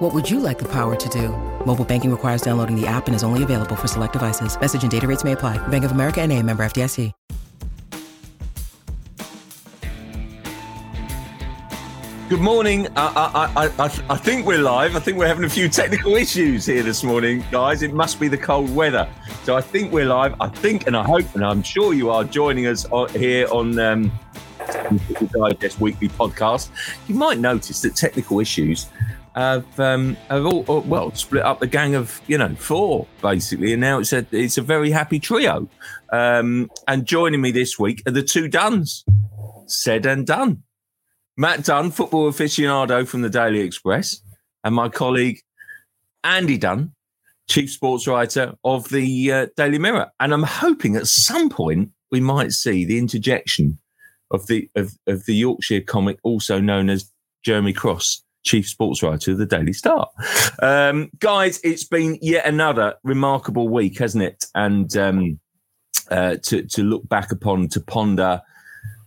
What 0.00 0.14
would 0.14 0.30
you 0.30 0.40
like 0.40 0.58
the 0.58 0.64
power 0.64 0.96
to 0.96 1.08
do? 1.10 1.28
Mobile 1.66 1.84
banking 1.84 2.10
requires 2.10 2.40
downloading 2.40 2.74
the 2.74 2.86
app 2.86 3.06
and 3.06 3.14
is 3.14 3.22
only 3.22 3.42
available 3.42 3.76
for 3.76 3.86
select 3.86 4.14
devices. 4.14 4.58
Message 4.58 4.80
and 4.80 4.90
data 4.90 5.06
rates 5.06 5.24
may 5.24 5.32
apply. 5.32 5.58
Bank 5.68 5.84
of 5.84 5.92
America 5.92 6.22
and 6.22 6.32
a 6.32 6.42
member 6.42 6.62
FDIC. 6.64 7.12
Good 12.30 12.40
morning. 12.40 12.88
I, 12.96 13.50
I, 13.56 13.66
I, 13.66 14.04
I, 14.08 14.16
think 14.16 14.46
we're 14.46 14.62
live. 14.62 14.96
I 14.96 15.00
think 15.00 15.18
we're 15.18 15.26
having 15.26 15.44
a 15.44 15.50
few 15.50 15.68
technical 15.68 16.16
issues 16.16 16.64
here 16.64 16.82
this 16.82 17.04
morning, 17.04 17.44
guys. 17.50 17.82
It 17.82 17.92
must 17.92 18.18
be 18.18 18.28
the 18.28 18.38
cold 18.38 18.74
weather. 18.74 19.06
So 19.42 19.54
I 19.54 19.60
think 19.60 19.92
we're 19.92 20.06
live. 20.06 20.34
I 20.40 20.48
think 20.48 20.86
and 20.86 20.96
I 20.96 21.02
hope 21.02 21.26
and 21.34 21.44
I'm 21.44 21.62
sure 21.62 21.92
you 21.92 22.08
are 22.08 22.24
joining 22.24 22.68
us 22.68 22.86
here 23.12 23.48
on 23.50 23.78
um, 23.78 24.10
Digest 25.30 25.78
Weekly 25.78 26.08
podcast. 26.08 26.70
You 27.06 27.16
might 27.16 27.38
notice 27.38 27.82
that 27.82 27.96
technical 27.96 28.40
issues 28.40 28.86
have 29.34 29.80
um, 29.80 30.16
have 30.28 30.44
all, 30.44 30.64
all, 30.66 30.80
well 30.82 31.14
split 31.14 31.44
up 31.44 31.60
the 31.60 31.66
gang 31.66 31.94
of 31.94 32.20
you 32.26 32.38
know 32.38 32.54
four 32.56 33.06
basically, 33.22 33.72
and 33.72 33.80
now 33.80 33.98
it's 33.98 34.12
a 34.12 34.26
it's 34.30 34.58
a 34.58 34.62
very 34.62 34.90
happy 34.90 35.18
trio. 35.18 35.68
Um, 36.12 36.70
and 36.88 37.06
joining 37.06 37.40
me 37.40 37.50
this 37.50 37.78
week 37.78 38.02
are 38.06 38.12
the 38.12 38.22
two 38.22 38.48
Duns, 38.48 39.04
said 39.66 40.06
and 40.06 40.26
done. 40.26 40.62
Matt 41.36 41.64
Dunn, 41.64 41.90
football 41.90 42.30
aficionado 42.30 43.06
from 43.06 43.22
the 43.22 43.30
Daily 43.30 43.60
Express, 43.60 44.20
and 44.64 44.74
my 44.74 44.88
colleague 44.88 45.40
Andy 46.24 46.58
Dunn, 46.58 46.92
chief 47.48 47.70
sports 47.70 48.06
writer 48.06 48.54
of 48.64 48.88
the 48.90 49.32
uh, 49.32 49.46
Daily 49.56 49.78
Mirror. 49.78 50.10
And 50.20 50.34
I'm 50.34 50.42
hoping 50.42 50.96
at 50.96 51.06
some 51.06 51.48
point 51.48 51.90
we 52.10 52.20
might 52.20 52.52
see 52.52 52.84
the 52.84 52.98
interjection 52.98 53.78
of 54.30 54.46
the 54.46 54.68
of, 54.74 54.92
of 55.06 55.24
the 55.26 55.34
Yorkshire 55.34 55.80
comic, 55.80 56.18
also 56.22 56.60
known 56.60 56.90
as 56.90 57.10
Jeremy 57.44 57.72
Cross, 57.72 58.24
chief 58.42 58.68
sports 58.68 59.02
writer 59.02 59.32
of 59.32 59.38
the 59.38 59.46
Daily 59.46 59.72
Star. 59.72 60.08
Um, 60.62 61.10
guys, 61.18 61.60
it's 61.62 61.84
been 61.84 62.18
yet 62.20 62.46
another 62.46 62.94
remarkable 63.02 63.68
week, 63.68 63.98
hasn't 63.98 64.24
it? 64.24 64.46
And 64.54 64.96
um, 64.96 65.40
uh, 66.10 66.36
to 66.44 66.62
to 66.62 66.82
look 66.82 67.08
back 67.08 67.32
upon, 67.32 67.68
to 67.68 67.80
ponder 67.80 68.42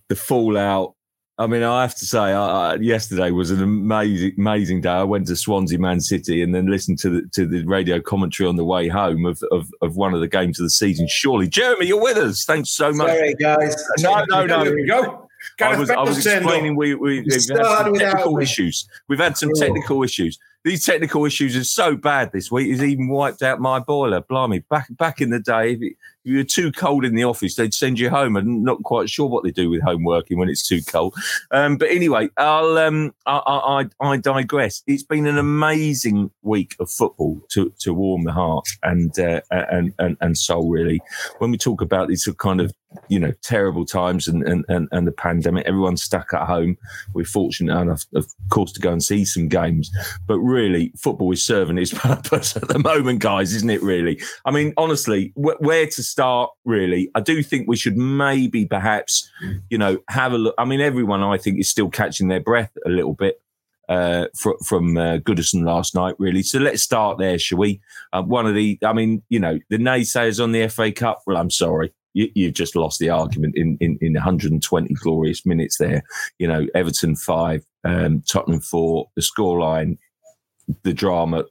the 0.09 0.15
fallout 0.15 0.95
I 1.39 1.47
mean, 1.47 1.63
I 1.63 1.81
have 1.81 1.95
to 1.95 2.05
say, 2.05 2.19
I, 2.19 2.73
I, 2.73 2.75
yesterday 2.75 3.31
was 3.31 3.49
an 3.49 3.63
amazing, 3.63 4.33
amazing 4.37 4.81
day. 4.81 4.91
I 4.91 5.03
went 5.03 5.25
to 5.27 5.35
Swansea, 5.35 5.79
Man 5.79 5.99
City, 5.99 6.43
and 6.43 6.53
then 6.53 6.67
listened 6.67 6.99
to 6.99 7.09
the 7.09 7.27
to 7.29 7.47
the 7.47 7.63
radio 7.63 7.99
commentary 7.99 8.47
on 8.47 8.55
the 8.55 8.63
way 8.63 8.87
home 8.87 9.25
of 9.25 9.41
of, 9.51 9.67
of 9.81 9.95
one 9.95 10.13
of 10.13 10.19
the 10.19 10.27
games 10.27 10.59
of 10.59 10.65
the 10.65 10.69
season. 10.69 11.07
Surely, 11.09 11.47
Jeremy, 11.47 11.87
you're 11.87 12.01
with 12.01 12.17
us. 12.17 12.45
Thanks 12.45 12.69
so 12.69 12.91
much. 12.91 13.07
Sorry, 13.07 13.33
guys. 13.33 13.75
No, 13.99 14.23
no, 14.29 14.45
no. 14.45 14.63
Here 14.63 14.75
we 14.75 14.85
go. 14.85 15.22
I 15.61 15.77
was, 15.77 15.89
I 15.89 16.01
was 16.01 16.25
explaining 16.25 16.75
we, 16.75 16.95
we, 16.95 17.17
have 17.17 17.25
had 17.25 17.41
some 17.41 17.93
technical 17.93 18.39
issues. 18.39 18.87
We've 19.07 19.19
had 19.19 19.37
some 19.37 19.51
technical 19.55 20.03
issues 20.03 20.39
these 20.63 20.85
technical 20.85 21.25
issues 21.25 21.55
are 21.55 21.63
so 21.63 21.95
bad 21.95 22.31
this 22.31 22.51
week. 22.51 22.71
It's 22.71 22.81
even 22.81 23.09
wiped 23.09 23.41
out 23.41 23.59
my 23.59 23.79
boiler. 23.79 24.21
Blimey, 24.21 24.59
back 24.59 24.87
back 24.97 25.19
in 25.19 25.29
the 25.29 25.39
day, 25.39 25.73
if, 25.73 25.81
it, 25.81 25.95
if 26.25 26.31
you 26.31 26.37
were 26.37 26.43
too 26.43 26.71
cold 26.71 27.03
in 27.03 27.15
the 27.15 27.25
office, 27.25 27.55
they'd 27.55 27.73
send 27.73 27.99
you 27.99 28.09
home. 28.09 28.37
I'm 28.37 28.63
not 28.63 28.81
quite 28.83 29.09
sure 29.09 29.27
what 29.27 29.43
they 29.43 29.51
do 29.51 29.69
with 29.69 29.81
home 29.81 30.05
working 30.05 30.37
when 30.37 30.47
it's 30.47 30.65
too 30.65 30.81
cold. 30.81 31.15
Um, 31.51 31.75
but 31.75 31.89
anyway, 31.89 32.29
I'll 32.37 32.77
um, 32.77 33.13
I, 33.25 33.41
I, 33.99 34.05
I, 34.07 34.17
digress. 34.17 34.83
It's 34.87 35.03
been 35.03 35.27
an 35.27 35.37
amazing 35.37 36.31
week 36.43 36.77
of 36.79 36.89
football 36.89 37.41
to, 37.49 37.73
to 37.79 37.93
warm 37.93 38.23
the 38.23 38.31
heart 38.31 38.69
and, 38.83 39.17
uh, 39.19 39.41
and 39.51 39.93
and 39.99 40.15
and 40.21 40.37
soul. 40.37 40.69
Really, 40.69 41.01
when 41.39 41.51
we 41.51 41.57
talk 41.57 41.81
about 41.81 42.07
these 42.07 42.27
kind 42.37 42.61
of 42.61 42.71
you 43.09 43.19
know 43.19 43.33
terrible 43.41 43.85
times 43.85 44.27
and, 44.27 44.43
and 44.43 44.63
and 44.69 44.87
and 44.93 45.05
the 45.05 45.11
pandemic, 45.11 45.65
everyone's 45.65 46.03
stuck 46.03 46.33
at 46.33 46.47
home. 46.47 46.77
We're 47.13 47.25
fortunate 47.25 47.77
enough, 47.77 48.05
of 48.15 48.27
course, 48.49 48.71
to 48.73 48.79
go 48.79 48.93
and 48.93 49.03
see 49.03 49.25
some 49.25 49.49
games, 49.49 49.91
but 50.25 50.39
really, 50.39 50.52
football 50.97 51.31
is 51.31 51.43
serving 51.43 51.77
its 51.77 51.93
purpose 51.97 52.55
at 52.55 52.67
the 52.67 52.79
moment, 52.79 53.19
guys, 53.19 53.53
isn't 53.53 53.69
it? 53.69 53.81
Really, 53.81 54.21
I 54.45 54.51
mean, 54.51 54.73
honestly, 54.77 55.33
wh- 55.35 55.59
where 55.61 55.85
to 55.85 56.03
start? 56.03 56.51
Really, 56.65 57.09
I 57.15 57.21
do 57.21 57.43
think 57.43 57.67
we 57.67 57.77
should 57.77 57.97
maybe, 57.97 58.65
perhaps, 58.65 59.29
you 59.69 59.77
know, 59.77 59.99
have 60.09 60.33
a 60.33 60.37
look. 60.37 60.55
I 60.57 60.65
mean, 60.65 60.81
everyone, 60.81 61.23
I 61.23 61.37
think, 61.37 61.59
is 61.59 61.69
still 61.69 61.89
catching 61.89 62.27
their 62.27 62.41
breath 62.41 62.71
a 62.85 62.89
little 62.89 63.13
bit 63.13 63.41
uh, 63.89 64.27
fr- 64.35 64.51
from 64.65 64.97
uh, 64.97 65.17
Goodison 65.17 65.65
last 65.65 65.95
night, 65.95 66.15
really. 66.19 66.43
So 66.43 66.59
let's 66.59 66.83
start 66.83 67.17
there, 67.17 67.37
shall 67.37 67.57
we? 67.57 67.81
Uh, 68.11 68.23
one 68.23 68.45
of 68.45 68.55
the, 68.55 68.77
I 68.83 68.93
mean, 68.93 69.23
you 69.29 69.39
know, 69.39 69.59
the 69.69 69.77
naysayers 69.77 70.41
on 70.41 70.51
the 70.51 70.67
FA 70.67 70.91
Cup. 70.91 71.21
Well, 71.25 71.37
I'm 71.37 71.49
sorry, 71.49 71.93
you, 72.13 72.45
have 72.45 72.53
just 72.53 72.75
lost 72.75 72.99
the 72.99 73.09
argument 73.09 73.55
in, 73.57 73.77
in, 73.81 73.97
in 74.01 74.13
120 74.13 74.93
glorious 74.95 75.45
minutes 75.45 75.77
there. 75.77 76.03
You 76.39 76.47
know, 76.47 76.67
Everton 76.75 77.15
five, 77.15 77.65
um, 77.83 78.23
Tottenham 78.27 78.61
four, 78.61 79.09
the 79.15 79.21
scoreline 79.21 79.97
the 80.83 80.93
drama, 80.93 81.45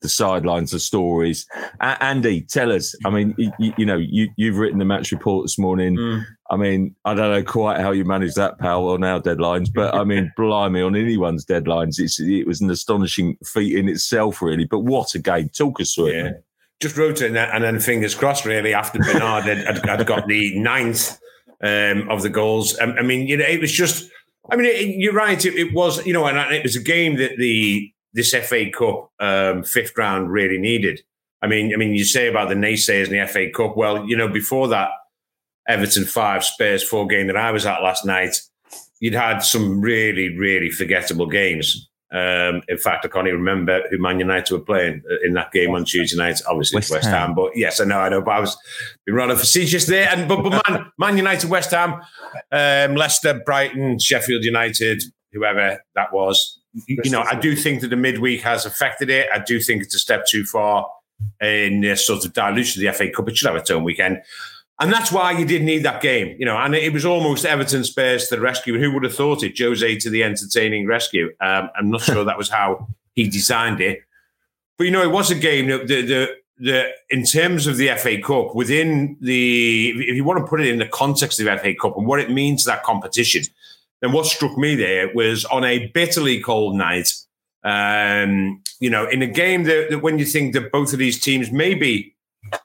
the 0.00 0.08
sidelines, 0.08 0.70
the 0.70 0.80
stories. 0.80 1.46
A- 1.80 2.02
Andy, 2.02 2.42
tell 2.42 2.72
us. 2.72 2.94
I 3.04 3.10
mean, 3.10 3.34
you, 3.38 3.72
you 3.76 3.86
know, 3.86 3.96
you, 3.96 4.28
you've 4.36 4.56
written 4.56 4.78
the 4.78 4.84
match 4.84 5.12
report 5.12 5.44
this 5.44 5.58
morning. 5.58 5.96
Mm. 5.96 6.24
I 6.50 6.56
mean, 6.56 6.94
I 7.04 7.14
don't 7.14 7.30
know 7.30 7.42
quite 7.42 7.80
how 7.80 7.92
you 7.92 8.04
manage 8.04 8.34
that, 8.34 8.58
pal, 8.58 8.88
on 8.88 9.04
our 9.04 9.20
deadlines, 9.20 9.68
but 9.72 9.94
I 9.94 10.04
mean, 10.04 10.32
blimey, 10.36 10.80
on 10.80 10.96
anyone's 10.96 11.44
deadlines, 11.44 11.98
it's, 11.98 12.20
it 12.20 12.46
was 12.46 12.60
an 12.60 12.70
astonishing 12.70 13.36
feat 13.44 13.76
in 13.76 13.88
itself, 13.88 14.42
really. 14.42 14.64
But 14.64 14.80
what 14.80 15.14
a 15.14 15.18
game! 15.18 15.48
Talk 15.50 15.80
us 15.80 15.94
through 15.94 16.12
yeah. 16.12 16.26
it. 16.26 16.44
Just 16.80 16.96
wrote 16.96 17.22
it, 17.22 17.34
and 17.34 17.64
then 17.64 17.80
fingers 17.80 18.14
crossed, 18.14 18.44
really, 18.44 18.74
after 18.74 18.98
Bernard 18.98 19.44
had, 19.44 19.86
had, 19.86 20.06
got 20.06 20.28
the 20.28 20.58
ninth 20.58 21.18
um, 21.62 22.06
of 22.10 22.22
the 22.22 22.28
goals. 22.28 22.78
I, 22.78 22.84
I, 22.84 23.02
mean, 23.02 23.26
you 23.26 23.38
know, 23.38 23.46
it 23.46 23.60
was 23.60 23.72
just. 23.72 24.10
I 24.48 24.54
mean, 24.54 24.66
it, 24.66 24.96
you're 24.96 25.14
right. 25.14 25.42
It, 25.44 25.54
it 25.54 25.74
was, 25.74 26.06
you 26.06 26.12
know, 26.12 26.26
and 26.26 26.54
it 26.54 26.62
was 26.62 26.76
a 26.76 26.82
game 26.82 27.16
that 27.16 27.36
the 27.38 27.92
this 28.16 28.34
FA 28.34 28.70
Cup 28.70 29.12
um, 29.20 29.62
fifth 29.62 29.96
round 29.96 30.32
really 30.32 30.58
needed. 30.58 31.02
I 31.42 31.46
mean, 31.46 31.72
I 31.72 31.76
mean, 31.76 31.94
you 31.94 32.04
say 32.04 32.28
about 32.28 32.48
the 32.48 32.54
naysayers 32.54 33.08
in 33.08 33.20
the 33.20 33.26
FA 33.26 33.50
Cup. 33.54 33.76
Well, 33.76 34.08
you 34.08 34.16
know, 34.16 34.26
before 34.26 34.68
that, 34.68 34.88
Everton 35.68 36.06
five, 36.06 36.42
Spurs 36.42 36.82
four 36.82 37.06
game 37.06 37.26
that 37.26 37.36
I 37.36 37.52
was 37.52 37.66
at 37.66 37.82
last 37.82 38.06
night, 38.06 38.40
you'd 39.00 39.14
had 39.14 39.40
some 39.40 39.80
really, 39.80 40.36
really 40.36 40.70
forgettable 40.70 41.26
games. 41.26 41.88
Um, 42.10 42.62
in 42.68 42.78
fact, 42.78 43.04
I 43.04 43.08
can't 43.08 43.26
even 43.26 43.40
remember 43.40 43.82
who 43.90 43.98
Man 43.98 44.18
United 44.18 44.50
were 44.54 44.64
playing 44.64 45.02
in 45.22 45.34
that 45.34 45.52
game 45.52 45.72
on 45.72 45.84
Tuesday 45.84 46.16
night. 46.16 46.40
Obviously, 46.48 46.78
West, 46.78 46.90
West 46.90 47.08
Ham. 47.08 47.28
Ham. 47.28 47.34
But 47.34 47.50
yes, 47.54 47.80
I 47.80 47.84
know, 47.84 47.98
I 47.98 48.08
know. 48.08 48.22
But 48.22 48.30
I 48.30 48.40
was 48.40 48.56
being 49.04 49.16
rather 49.16 49.36
facetious 49.36 49.84
there. 49.84 50.08
And 50.08 50.26
but, 50.26 50.42
but 50.42 50.62
Man, 50.68 50.92
Man 50.98 51.16
United, 51.18 51.50
West 51.50 51.72
Ham, 51.72 52.00
um, 52.50 52.96
Leicester, 52.96 53.42
Brighton, 53.44 53.98
Sheffield 53.98 54.44
United, 54.44 55.02
whoever 55.32 55.82
that 55.94 56.12
was 56.14 56.60
you 56.86 57.10
know, 57.10 57.22
I 57.22 57.34
do 57.34 57.56
think 57.56 57.80
that 57.80 57.88
the 57.88 57.96
midweek 57.96 58.42
has 58.42 58.66
affected 58.66 59.10
it. 59.10 59.28
I 59.32 59.38
do 59.38 59.60
think 59.60 59.82
it's 59.82 59.94
a 59.94 59.98
step 59.98 60.26
too 60.26 60.44
far 60.44 60.88
in 61.40 61.80
this 61.80 62.06
sort 62.06 62.24
of 62.24 62.32
dilution 62.32 62.86
of 62.86 62.86
the 62.86 62.98
FA 62.98 63.10
Cup. 63.10 63.28
It 63.28 63.36
should 63.36 63.48
have 63.48 63.56
its 63.56 63.70
own 63.70 63.84
weekend. 63.84 64.22
And 64.78 64.92
that's 64.92 65.10
why 65.10 65.32
you 65.32 65.46
did 65.46 65.62
need 65.62 65.84
that 65.84 66.02
game, 66.02 66.36
you 66.38 66.44
know. 66.44 66.58
And 66.58 66.74
it 66.74 66.92
was 66.92 67.06
almost 67.06 67.46
Everton 67.46 67.82
Spurs 67.82 68.28
to 68.28 68.36
the 68.36 68.42
rescue. 68.42 68.78
Who 68.78 68.92
would 68.92 69.04
have 69.04 69.14
thought 69.14 69.42
it? 69.42 69.58
Jose 69.58 69.96
to 69.96 70.10
the 70.10 70.22
entertaining 70.22 70.86
rescue. 70.86 71.32
Um, 71.40 71.70
I'm 71.76 71.90
not 71.90 72.02
sure 72.02 72.24
that 72.24 72.36
was 72.36 72.50
how 72.50 72.86
he 73.14 73.26
designed 73.26 73.80
it, 73.80 74.00
but 74.76 74.84
you 74.84 74.90
know, 74.90 75.02
it 75.02 75.10
was 75.10 75.30
a 75.30 75.34
game 75.34 75.68
that 75.68 75.88
the, 75.88 76.02
the 76.02 76.36
the 76.58 76.90
in 77.10 77.24
terms 77.24 77.66
of 77.66 77.76
the 77.76 77.88
FA 77.96 78.20
Cup 78.20 78.54
within 78.54 79.16
the 79.20 79.90
if 79.96 80.14
you 80.16 80.24
want 80.24 80.40
to 80.40 80.46
put 80.46 80.60
it 80.60 80.68
in 80.68 80.78
the 80.78 80.86
context 80.86 81.40
of 81.40 81.46
the 81.46 81.56
FA 81.56 81.74
Cup 81.74 81.96
and 81.96 82.06
what 82.06 82.20
it 82.20 82.30
means 82.30 82.64
to 82.64 82.70
that 82.70 82.82
competition, 82.82 83.42
then 84.06 84.12
what 84.12 84.26
struck 84.26 84.56
me 84.56 84.76
there 84.76 85.12
was 85.14 85.44
on 85.46 85.64
a 85.64 85.88
bitterly 85.88 86.40
cold 86.40 86.76
night, 86.76 87.12
um, 87.64 88.62
you 88.78 88.88
know, 88.88 89.08
in 89.08 89.20
a 89.20 89.26
game 89.26 89.64
that, 89.64 89.90
that, 89.90 89.98
when 89.98 90.18
you 90.18 90.24
think 90.24 90.54
that 90.54 90.70
both 90.70 90.92
of 90.92 91.00
these 91.00 91.18
teams 91.18 91.50
maybe 91.50 92.14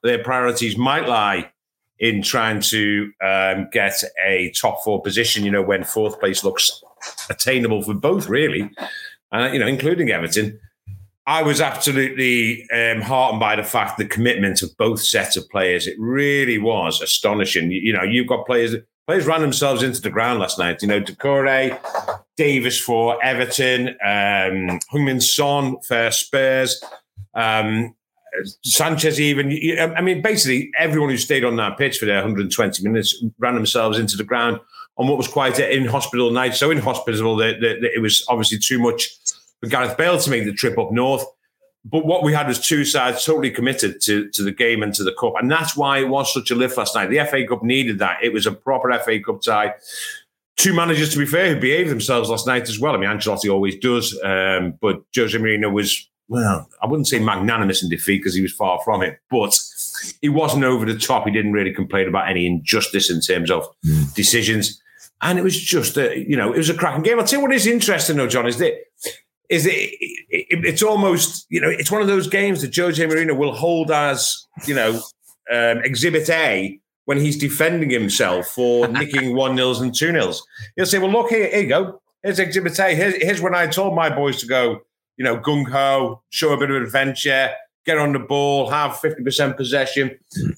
their 0.03 0.23
priorities 0.23 0.77
might 0.77 1.07
lie 1.07 1.51
in 1.97 2.21
trying 2.21 2.61
to 2.61 3.11
um, 3.23 3.67
get 3.71 4.03
a 4.23 4.51
top 4.51 4.83
four 4.83 5.01
position, 5.01 5.43
you 5.43 5.49
know, 5.49 5.63
when 5.63 5.83
fourth 5.83 6.19
place 6.19 6.43
looks 6.43 6.83
attainable 7.29 7.81
for 7.81 7.95
both, 7.95 8.29
really, 8.29 8.69
uh, 9.31 9.49
you 9.51 9.57
know, 9.57 9.67
including 9.67 10.11
Everton. 10.11 10.59
I 11.25 11.41
was 11.41 11.59
absolutely 11.59 12.69
um, 12.71 13.01
heartened 13.01 13.39
by 13.39 13.55
the 13.55 13.63
fact 13.63 13.97
the 13.97 14.05
commitment 14.05 14.61
of 14.61 14.75
both 14.77 15.01
sets 15.01 15.37
of 15.37 15.49
players. 15.49 15.87
It 15.87 15.95
really 15.97 16.59
was 16.59 17.01
astonishing. 17.01 17.71
You, 17.71 17.79
you 17.79 17.93
know, 17.93 18.03
you've 18.03 18.27
got 18.27 18.45
players 18.45 18.75
players 19.11 19.27
ran 19.27 19.41
themselves 19.41 19.83
into 19.83 19.99
the 19.99 20.09
ground 20.09 20.39
last 20.39 20.57
night. 20.57 20.81
You 20.81 20.87
know, 20.87 21.01
Doucouré, 21.01 21.77
Davies 22.37 22.79
for 22.79 23.21
Everton, 23.21 23.97
um, 24.01 25.19
Son 25.19 25.75
for 25.81 26.09
Spurs. 26.11 26.81
Um, 27.33 27.93
Sanchez, 28.63 29.19
even, 29.19 29.51
I 29.97 29.99
mean, 29.99 30.21
basically 30.21 30.71
everyone 30.79 31.09
who 31.09 31.17
stayed 31.17 31.43
on 31.43 31.57
that 31.57 31.77
pitch 31.77 31.97
for 31.97 32.05
their 32.05 32.19
120 32.19 32.83
minutes 32.83 33.21
ran 33.37 33.55
themselves 33.55 33.99
into 33.99 34.15
the 34.15 34.23
ground 34.23 34.61
on 34.95 35.09
what 35.09 35.17
was 35.17 35.27
quite 35.27 35.59
an 35.59 35.69
inhospitable 35.69 36.31
night. 36.31 36.55
So 36.55 36.71
inhospitable 36.71 37.35
that, 37.35 37.59
that, 37.59 37.81
that 37.81 37.91
it 37.93 37.99
was 37.99 38.23
obviously 38.29 38.59
too 38.59 38.79
much 38.79 39.09
for 39.59 39.67
Gareth 39.67 39.97
Bale 39.97 40.19
to 40.19 40.29
make 40.29 40.45
the 40.45 40.53
trip 40.53 40.77
up 40.77 40.93
north. 40.93 41.25
But 41.83 42.05
what 42.05 42.23
we 42.23 42.33
had 42.33 42.47
was 42.47 42.59
two 42.59 42.85
sides 42.85 43.25
totally 43.25 43.49
committed 43.49 44.01
to, 44.01 44.29
to 44.29 44.43
the 44.43 44.51
game 44.51 44.83
and 44.83 44.93
to 44.93 45.03
the 45.03 45.15
cup. 45.19 45.33
And 45.37 45.49
that's 45.49 45.75
why 45.75 45.99
it 45.99 46.09
was 46.09 46.31
such 46.31 46.51
a 46.51 46.55
lift 46.55 46.77
last 46.77 46.93
night. 46.93 47.09
The 47.09 47.25
FA 47.25 47.45
Cup 47.47 47.63
needed 47.63 47.99
that. 47.99 48.23
It 48.23 48.33
was 48.33 48.45
a 48.45 48.51
proper 48.51 48.93
FA 48.99 49.19
Cup 49.19 49.41
tie. 49.41 49.73
Two 50.57 50.75
managers, 50.75 51.11
to 51.13 51.17
be 51.17 51.25
fair, 51.25 51.53
who 51.53 51.59
behaved 51.59 51.89
themselves 51.89 52.29
last 52.29 52.45
night 52.45 52.69
as 52.69 52.79
well. 52.79 52.93
I 52.93 52.97
mean, 52.97 53.09
Ancelotti 53.09 53.51
always 53.51 53.77
does. 53.77 54.13
Um, 54.23 54.75
but 54.79 55.01
Jose 55.15 55.35
Mourinho 55.35 55.73
was, 55.73 56.07
well, 56.27 56.69
I 56.83 56.85
wouldn't 56.85 57.07
say 57.07 57.17
magnanimous 57.17 57.81
in 57.81 57.89
defeat 57.89 58.19
because 58.19 58.35
he 58.35 58.41
was 58.41 58.53
far 58.53 58.79
from 58.83 59.01
it. 59.01 59.19
But 59.31 59.59
he 60.21 60.29
wasn't 60.29 60.65
over 60.65 60.85
the 60.85 60.99
top. 60.99 61.25
He 61.25 61.31
didn't 61.31 61.53
really 61.53 61.73
complain 61.73 62.07
about 62.07 62.29
any 62.29 62.45
injustice 62.45 63.09
in 63.09 63.21
terms 63.21 63.49
of 63.49 63.67
mm. 63.83 64.13
decisions. 64.13 64.79
And 65.23 65.39
it 65.39 65.43
was 65.43 65.59
just, 65.59 65.97
a, 65.97 66.17
you 66.17 66.37
know, 66.37 66.53
it 66.53 66.57
was 66.57 66.69
a 66.69 66.75
cracking 66.75 67.03
game. 67.03 67.19
I'll 67.19 67.25
tell 67.25 67.39
you 67.39 67.45
what 67.45 67.55
is 67.55 67.65
interesting, 67.65 68.17
though, 68.17 68.27
John, 68.27 68.47
is 68.47 68.57
that 68.57 68.73
is 69.51 69.65
it, 69.65 69.91
it, 70.29 70.65
it's 70.65 70.81
almost 70.81 71.45
you 71.49 71.61
know 71.61 71.69
it's 71.69 71.91
one 71.91 72.01
of 72.01 72.07
those 72.07 72.27
games 72.27 72.61
that 72.61 72.75
Jose 72.75 73.05
Mourinho 73.05 73.37
will 73.37 73.53
hold 73.53 73.91
as 73.91 74.47
you 74.65 74.73
know 74.73 75.01
um, 75.51 75.79
Exhibit 75.83 76.27
A 76.29 76.79
when 77.05 77.19
he's 77.19 77.37
defending 77.37 77.89
himself 77.89 78.47
for 78.47 78.87
nicking 78.99 79.35
one 79.35 79.55
nils 79.55 79.81
and 79.81 79.93
two 79.93 80.11
nils. 80.11 80.43
He'll 80.75 80.85
say, 80.87 80.97
"Well, 80.97 81.11
look 81.11 81.29
here, 81.29 81.49
here 81.49 81.61
you 81.61 81.69
go. 81.69 82.01
Here's 82.23 82.39
Exhibit 82.39 82.79
A. 82.79 82.95
Here's, 82.95 83.15
here's 83.15 83.41
when 83.41 83.53
I 83.53 83.67
told 83.67 83.93
my 83.93 84.09
boys 84.09 84.39
to 84.39 84.47
go, 84.47 84.79
you 85.17 85.25
know, 85.25 85.37
gung 85.37 85.69
ho, 85.69 86.23
show 86.29 86.53
a 86.53 86.57
bit 86.57 86.71
of 86.71 86.81
adventure." 86.81 87.51
Get 87.83 87.97
on 87.97 88.13
the 88.13 88.19
ball, 88.19 88.69
have 88.69 88.91
50% 88.91 89.57
possession, 89.57 90.15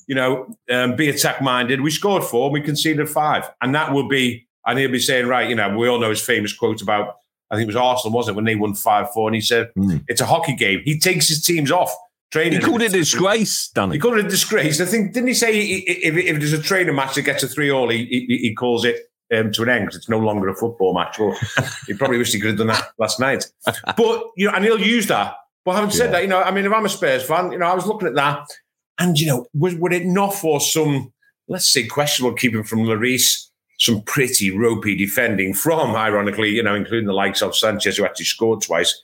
you 0.07 0.13
know, 0.13 0.57
um, 0.69 0.98
be 0.98 1.07
attack 1.07 1.42
minded. 1.42 1.80
We 1.80 1.89
scored 1.89 2.25
four, 2.25 2.51
we 2.51 2.60
conceded 2.60 3.07
five. 3.07 3.50
And 3.62 3.74
that 3.75 3.94
will 3.94 4.10
be, 4.10 4.46
and 4.66 4.78
he'll 4.78 4.92
be 4.92 5.00
saying, 5.00 5.28
right, 5.28 5.48
you 5.48 5.56
know, 5.56 5.74
we 5.74 5.88
all 5.88 6.01
know 6.01 6.10
his 6.10 6.19
famous 6.19 6.51
quote 6.51 6.81
about 6.81 7.16
I 7.54 7.56
think 7.56 7.66
it 7.66 7.68
was 7.68 7.76
Arsenal, 7.76 8.16
wasn't 8.16 8.34
it, 8.34 8.38
when 8.38 8.46
they 8.46 8.56
won 8.56 8.74
5 8.74 9.14
4? 9.14 9.28
And 9.28 9.36
he 9.36 9.42
said, 9.42 9.70
mm. 9.78 10.04
it's 10.08 10.22
a 10.22 10.26
hockey 10.26 10.56
game. 10.56 10.82
He 10.84 11.00
takes 11.00 11.28
his 11.28 11.44
teams 11.44 11.70
off 11.70 11.96
training. 12.32 12.60
He 12.60 12.66
called 12.66 12.82
it 12.82 12.94
a 12.94 12.98
disgrace, 12.98 13.70
done 13.70 13.92
he? 13.92 13.98
He 13.98 14.00
called 14.00 14.18
it 14.18 14.26
a 14.26 14.30
disgrace. 14.30 14.82
I 14.82 14.86
think, 14.86 15.14
didn't 15.14 15.28
he 15.28 15.36
say 15.36 15.62
if, 15.62 16.16
if 16.16 16.40
there's 16.40 16.54
a 16.54 16.62
training 16.62 16.96
match 16.96 17.14
that 17.14 17.22
gets 17.22 17.44
a 17.44 17.48
3 17.48 17.70
all, 17.70 17.90
he, 17.90 18.06
he, 18.06 18.38
he, 18.38 18.56
calls 18.56 18.86
it 18.86 19.02
um, 19.32 19.52
to 19.52 19.62
an 19.62 19.70
end 19.70 19.86
because 19.86 19.98
it's 19.98 20.10
no 20.10 20.18
longer 20.18 20.50
a 20.50 20.56
football 20.56 20.96
match? 20.96 21.20
Well, 21.20 21.38
he 21.88 21.94
probably 21.94 22.18
wished 22.18 22.34
he 22.34 22.40
could 22.40 22.50
have 22.50 22.58
done 22.58 22.68
that 22.68 22.90
last 22.98 23.20
night. 23.20 23.46
But, 23.96 24.24
you 24.36 24.48
know, 24.48 24.56
and 24.56 24.66
he'll 24.66 24.82
use 24.82 25.06
that. 25.08 25.36
But 25.64 25.76
having 25.76 25.92
said 25.92 26.06
yeah. 26.06 26.12
that, 26.12 26.22
you 26.24 26.28
know, 26.28 26.42
I 26.42 26.50
mean, 26.50 26.66
if 26.66 26.74
I'm 26.74 26.86
a 26.86 26.90
Spurs 26.90 27.24
fan, 27.24 27.52
you 27.52 27.60
know, 27.60 27.68
I 27.68 27.76
was 27.76 27.86
looking 27.86 28.08
at 28.08 28.16
that 28.16 28.48
and, 29.00 29.18
you 29.18 29.28
know, 29.28 29.46
was, 29.54 29.76
would 29.76 29.94
it 29.94 30.06
not 30.06 30.34
for 30.34 30.60
some, 30.60 31.14
let's 31.48 31.72
say, 31.72 31.86
questionable 31.86 32.36
keeping 32.36 32.64
from 32.64 32.80
Lloris? 32.80 33.50
Some 33.84 34.02
pretty 34.04 34.50
ropey 34.50 34.96
defending 34.96 35.54
from, 35.54 35.94
ironically, 35.94 36.50
you 36.50 36.64
know, 36.64 36.74
including 36.74 37.06
the 37.06 37.14
likes 37.14 37.42
of 37.42 37.54
Sanchez, 37.54 37.98
who 37.98 38.06
actually 38.06 38.26
scored 38.26 38.62
twice. 38.62 39.02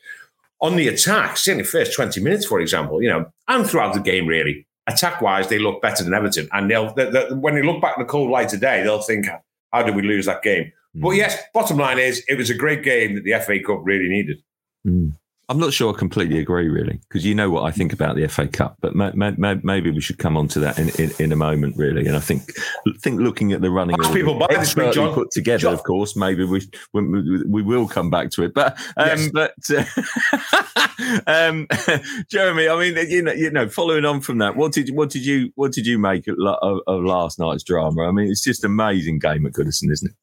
On 0.61 0.77
the 0.77 0.87
attack, 0.87 1.35
certainly 1.35 1.65
first 1.65 1.93
20 1.93 2.21
minutes, 2.21 2.45
for 2.45 2.61
example, 2.61 3.01
you 3.01 3.09
know, 3.09 3.29
and 3.49 3.67
throughout 3.67 3.93
the 3.93 3.99
game, 3.99 4.25
really, 4.25 4.65
attack 4.87 5.21
wise, 5.21 5.49
they 5.49 5.59
look 5.59 5.81
better 5.81 6.03
than 6.03 6.13
Everton. 6.13 6.47
And 6.53 6.71
they'll, 6.71 6.93
they, 6.93 7.09
they, 7.09 7.25
when 7.33 7.55
they 7.55 7.61
look 7.61 7.81
back 7.81 7.97
in 7.97 8.03
the 8.03 8.09
cold 8.09 8.31
light 8.31 8.47
today, 8.47 8.81
they'll 8.81 9.01
think, 9.01 9.27
how 9.73 9.83
did 9.83 9.95
we 9.95 10.01
lose 10.01 10.25
that 10.27 10.43
game? 10.43 10.71
Mm. 10.95 11.01
But 11.01 11.11
yes, 11.11 11.37
bottom 11.53 11.77
line 11.77 11.99
is, 11.99 12.23
it 12.29 12.37
was 12.37 12.49
a 12.49 12.55
great 12.55 12.81
game 12.81 13.15
that 13.15 13.25
the 13.25 13.33
FA 13.45 13.59
Cup 13.61 13.81
really 13.83 14.07
needed. 14.07 14.41
Mm. 14.87 15.11
I'm 15.49 15.57
not 15.57 15.73
sure 15.73 15.91
I 15.91 15.97
completely 15.97 16.37
agree, 16.37 16.67
really, 16.67 17.01
because 17.07 17.25
you 17.25 17.33
know 17.33 17.49
what 17.49 17.63
I 17.63 17.71
think 17.71 17.91
about 17.91 18.15
the 18.15 18.27
FA 18.27 18.47
Cup, 18.47 18.77
but 18.81 18.95
ma- 18.95 19.11
ma- 19.15 19.33
ma- 19.35 19.55
maybe 19.63 19.89
we 19.89 19.99
should 19.99 20.19
come 20.19 20.37
on 20.37 20.47
to 20.49 20.59
that 20.59 20.77
in, 20.77 20.89
in, 21.03 21.11
in, 21.17 21.31
a 21.31 21.35
moment, 21.35 21.75
really. 21.75 22.05
And 22.05 22.15
I 22.15 22.19
think 22.19 22.53
think 22.99 23.19
looking 23.19 23.51
at 23.51 23.61
the 23.61 23.71
running 23.71 23.95
Ask 23.99 24.13
people 24.13 24.37
by 24.37 24.45
this 24.47 24.75
week, 24.75 24.93
John. 24.93 25.11
put 25.15 25.31
together, 25.31 25.61
John. 25.61 25.73
of 25.73 25.81
course, 25.83 26.15
maybe 26.15 26.45
we, 26.45 26.69
we, 26.93 27.43
we 27.45 27.61
will 27.63 27.87
come 27.87 28.11
back 28.11 28.29
to 28.31 28.43
it. 28.43 28.53
But 28.53 28.77
um, 28.95 29.07
yes. 29.07 29.31
but 29.33 29.53
uh, 29.75 31.21
um, 31.27 31.67
Jeremy, 32.29 32.69
I 32.69 32.79
mean, 32.79 33.09
you 33.09 33.23
know, 33.23 33.33
you 33.33 33.49
know, 33.49 33.67
following 33.67 34.05
on 34.05 34.21
from 34.21 34.37
that, 34.37 34.55
what 34.55 34.73
did 34.73 34.91
what 34.91 35.09
did 35.09 35.25
you 35.25 35.51
what 35.55 35.71
did 35.71 35.87
you 35.87 35.97
make 35.97 36.27
of, 36.27 36.37
of 36.85 37.03
last 37.03 37.39
night's 37.39 37.63
drama? 37.63 38.07
I 38.07 38.11
mean, 38.11 38.29
it's 38.29 38.43
just 38.43 38.63
an 38.63 38.69
amazing 38.69 39.17
game 39.17 39.47
at 39.47 39.53
Goodison, 39.53 39.91
isn't 39.91 40.11
it? 40.11 40.15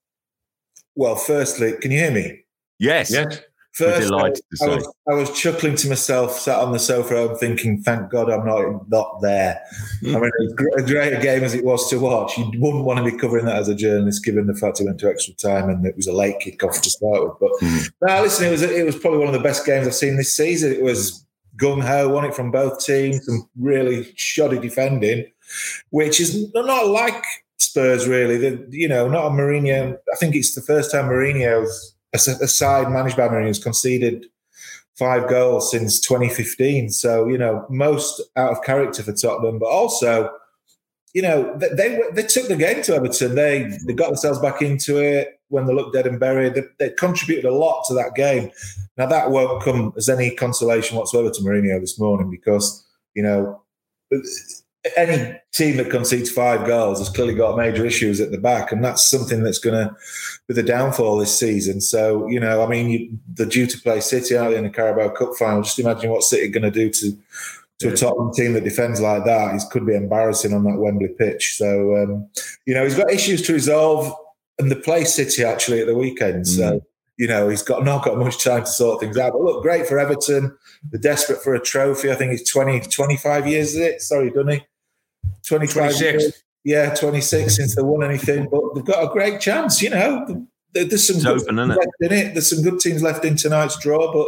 Well, 0.94 1.16
firstly, 1.16 1.72
can 1.80 1.90
you 1.90 1.98
hear 1.98 2.12
me? 2.12 2.44
Yes. 2.78 3.10
Yes. 3.10 3.40
First, 3.76 4.10
I, 4.10 4.16
I, 4.16 4.68
was, 4.68 4.94
I, 5.06 5.14
was, 5.14 5.38
chuckling 5.38 5.76
to 5.76 5.88
myself, 5.90 6.38
sat 6.38 6.58
on 6.58 6.72
the 6.72 6.78
sofa, 6.78 7.28
I'm 7.28 7.36
thinking, 7.36 7.82
"Thank 7.82 8.10
God 8.10 8.30
I'm 8.30 8.46
not 8.46 8.88
not 8.88 9.20
there." 9.20 9.60
I 10.02 10.18
mean, 10.18 10.30
as 10.78 10.86
great 10.86 11.12
a 11.12 11.20
game 11.20 11.44
as 11.44 11.52
it 11.52 11.62
was 11.62 11.90
to 11.90 11.98
watch, 11.98 12.38
you 12.38 12.50
wouldn't 12.56 12.86
want 12.86 13.04
to 13.04 13.04
be 13.04 13.18
covering 13.18 13.44
that 13.44 13.56
as 13.56 13.68
a 13.68 13.74
journalist, 13.74 14.24
given 14.24 14.46
the 14.46 14.54
fact 14.54 14.80
it 14.80 14.84
went 14.84 14.98
to 15.00 15.10
extra 15.10 15.34
time 15.34 15.68
and 15.68 15.84
it 15.84 15.94
was 15.94 16.06
a 16.06 16.12
late 16.14 16.36
kickoff 16.40 16.80
to 16.80 16.88
start 16.88 17.22
with. 17.22 17.32
But 17.38 17.50
mm. 17.60 17.92
now, 18.00 18.22
listen, 18.22 18.46
it 18.46 18.50
was 18.52 18.62
it 18.62 18.86
was 18.86 18.96
probably 18.96 19.18
one 19.18 19.28
of 19.28 19.34
the 19.34 19.46
best 19.46 19.66
games 19.66 19.86
I've 19.86 19.94
seen 19.94 20.16
this 20.16 20.34
season. 20.34 20.72
It 20.72 20.82
was 20.82 21.26
gung 21.58 21.82
ho, 21.82 22.08
won 22.08 22.24
it 22.24 22.34
from 22.34 22.50
both 22.50 22.82
teams, 22.82 23.26
some 23.26 23.46
really 23.58 24.10
shoddy 24.16 24.58
defending, 24.58 25.26
which 25.90 26.18
is 26.18 26.50
not 26.54 26.86
like 26.86 27.22
Spurs 27.58 28.08
really. 28.08 28.38
The, 28.38 28.66
you 28.70 28.88
know, 28.88 29.06
not 29.06 29.26
a 29.26 29.30
Mourinho. 29.30 29.98
I 30.12 30.16
think 30.16 30.34
it's 30.34 30.54
the 30.54 30.62
first 30.62 30.90
time 30.90 31.10
Mourinho's 31.10 31.92
a, 32.14 32.18
side 32.18 32.90
managed 32.90 33.16
by 33.16 33.28
Mourinho 33.28 33.48
has 33.48 33.62
conceded 33.62 34.26
five 34.96 35.28
goals 35.28 35.70
since 35.70 36.00
2015. 36.00 36.90
So 36.90 37.26
you 37.26 37.38
know, 37.38 37.66
most 37.68 38.20
out 38.36 38.52
of 38.52 38.62
character 38.62 39.02
for 39.02 39.12
Tottenham, 39.12 39.58
but 39.58 39.66
also, 39.66 40.30
you 41.14 41.22
know, 41.22 41.56
they 41.56 41.68
they, 41.68 42.02
they 42.14 42.22
took 42.22 42.48
the 42.48 42.56
game 42.56 42.82
to 42.82 42.94
Everton. 42.94 43.34
They 43.34 43.70
they 43.86 43.92
got 43.92 44.08
themselves 44.08 44.38
back 44.38 44.62
into 44.62 44.98
it 44.98 45.40
when 45.48 45.66
they 45.66 45.74
looked 45.74 45.94
dead 45.94 46.06
and 46.06 46.20
buried. 46.20 46.54
They, 46.54 46.64
they 46.78 46.90
contributed 46.90 47.44
a 47.44 47.54
lot 47.54 47.84
to 47.88 47.94
that 47.94 48.14
game. 48.14 48.50
Now 48.96 49.06
that 49.06 49.30
won't 49.30 49.62
come 49.62 49.92
as 49.96 50.08
any 50.08 50.34
consolation 50.34 50.96
whatsoever 50.96 51.30
to 51.30 51.40
Mourinho 51.40 51.80
this 51.80 51.98
morning 51.98 52.30
because 52.30 52.86
you 53.14 53.22
know 53.22 53.62
any 54.96 55.38
team 55.52 55.76
that 55.78 55.90
concedes 55.90 56.30
five 56.30 56.66
goals 56.66 56.98
has 56.98 57.08
clearly 57.08 57.34
got 57.34 57.56
major 57.56 57.84
issues 57.84 58.20
at 58.20 58.30
the 58.30 58.38
back, 58.38 58.72
and 58.72 58.84
that's 58.84 59.08
something 59.08 59.42
that's 59.42 59.58
going 59.58 59.74
to 59.74 59.94
be 60.48 60.54
the 60.54 60.62
downfall 60.62 61.18
this 61.18 61.36
season. 61.38 61.80
So, 61.80 62.26
you 62.28 62.40
know, 62.40 62.62
I 62.62 62.68
mean, 62.68 62.90
you, 62.90 63.18
they're 63.34 63.46
due 63.46 63.66
to 63.66 63.80
play 63.80 64.00
City 64.00 64.36
out 64.36 64.52
in 64.52 64.64
the 64.64 64.70
Carabao 64.70 65.10
Cup 65.10 65.34
final. 65.38 65.62
Just 65.62 65.78
imagine 65.78 66.10
what 66.10 66.22
City 66.22 66.46
are 66.46 66.52
going 66.52 66.70
to 66.70 66.70
do 66.70 66.90
to 66.90 67.16
to 67.78 67.92
a 67.92 67.96
Tottenham 67.96 68.32
team 68.32 68.54
that 68.54 68.64
defends 68.64 69.02
like 69.02 69.24
that. 69.26 69.54
It 69.54 69.62
could 69.70 69.84
be 69.84 69.94
embarrassing 69.94 70.54
on 70.54 70.64
that 70.64 70.78
Wembley 70.78 71.08
pitch. 71.08 71.56
So, 71.58 71.96
um, 71.96 72.28
you 72.64 72.72
know, 72.72 72.82
he's 72.84 72.94
got 72.94 73.10
issues 73.10 73.42
to 73.42 73.52
resolve, 73.52 74.14
and 74.58 74.70
they 74.70 74.76
play 74.76 75.04
City 75.04 75.44
actually 75.44 75.80
at 75.80 75.86
the 75.86 75.96
weekend. 75.96 76.44
Mm. 76.44 76.56
So, 76.56 76.80
you 77.18 77.26
know, 77.26 77.48
he's 77.48 77.62
got 77.62 77.84
not 77.84 78.04
got 78.04 78.18
much 78.18 78.42
time 78.42 78.62
to 78.62 78.66
sort 78.66 79.00
things 79.00 79.16
out. 79.16 79.32
But 79.32 79.42
look, 79.42 79.62
great 79.62 79.86
for 79.86 79.98
Everton. 79.98 80.56
They're 80.90 81.00
desperate 81.00 81.42
for 81.42 81.54
a 81.54 81.60
trophy. 81.60 82.10
I 82.10 82.14
think 82.14 82.32
it's 82.32 82.50
20, 82.50 82.80
25 82.80 83.46
years, 83.46 83.74
is 83.74 83.76
it? 83.76 84.02
Sorry, 84.02 84.30
Dunny. 84.30 84.66
25 85.46 86.00
Years, 86.00 86.42
yeah, 86.64 86.94
26 86.94 87.56
since 87.56 87.76
they 87.76 87.82
won 87.82 88.02
anything, 88.02 88.48
but 88.50 88.74
they've 88.74 88.84
got 88.84 89.04
a 89.04 89.12
great 89.12 89.40
chance, 89.40 89.80
you 89.80 89.90
know. 89.90 90.46
There's 90.72 91.06
some 91.06 91.22
good 91.22 91.42
open, 91.42 91.68
left 91.68 91.86
in 92.00 92.12
it. 92.12 92.34
There's 92.34 92.50
some 92.50 92.62
good 92.62 92.80
teams 92.80 93.02
left 93.02 93.24
in 93.24 93.36
tonight's 93.36 93.78
draw, 93.78 94.12
but 94.12 94.26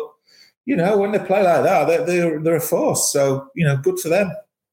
you 0.64 0.76
know, 0.76 0.98
when 0.98 1.12
they 1.12 1.18
play 1.18 1.42
like 1.42 1.64
that, 1.64 1.86
they're, 1.86 2.04
they're, 2.04 2.40
they're 2.40 2.56
a 2.56 2.60
force. 2.60 3.10
So, 3.12 3.48
you 3.54 3.66
know, 3.66 3.76
good 3.76 3.98
for 3.98 4.08
them. 4.08 4.30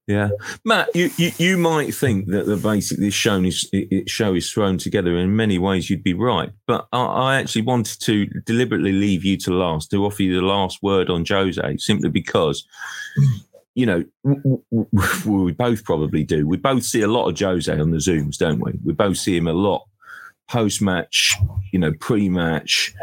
Yeah, 0.08 0.30
Matt, 0.64 0.96
you, 0.96 1.10
you, 1.18 1.32
you 1.40 1.58
might 1.58 1.96
think 1.96 2.28
that 2.28 2.46
the 2.46 2.58
basically 2.58 3.10
show 3.10 3.42
is 3.42 3.68
it 3.74 4.08
show 4.08 4.36
is 4.36 4.52
thrown 4.52 4.78
together. 4.78 5.18
In 5.18 5.36
many 5.36 5.58
ways, 5.58 5.90
you'd 5.90 6.04
be 6.04 6.14
right, 6.14 6.52
but 6.68 6.88
I, 6.92 7.06
I, 7.06 7.36
actually 7.38 7.64
wanted 7.64 8.00
to 8.02 8.28
deliberately 8.46 8.92
leave 8.92 9.26
you 9.26 9.36
to 9.38 9.52
last 9.52 9.90
to 9.90 10.06
offer 10.06 10.22
you 10.22 10.36
the 10.36 10.46
last 10.46 10.84
word 10.84 11.10
on 11.10 11.26
Jose, 11.28 11.78
simply 11.78 12.10
because 12.10 12.68
you 13.76 13.86
know, 13.86 14.04
we 15.26 15.52
both 15.52 15.84
probably 15.84 16.24
do. 16.24 16.48
We 16.48 16.58
both 16.58 16.84
see 16.84 17.02
a 17.02 17.08
lot 17.08 17.30
of 17.30 17.38
Jose 17.38 17.72
on 17.72 17.92
the 17.92 17.98
Zooms, 17.98 18.38
don't 18.38 18.60
we? 18.60 18.74
We 18.84 18.94
both 18.94 19.18
see 19.18 19.36
him 19.36 19.48
a 19.48 19.54
lot 19.54 19.86
post 20.48 20.82
match, 20.82 21.36
you 21.72 21.80
know, 21.80 21.92
pre 22.00 22.30
match. 22.30 22.94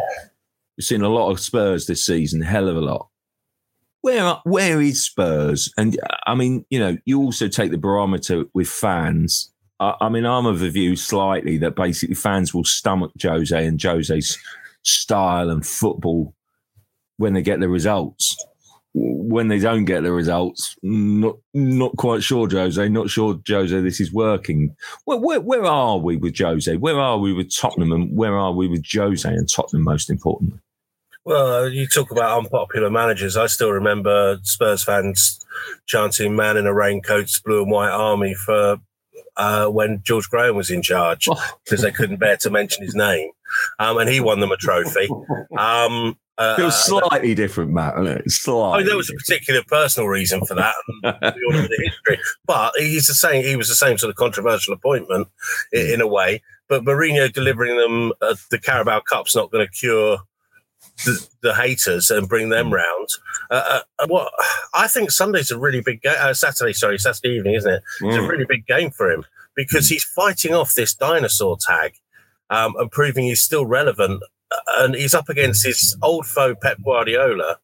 We've 0.77 0.85
seen 0.85 1.03
a 1.03 1.09
lot 1.09 1.31
of 1.31 1.41
Spurs 1.41 1.87
this 1.87 2.05
season, 2.05 2.41
hell 2.41 2.69
of 2.69 2.77
a 2.77 2.81
lot. 2.81 3.09
Where 4.01 4.25
are, 4.25 4.41
where 4.45 4.81
is 4.81 5.05
Spurs? 5.05 5.73
And 5.77 5.99
uh, 6.01 6.17
I 6.27 6.35
mean, 6.35 6.65
you 6.71 6.79
know, 6.79 6.97
you 7.05 7.21
also 7.21 7.49
take 7.49 7.71
the 7.71 7.79
barometer 7.79 8.47
with 8.55 8.69
fans. 8.69 9.53
I, 9.79 9.95
I 10.01 10.09
mean, 10.09 10.25
I'm 10.25 10.47
of 10.47 10.61
the 10.61 10.71
view 10.71 10.97
slightly 10.97 11.59
that 11.59 11.77
basically 11.77 12.15
fans 12.15 12.55
will 12.55 12.65
stomach 12.65 13.13
Jose 13.23 13.67
and 13.67 13.81
Jose's 13.81 14.39
style 14.83 15.51
and 15.51 15.65
football 15.65 16.35
when 17.19 17.35
they 17.35 17.43
get 17.43 17.61
the 17.61 17.69
results 17.69 18.37
when 18.95 19.49
they 19.49 19.59
don't 19.59 19.87
get 19.87 20.03
the 20.03 20.13
results, 20.13 20.77
not 20.83 21.37
not 21.55 21.97
quite 21.97 22.23
sure, 22.23 22.49
Jose. 22.49 22.89
Not 22.89 23.09
sure, 23.09 23.41
Jose. 23.49 23.81
This 23.81 24.01
is 24.01 24.13
working. 24.13 24.77
Where, 25.05 25.19
where, 25.19 25.41
where 25.41 25.65
are 25.65 25.99
we 25.99 26.17
with 26.17 26.39
Jose? 26.39 26.77
Where 26.77 26.99
are 26.99 27.19
we 27.19 27.33
with 27.33 27.55
Tottenham? 27.55 27.93
And 27.93 28.17
where 28.17 28.37
are 28.37 28.53
we 28.53 28.69
with 28.69 28.85
Jose 28.93 29.29
and 29.29 29.49
Tottenham? 29.49 29.85
Most 29.85 30.11
importantly. 30.11 30.59
Well, 31.25 31.69
you 31.69 31.87
talk 31.87 32.11
about 32.11 32.39
unpopular 32.39 32.91
managers. 32.91 33.37
I 33.37 33.47
still 33.47 33.71
remember 33.71 34.39
Spurs 34.43 34.83
fans 34.83 35.39
chanting 35.87 36.37
"Man 36.37 36.57
in 36.57 36.67
a 36.67 36.75
raincoat's 36.75 37.41
blue 37.41 37.63
and 37.63 37.71
white 37.71 37.91
army" 37.91 38.35
for 38.35 38.79
uh, 39.37 39.67
when 39.69 40.03
George 40.05 40.29
Graham 40.29 40.57
was 40.57 40.71
in 40.71 40.83
charge 40.83 41.29
because 41.65 41.83
oh. 41.83 41.87
they 41.87 41.93
couldn't 41.93 42.19
bear 42.19 42.37
to 42.39 42.51
mention 42.51 42.85
his 42.85 42.95
name, 42.95 43.31
um, 43.79 43.99
and 43.99 44.11
he 44.11 44.21
won 44.21 44.41
them 44.41 44.53
a 44.53 44.57
trophy. 44.57 45.09
Um, 45.59 46.17
uh, 46.39 46.57
it 46.59 46.63
was 46.63 46.85
slightly 46.85 47.33
uh, 47.33 47.35
different, 47.35 47.73
Matt. 47.73 47.95
Slightly. 48.27 48.75
I 48.75 48.77
mean, 48.79 48.87
there 48.87 48.97
was 48.97 49.11
a 49.11 49.15
particular 49.15 49.63
personal 49.67 50.09
reason 50.09 50.45
for 50.47 50.55
that. 50.55 50.75
the 51.03 51.83
history, 51.85 52.25
but 52.47 52.73
he's 52.79 53.07
the 53.07 53.15
same. 53.15 53.45
He 53.45 53.57
was 53.57 53.69
the 53.69 53.75
same 53.75 53.99
sort 53.99 54.11
of 54.11 54.17
controversial 54.17 54.73
appointment 54.73 55.29
in, 55.73 55.95
in 55.95 56.01
a 56.01 56.07
way. 56.07 56.43
But 56.69 56.85
Mourinho 56.85 57.31
delivering 57.31 57.77
them 57.77 58.13
uh, 58.23 58.35
the 58.51 58.59
Carabao 58.59 59.01
Cup's 59.01 59.37
not 59.37 59.51
going 59.51 59.67
to 59.67 59.73
cure 59.73 60.19
the, 61.05 61.29
the, 61.43 61.55
haters 61.55 62.11
and 62.11 62.29
bring 62.29 62.49
them 62.49 62.71
mm. 62.71 62.75
round. 62.75 63.09
Uh, 63.51 63.81
uh, 63.99 64.07
what 64.07 64.33
I 64.75 64.89
think 64.89 65.11
Sunday's 65.11 65.51
a 65.51 65.59
really 65.59 65.81
big 65.81 66.03
game. 66.03 66.15
Uh, 66.19 66.35
Saturday, 66.35 66.73
sorry, 66.73 66.99
Saturday 66.99 67.37
evening, 67.37 67.55
isn't 67.55 67.73
it? 67.73 67.83
Mm. 68.01 68.09
It's 68.09 68.17
a 68.17 68.21
mm. 68.21 68.29
really 68.29 68.47
big 68.49 68.67
game 68.67 68.91
for 68.91 69.11
him 69.11 69.25
because 69.55 69.89
he's 69.89 70.05
fighting 70.05 70.55
off 70.55 70.75
this 70.75 70.95
dinosaur 70.95 71.59
tag 71.59 71.95
um, 72.51 72.75
and 72.79 72.91
proving 72.91 73.25
he's 73.25 73.43
still 73.43 73.67
relevant. 73.67 74.23
Uh, 74.53 74.85
and 74.85 74.95
he's 74.95 75.15
up 75.15 75.29
against 75.29 75.65
his 75.65 75.97
old 76.03 76.27
foe 76.27 76.55
Pep 76.55 76.79
Guardiola. 76.85 77.59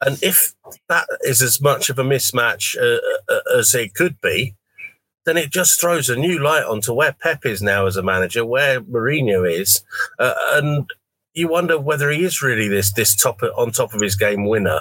And 0.00 0.22
if 0.22 0.54
that 0.88 1.06
is 1.22 1.42
as 1.42 1.60
much 1.60 1.90
of 1.90 1.98
a 1.98 2.04
mismatch 2.04 2.76
uh, 2.76 3.00
uh, 3.32 3.58
as 3.58 3.74
it 3.74 3.94
could 3.94 4.20
be, 4.20 4.54
then 5.24 5.36
it 5.36 5.50
just 5.50 5.80
throws 5.80 6.08
a 6.08 6.16
new 6.16 6.38
light 6.38 6.64
onto 6.64 6.92
where 6.92 7.12
Pep 7.12 7.46
is 7.46 7.62
now 7.62 7.86
as 7.86 7.96
a 7.96 8.02
manager, 8.02 8.44
where 8.44 8.80
Mourinho 8.80 9.48
is, 9.48 9.84
and 10.18 10.90
you 11.32 11.48
wonder 11.48 11.78
whether 11.78 12.10
he 12.10 12.24
is 12.24 12.42
really 12.42 12.68
this 12.68 12.92
this 12.92 13.14
top 13.14 13.40
on 13.56 13.70
top 13.70 13.94
of 13.94 14.00
his 14.00 14.16
game 14.16 14.46
winner 14.46 14.80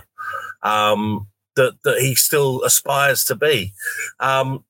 um, 0.63 1.27
that 1.55 1.73
that 1.83 1.99
he 1.99 2.15
still 2.15 2.63
aspires 2.63 3.23
to 3.25 3.35
be. 3.35 3.73
Um, 4.19 4.63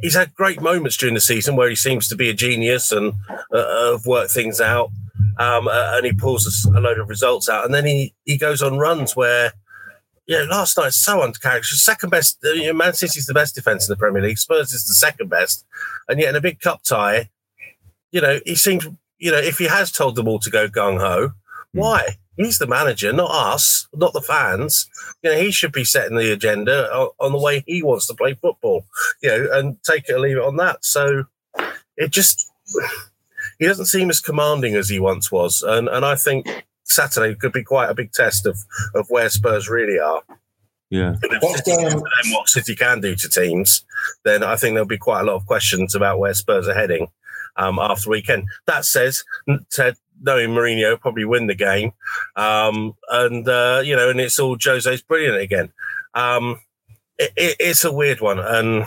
he's 0.00 0.14
had 0.14 0.34
great 0.34 0.60
moments 0.60 0.96
during 0.96 1.14
the 1.14 1.20
season 1.20 1.56
where 1.56 1.68
he 1.68 1.76
seems 1.76 2.08
to 2.08 2.16
be 2.16 2.28
a 2.28 2.34
genius 2.34 2.90
and 2.92 3.14
uh, 3.52 3.92
have 3.92 4.06
worked 4.06 4.32
things 4.32 4.60
out, 4.60 4.90
um, 5.38 5.68
uh, 5.68 5.92
and 5.96 6.06
he 6.06 6.12
pulls 6.12 6.66
a 6.66 6.80
load 6.80 6.98
of 6.98 7.08
results 7.08 7.48
out, 7.48 7.64
and 7.64 7.74
then 7.74 7.86
he 7.86 8.14
he 8.24 8.36
goes 8.36 8.62
on 8.62 8.78
runs 8.78 9.16
where. 9.16 9.52
Yeah, 10.28 10.44
last 10.48 10.78
night 10.78 10.92
so 10.92 11.20
uncharacteristic. 11.20 11.78
Second 11.78 12.10
best. 12.10 12.38
Uh, 12.44 12.50
you 12.50 12.68
know, 12.68 12.74
Man 12.74 12.94
City's 12.94 13.26
the 13.26 13.34
best 13.34 13.56
defense 13.56 13.88
in 13.88 13.92
the 13.92 13.96
Premier 13.96 14.22
League. 14.22 14.38
Spurs 14.38 14.72
is 14.72 14.86
the 14.86 14.94
second 14.94 15.28
best, 15.28 15.66
and 16.08 16.20
yet 16.20 16.28
in 16.28 16.36
a 16.36 16.40
big 16.40 16.60
cup 16.60 16.84
tie, 16.84 17.28
you 18.12 18.20
know, 18.20 18.38
he 18.46 18.54
seems, 18.54 18.86
you 19.18 19.32
know, 19.32 19.38
if 19.38 19.58
he 19.58 19.64
has 19.66 19.90
told 19.90 20.14
them 20.14 20.28
all 20.28 20.38
to 20.38 20.50
go 20.50 20.68
gung 20.68 21.00
ho, 21.00 21.32
hmm. 21.72 21.78
why? 21.78 22.18
He's 22.36 22.58
the 22.58 22.66
manager, 22.66 23.12
not 23.12 23.30
us, 23.30 23.88
not 23.92 24.12
the 24.12 24.22
fans. 24.22 24.88
You 25.22 25.32
know, 25.32 25.38
he 25.38 25.50
should 25.50 25.72
be 25.72 25.84
setting 25.84 26.16
the 26.16 26.32
agenda 26.32 26.90
on, 27.18 27.32
the 27.32 27.38
way 27.38 27.62
he 27.66 27.82
wants 27.82 28.06
to 28.06 28.14
play 28.14 28.34
football. 28.34 28.86
You 29.22 29.28
know, 29.28 29.48
and 29.52 29.82
take 29.82 30.08
it 30.08 30.12
or 30.12 30.20
leave 30.20 30.36
it 30.36 30.42
on 30.42 30.56
that. 30.56 30.84
So 30.84 31.24
it 31.96 32.10
just 32.10 32.50
he 33.62 33.68
doesn't 33.68 33.86
seem 33.86 34.10
as 34.10 34.18
commanding 34.18 34.74
as 34.74 34.88
he 34.88 34.98
once 34.98 35.30
was, 35.30 35.62
and 35.62 35.88
and 35.88 36.04
I 36.04 36.16
think 36.16 36.64
Saturday 36.82 37.36
could 37.36 37.52
be 37.52 37.62
quite 37.62 37.90
a 37.90 37.94
big 37.94 38.10
test 38.10 38.44
of 38.44 38.58
of 38.92 39.06
where 39.08 39.28
Spurs 39.28 39.68
really 39.68 40.00
are. 40.00 40.20
Yeah. 40.90 41.14
What's 41.40 41.60
going 41.62 42.02
what 42.32 42.48
City 42.48 42.74
can 42.74 43.00
do 43.00 43.14
to 43.14 43.28
teams, 43.28 43.86
then 44.24 44.42
I 44.42 44.56
think 44.56 44.74
there'll 44.74 44.88
be 44.88 44.98
quite 44.98 45.20
a 45.20 45.24
lot 45.24 45.36
of 45.36 45.46
questions 45.46 45.94
about 45.94 46.18
where 46.18 46.34
Spurs 46.34 46.66
are 46.66 46.74
heading 46.74 47.06
um, 47.54 47.78
after 47.78 48.10
weekend. 48.10 48.48
That 48.66 48.84
says, 48.84 49.22
said, 49.70 49.94
knowing 50.20 50.50
Mourinho 50.50 50.98
probably 50.98 51.24
win 51.24 51.46
the 51.46 51.54
game, 51.54 51.92
um, 52.34 52.94
and 53.10 53.48
uh, 53.48 53.80
you 53.84 53.94
know, 53.94 54.10
and 54.10 54.20
it's 54.20 54.40
all 54.40 54.56
Jose's 54.60 55.02
brilliant 55.02 55.36
again. 55.36 55.72
Um, 56.14 56.60
it, 57.16 57.30
it, 57.36 57.56
it's 57.60 57.84
a 57.84 57.92
weird 57.92 58.20
one, 58.20 58.40
and. 58.40 58.86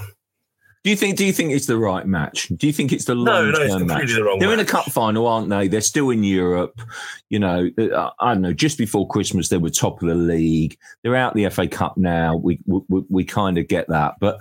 Do 0.85 0.91
you 0.91 0.95
think? 0.95 1.17
Do 1.17 1.25
you 1.25 1.33
think 1.33 1.51
it's 1.51 1.65
the 1.65 1.79
right 1.79 2.05
match? 2.05 2.47
Do 2.55 2.67
you 2.67 2.71
think 2.71 2.93
it's 2.93 3.05
the 3.05 3.15
long 3.15 3.25
no, 3.25 3.49
no, 3.49 3.79
match? 3.79 4.07
The 4.07 4.37
They're 4.37 4.49
match. 4.49 4.53
in 4.53 4.59
a 4.59 4.65
cup 4.65 4.85
final, 4.85 5.25
aren't 5.25 5.49
they? 5.49 5.67
They're 5.67 5.81
still 5.81 6.11
in 6.11 6.23
Europe. 6.23 6.79
You 7.27 7.39
know, 7.39 7.71
uh, 7.79 8.11
I 8.19 8.35
don't 8.35 8.43
know. 8.43 8.53
Just 8.53 8.77
before 8.77 9.07
Christmas, 9.07 9.49
they 9.49 9.57
were 9.57 9.71
top 9.71 10.03
of 10.03 10.07
the 10.07 10.13
league. 10.13 10.77
They're 11.01 11.15
out 11.15 11.33
the 11.33 11.49
FA 11.49 11.67
Cup 11.67 11.97
now. 11.97 12.35
We 12.35 12.59
we, 12.67 13.01
we 13.09 13.23
kind 13.25 13.57
of 13.57 13.67
get 13.67 13.87
that, 13.87 14.17
but 14.19 14.37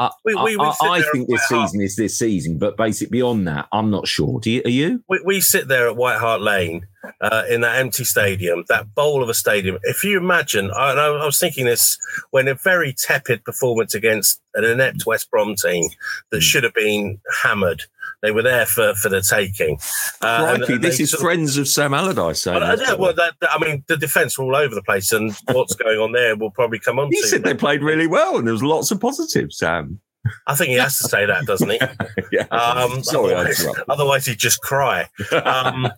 I, 0.00 0.10
we, 0.24 0.34
we, 0.34 0.56
I, 0.58 0.72
I 0.80 1.02
think 1.12 1.28
this 1.28 1.46
season 1.46 1.82
is 1.82 1.94
this 1.94 2.18
season, 2.18 2.56
but 2.56 2.74
basically 2.78 3.18
beyond 3.18 3.46
that, 3.48 3.68
I'm 3.70 3.90
not 3.90 4.08
sure. 4.08 4.40
Do 4.40 4.50
you, 4.50 4.62
are 4.64 4.70
you? 4.70 5.04
We, 5.10 5.20
we 5.26 5.40
sit 5.42 5.68
there 5.68 5.88
at 5.88 5.96
White 5.96 6.16
Hart 6.16 6.40
Lane 6.40 6.86
uh, 7.20 7.42
in 7.50 7.60
that 7.60 7.78
empty 7.78 8.04
stadium, 8.04 8.64
that 8.68 8.94
bowl 8.94 9.22
of 9.22 9.28
a 9.28 9.34
stadium. 9.34 9.78
If 9.82 10.02
you 10.02 10.16
imagine, 10.16 10.70
I, 10.70 10.92
I, 10.92 11.26
was 11.26 11.38
thinking 11.38 11.66
this 11.66 11.98
when 12.30 12.48
a 12.48 12.54
very 12.54 12.94
tepid 12.94 13.44
performance 13.44 13.94
against 13.94 14.40
an 14.54 14.64
inept 14.64 15.06
West 15.06 15.30
Brom 15.30 15.54
team 15.54 15.88
that 16.30 16.38
hmm. 16.38 16.40
should 16.40 16.64
have 16.64 16.74
been 16.74 17.20
hammered 17.42 17.84
they 18.22 18.32
were 18.32 18.42
there 18.42 18.66
for, 18.66 18.94
for 18.94 19.08
the 19.08 19.22
taking. 19.22 19.78
Uh, 20.20 20.44
Crikey, 20.44 20.62
and, 20.62 20.72
and 20.72 20.84
this 20.84 21.00
is 21.00 21.14
friends 21.14 21.56
of, 21.56 21.62
of 21.62 21.68
Sam 21.68 21.94
Allardyce. 21.94 22.42
Saying 22.42 22.62
uh, 22.62 22.76
yeah, 22.78 22.94
well, 22.94 23.14
that, 23.14 23.34
that, 23.40 23.50
I 23.52 23.58
mean, 23.58 23.82
the 23.88 23.96
defence 23.96 24.38
were 24.38 24.44
all 24.44 24.56
over 24.56 24.74
the 24.74 24.82
place, 24.82 25.12
and 25.12 25.34
what's 25.52 25.74
going 25.74 25.98
on 25.98 26.12
there 26.12 26.36
will 26.36 26.50
probably 26.50 26.78
come 26.78 26.98
on. 26.98 27.10
He 27.10 27.22
said 27.22 27.42
they 27.42 27.54
played 27.54 27.82
really 27.82 28.06
well, 28.06 28.36
and 28.36 28.46
there 28.46 28.52
was 28.52 28.62
lots 28.62 28.90
of 28.90 29.00
positives, 29.00 29.58
Sam. 29.58 30.00
I 30.46 30.54
think 30.54 30.68
he 30.68 30.76
has 30.76 30.98
to 30.98 31.04
say 31.08 31.24
that, 31.24 31.46
doesn't 31.46 31.70
he? 31.70 31.80
yeah. 32.32 32.42
Um, 32.50 33.02
Sorry, 33.02 33.32
otherwise, 33.32 33.66
otherwise, 33.88 34.26
he'd 34.26 34.38
just 34.38 34.60
cry. 34.60 35.08
Um, 35.44 35.88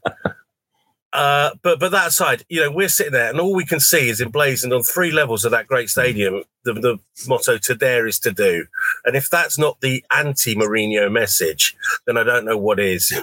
uh, 1.12 1.50
but 1.62 1.78
but 1.78 1.90
that 1.90 2.08
aside, 2.08 2.44
you 2.48 2.60
know, 2.60 2.70
we're 2.70 2.88
sitting 2.88 3.12
there, 3.12 3.28
and 3.28 3.40
all 3.40 3.54
we 3.54 3.66
can 3.66 3.80
see 3.80 4.08
is 4.08 4.20
emblazoned 4.20 4.72
on 4.72 4.82
three 4.82 5.10
levels 5.10 5.44
of 5.44 5.50
that 5.50 5.66
great 5.66 5.90
stadium. 5.90 6.44
The, 6.64 6.74
the 6.74 6.98
motto 7.28 7.58
"To 7.58 7.74
dare 7.74 8.06
is 8.06 8.18
to 8.20 8.32
do," 8.32 8.66
and 9.04 9.16
if 9.16 9.28
that's 9.28 9.58
not 9.58 9.80
the 9.80 10.04
anti-Mourinho 10.14 11.12
message, 11.12 11.76
then 12.06 12.16
I 12.16 12.22
don't 12.22 12.44
know 12.44 12.58
what 12.58 12.80
is. 12.80 13.12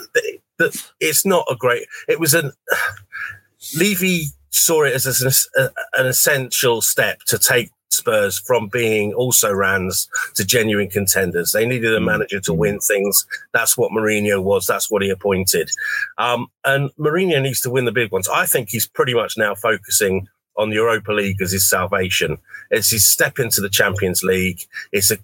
It's 1.00 1.26
not 1.26 1.46
a 1.50 1.56
great. 1.56 1.88
It 2.10 2.20
was 2.20 2.34
an 2.34 2.52
Levy 3.78 4.26
saw 4.50 4.84
it 4.84 4.94
as 4.94 5.22
an, 5.56 5.70
an 5.94 6.06
essential 6.06 6.82
step 6.82 7.22
to 7.28 7.38
take 7.40 7.72
Spurs 8.00 8.40
from 8.40 8.68
being 8.68 9.14
also 9.14 9.54
rans 9.54 10.10
to 10.36 10.46
genuine 10.46 10.90
contenders. 10.90 11.52
They 11.52 11.66
needed 11.66 11.94
a 11.94 12.00
mm. 12.00 12.06
manager 12.06 12.40
to 12.42 12.54
win 12.54 12.80
things. 12.80 13.26
That's 13.54 13.78
what 13.78 13.92
Mourinho 13.92 14.42
was. 14.44 14.66
That's 14.66 14.90
what 14.90 15.02
he 15.02 15.10
appointed. 15.10 15.70
Um, 16.18 16.48
and 16.66 16.90
Mourinho 16.98 17.42
needs 17.42 17.62
to 17.62 17.70
win 17.70 17.86
the 17.86 17.92
big 17.92 18.12
ones. 18.12 18.28
I 18.28 18.46
think 18.46 18.70
he's 18.70 18.88
pretty 18.88 19.14
much 19.14 19.38
now 19.38 19.56
focusing 19.56 20.28
on 20.58 20.70
the 20.70 20.76
Europa 20.76 21.12
League 21.14 21.42
as 21.42 21.52
his 21.52 21.70
salvation. 21.70 22.38
It's 22.70 22.92
his 22.92 23.08
step 23.08 23.40
into 23.40 23.62
the 23.62 23.70
Champions 23.70 24.24
League. 24.24 24.62
It's 24.92 25.12
a 25.12 25.18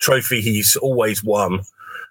trophy 0.00 0.40
he's 0.40 0.76
always 0.76 1.22
won 1.22 1.60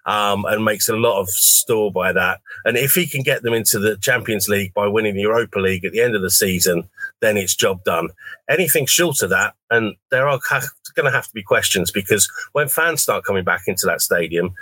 um, 0.06 0.44
and 0.46 0.64
makes 0.64 0.88
a 0.88 0.96
lot 0.96 1.20
of 1.20 1.28
store 1.28 1.92
by 1.92 2.12
that. 2.12 2.40
And 2.64 2.76
if 2.76 2.94
he 2.94 3.06
can 3.06 3.22
get 3.22 3.42
them 3.42 3.54
into 3.54 3.78
the 3.78 3.96
Champions 3.96 4.48
League 4.48 4.72
by 4.72 4.86
winning 4.86 5.14
the 5.14 5.22
Europa 5.22 5.58
League 5.58 5.84
at 5.84 5.92
the 5.92 6.00
end 6.00 6.14
of 6.14 6.22
the 6.22 6.30
season, 6.30 6.88
then 7.20 7.36
it's 7.36 7.54
job 7.54 7.84
done. 7.84 8.08
Anything 8.48 8.86
short 8.86 9.22
of 9.22 9.30
that, 9.30 9.54
and 9.70 9.94
there 10.10 10.28
are 10.28 10.40
going 10.94 11.04
to 11.04 11.10
have 11.10 11.26
to 11.26 11.34
be 11.34 11.42
questions 11.42 11.90
because 11.90 12.30
when 12.52 12.68
fans 12.68 13.02
start 13.02 13.24
coming 13.24 13.44
back 13.44 13.62
into 13.66 13.86
that 13.86 14.00
stadium, 14.00 14.54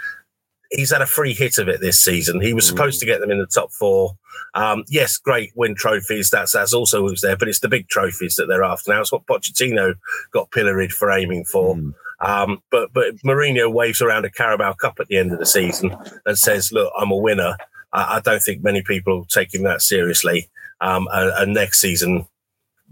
he's 0.71 0.91
had 0.91 1.03
a 1.03 1.07
free 1.07 1.35
hit 1.35 1.59
of 1.59 1.69
it 1.69 1.81
this 1.81 2.03
season. 2.03 2.41
He 2.41 2.53
was 2.53 2.65
mm. 2.65 2.69
supposed 2.69 3.01
to 3.01 3.07
get 3.07 3.21
them 3.21 3.31
in 3.31 3.39
the 3.39 3.47
top 3.47 3.71
four. 3.73 4.13
Um, 4.55 4.85
yes, 4.89 5.17
great 5.17 5.53
win 5.55 5.75
trophies. 5.75 6.31
That's 6.31 6.53
that's 6.53 6.75
also 6.75 7.07
who's 7.07 7.21
there, 7.21 7.37
but 7.37 7.49
it's 7.49 7.61
the 7.61 7.69
big 7.69 7.89
trophies 7.89 8.37
that 8.37 8.47
they're 8.47 8.65
after 8.65 8.93
now. 8.93 9.01
It's 9.01 9.13
what 9.13 9.27
Pochettino 9.27 9.95
got 10.33 10.51
pilloried 10.51 10.93
for 10.93 11.11
aiming 11.11 11.45
for. 11.45 11.77
Mm. 11.77 11.95
Um, 12.21 12.63
but 12.71 12.93
but 12.93 13.17
Mourinho 13.25 13.73
waves 13.73 14.03
around 14.03 14.25
a 14.25 14.31
Carabao 14.31 14.75
Cup 14.75 14.99
at 15.01 15.09
the 15.09 15.19
end 15.19 15.33
of 15.33 15.39
the 15.39 15.47
season 15.47 15.97
and 16.27 16.39
says, 16.39 16.73
"Look, 16.73 16.93
I'm 16.99 17.11
a 17.11 17.17
winner." 17.17 17.57
I, 17.93 18.17
I 18.17 18.21
don't 18.21 18.43
think 18.43 18.63
many 18.63 18.83
people 18.83 19.25
take 19.27 19.55
him 19.55 19.63
that 19.63 19.83
seriously. 19.83 20.51
Um, 20.81 21.09
and, 21.13 21.33
and 21.39 21.55
next 21.55 21.81
season, 21.81 22.27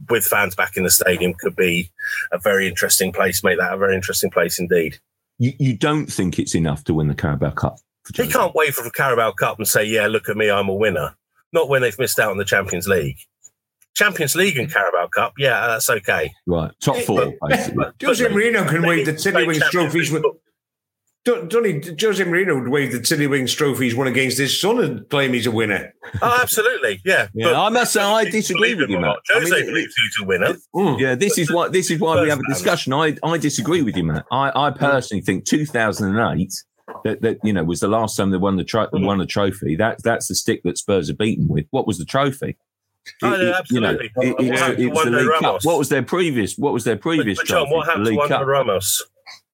with 0.08 0.24
fans 0.24 0.54
back 0.54 0.76
in 0.76 0.82
the 0.82 0.90
stadium 0.90 1.34
could 1.34 1.56
be 1.56 1.90
a 2.32 2.38
very 2.38 2.68
interesting 2.68 3.12
place, 3.12 3.42
make 3.42 3.58
that 3.58 3.72
a 3.72 3.76
very 3.76 3.94
interesting 3.94 4.30
place 4.30 4.58
indeed. 4.58 4.98
You, 5.38 5.52
you 5.58 5.76
don't 5.76 6.06
think 6.06 6.38
it's 6.38 6.54
enough 6.54 6.84
to 6.84 6.94
win 6.94 7.08
the 7.08 7.14
Carabao 7.14 7.50
Cup? 7.50 7.78
He 8.14 8.28
can't 8.28 8.54
wait 8.54 8.74
for 8.74 8.84
the 8.84 8.90
Carabao 8.90 9.32
Cup 9.32 9.58
and 9.58 9.66
say, 9.66 9.84
yeah, 9.84 10.06
look 10.06 10.28
at 10.28 10.36
me, 10.36 10.50
I'm 10.50 10.68
a 10.68 10.74
winner. 10.74 11.16
Not 11.52 11.68
when 11.68 11.82
they've 11.82 11.98
missed 11.98 12.18
out 12.18 12.30
on 12.30 12.38
the 12.38 12.44
Champions 12.44 12.86
League. 12.86 13.18
Champions 13.94 14.36
League 14.36 14.58
and 14.58 14.72
Carabao 14.72 15.08
Cup, 15.08 15.32
yeah, 15.38 15.66
that's 15.66 15.88
okay. 15.88 16.32
Right, 16.46 16.70
top 16.80 16.98
four. 16.98 17.32
Jose 17.42 18.24
Mourinho 18.26 18.68
can 18.68 18.82
wave 18.82 19.06
the 19.06 19.12
Tiddlywinks 19.12 19.70
trophies 19.70 20.10
with, 20.10 20.22
don't, 21.26 21.50
don't 21.50 22.00
Jose 22.00 22.24
Mourinho 22.24 22.60
would 22.60 22.68
wave 22.68 22.92
the 22.92 22.98
Tiddlywinks 22.98 23.56
trophy 23.56 23.86
he's 23.86 23.96
won 23.96 24.06
against 24.06 24.38
his 24.38 24.58
son 24.58 24.82
and 24.82 25.08
claim 25.10 25.32
he's 25.32 25.46
a 25.46 25.50
winner. 25.50 25.92
Oh, 26.22 26.38
absolutely, 26.40 27.00
yeah. 27.04 27.26
yeah 27.34 27.60
I 27.60 27.68
must 27.68 27.92
say 27.92 28.00
I 28.00 28.30
disagree 28.30 28.76
with 28.76 28.88
you, 28.88 29.00
Matt. 29.00 29.16
Jose 29.30 29.52
I 29.52 29.58
mean, 29.58 29.66
believes 29.66 29.92
he's 29.96 30.22
a 30.22 30.26
winner. 30.26 30.54
Mm. 30.74 31.00
Yeah, 31.00 31.16
this 31.16 31.36
is 31.36 31.52
why 31.52 31.68
this 31.68 31.90
is 31.90 31.98
why 31.98 32.22
we 32.22 32.28
have 32.28 32.38
a 32.38 32.48
discussion. 32.48 32.92
I, 32.92 33.16
I 33.24 33.38
disagree 33.38 33.82
with 33.82 33.96
you, 33.96 34.04
Matt. 34.04 34.24
I, 34.30 34.52
I 34.54 34.70
personally 34.70 35.20
think 35.20 35.44
2008 35.46 36.52
that, 37.02 37.22
that 37.22 37.38
you 37.42 37.52
know 37.52 37.64
was 37.64 37.80
the 37.80 37.88
last 37.88 38.16
time 38.16 38.30
they 38.30 38.36
won 38.36 38.54
the 38.54 38.64
tro- 38.64 38.86
mm. 38.86 39.04
won 39.04 39.20
a 39.20 39.26
trophy. 39.26 39.74
That 39.74 40.04
that's 40.04 40.28
the 40.28 40.36
stick 40.36 40.62
that 40.62 40.78
Spurs 40.78 41.10
are 41.10 41.14
beaten 41.14 41.48
with. 41.48 41.66
What 41.70 41.88
was 41.88 41.98
the 41.98 42.04
trophy? 42.04 42.56
Oh, 43.22 43.36
yeah, 43.36 43.58
absolutely. 43.58 44.10
You 44.16 44.22
know, 44.22 44.36
it, 44.36 44.52
it's, 44.52 44.80
it's 44.80 45.04
the 45.04 45.10
League 45.10 45.40
Cup. 45.40 45.64
What 45.64 45.78
was 45.78 45.88
their 45.88 46.02
previous? 46.02 46.56
What 46.56 46.72
was 46.72 46.84
their 46.84 46.96
previous? 46.96 47.38
But, 47.38 47.48
but 47.48 47.52
John, 47.52 47.70
what 47.70 47.86
happened 47.86 48.06
to 48.06 48.44
Ramos? 48.44 49.02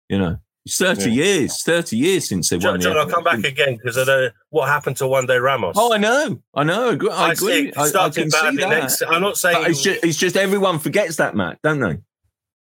You 0.08 0.18
know, 0.18 0.36
it's 0.64 0.78
30 0.78 1.10
yeah. 1.10 1.24
years, 1.24 1.62
30 1.62 1.96
years 1.96 2.28
since 2.28 2.48
they 2.48 2.58
John, 2.58 2.74
won. 2.74 2.80
John, 2.80 2.96
I'll 2.96 3.08
come 3.08 3.24
back 3.24 3.42
again 3.44 3.76
because 3.76 3.98
I 3.98 4.04
know 4.04 4.30
what 4.50 4.68
happened 4.68 4.96
to 4.98 5.04
Juande 5.04 5.42
Ramos. 5.42 5.74
Oh, 5.76 5.92
I 5.92 5.98
know. 5.98 6.40
I 6.54 6.62
know. 6.62 6.98
I, 7.10 7.28
I 7.28 7.32
agree. 7.32 7.72
I, 7.76 7.82
I, 7.82 8.10
can 8.10 8.30
see 8.30 8.56
that. 8.56 8.68
Next, 8.68 9.02
I'm 9.02 9.22
not 9.22 9.36
saying 9.36 9.70
it's 9.70 9.82
just, 9.82 10.04
it's 10.04 10.18
just, 10.18 10.36
everyone 10.36 10.78
forgets 10.78 11.16
that, 11.16 11.34
Matt, 11.34 11.58
don't 11.62 11.80
they? 11.80 11.98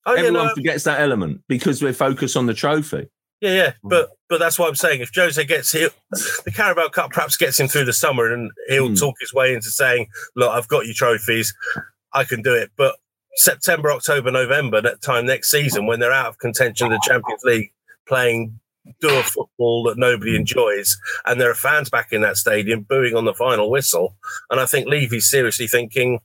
Oh, 0.04 0.14
everyone 0.14 0.34
yeah, 0.34 0.48
no, 0.48 0.54
forgets 0.54 0.84
that 0.84 1.00
element 1.00 1.42
because 1.46 1.80
we're 1.80 1.92
focused 1.92 2.36
on 2.36 2.46
the 2.46 2.54
trophy. 2.54 3.08
Yeah, 3.40 3.54
yeah, 3.54 3.72
but 3.82 4.10
but 4.28 4.38
that's 4.38 4.56
what 4.56 4.68
I'm 4.68 4.76
saying. 4.76 5.00
If 5.00 5.10
Jose 5.14 5.44
gets 5.44 5.72
hit, 5.72 5.92
the 6.10 6.52
Carabao 6.54 6.88
Cup 6.88 7.10
perhaps 7.10 7.36
gets 7.36 7.58
him 7.58 7.66
through 7.66 7.86
the 7.86 7.92
summer, 7.92 8.32
and 8.32 8.52
he'll 8.68 8.88
mm. 8.88 8.98
talk 8.98 9.16
his 9.20 9.34
way 9.34 9.52
into 9.52 9.68
saying, 9.68 10.06
"Look, 10.36 10.50
I've 10.50 10.68
got 10.68 10.86
your 10.86 10.94
trophies, 10.94 11.52
I 12.12 12.22
can 12.22 12.40
do 12.42 12.54
it." 12.54 12.70
But 12.76 12.96
September, 13.34 13.90
October, 13.90 14.30
November, 14.30 14.80
that 14.80 15.02
time 15.02 15.26
next 15.26 15.50
season, 15.50 15.86
when 15.86 15.98
they're 15.98 16.12
out 16.12 16.28
of 16.28 16.38
contention 16.38 16.86
of 16.86 16.92
the 16.92 17.00
Champions 17.04 17.42
League, 17.42 17.72
playing 18.06 18.58
dour 19.00 19.22
football 19.22 19.84
that 19.84 19.98
nobody 19.98 20.36
enjoys, 20.36 20.98
and 21.26 21.40
there 21.40 21.50
are 21.50 21.54
fans 21.54 21.90
back 21.90 22.12
in 22.12 22.22
that 22.22 22.36
stadium 22.36 22.82
booing 22.82 23.14
on 23.14 23.24
the 23.24 23.34
final 23.34 23.70
whistle. 23.70 24.16
And 24.50 24.60
I 24.60 24.66
think 24.66 24.88
Levy's 24.88 25.30
seriously 25.30 25.68
thinking, 25.68 26.20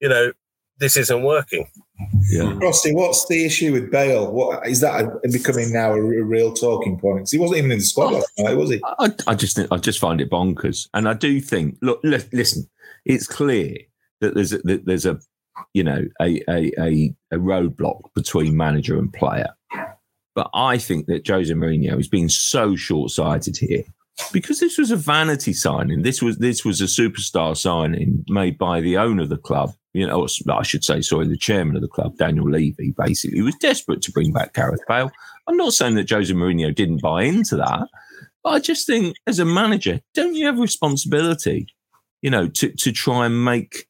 you 0.00 0.08
know, 0.08 0.32
this 0.78 0.96
isn't 0.96 1.22
working. 1.22 1.68
Yeah. 2.30 2.52
Hmm. 2.52 2.58
Frosty, 2.58 2.94
what's 2.94 3.26
the 3.26 3.44
issue 3.44 3.72
with 3.72 3.90
Bale? 3.90 4.30
What 4.30 4.66
is 4.66 4.80
that 4.80 5.20
becoming 5.32 5.72
now 5.72 5.92
a, 5.92 5.96
a 5.96 6.22
real 6.22 6.52
talking 6.52 6.98
point? 6.98 7.18
Because 7.18 7.32
he 7.32 7.38
wasn't 7.38 7.58
even 7.58 7.72
in 7.72 7.78
the 7.78 7.84
squad 7.84 8.12
last 8.12 8.30
night, 8.38 8.56
was 8.56 8.70
he? 8.70 8.80
I, 8.84 9.12
I 9.26 9.34
just 9.34 9.58
I 9.70 9.76
just 9.78 9.98
find 9.98 10.20
it 10.20 10.30
bonkers, 10.30 10.88
and 10.94 11.08
I 11.08 11.14
do 11.14 11.40
think. 11.40 11.78
Look, 11.82 12.00
listen, 12.04 12.68
it's 13.04 13.26
clear 13.26 13.76
that 14.20 14.34
there's 14.34 14.52
a, 14.52 14.58
that 14.58 14.86
there's 14.86 15.06
a 15.06 15.18
you 15.74 15.82
know 15.82 16.04
a, 16.20 16.40
a 16.48 16.72
a 16.78 17.14
a 17.32 17.36
roadblock 17.36 18.02
between 18.14 18.56
manager 18.56 18.98
and 18.98 19.12
player 19.12 19.48
but 20.38 20.50
I 20.54 20.78
think 20.78 21.06
that 21.06 21.26
Jose 21.26 21.52
Mourinho 21.52 21.96
has 21.96 22.06
been 22.06 22.28
so 22.28 22.76
short 22.76 23.10
sighted 23.10 23.56
here 23.56 23.82
because 24.32 24.60
this 24.60 24.78
was 24.78 24.92
a 24.92 24.96
vanity 24.96 25.52
signing. 25.52 26.02
This 26.02 26.22
was 26.22 26.38
this 26.38 26.64
was 26.64 26.80
a 26.80 26.84
superstar 26.84 27.56
signing 27.56 28.24
made 28.28 28.56
by 28.56 28.80
the 28.80 28.98
owner 28.98 29.24
of 29.24 29.30
the 29.30 29.36
club. 29.36 29.72
You 29.94 30.06
know, 30.06 30.28
I 30.48 30.62
should 30.62 30.84
say, 30.84 31.00
sorry, 31.00 31.26
the 31.26 31.36
chairman 31.36 31.74
of 31.74 31.82
the 31.82 31.88
club, 31.88 32.18
Daniel 32.18 32.48
Levy, 32.48 32.94
basically 32.96 33.42
was 33.42 33.56
desperate 33.56 34.00
to 34.02 34.12
bring 34.12 34.32
back 34.32 34.54
Gareth 34.54 34.84
Bale. 34.86 35.10
I'm 35.48 35.56
not 35.56 35.72
saying 35.72 35.96
that 35.96 36.08
Jose 36.08 36.32
Mourinho 36.32 36.72
didn't 36.72 37.02
buy 37.02 37.24
into 37.24 37.56
that, 37.56 37.88
but 38.44 38.50
I 38.50 38.60
just 38.60 38.86
think 38.86 39.16
as 39.26 39.40
a 39.40 39.44
manager, 39.44 39.98
don't 40.14 40.36
you 40.36 40.46
have 40.46 40.60
responsibility, 40.60 41.66
you 42.22 42.30
know, 42.30 42.46
to 42.46 42.70
to 42.70 42.92
try 42.92 43.26
and 43.26 43.44
make 43.44 43.88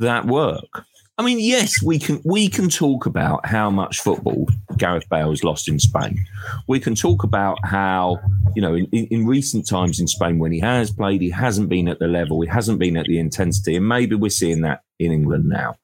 that 0.00 0.24
work? 0.24 0.87
I 1.18 1.24
mean, 1.24 1.40
yes, 1.40 1.82
we 1.82 1.98
can 1.98 2.20
we 2.24 2.48
can 2.48 2.68
talk 2.68 3.04
about 3.04 3.44
how 3.44 3.70
much 3.70 3.98
football 3.98 4.46
Gareth 4.76 5.08
Bale 5.10 5.30
has 5.30 5.42
lost 5.42 5.66
in 5.66 5.80
Spain. 5.80 6.24
We 6.68 6.78
can 6.78 6.94
talk 6.94 7.24
about 7.24 7.58
how 7.64 8.20
you 8.54 8.62
know 8.62 8.76
in, 8.76 8.86
in, 8.92 9.26
recent 9.26 9.66
times 9.68 9.98
in 9.98 10.06
Spain 10.06 10.38
when 10.38 10.52
he 10.52 10.60
has 10.60 10.92
played, 10.92 11.20
he 11.20 11.30
hasn't 11.30 11.68
been 11.68 11.88
at 11.88 11.98
the 11.98 12.06
level, 12.06 12.40
he 12.40 12.48
hasn't 12.48 12.78
been 12.78 12.96
at 12.96 13.06
the 13.06 13.18
intensity, 13.18 13.74
and 13.74 13.88
maybe 13.88 14.14
we're 14.14 14.30
seeing 14.30 14.60
that 14.60 14.84
in 15.00 15.10
England 15.10 15.46
now. 15.46 15.74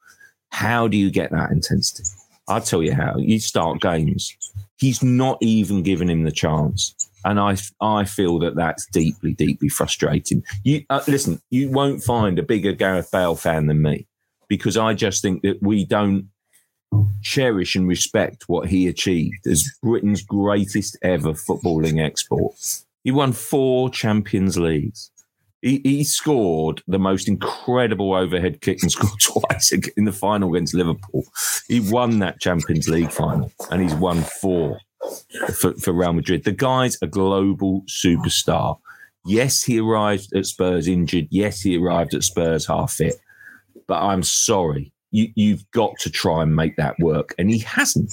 How 0.50 0.86
do 0.86 0.96
you 0.96 1.10
get 1.10 1.32
that 1.32 1.50
intensity? 1.50 2.04
I'll 2.46 2.60
tell 2.60 2.84
you 2.84 2.94
how. 2.94 3.16
You 3.16 3.40
start 3.40 3.80
games. 3.80 4.36
He's 4.76 5.02
not 5.02 5.38
even 5.40 5.82
giving 5.82 6.10
him 6.10 6.22
the 6.22 6.30
chance. 6.30 6.94
And 7.24 7.40
I, 7.40 7.56
I 7.80 8.04
feel 8.04 8.38
that 8.40 8.54
that's 8.54 8.86
deeply, 8.86 9.32
deeply 9.32 9.68
frustrating. 9.68 10.44
You 10.62 10.84
uh, 10.90 11.00
listen. 11.08 11.40
You 11.50 11.70
won't 11.70 12.04
find 12.04 12.38
a 12.38 12.42
bigger 12.42 12.72
Gareth 12.72 13.10
Bale 13.10 13.34
fan 13.34 13.66
than 13.66 13.82
me 13.82 14.06
because 14.56 14.76
I 14.76 14.94
just 14.94 15.20
think 15.20 15.42
that 15.42 15.60
we 15.60 15.84
don't 15.84 16.28
cherish 17.22 17.74
and 17.74 17.88
respect 17.88 18.44
what 18.46 18.68
he 18.68 18.86
achieved 18.86 19.44
as 19.48 19.68
Britain's 19.82 20.22
greatest 20.22 20.96
ever 21.02 21.32
footballing 21.32 22.00
export. 22.00 22.54
He 23.02 23.10
won 23.10 23.32
four 23.32 23.90
Champions 23.90 24.56
Leagues. 24.56 25.10
He, 25.60 25.80
he 25.82 26.04
scored 26.04 26.82
the 26.86 27.00
most 27.00 27.26
incredible 27.26 28.14
overhead 28.14 28.60
kick 28.60 28.80
and 28.82 28.92
scored 28.96 29.18
twice 29.20 29.72
in 29.96 30.04
the 30.04 30.12
final 30.12 30.54
against 30.54 30.74
Liverpool. 30.74 31.24
He 31.66 31.80
won 31.80 32.20
that 32.20 32.40
Champions 32.40 32.88
League 32.88 33.10
final 33.10 33.50
and 33.72 33.82
he's 33.82 33.94
won 33.94 34.22
four 34.40 34.78
for, 35.60 35.72
for 35.74 35.92
Real 35.92 36.12
Madrid. 36.12 36.44
The 36.44 36.52
guy's 36.52 36.96
a 37.02 37.08
global 37.08 37.82
superstar. 37.88 38.78
Yes, 39.26 39.64
he 39.64 39.80
arrived 39.80 40.32
at 40.36 40.46
Spurs 40.46 40.86
injured. 40.86 41.26
Yes, 41.30 41.60
he 41.60 41.76
arrived 41.76 42.14
at 42.14 42.22
Spurs 42.22 42.66
half 42.66 42.92
fit 42.92 43.16
but 43.86 44.02
I'm 44.02 44.22
sorry. 44.22 44.92
You, 45.10 45.28
you've 45.34 45.70
got 45.70 45.96
to 46.00 46.10
try 46.10 46.42
and 46.42 46.56
make 46.56 46.76
that 46.76 46.96
work. 46.98 47.34
And 47.38 47.50
he 47.50 47.58
hasn't. 47.60 48.12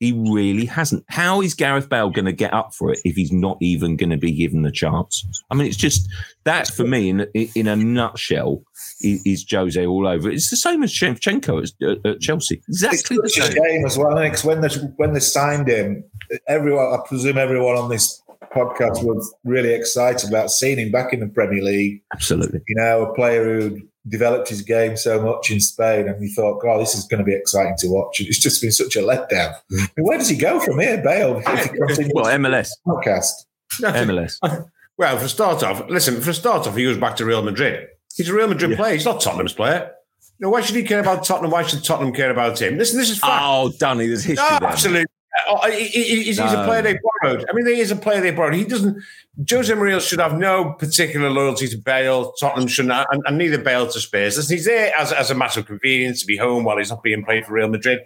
He 0.00 0.12
really 0.12 0.64
hasn't. 0.64 1.04
How 1.08 1.40
is 1.40 1.54
Gareth 1.54 1.88
Bale 1.88 2.10
going 2.10 2.24
to 2.24 2.32
get 2.32 2.52
up 2.52 2.74
for 2.74 2.90
it 2.90 2.98
if 3.04 3.14
he's 3.14 3.30
not 3.30 3.56
even 3.60 3.96
going 3.96 4.10
to 4.10 4.16
be 4.16 4.32
given 4.32 4.62
the 4.62 4.72
chance? 4.72 5.24
I 5.48 5.54
mean, 5.54 5.68
it's 5.68 5.76
just 5.76 6.08
that 6.42 6.66
for 6.66 6.84
me, 6.84 7.08
in 7.08 7.20
in 7.54 7.68
a 7.68 7.76
nutshell, 7.76 8.64
is, 9.00 9.46
Jose 9.48 9.86
all 9.86 10.08
over. 10.08 10.28
It's 10.28 10.50
the 10.50 10.56
same 10.56 10.82
as 10.82 10.92
Shevchenko 10.92 11.62
at, 11.80 12.04
at 12.04 12.20
Chelsea. 12.20 12.60
Exactly 12.68 13.16
it's 13.22 13.36
the 13.36 13.42
same. 13.42 13.62
game 13.62 13.86
as 13.86 13.96
well. 13.96 14.20
Because 14.20 14.44
when 14.44 14.60
they 14.60 14.68
when 14.96 15.12
they 15.12 15.20
signed 15.20 15.68
him, 15.68 16.02
everyone, 16.48 16.86
I 16.86 16.98
presume 17.06 17.38
everyone 17.38 17.76
on 17.76 17.88
this 17.88 18.20
podcast 18.52 19.04
was 19.04 19.34
really 19.44 19.72
excited 19.72 20.28
about 20.28 20.50
seeing 20.50 20.78
him 20.78 20.90
back 20.90 21.12
in 21.12 21.20
the 21.20 21.28
Premier 21.28 21.62
League. 21.62 22.02
Absolutely. 22.12 22.60
You 22.66 22.74
know, 22.76 23.06
a 23.06 23.14
player 23.14 23.44
who 23.44 23.80
developed 24.08 24.48
his 24.48 24.62
game 24.62 24.96
so 24.96 25.22
much 25.22 25.50
in 25.50 25.60
Spain, 25.60 26.08
and 26.08 26.18
we 26.20 26.32
thought, 26.32 26.60
God, 26.60 26.80
this 26.80 26.94
is 26.94 27.04
going 27.04 27.18
to 27.18 27.24
be 27.24 27.34
exciting 27.34 27.76
to 27.78 27.88
watch. 27.88 28.20
It's 28.20 28.38
just 28.38 28.60
been 28.60 28.72
such 28.72 28.96
a 28.96 29.00
letdown. 29.00 29.54
Mm. 29.70 29.88
Where 29.98 30.18
does 30.18 30.28
he 30.28 30.36
go 30.36 30.60
from 30.60 30.80
here, 30.80 31.00
Bale? 31.02 31.34
well, 32.14 32.26
MLS 32.38 32.70
podcast. 32.86 33.32
MLS. 33.80 34.38
Well, 34.98 35.18
for 35.18 35.28
start 35.28 35.62
off, 35.62 35.88
listen. 35.88 36.20
For 36.20 36.32
start 36.32 36.66
off, 36.66 36.76
he 36.76 36.84
goes 36.84 36.98
back 36.98 37.16
to 37.16 37.24
Real 37.24 37.42
Madrid. 37.42 37.88
He's 38.14 38.28
a 38.28 38.34
Real 38.34 38.48
Madrid 38.48 38.72
yeah. 38.72 38.76
player. 38.76 38.94
He's 38.94 39.04
not 39.04 39.20
Tottenham's 39.20 39.54
player. 39.54 39.90
You 40.38 40.46
know, 40.46 40.50
why 40.50 40.60
should 40.60 40.76
he 40.76 40.82
care 40.82 41.00
about 41.00 41.24
Tottenham? 41.24 41.50
Why 41.50 41.62
should 41.62 41.82
Tottenham 41.84 42.12
care 42.12 42.30
about 42.30 42.60
him? 42.60 42.76
Listen, 42.76 42.98
this 42.98 43.10
is 43.10 43.18
fact. 43.18 43.42
Oh, 43.44 43.72
Danny, 43.78 44.06
there's 44.06 44.24
history. 44.24 44.44
No, 44.60 44.66
absolutely. 44.66 45.06
Oh, 45.48 45.70
he's 45.70 46.38
no. 46.38 46.46
a 46.46 46.64
player 46.64 46.82
they 46.82 46.98
borrowed. 47.22 47.44
I 47.48 47.52
mean, 47.54 47.66
he 47.66 47.80
is 47.80 47.90
a 47.90 47.96
player 47.96 48.20
they 48.20 48.30
borrowed. 48.30 48.54
He 48.54 48.64
doesn't. 48.64 49.02
Jose 49.48 49.72
Mourinho 49.72 50.06
should 50.06 50.20
have 50.20 50.36
no 50.36 50.72
particular 50.72 51.30
loyalty 51.30 51.68
to 51.68 51.76
Bale. 51.76 52.32
Tottenham 52.32 52.68
shouldn't, 52.68 53.06
and, 53.10 53.22
and 53.26 53.38
neither 53.38 53.58
Bale 53.58 53.86
to 53.88 54.00
Spurs. 54.00 54.36
Listen, 54.36 54.56
he's 54.56 54.66
there 54.66 54.92
as, 54.98 55.12
as 55.12 55.30
a 55.30 55.34
matter 55.34 55.60
of 55.60 55.66
convenience 55.66 56.20
to 56.20 56.26
be 56.26 56.36
home 56.36 56.64
while 56.64 56.78
he's 56.78 56.90
not 56.90 57.02
being 57.02 57.24
played 57.24 57.46
for 57.46 57.54
Real 57.54 57.68
Madrid. 57.68 58.00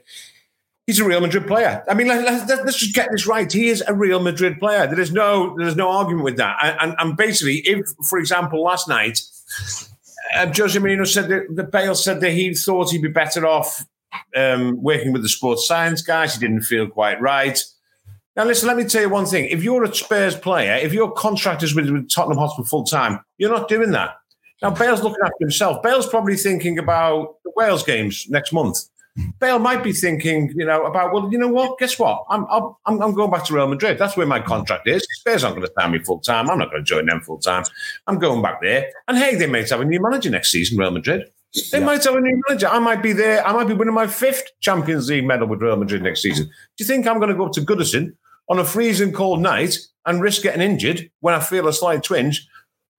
He's 0.87 1.01
a 1.01 1.05
Real 1.05 1.21
Madrid 1.21 1.49
player. 1.49 1.85
I 1.89 1.95
mean, 1.95 2.07
let, 2.07 2.25
us 2.27 2.49
let, 2.49 2.65
just 2.67 2.95
get 2.95 3.09
this 3.11 3.27
right. 3.27 3.53
He 3.53 3.69
is 3.69 3.83
a 3.89 3.95
Real 3.95 4.21
Madrid 4.21 4.61
player. 4.61 4.87
There 4.87 5.01
is 5.01 5.13
no, 5.13 5.57
there's 5.59 5.75
no 5.75 5.91
argument 5.91 6.25
with 6.25 6.37
that. 6.37 6.57
And, 6.63 6.77
and, 6.81 6.95
and 6.99 7.17
basically, 7.17 7.57
if, 7.65 7.89
for 8.09 8.21
example, 8.21 8.63
last 8.63 8.89
night, 8.89 9.21
uh, 10.37 10.47
Jose 10.57 10.79
Mourinho 10.79 11.07
said 11.07 11.29
that, 11.29 11.57
that 11.57 11.73
Bale 11.73 11.97
said 11.97 12.21
that 12.21 12.31
he 12.31 12.55
thought 12.55 12.91
he'd 12.91 13.03
be 13.03 13.09
better 13.09 13.47
off 13.47 13.85
um, 14.35 14.83
working 14.83 15.13
with 15.13 15.23
the 15.23 15.29
sports 15.29 15.67
science 15.67 16.03
guys. 16.03 16.35
He 16.35 16.41
didn't 16.41 16.63
feel 16.63 16.87
quite 16.87 17.21
right. 17.21 17.59
Now, 18.37 18.45
listen, 18.45 18.69
let 18.69 18.77
me 18.77 18.85
tell 18.85 19.01
you 19.01 19.09
one 19.09 19.25
thing. 19.25 19.47
If 19.47 19.63
you're 19.65 19.85
a 19.85 19.95
Spurs 19.95 20.37
player, 20.37 20.75
if 20.75 20.93
your 20.93 21.11
contract 21.11 21.63
is 21.63 21.75
with, 21.75 21.89
with 21.89 22.11
Tottenham 22.11 22.37
Hotspur 22.37 22.65
full 22.65 22.85
time, 22.85 23.21
you're 23.39 23.51
not 23.51 23.69
doing 23.69 23.93
that. 23.93 24.17
Now, 24.63 24.71
Bale's 24.71 25.03
looking 25.03 25.23
after 25.23 25.37
himself. 25.41 25.83
Bale's 25.83 26.07
probably 26.07 26.37
thinking 26.37 26.79
about 26.79 27.37
the 27.45 27.53
Wales 27.57 27.83
games 27.83 28.27
next 28.29 28.53
month. 28.53 28.79
Bale 29.39 29.59
might 29.59 29.83
be 29.83 29.93
thinking, 29.93 30.53
you 30.55 30.67
know, 30.67 30.85
about 30.85 31.13
well, 31.13 31.31
you 31.33 31.39
know 31.39 31.49
what? 31.49 31.79
Guess 31.79 31.99
what? 31.99 32.25
I'm 32.29 32.47
I'm 32.51 32.75
I'm 32.87 33.15
going 33.15 33.31
back 33.31 33.45
to 33.47 33.55
Real 33.55 33.67
Madrid. 33.67 33.99
That's 33.99 34.17
where 34.17 34.27
my 34.27 34.41
contract 34.41 34.87
is. 34.87 35.07
Spurs 35.21 35.43
aren't 35.43 35.57
going 35.57 35.67
to 35.67 35.73
sign 35.79 35.93
me 35.93 35.99
full 36.01 36.21
time. 36.21 36.51
I'm 36.51 36.59
not 36.59 36.71
going 36.71 36.85
to 36.85 36.87
join 36.87 37.07
them 37.07 37.21
full 37.21 37.39
time. 37.39 37.65
I'm 38.07 38.19
going 38.19 38.43
back 38.43 38.61
there. 38.61 38.91
And 39.09 39.17
hey, 39.17 39.37
they 39.37 39.47
may 39.47 39.67
have 39.67 39.81
a 39.81 39.85
new 39.87 40.01
manager 40.01 40.29
next 40.29 40.51
season, 40.51 40.77
Real 40.77 40.91
Madrid. 40.91 41.31
They 41.71 41.79
yeah. 41.79 41.85
might 41.85 42.05
have 42.05 42.15
a 42.15 42.21
new 42.21 42.41
manager. 42.49 42.69
I 42.69 42.79
might 42.79 43.03
be 43.03 43.13
there. 43.13 43.47
I 43.47 43.53
might 43.53 43.67
be 43.67 43.75
winning 43.75 43.95
my 43.95 44.07
fifth 44.07 44.51
Champions 44.61 45.09
League 45.09 45.25
medal 45.25 45.49
with 45.49 45.63
Real 45.63 45.77
Madrid 45.77 46.03
next 46.03 46.23
season. 46.23 46.47
Do 46.47 46.53
you 46.79 46.87
think 46.87 47.07
I'm 47.07 47.19
going 47.19 47.31
to 47.31 47.35
go 47.35 47.47
up 47.47 47.53
to 47.53 47.61
Goodison 47.61 48.15
on 48.49 48.59
a 48.59 48.65
freezing 48.65 49.13
cold 49.13 49.41
night 49.41 49.79
and 50.05 50.21
risk 50.21 50.43
getting 50.43 50.61
injured 50.61 51.11
when 51.21 51.35
I 51.35 51.41
feel 51.41 51.67
a 51.67 51.73
slight 51.73 52.03
twinge 52.03 52.47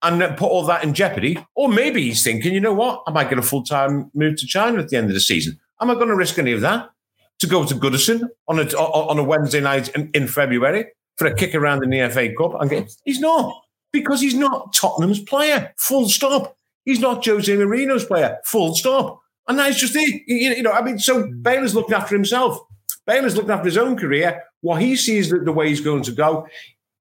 and 0.02 0.20
put 0.36 0.48
all 0.48 0.64
that 0.64 0.82
in 0.82 0.92
jeopardy? 0.92 1.38
Or 1.54 1.68
maybe 1.68 2.02
he's 2.02 2.24
thinking, 2.24 2.52
you 2.52 2.60
know 2.60 2.72
what? 2.74 3.02
I 3.06 3.12
might 3.12 3.28
get 3.28 3.38
a 3.38 3.42
full 3.42 3.62
time 3.62 4.10
move 4.14 4.36
to 4.36 4.46
China 4.46 4.80
at 4.80 4.88
the 4.88 4.96
end 4.96 5.08
of 5.08 5.14
the 5.14 5.20
season. 5.20 5.58
Am 5.80 5.90
I 5.90 5.94
going 5.94 6.08
to 6.08 6.16
risk 6.16 6.38
any 6.38 6.52
of 6.52 6.60
that 6.62 6.90
to 7.38 7.46
go 7.46 7.64
to 7.64 7.74
Goodison 7.74 8.28
on 8.48 8.58
a 8.58 8.64
on 8.76 9.18
a 9.18 9.24
Wednesday 9.24 9.60
night 9.60 9.88
in, 9.90 10.10
in 10.14 10.26
February 10.26 10.86
for 11.16 11.28
a 11.28 11.34
kick 11.34 11.54
around 11.54 11.84
in 11.84 11.90
the 11.90 12.08
FA 12.10 12.34
Cup? 12.36 12.60
And 12.60 12.68
get, 12.68 12.92
he's 13.04 13.20
not 13.20 13.62
because 13.92 14.20
he's 14.20 14.34
not 14.34 14.72
Tottenham's 14.74 15.22
player. 15.22 15.72
Full 15.78 16.08
stop. 16.08 16.57
He's 16.88 17.00
not 17.00 17.22
Jose 17.22 17.54
Mourinho's 17.54 18.06
player. 18.06 18.38
Full 18.46 18.74
stop. 18.74 19.20
And 19.46 19.58
that's 19.58 19.78
just 19.78 19.94
it. 19.94 20.22
You 20.26 20.62
know, 20.62 20.72
I 20.72 20.80
mean, 20.80 20.98
so 20.98 21.22
hmm. 21.22 21.42
Bale 21.42 21.62
is 21.62 21.74
looking 21.74 21.94
after 21.94 22.14
himself. 22.14 22.58
Bale 23.06 23.26
is 23.26 23.36
looking 23.36 23.50
after 23.50 23.66
his 23.66 23.76
own 23.76 23.94
career. 23.94 24.42
What 24.62 24.80
he 24.80 24.96
sees 24.96 25.28
the, 25.28 25.40
the 25.40 25.52
way 25.52 25.68
he's 25.68 25.82
going 25.82 26.02
to 26.04 26.12
go. 26.12 26.46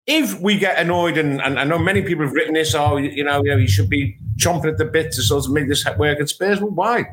if 0.05 0.41
we 0.41 0.57
get 0.57 0.77
annoyed, 0.77 1.17
and, 1.17 1.41
and 1.41 1.57
I 1.57 1.63
know 1.63 1.79
many 1.79 2.01
people 2.01 2.25
have 2.25 2.33
written 2.33 2.53
this, 2.53 2.75
oh, 2.75 2.97
you 2.97 3.23
know, 3.23 3.41
you 3.43 3.51
know, 3.51 3.57
you 3.57 3.67
should 3.69 3.89
be 3.89 4.17
chomping 4.37 4.71
at 4.71 4.77
the 4.77 4.83
bit 4.83 5.13
to 5.13 5.21
sort 5.21 5.45
of 5.45 5.51
make 5.51 5.69
this 5.69 5.85
work 5.97 6.19
at 6.19 6.27
Spurs. 6.27 6.59
Well, 6.59 6.71
why? 6.71 7.05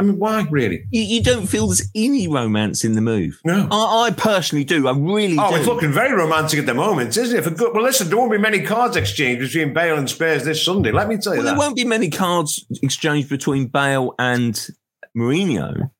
I 0.00 0.02
mean, 0.02 0.18
why 0.18 0.46
really? 0.50 0.86
You, 0.90 1.02
you, 1.02 1.22
don't 1.22 1.46
feel 1.46 1.66
there's 1.66 1.90
any 1.94 2.26
romance 2.26 2.84
in 2.84 2.94
the 2.94 3.02
move. 3.02 3.38
No, 3.44 3.68
I, 3.70 4.06
I 4.06 4.10
personally 4.10 4.64
do. 4.64 4.88
I 4.88 4.92
really. 4.92 5.36
Oh, 5.38 5.50
do. 5.50 5.56
it's 5.56 5.66
looking 5.66 5.92
very 5.92 6.14
romantic 6.14 6.58
at 6.58 6.64
the 6.64 6.72
moment, 6.72 7.14
isn't 7.16 7.38
it? 7.38 7.42
For 7.42 7.50
good. 7.50 7.74
Well, 7.74 7.82
listen, 7.82 8.08
there 8.08 8.16
won't 8.16 8.32
be 8.32 8.38
many 8.38 8.62
cards 8.62 8.96
exchanged 8.96 9.40
between 9.40 9.74
Bale 9.74 9.98
and 9.98 10.08
Spurs 10.08 10.44
this 10.44 10.64
Sunday. 10.64 10.90
Let 10.90 11.08
me 11.08 11.18
tell 11.18 11.34
you 11.34 11.40
well, 11.40 11.44
that. 11.44 11.50
There 11.50 11.58
won't 11.58 11.76
be 11.76 11.84
many 11.84 12.08
cards 12.08 12.64
exchanged 12.82 13.28
between 13.28 13.66
Bale 13.66 14.14
and 14.18 14.68
Mourinho. 15.14 15.90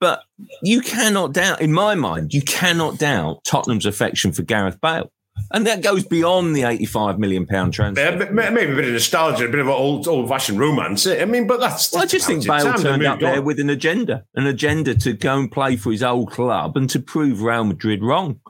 But 0.00 0.22
you 0.62 0.80
cannot 0.80 1.32
doubt, 1.32 1.60
in 1.60 1.72
my 1.72 1.94
mind, 1.94 2.32
you 2.32 2.42
cannot 2.42 2.98
doubt 2.98 3.44
Tottenham's 3.44 3.86
affection 3.86 4.32
for 4.32 4.42
Gareth 4.42 4.80
Bale. 4.80 5.10
And 5.50 5.66
that 5.66 5.82
goes 5.82 6.04
beyond 6.04 6.54
the 6.54 6.62
eighty-five 6.62 7.18
million 7.18 7.46
pound 7.46 7.72
transfer. 7.74 8.02
Yeah, 8.02 8.30
maybe 8.30 8.72
a 8.72 8.76
bit 8.76 8.84
of 8.86 8.92
nostalgia, 8.92 9.46
a 9.46 9.48
bit 9.48 9.60
of 9.60 9.68
old 9.68 10.06
old-fashioned 10.06 10.58
romance. 10.58 11.06
I 11.06 11.24
mean, 11.24 11.46
but 11.46 11.60
that's. 11.60 11.92
Well, 11.92 12.02
I 12.02 12.06
just 12.06 12.26
think 12.26 12.46
Bale 12.46 12.74
turned 12.74 13.04
up 13.04 13.20
there 13.20 13.42
with 13.42 13.60
an 13.60 13.70
agenda, 13.70 14.24
an 14.34 14.46
agenda 14.46 14.94
to 14.94 15.12
go 15.12 15.38
and 15.38 15.50
play 15.50 15.76
for 15.76 15.92
his 15.92 16.02
old 16.02 16.30
club 16.30 16.76
and 16.76 16.88
to 16.90 17.00
prove 17.00 17.42
Real 17.42 17.64
Madrid 17.64 18.02
wrong. 18.02 18.40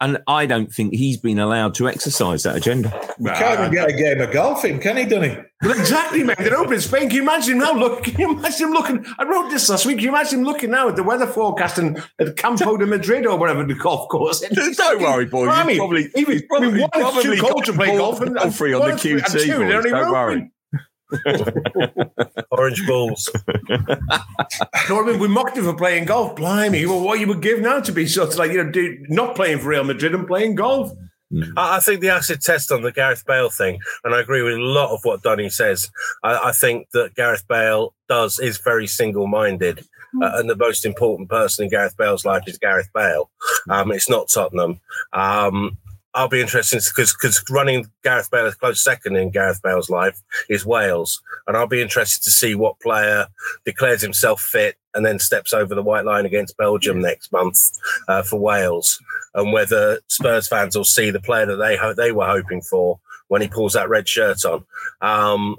And 0.00 0.18
I 0.28 0.46
don't 0.46 0.72
think 0.72 0.94
he's 0.94 1.16
been 1.16 1.40
allowed 1.40 1.74
to 1.74 1.88
exercise 1.88 2.44
that 2.44 2.54
agenda. 2.54 2.88
He 3.18 3.24
can't 3.24 3.58
even 3.58 3.72
get 3.72 3.88
a 3.88 3.92
game 3.92 4.20
of 4.20 4.30
golf 4.30 4.64
in, 4.64 4.78
can 4.78 4.96
he, 4.96 5.04
Dunny? 5.04 5.36
Well, 5.60 5.76
exactly, 5.76 6.22
man. 6.22 6.36
They're 6.38 6.56
open 6.56 6.74
in 6.74 6.80
Spain. 6.80 7.08
Can 7.08 7.16
you 7.16 7.22
imagine 7.22 7.58
now? 7.58 7.72
Look, 7.72 8.04
can 8.04 8.20
you 8.20 8.38
imagine 8.38 8.68
him 8.68 8.74
looking? 8.74 9.04
I 9.18 9.24
wrote 9.24 9.50
this 9.50 9.68
last 9.68 9.86
week. 9.86 9.96
Can 9.96 10.04
you 10.04 10.10
imagine 10.10 10.40
him 10.40 10.44
looking 10.44 10.70
now 10.70 10.88
at 10.88 10.94
the 10.94 11.02
weather 11.02 11.26
forecast 11.26 11.78
and 11.78 12.00
at 12.20 12.36
Campo 12.36 12.76
de 12.76 12.86
Madrid 12.86 13.26
or 13.26 13.36
whatever 13.36 13.64
the 13.64 13.74
golf 13.74 14.08
course? 14.08 14.40
Don't 14.40 15.02
worry, 15.02 15.26
boy. 15.26 15.48
I 15.48 15.64
mean, 15.64 15.78
probably, 15.78 16.08
even 16.14 16.46
probably, 16.46 16.68
I 16.68 16.70
mean, 16.70 16.80
one, 16.82 16.90
probably 16.90 17.22
too 17.24 17.42
cold 17.42 17.64
to 17.64 17.72
play 17.72 17.96
golf. 17.96 18.20
And, 18.20 18.38
and 18.38 18.54
free 18.54 18.74
on 18.74 18.88
the 18.88 18.94
QT. 18.94 19.32
Boys, 19.32 19.90
don't 19.90 20.12
worry. 20.12 20.52
Orange 22.50 22.86
balls. 22.86 23.28
no, 23.68 25.02
I 25.02 25.06
mean, 25.06 25.18
we 25.18 25.28
mocked 25.28 25.56
him 25.56 25.64
for 25.64 25.74
playing 25.74 26.06
golf. 26.06 26.36
Blimey, 26.36 26.86
well, 26.86 27.00
what 27.00 27.20
you 27.20 27.26
would 27.28 27.42
give 27.42 27.60
now 27.60 27.80
to 27.80 27.92
be 27.92 28.06
sort 28.06 28.30
of 28.30 28.36
like, 28.36 28.50
you 28.50 28.62
know, 28.62 28.70
do, 28.70 28.98
not 29.08 29.34
playing 29.34 29.58
for 29.60 29.68
Real 29.68 29.84
Madrid 29.84 30.14
and 30.14 30.26
playing 30.26 30.54
golf. 30.54 30.92
Mm. 31.32 31.52
I 31.56 31.80
think 31.80 32.00
the 32.00 32.08
acid 32.08 32.40
test 32.40 32.72
on 32.72 32.82
the 32.82 32.92
Gareth 32.92 33.24
Bale 33.26 33.50
thing, 33.50 33.80
and 34.02 34.14
I 34.14 34.20
agree 34.20 34.42
with 34.42 34.54
a 34.54 34.62
lot 34.62 34.94
of 34.94 35.00
what 35.02 35.22
Donny 35.22 35.50
says. 35.50 35.90
I, 36.22 36.48
I 36.48 36.52
think 36.52 36.90
that 36.92 37.14
Gareth 37.14 37.46
Bale 37.46 37.94
does 38.08 38.38
is 38.38 38.58
very 38.58 38.86
single-minded, 38.86 39.84
mm. 40.14 40.24
uh, 40.24 40.38
and 40.38 40.48
the 40.48 40.56
most 40.56 40.86
important 40.86 41.28
person 41.28 41.64
in 41.64 41.70
Gareth 41.70 41.96
Bale's 41.98 42.24
life 42.24 42.44
is 42.46 42.56
Gareth 42.56 42.88
Bale. 42.94 43.30
Um, 43.68 43.92
it's 43.92 44.08
not 44.08 44.28
Tottenham. 44.28 44.80
Um, 45.12 45.76
I'll 46.18 46.28
be 46.28 46.40
interested 46.40 46.82
because 46.82 47.12
because 47.12 47.44
running 47.48 47.86
Gareth 48.02 48.28
Bale 48.28 48.46
as 48.46 48.56
close 48.56 48.82
second 48.82 49.14
in 49.14 49.30
Gareth 49.30 49.62
Bale's 49.62 49.88
life 49.88 50.20
is 50.48 50.66
Wales, 50.66 51.22
and 51.46 51.56
I'll 51.56 51.68
be 51.68 51.80
interested 51.80 52.24
to 52.24 52.32
see 52.32 52.56
what 52.56 52.80
player 52.80 53.28
declares 53.64 54.02
himself 54.02 54.40
fit 54.40 54.76
and 54.94 55.06
then 55.06 55.20
steps 55.20 55.52
over 55.52 55.76
the 55.76 55.82
white 55.82 56.04
line 56.04 56.26
against 56.26 56.56
Belgium 56.56 57.00
next 57.00 57.30
month 57.30 57.70
uh, 58.08 58.24
for 58.24 58.40
Wales, 58.40 59.00
and 59.34 59.52
whether 59.52 60.00
Spurs 60.08 60.48
fans 60.48 60.76
will 60.76 60.82
see 60.82 61.12
the 61.12 61.20
player 61.20 61.46
that 61.46 61.56
they 61.56 61.76
ho- 61.76 61.94
they 61.94 62.10
were 62.10 62.26
hoping 62.26 62.62
for 62.62 62.98
when 63.28 63.40
he 63.40 63.46
pulls 63.46 63.74
that 63.74 63.88
red 63.88 64.08
shirt 64.08 64.44
on. 64.44 64.64
Um, 65.00 65.56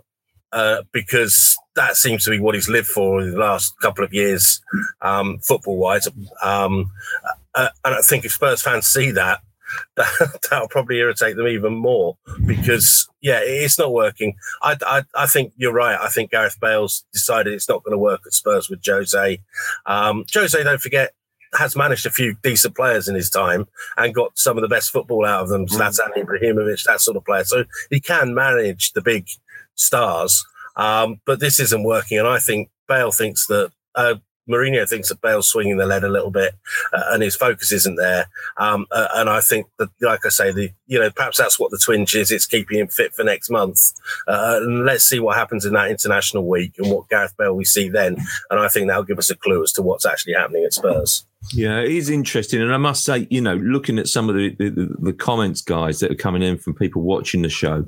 uh, 0.51 0.81
because 0.91 1.55
that 1.75 1.95
seems 1.95 2.25
to 2.25 2.31
be 2.31 2.39
what 2.39 2.55
he's 2.55 2.67
lived 2.67 2.87
for 2.87 3.21
in 3.21 3.31
the 3.31 3.37
last 3.37 3.79
couple 3.79 4.03
of 4.03 4.13
years, 4.13 4.59
um, 5.03 5.37
football 5.39 5.77
wise. 5.77 6.07
Um, 6.43 6.91
uh, 7.55 7.69
and 7.85 7.95
I 7.95 8.01
think 8.01 8.25
if 8.25 8.33
Spurs 8.33 8.61
fans 8.61 8.87
see 8.87 9.11
that, 9.11 9.41
that, 9.95 10.39
that'll 10.49 10.67
probably 10.67 10.97
irritate 10.97 11.35
them 11.35 11.47
even 11.47 11.73
more 11.73 12.17
because 12.45 13.07
yeah, 13.21 13.39
it's 13.41 13.79
not 13.79 13.93
working. 13.93 14.35
I, 14.61 14.77
I, 14.85 15.03
I 15.15 15.27
think 15.27 15.53
you're 15.57 15.73
right. 15.73 15.97
I 15.99 16.09
think 16.09 16.31
Gareth 16.31 16.59
Bale's 16.59 17.05
decided 17.11 17.53
it's 17.53 17.69
not 17.69 17.83
going 17.83 17.93
to 17.93 17.97
work 17.97 18.21
at 18.25 18.33
Spurs 18.33 18.69
with 18.69 18.81
Jose. 18.85 19.39
Um, 19.85 20.25
Jose, 20.33 20.63
don't 20.63 20.81
forget, 20.81 21.13
has 21.53 21.75
managed 21.75 22.05
a 22.05 22.11
few 22.11 22.35
decent 22.43 22.75
players 22.75 23.07
in 23.07 23.15
his 23.15 23.29
time 23.29 23.67
and 23.97 24.13
got 24.13 24.37
some 24.37 24.57
of 24.57 24.61
the 24.61 24.67
best 24.67 24.91
football 24.91 25.25
out 25.25 25.43
of 25.43 25.49
them. 25.49 25.65
Mm. 25.65 25.77
Zlatan 25.77 26.23
Ibrahimovic, 26.23 26.83
that 26.83 27.01
sort 27.01 27.17
of 27.17 27.25
player. 27.25 27.43
So 27.43 27.65
he 27.89 27.99
can 27.99 28.33
manage 28.33 28.93
the 28.93 29.01
big 29.01 29.27
stars. 29.75 30.45
Um, 30.75 31.19
but 31.25 31.39
this 31.39 31.59
isn't 31.59 31.83
working, 31.83 32.19
and 32.19 32.27
I 32.27 32.39
think 32.39 32.69
Bale 32.87 33.11
thinks 33.11 33.47
that 33.47 33.71
uh, 33.95 34.15
Mourinho 34.49 34.87
thinks 34.87 35.09
that 35.09 35.21
Bale's 35.21 35.49
swinging 35.49 35.77
the 35.77 35.85
lead 35.85 36.03
a 36.03 36.09
little 36.09 36.31
bit, 36.31 36.53
uh, 36.91 37.03
and 37.11 37.23
his 37.23 37.35
focus 37.35 37.71
isn't 37.71 37.95
there. 37.95 38.27
Um, 38.57 38.87
uh, 38.91 39.07
and 39.15 39.29
I 39.29 39.41
think 39.41 39.67
that, 39.77 39.89
like 40.01 40.25
I 40.25 40.29
say, 40.29 40.51
the 40.51 40.71
you 40.87 40.99
know 40.99 41.09
perhaps 41.11 41.37
that's 41.37 41.59
what 41.59 41.71
the 41.71 41.77
twinge 41.77 42.15
is. 42.15 42.31
It's 42.31 42.45
keeping 42.45 42.79
him 42.79 42.87
fit 42.87 43.13
for 43.13 43.23
next 43.23 43.49
month. 43.49 43.79
Uh, 44.27 44.59
and 44.61 44.85
let's 44.85 45.03
see 45.03 45.19
what 45.19 45.37
happens 45.37 45.65
in 45.65 45.73
that 45.73 45.91
international 45.91 46.47
week 46.47 46.73
and 46.77 46.91
what 46.91 47.09
Gareth 47.09 47.35
Bale 47.37 47.55
we 47.55 47.65
see 47.65 47.89
then. 47.89 48.17
And 48.49 48.59
I 48.59 48.67
think 48.67 48.87
that'll 48.87 49.03
give 49.03 49.19
us 49.19 49.29
a 49.29 49.35
clue 49.35 49.63
as 49.63 49.71
to 49.73 49.81
what's 49.81 50.05
actually 50.05 50.33
happening 50.33 50.63
at 50.65 50.73
Spurs. 50.73 51.25
Yeah, 51.53 51.79
it 51.79 51.91
is 51.91 52.09
interesting, 52.09 52.61
and 52.61 52.73
I 52.73 52.77
must 52.77 53.05
say, 53.05 53.25
you 53.29 53.39
know, 53.39 53.55
looking 53.55 53.97
at 53.97 54.07
some 54.07 54.29
of 54.29 54.35
the, 54.35 54.53
the, 54.55 54.93
the 54.99 55.13
comments, 55.13 55.61
guys, 55.61 56.01
that 56.01 56.11
are 56.11 56.15
coming 56.15 56.41
in 56.41 56.57
from 56.57 56.73
people 56.73 57.01
watching 57.01 57.43
the 57.43 57.49
show, 57.49 57.85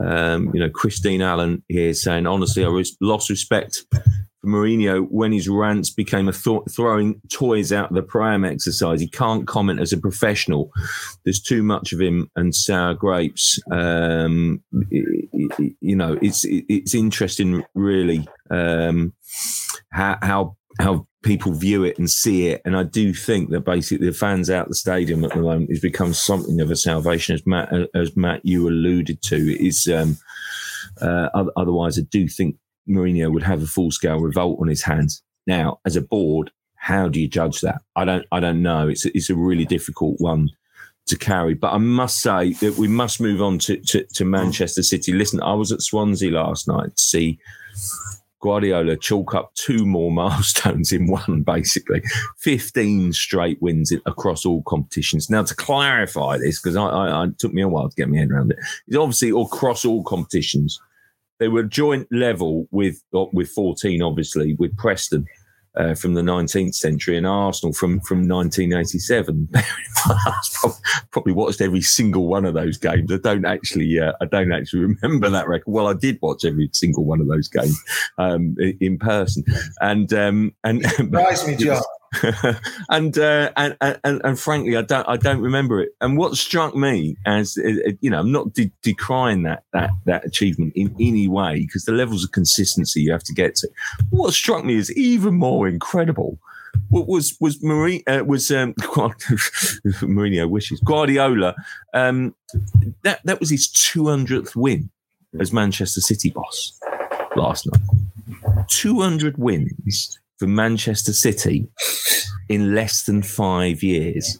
um, 0.00 0.50
you 0.54 0.60
know, 0.60 0.70
Christine 0.70 1.20
Allen 1.20 1.62
here 1.68 1.92
saying, 1.92 2.26
honestly, 2.26 2.64
I 2.64 2.82
lost 3.00 3.28
respect 3.28 3.84
for 4.40 4.48
Mourinho 4.48 5.06
when 5.10 5.32
his 5.32 5.48
rants 5.48 5.90
became 5.90 6.28
a 6.28 6.32
th- 6.32 6.62
throwing 6.70 7.20
toys 7.30 7.72
out 7.72 7.90
of 7.90 7.94
the 7.94 8.02
pram 8.02 8.44
exercise. 8.44 9.00
He 9.00 9.08
can't 9.08 9.46
comment 9.46 9.80
as 9.80 9.92
a 9.92 9.98
professional. 9.98 10.70
There's 11.24 11.40
too 11.42 11.62
much 11.62 11.92
of 11.92 12.00
him 12.00 12.30
and 12.36 12.54
sour 12.54 12.94
grapes. 12.94 13.58
Um, 13.70 14.62
it, 14.90 15.28
it, 15.32 15.74
you 15.80 15.96
know, 15.96 16.18
it's 16.22 16.44
it, 16.44 16.64
it's 16.68 16.94
interesting, 16.94 17.64
really, 17.74 18.28
um, 18.50 19.12
how 19.90 20.18
how 20.22 20.56
how 20.80 21.06
people 21.22 21.52
view 21.52 21.82
it 21.82 21.98
and 21.98 22.08
see 22.08 22.46
it. 22.46 22.62
And 22.64 22.76
I 22.76 22.84
do 22.84 23.12
think 23.12 23.50
that 23.50 23.64
basically 23.64 24.06
the 24.06 24.12
fans 24.12 24.48
out 24.48 24.68
the 24.68 24.74
stadium 24.74 25.24
at 25.24 25.32
the 25.32 25.42
moment 25.42 25.70
has 25.70 25.80
become 25.80 26.14
something 26.14 26.60
of 26.60 26.70
a 26.70 26.76
salvation, 26.76 27.34
as 27.34 27.46
Matt 27.46 27.72
as 27.94 28.16
Matt 28.16 28.44
you 28.44 28.68
alluded 28.68 29.22
to. 29.22 29.66
Is 29.66 29.88
um, 29.88 30.16
uh, 31.00 31.28
otherwise, 31.56 31.98
I 31.98 32.02
do 32.02 32.28
think 32.28 32.56
Mourinho 32.88 33.32
would 33.32 33.42
have 33.42 33.62
a 33.62 33.66
full 33.66 33.90
scale 33.90 34.18
revolt 34.18 34.58
on 34.60 34.68
his 34.68 34.82
hands. 34.82 35.22
Now, 35.46 35.80
as 35.84 35.96
a 35.96 36.02
board, 36.02 36.50
how 36.76 37.08
do 37.08 37.20
you 37.20 37.28
judge 37.28 37.60
that? 37.60 37.82
I 37.96 38.04
don't. 38.04 38.26
I 38.32 38.40
don't 38.40 38.62
know. 38.62 38.88
It's 38.88 39.04
it's 39.06 39.30
a 39.30 39.34
really 39.34 39.64
difficult 39.64 40.20
one 40.20 40.50
to 41.08 41.16
carry. 41.16 41.54
But 41.54 41.72
I 41.72 41.78
must 41.78 42.20
say 42.20 42.52
that 42.54 42.76
we 42.78 42.88
must 42.88 43.20
move 43.20 43.42
on 43.42 43.58
to, 43.60 43.76
to, 43.78 44.04
to 44.04 44.24
Manchester 44.24 44.82
City. 44.82 45.12
Listen, 45.12 45.42
I 45.42 45.54
was 45.54 45.72
at 45.72 45.82
Swansea 45.82 46.30
last 46.30 46.68
night 46.68 46.96
to 46.96 47.02
see 47.02 47.38
Guardiola 48.40 48.96
chalk 48.96 49.34
up 49.34 49.52
two 49.54 49.84
more 49.84 50.10
milestones 50.12 50.92
in 50.92 51.08
one, 51.08 51.42
basically 51.42 52.02
15 52.38 53.12
straight 53.12 53.60
wins 53.60 53.92
across 54.06 54.46
all 54.46 54.62
competitions. 54.62 55.28
Now, 55.28 55.42
to 55.42 55.54
clarify 55.54 56.38
this, 56.38 56.60
because 56.60 56.76
I, 56.76 56.86
I, 56.86 57.24
I, 57.24 57.26
took 57.38 57.52
me 57.52 57.62
a 57.62 57.68
while 57.68 57.88
to 57.88 57.96
get 57.96 58.08
my 58.08 58.18
head 58.18 58.30
around 58.30 58.52
it, 58.52 58.58
it's 58.86 58.96
obviously 58.96 59.30
across 59.30 59.84
all 59.84 60.04
competitions 60.04 60.80
they 61.38 61.48
were 61.48 61.62
joint 61.62 62.08
level 62.10 62.66
with 62.70 63.02
uh, 63.14 63.26
with 63.32 63.48
14, 63.50 64.02
obviously, 64.02 64.54
with 64.54 64.76
Preston 64.76 65.26
uh, 65.76 65.94
from 65.94 66.14
the 66.14 66.22
19th 66.22 66.74
century 66.74 67.16
and 67.16 67.26
Arsenal 67.26 67.72
from 67.72 68.00
from 68.00 68.28
1987. 68.28 69.48
probably 71.12 71.32
watched 71.32 71.60
every 71.60 71.80
single 71.80 72.26
one 72.26 72.44
of 72.44 72.54
those 72.54 72.76
games. 72.76 73.12
I 73.12 73.18
don't 73.18 73.46
actually 73.46 73.98
uh, 73.98 74.12
I 74.20 74.26
don't 74.26 74.52
actually 74.52 74.80
remember 75.02 75.30
that 75.30 75.48
record. 75.48 75.72
Well, 75.72 75.86
I 75.86 75.94
did 75.94 76.18
watch 76.20 76.44
every 76.44 76.68
single 76.72 77.04
one 77.04 77.20
of 77.20 77.28
those 77.28 77.48
games 77.48 77.80
um, 78.18 78.56
in 78.80 78.98
person, 78.98 79.44
and 79.80 80.12
um, 80.12 80.54
and 80.64 80.84
surprise 80.90 81.46
me, 81.46 81.56
John. 81.56 81.82
and, 82.88 83.18
uh, 83.18 83.50
and, 83.56 83.76
and 83.80 84.20
and 84.24 84.40
frankly, 84.40 84.76
I 84.76 84.82
don't 84.82 85.08
I 85.08 85.16
don't 85.16 85.40
remember 85.40 85.80
it. 85.80 85.90
And 86.00 86.16
what 86.16 86.36
struck 86.36 86.74
me 86.74 87.16
as 87.26 87.58
uh, 87.58 87.68
uh, 87.88 87.92
you 88.00 88.10
know, 88.10 88.20
I'm 88.20 88.32
not 88.32 88.52
de- 88.54 88.72
decrying 88.82 89.44
that 89.44 89.64
that 89.72 89.90
that 90.06 90.24
achievement 90.24 90.72
in 90.74 90.94
any 90.98 91.28
way 91.28 91.60
because 91.60 91.84
the 91.84 91.92
levels 91.92 92.24
of 92.24 92.32
consistency 92.32 93.02
you 93.02 93.12
have 93.12 93.24
to 93.24 93.34
get 93.34 93.56
to. 93.56 93.68
What 94.10 94.32
struck 94.32 94.64
me 94.64 94.78
as 94.78 94.90
even 94.96 95.34
more 95.34 95.68
incredible 95.68 96.38
was 96.90 97.36
was 97.40 97.62
Marie 97.62 98.02
uh, 98.06 98.24
was 98.24 98.50
um, 98.50 98.74
Mourinho 100.02 100.48
wishes 100.48 100.80
Guardiola. 100.80 101.54
Um, 101.94 102.34
that 103.02 103.20
that 103.24 103.40
was 103.40 103.50
his 103.50 103.68
200th 103.68 104.56
win 104.56 104.90
as 105.38 105.52
Manchester 105.52 106.00
City 106.00 106.30
boss 106.30 106.78
last 107.36 107.66
night. 107.66 108.66
200 108.68 109.38
wins 109.38 110.18
for 110.38 110.46
Manchester 110.46 111.12
City 111.12 111.68
in 112.48 112.74
less 112.74 113.04
than 113.04 113.22
five 113.22 113.82
years. 113.82 114.38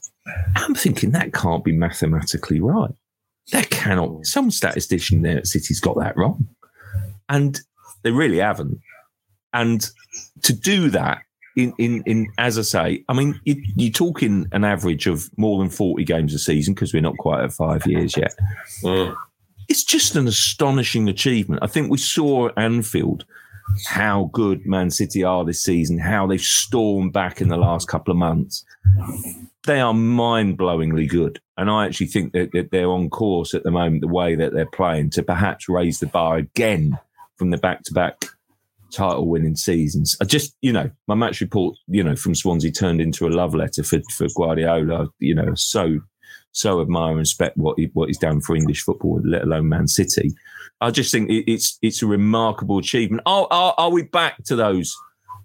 I'm 0.56 0.74
thinking 0.74 1.10
that 1.12 1.32
can't 1.32 1.64
be 1.64 1.72
mathematically 1.72 2.60
right. 2.60 2.94
That 3.52 3.70
cannot. 3.70 4.26
Some 4.26 4.50
statistician 4.50 5.22
there 5.22 5.38
at 5.38 5.46
City's 5.46 5.80
got 5.80 5.98
that 5.98 6.16
wrong, 6.16 6.48
and 7.28 7.58
they 8.02 8.10
really 8.10 8.38
haven't. 8.38 8.78
And 9.52 9.88
to 10.42 10.52
do 10.52 10.90
that 10.90 11.22
in, 11.56 11.72
in, 11.78 12.02
in 12.04 12.26
as 12.38 12.58
I 12.58 12.62
say, 12.62 13.04
I 13.08 13.14
mean, 13.14 13.40
you, 13.44 13.62
you're 13.74 13.90
talking 13.90 14.46
an 14.52 14.64
average 14.64 15.06
of 15.06 15.30
more 15.38 15.58
than 15.58 15.70
40 15.70 16.04
games 16.04 16.34
a 16.34 16.38
season 16.38 16.74
because 16.74 16.92
we're 16.92 17.02
not 17.02 17.16
quite 17.16 17.42
at 17.42 17.52
five 17.52 17.86
years 17.86 18.16
yet. 18.16 18.34
Mm. 18.84 19.16
It's 19.68 19.84
just 19.84 20.14
an 20.14 20.28
astonishing 20.28 21.08
achievement. 21.08 21.62
I 21.62 21.66
think 21.66 21.90
we 21.90 21.98
saw 21.98 22.48
at 22.48 22.58
Anfield 22.58 23.24
how 23.86 24.30
good 24.32 24.66
Man 24.66 24.90
City 24.90 25.22
are 25.22 25.44
this 25.44 25.62
season, 25.62 25.98
how 25.98 26.26
they've 26.26 26.40
stormed 26.40 27.12
back 27.12 27.40
in 27.40 27.48
the 27.48 27.56
last 27.56 27.88
couple 27.88 28.12
of 28.12 28.18
months. 28.18 28.64
They 29.66 29.80
are 29.80 29.94
mind 29.94 30.58
blowingly 30.58 31.08
good. 31.08 31.40
And 31.56 31.70
I 31.70 31.86
actually 31.86 32.06
think 32.06 32.32
that, 32.32 32.68
they're 32.70 32.90
on 32.90 33.10
course 33.10 33.54
at 33.54 33.64
the 33.64 33.70
moment, 33.70 34.00
the 34.00 34.08
way 34.08 34.34
that 34.34 34.52
they're 34.52 34.66
playing, 34.66 35.10
to 35.10 35.22
perhaps 35.22 35.68
raise 35.68 35.98
the 35.98 36.06
bar 36.06 36.36
again 36.36 36.98
from 37.36 37.50
the 37.50 37.58
back 37.58 37.82
to 37.84 37.92
back 37.92 38.24
title 38.90 39.28
winning 39.28 39.56
seasons. 39.56 40.16
I 40.20 40.24
just, 40.24 40.56
you 40.62 40.72
know, 40.72 40.90
my 41.06 41.14
match 41.14 41.40
report, 41.40 41.76
you 41.86 42.02
know, 42.02 42.16
from 42.16 42.34
Swansea 42.34 42.70
turned 42.70 43.00
into 43.00 43.26
a 43.26 43.30
love 43.30 43.54
letter 43.54 43.82
for, 43.82 44.00
for 44.16 44.26
Guardiola, 44.34 45.08
you 45.18 45.34
know, 45.34 45.54
so, 45.54 46.00
so 46.52 46.80
admire 46.80 47.10
and 47.10 47.18
respect 47.18 47.56
what, 47.56 47.78
he, 47.78 47.90
what 47.92 48.08
he's 48.08 48.18
done 48.18 48.40
for 48.40 48.56
English 48.56 48.82
football, 48.82 49.20
let 49.24 49.42
alone 49.42 49.68
Man 49.68 49.88
City. 49.88 50.32
I 50.80 50.90
just 50.90 51.10
think 51.10 51.28
it's, 51.30 51.78
it's 51.82 52.02
a 52.02 52.06
remarkable 52.06 52.78
achievement. 52.78 53.22
Are, 53.26 53.46
are, 53.50 53.74
are 53.78 53.90
we 53.90 54.02
back 54.02 54.44
to 54.44 54.56
those 54.56 54.96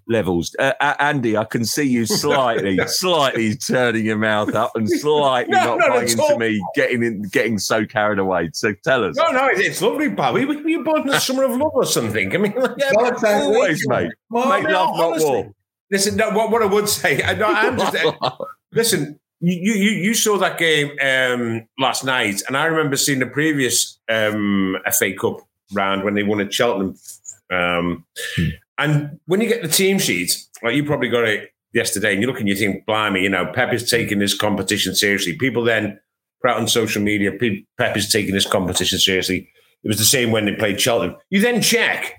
levels. 0.08 0.54
Uh, 0.58 0.72
Andy, 0.98 1.36
I 1.36 1.44
can 1.44 1.64
see 1.64 1.84
you 1.84 2.06
slightly, 2.06 2.78
slightly 2.86 3.56
turning 3.56 4.04
your 4.04 4.18
mouth 4.18 4.54
up 4.54 4.72
and 4.74 4.88
slightly 4.88 5.52
no, 5.52 5.76
not 5.76 5.90
buying 5.90 6.08
into 6.08 6.38
me 6.38 6.62
getting 6.74 7.02
in, 7.02 7.22
getting 7.22 7.58
so 7.58 7.86
carried 7.86 8.18
away. 8.18 8.50
So 8.52 8.74
tell 8.84 9.04
us. 9.04 9.16
No, 9.16 9.30
no, 9.30 9.48
it's 9.50 9.80
lovely, 9.80 10.08
Bobby. 10.08 10.44
We, 10.44 10.56
we 10.56 10.82
born 10.82 11.02
in 11.02 11.06
the 11.08 11.18
summer 11.18 11.44
of 11.44 11.52
love 11.52 11.72
or 11.74 11.84
something. 11.84 12.34
I 12.34 12.38
mean, 12.38 12.54
yeah, 12.76 12.92
always, 13.24 13.86
mate. 13.88 14.12
Well, 14.30 14.48
Make 14.48 14.64
love, 14.70 14.96
not 14.96 15.20
war. 15.20 15.54
Listen, 15.90 16.16
no, 16.16 16.30
what, 16.30 16.50
what 16.50 16.62
I 16.62 16.66
would 16.66 16.88
say, 16.88 17.22
I, 17.22 17.34
no, 17.34 17.46
I'm 17.46 17.78
just, 17.78 17.96
listen, 18.72 19.20
you, 19.40 19.74
you 19.74 19.90
you 19.90 20.14
saw 20.14 20.38
that 20.38 20.58
game 20.58 20.90
um, 21.00 21.66
last 21.78 22.04
night, 22.04 22.42
and 22.46 22.56
I 22.56 22.66
remember 22.66 22.96
seeing 22.96 23.18
the 23.18 23.26
previous 23.26 23.98
um, 24.08 24.76
FA 24.92 25.12
Cup 25.14 25.40
round 25.72 26.04
when 26.04 26.14
they 26.14 26.22
won 26.22 26.40
at 26.40 26.52
Cheltenham. 26.52 26.96
Um, 27.50 28.04
hmm. 28.36 28.48
And 28.78 29.20
when 29.26 29.40
you 29.40 29.48
get 29.48 29.62
the 29.62 29.68
team 29.68 29.98
sheet, 29.98 30.32
like 30.62 30.74
you 30.74 30.84
probably 30.84 31.08
got 31.08 31.28
it 31.28 31.50
yesterday, 31.72 32.12
and 32.12 32.20
you 32.20 32.26
look 32.26 32.40
and 32.40 32.48
you 32.48 32.56
think, 32.56 32.86
blimey, 32.86 33.22
you 33.22 33.28
know, 33.28 33.46
Pep 33.46 33.72
is 33.72 33.88
taking 33.88 34.18
this 34.18 34.36
competition 34.36 34.94
seriously. 34.94 35.36
People 35.36 35.62
then 35.62 36.00
put 36.42 36.50
out 36.50 36.58
on 36.58 36.66
social 36.66 37.02
media, 37.02 37.30
Pep 37.78 37.96
is 37.96 38.10
taking 38.10 38.34
this 38.34 38.46
competition 38.46 38.98
seriously. 38.98 39.48
It 39.82 39.88
was 39.88 39.98
the 39.98 40.04
same 40.04 40.30
when 40.30 40.46
they 40.46 40.54
played 40.54 40.80
Cheltenham. 40.80 41.16
You 41.30 41.40
then 41.40 41.60
check, 41.60 42.14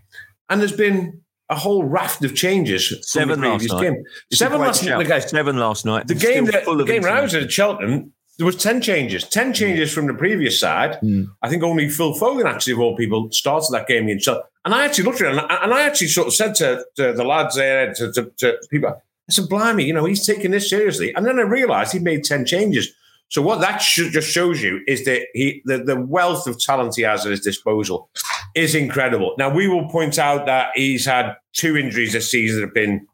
and 0.49 0.61
there's 0.61 0.71
been 0.71 1.21
a 1.49 1.55
whole 1.55 1.83
raft 1.83 2.23
of 2.23 2.35
changes. 2.35 2.93
Seven 3.01 3.41
last 3.41 3.69
night. 3.69 3.81
Game. 3.81 4.03
Seven 4.31 4.59
last 4.59 4.83
night. 4.83 5.07
Guys, 5.07 5.29
Seven 5.29 5.57
last 5.57 5.85
night. 5.85 6.07
The 6.07 6.15
game 6.15 6.45
that 6.45 6.65
the 6.65 6.83
game 6.83 7.03
when 7.03 7.13
I 7.13 7.21
was 7.21 7.33
at 7.35 7.51
Cheltenham, 7.51 8.13
there 8.37 8.45
was 8.45 8.57
10 8.57 8.81
changes 8.81 9.23
10 9.29 9.53
changes 9.53 9.93
from 9.93 10.07
the 10.07 10.13
previous 10.13 10.59
side 10.59 10.99
mm. 11.01 11.25
i 11.41 11.47
think 11.47 11.63
only 11.63 11.87
phil 11.87 12.13
foden 12.13 12.43
actually 12.43 12.73
of 12.73 12.81
all 12.81 12.93
people 12.97 13.31
started 13.31 13.69
that 13.71 13.87
game 13.87 14.09
in 14.09 14.19
Cheltenham. 14.19 14.49
And 14.65 14.73
I 14.73 14.83
actually 14.83 15.03
looked 15.03 15.21
at 15.21 15.27
it 15.27 15.37
and 15.37 15.39
I, 15.39 15.63
and 15.63 15.73
I 15.73 15.83
actually 15.83 16.07
sort 16.07 16.27
of 16.27 16.33
said 16.33 16.55
to, 16.55 16.83
to 16.95 17.13
the 17.13 17.23
lads 17.23 17.55
there, 17.55 17.93
to, 17.93 18.11
to, 18.13 18.31
to, 18.39 18.57
people, 18.71 18.89
I 18.89 19.31
said, 19.31 19.47
blimey, 19.47 19.85
you 19.85 19.93
know, 19.93 20.05
he's 20.05 20.25
taking 20.25 20.49
this 20.49 20.69
seriously. 20.69 21.13
And 21.13 21.25
then 21.25 21.37
I 21.37 21.43
realized 21.43 21.93
he 21.93 21.99
made 21.99 22.23
10 22.23 22.45
changes. 22.45 22.91
So 23.29 23.41
what 23.41 23.59
that 23.61 23.81
just 23.81 24.29
shows 24.29 24.61
you 24.61 24.81
is 24.87 25.05
that 25.05 25.27
he 25.33 25.61
the, 25.65 25.79
the 25.79 25.99
wealth 25.99 26.47
of 26.47 26.59
talent 26.59 26.95
he 26.95 27.01
has 27.01 27.25
at 27.25 27.31
his 27.31 27.41
disposal 27.41 28.09
is 28.55 28.75
incredible. 28.75 29.35
Now, 29.37 29.49
we 29.49 29.67
will 29.67 29.89
point 29.89 30.19
out 30.19 30.45
that 30.45 30.69
he's 30.75 31.05
had 31.05 31.35
two 31.53 31.75
injuries 31.75 32.13
this 32.13 32.29
season 32.29 32.61
that 32.61 32.67
have 32.67 32.73
been, 32.73 33.07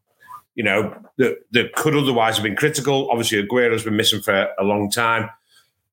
you 0.56 0.64
know, 0.64 0.94
that, 1.18 1.38
that 1.52 1.74
could 1.74 1.96
otherwise 1.96 2.36
have 2.36 2.44
been 2.44 2.56
critical. 2.56 3.10
Obviously, 3.10 3.40
Aguero's 3.40 3.84
been 3.84 3.96
missing 3.96 4.22
for 4.22 4.50
a 4.60 4.64
long 4.64 4.92
time. 4.92 5.30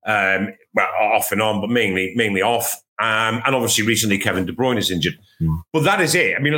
Um, 0.09 0.49
well, 0.75 0.89
off 1.15 1.31
and 1.31 1.41
on, 1.41 1.61
but 1.61 1.71
mainly 1.71 2.15
mainly 2.17 2.43
off. 2.43 2.75
Um, 3.01 3.43
and 3.47 3.55
obviously, 3.55 3.85
recently 3.87 4.19
Kevin 4.19 4.45
De 4.45 4.53
Bruyne 4.53 4.77
is 4.77 4.91
injured. 4.91 5.19
Mm. 5.41 5.63
But 5.73 5.85
that 5.85 6.01
is 6.01 6.17
it. 6.17 6.35
I 6.35 6.41
mean, 6.41 6.55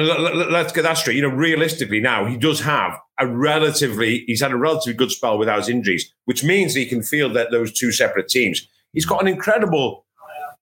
let's 0.50 0.72
get 0.72 0.82
that 0.82 0.96
straight. 0.96 1.16
You 1.16 1.22
know, 1.22 1.28
realistically, 1.28 2.00
now 2.00 2.24
he 2.24 2.38
does 2.38 2.60
have 2.60 2.98
a 3.18 3.26
relatively, 3.26 4.24
he's 4.26 4.40
had 4.40 4.50
a 4.50 4.56
relatively 4.56 4.94
good 4.94 5.10
spell 5.10 5.36
without 5.36 5.58
his 5.58 5.68
injuries, 5.68 6.10
which 6.24 6.42
means 6.42 6.72
he 6.72 6.86
can 6.86 7.02
feel 7.02 7.30
that 7.34 7.50
those 7.50 7.72
two 7.72 7.92
separate 7.92 8.28
teams. 8.28 8.66
He's 8.94 9.04
got 9.04 9.20
an 9.20 9.28
incredible 9.28 10.06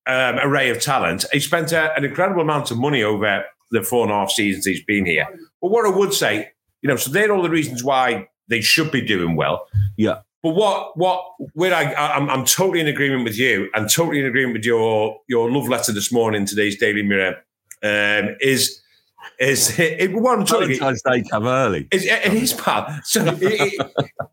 um, 0.08 0.38
array 0.40 0.70
of 0.70 0.80
talent. 0.80 1.26
He 1.32 1.38
spent 1.38 1.70
a, 1.70 1.96
an 1.96 2.04
incredible 2.04 2.42
amount 2.42 2.72
of 2.72 2.78
money 2.78 3.04
over 3.04 3.44
the 3.70 3.84
four 3.84 4.02
and 4.02 4.10
a 4.10 4.16
half 4.16 4.32
seasons 4.32 4.66
he's 4.66 4.82
been 4.82 5.06
here. 5.06 5.28
But 5.62 5.70
what 5.70 5.86
I 5.86 5.90
would 5.90 6.12
say, 6.12 6.48
you 6.82 6.88
know, 6.88 6.96
so 6.96 7.12
they're 7.12 7.30
all 7.30 7.42
the 7.42 7.50
reasons 7.50 7.84
why 7.84 8.28
they 8.48 8.62
should 8.62 8.90
be 8.90 9.02
doing 9.02 9.36
well. 9.36 9.68
Yeah. 9.96 10.22
But 10.48 10.54
what 10.54 10.96
what 10.96 11.24
where 11.52 11.74
I 11.74 11.92
I'm, 11.92 12.30
I'm 12.30 12.44
totally 12.46 12.80
in 12.80 12.86
agreement 12.86 13.24
with 13.24 13.38
you 13.38 13.68
and 13.74 13.86
totally 13.90 14.20
in 14.20 14.24
agreement 14.24 14.54
with 14.54 14.64
your 14.64 15.20
your 15.28 15.50
love 15.50 15.68
letter 15.68 15.92
this 15.92 16.10
morning 16.10 16.46
today's 16.46 16.78
Daily 16.78 17.02
Mirror 17.02 17.36
um, 17.82 18.34
is 18.40 18.80
is 19.38 19.78
it, 19.78 20.10
what 20.14 20.38
I'm 20.38 20.46
Valentine's 20.46 21.02
Day 21.02 21.22
come 21.30 21.46
early. 21.46 21.86
Is, 21.90 22.06
it 22.06 22.32
is, 22.32 22.54
pal. 22.54 22.98
So 23.04 23.26
it, 23.26 23.74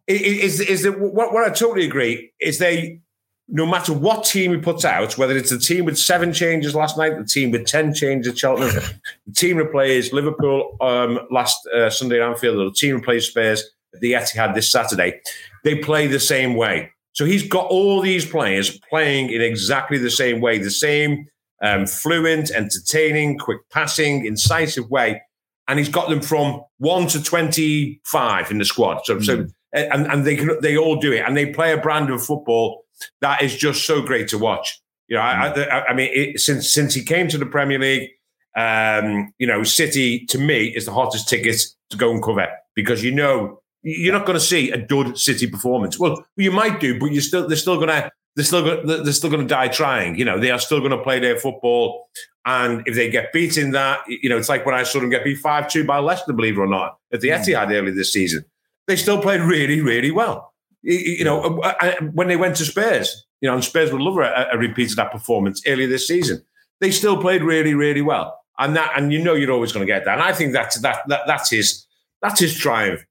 it, 0.08 0.22
is 0.22 0.62
is 0.62 0.84
that 0.84 0.98
what, 1.02 1.34
what 1.34 1.44
I 1.44 1.50
totally 1.50 1.86
agree 1.86 2.32
is 2.40 2.60
they 2.60 3.02
no 3.50 3.66
matter 3.66 3.92
what 3.92 4.24
team 4.24 4.52
he 4.52 4.58
puts 4.58 4.86
out, 4.86 5.18
whether 5.18 5.36
it's 5.36 5.50
the 5.50 5.60
team 5.60 5.84
with 5.84 5.98
seven 5.98 6.32
changes 6.32 6.76
last 6.76 6.98
night, 6.98 7.18
the 7.18 7.26
team 7.26 7.52
with 7.52 7.66
ten 7.66 7.94
changes 7.94 8.32
at 8.32 8.40
Cheltenham, 8.40 8.82
the 9.28 9.34
team 9.34 9.58
that 9.58 9.70
plays 9.70 10.14
Liverpool 10.14 10.78
um, 10.80 11.20
last 11.30 11.68
uh, 11.76 11.90
Sunday 11.90 12.22
at 12.22 12.30
Anfield, 12.30 12.58
or 12.58 12.66
the 12.70 12.72
team 12.72 12.96
that 12.96 13.04
plays 13.04 13.28
Spurs 13.28 13.70
at 13.94 14.00
the 14.00 14.14
Etihad 14.14 14.56
this 14.56 14.72
Saturday 14.72 15.20
they 15.66 15.76
play 15.76 16.08
the 16.08 16.20
same 16.20 16.56
way. 16.56 16.92
So 17.12 17.26
he's 17.26 17.46
got 17.46 17.66
all 17.68 18.00
these 18.00 18.26
players 18.26 18.80
playing 18.90 19.32
in 19.32 19.42
exactly 19.42 19.98
the 19.98 20.12
same 20.12 20.40
way, 20.40 20.58
the 20.60 20.72
same 20.72 21.28
um, 21.62 21.86
fluent, 21.88 22.52
entertaining, 22.52 23.38
quick 23.38 23.60
passing, 23.72 24.26
incisive 24.26 24.90
way. 24.90 25.22
And 25.68 25.80
he's 25.80 25.90
got 25.90 26.10
them 26.10 26.22
from 26.22 26.62
one 26.78 27.08
to 27.08 27.22
25 27.22 28.52
in 28.52 28.60
the 28.60 28.66
squad. 28.66 29.02
So, 29.06 29.18
mm. 29.18 29.26
so 29.26 29.48
and, 29.74 30.08
and 30.08 30.24
they 30.24 30.38
can, 30.38 30.62
they 30.62 30.78
all 30.78 30.98
do 30.98 31.12
it. 31.12 31.24
And 31.26 31.36
they 31.36 31.48
play 31.48 31.74
a 31.74 31.78
brand 31.78 32.10
of 32.10 32.24
football 32.24 32.86
that 33.22 33.42
is 33.42 33.56
just 33.56 33.86
so 33.86 34.02
great 34.02 34.28
to 34.30 34.38
watch. 34.38 34.80
You 35.08 35.18
know, 35.18 35.22
mm. 35.22 35.26
I, 35.26 35.64
I, 35.64 35.86
I, 35.88 35.94
mean, 35.94 36.12
it, 36.14 36.40
since 36.40 36.72
since 36.72 36.94
he 36.94 37.04
came 37.04 37.28
to 37.30 37.38
the 37.38 37.46
Premier 37.46 37.80
League, 37.80 38.10
um, 38.56 39.34
you 39.38 39.48
know, 39.48 39.64
City 39.64 40.26
to 40.28 40.38
me 40.38 40.68
is 40.68 40.86
the 40.86 40.94
hottest 40.94 41.28
ticket 41.28 41.60
to 41.90 41.98
go 41.98 42.12
and 42.12 42.24
cover 42.24 42.48
because 42.76 43.04
you 43.04 43.12
know 43.12 43.62
you're 43.86 44.14
not 44.14 44.26
going 44.26 44.38
to 44.38 44.44
see 44.44 44.72
a 44.72 44.78
dud 44.78 45.18
City 45.18 45.48
performance. 45.48 46.00
Well, 46.00 46.26
you 46.36 46.52
might 46.52 46.80
do, 46.80 47.00
but 47.00 47.12
you're 47.12 47.22
still 47.22 47.48
they're 47.48 47.56
still 47.56 47.76
going 47.76 47.90
to 47.90 48.12
they're 48.36 48.44
still 48.44 48.64
going 48.64 49.04
they're 49.04 49.14
still 49.14 49.30
going 49.30 49.48
to 49.48 49.48
die 49.48 49.68
trying. 49.68 50.18
You 50.18 50.26
know, 50.26 50.40
they 50.40 50.50
are 50.50 50.60
still 50.60 50.80
going 50.80 50.92
to 50.92 51.02
play 51.02 51.20
their 51.20 51.38
football, 51.38 52.08
and 52.46 52.82
if 52.88 52.96
they 52.96 53.12
get 53.12 53.32
beat 53.32 53.58
in 53.58 53.72
that, 53.72 54.00
you 54.08 54.28
know, 54.28 54.38
it's 54.38 54.50
like 54.50 54.66
when 54.66 54.74
I 54.74 54.84
saw 54.84 55.00
them 55.00 55.12
get 55.12 55.24
beat 55.24 55.38
five 55.38 55.70
two 55.70 55.86
by 55.86 56.00
Leicester, 56.00 56.34
believe 56.34 56.58
it 56.58 56.62
or 56.62 56.68
not, 56.68 56.98
at 57.14 57.22
the. 57.22 57.30
Etihad 57.30 57.72
early 57.72 57.92
this 57.92 58.12
season. 58.12 58.44
They 58.88 58.96
still 58.96 59.22
played 59.22 59.42
really, 59.42 59.82
really 59.82 60.12
well. 60.12 60.54
You 60.82 61.24
know, 61.24 61.60
uh, 61.62 61.74
uh, 61.80 61.94
when 62.14 62.28
they 62.28 62.36
went 62.38 62.56
to 62.58 62.66
Spurs, 62.66 63.26
you 63.42 63.50
know, 63.50 63.56
and 63.56 63.64
Spurs 63.64 63.92
would 63.92 64.02
love 64.02 64.18
a, 64.18 64.50
a 64.52 64.58
repeat 64.58 64.92
of 64.92 64.96
that 64.98 65.12
performance 65.12 65.62
earlier 65.66 65.88
this 65.88 66.08
season. 66.08 66.44
They 66.82 66.92
still 66.92 67.18
played 67.18 67.42
really, 67.44 67.76
really 67.76 68.02
well, 68.02 68.40
and 68.58 68.76
that, 68.76 68.94
and 68.96 69.14
you 69.14 69.24
know, 69.24 69.36
you're 69.36 69.52
always 69.52 69.72
going 69.72 69.86
to 69.86 69.92
get 69.92 70.06
that. 70.06 70.18
And 70.18 70.24
I 70.24 70.34
think 70.34 70.54
that's 70.54 70.80
that, 70.82 71.04
that 71.08 71.22
that's 71.28 71.52
his 71.52 71.86
that's 72.22 72.40
his 72.40 72.58
triumph 72.58 73.06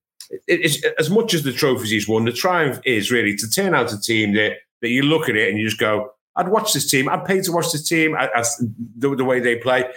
it's, 0.46 0.84
as 0.98 1.10
much 1.10 1.34
as 1.34 1.42
the 1.42 1.52
trophies 1.52 1.90
he's 1.90 2.08
won, 2.08 2.24
the 2.24 2.32
triumph 2.32 2.80
is 2.84 3.10
really 3.10 3.36
to 3.36 3.48
turn 3.48 3.74
out 3.74 3.92
a 3.92 4.00
team 4.00 4.34
that, 4.34 4.58
that 4.82 4.88
you 4.88 5.02
look 5.02 5.28
at 5.28 5.36
it 5.36 5.48
and 5.48 5.58
you 5.58 5.66
just 5.66 5.80
go, 5.80 6.10
I'd 6.36 6.48
watch 6.48 6.72
this 6.72 6.90
team. 6.90 7.08
I'd 7.08 7.24
pay 7.24 7.40
to 7.40 7.52
watch 7.52 7.70
this 7.72 7.88
team 7.88 8.16
as 8.16 8.56
the, 8.96 9.14
the, 9.14 9.24
way 9.24 9.38
they 9.38 9.56
play. 9.56 9.88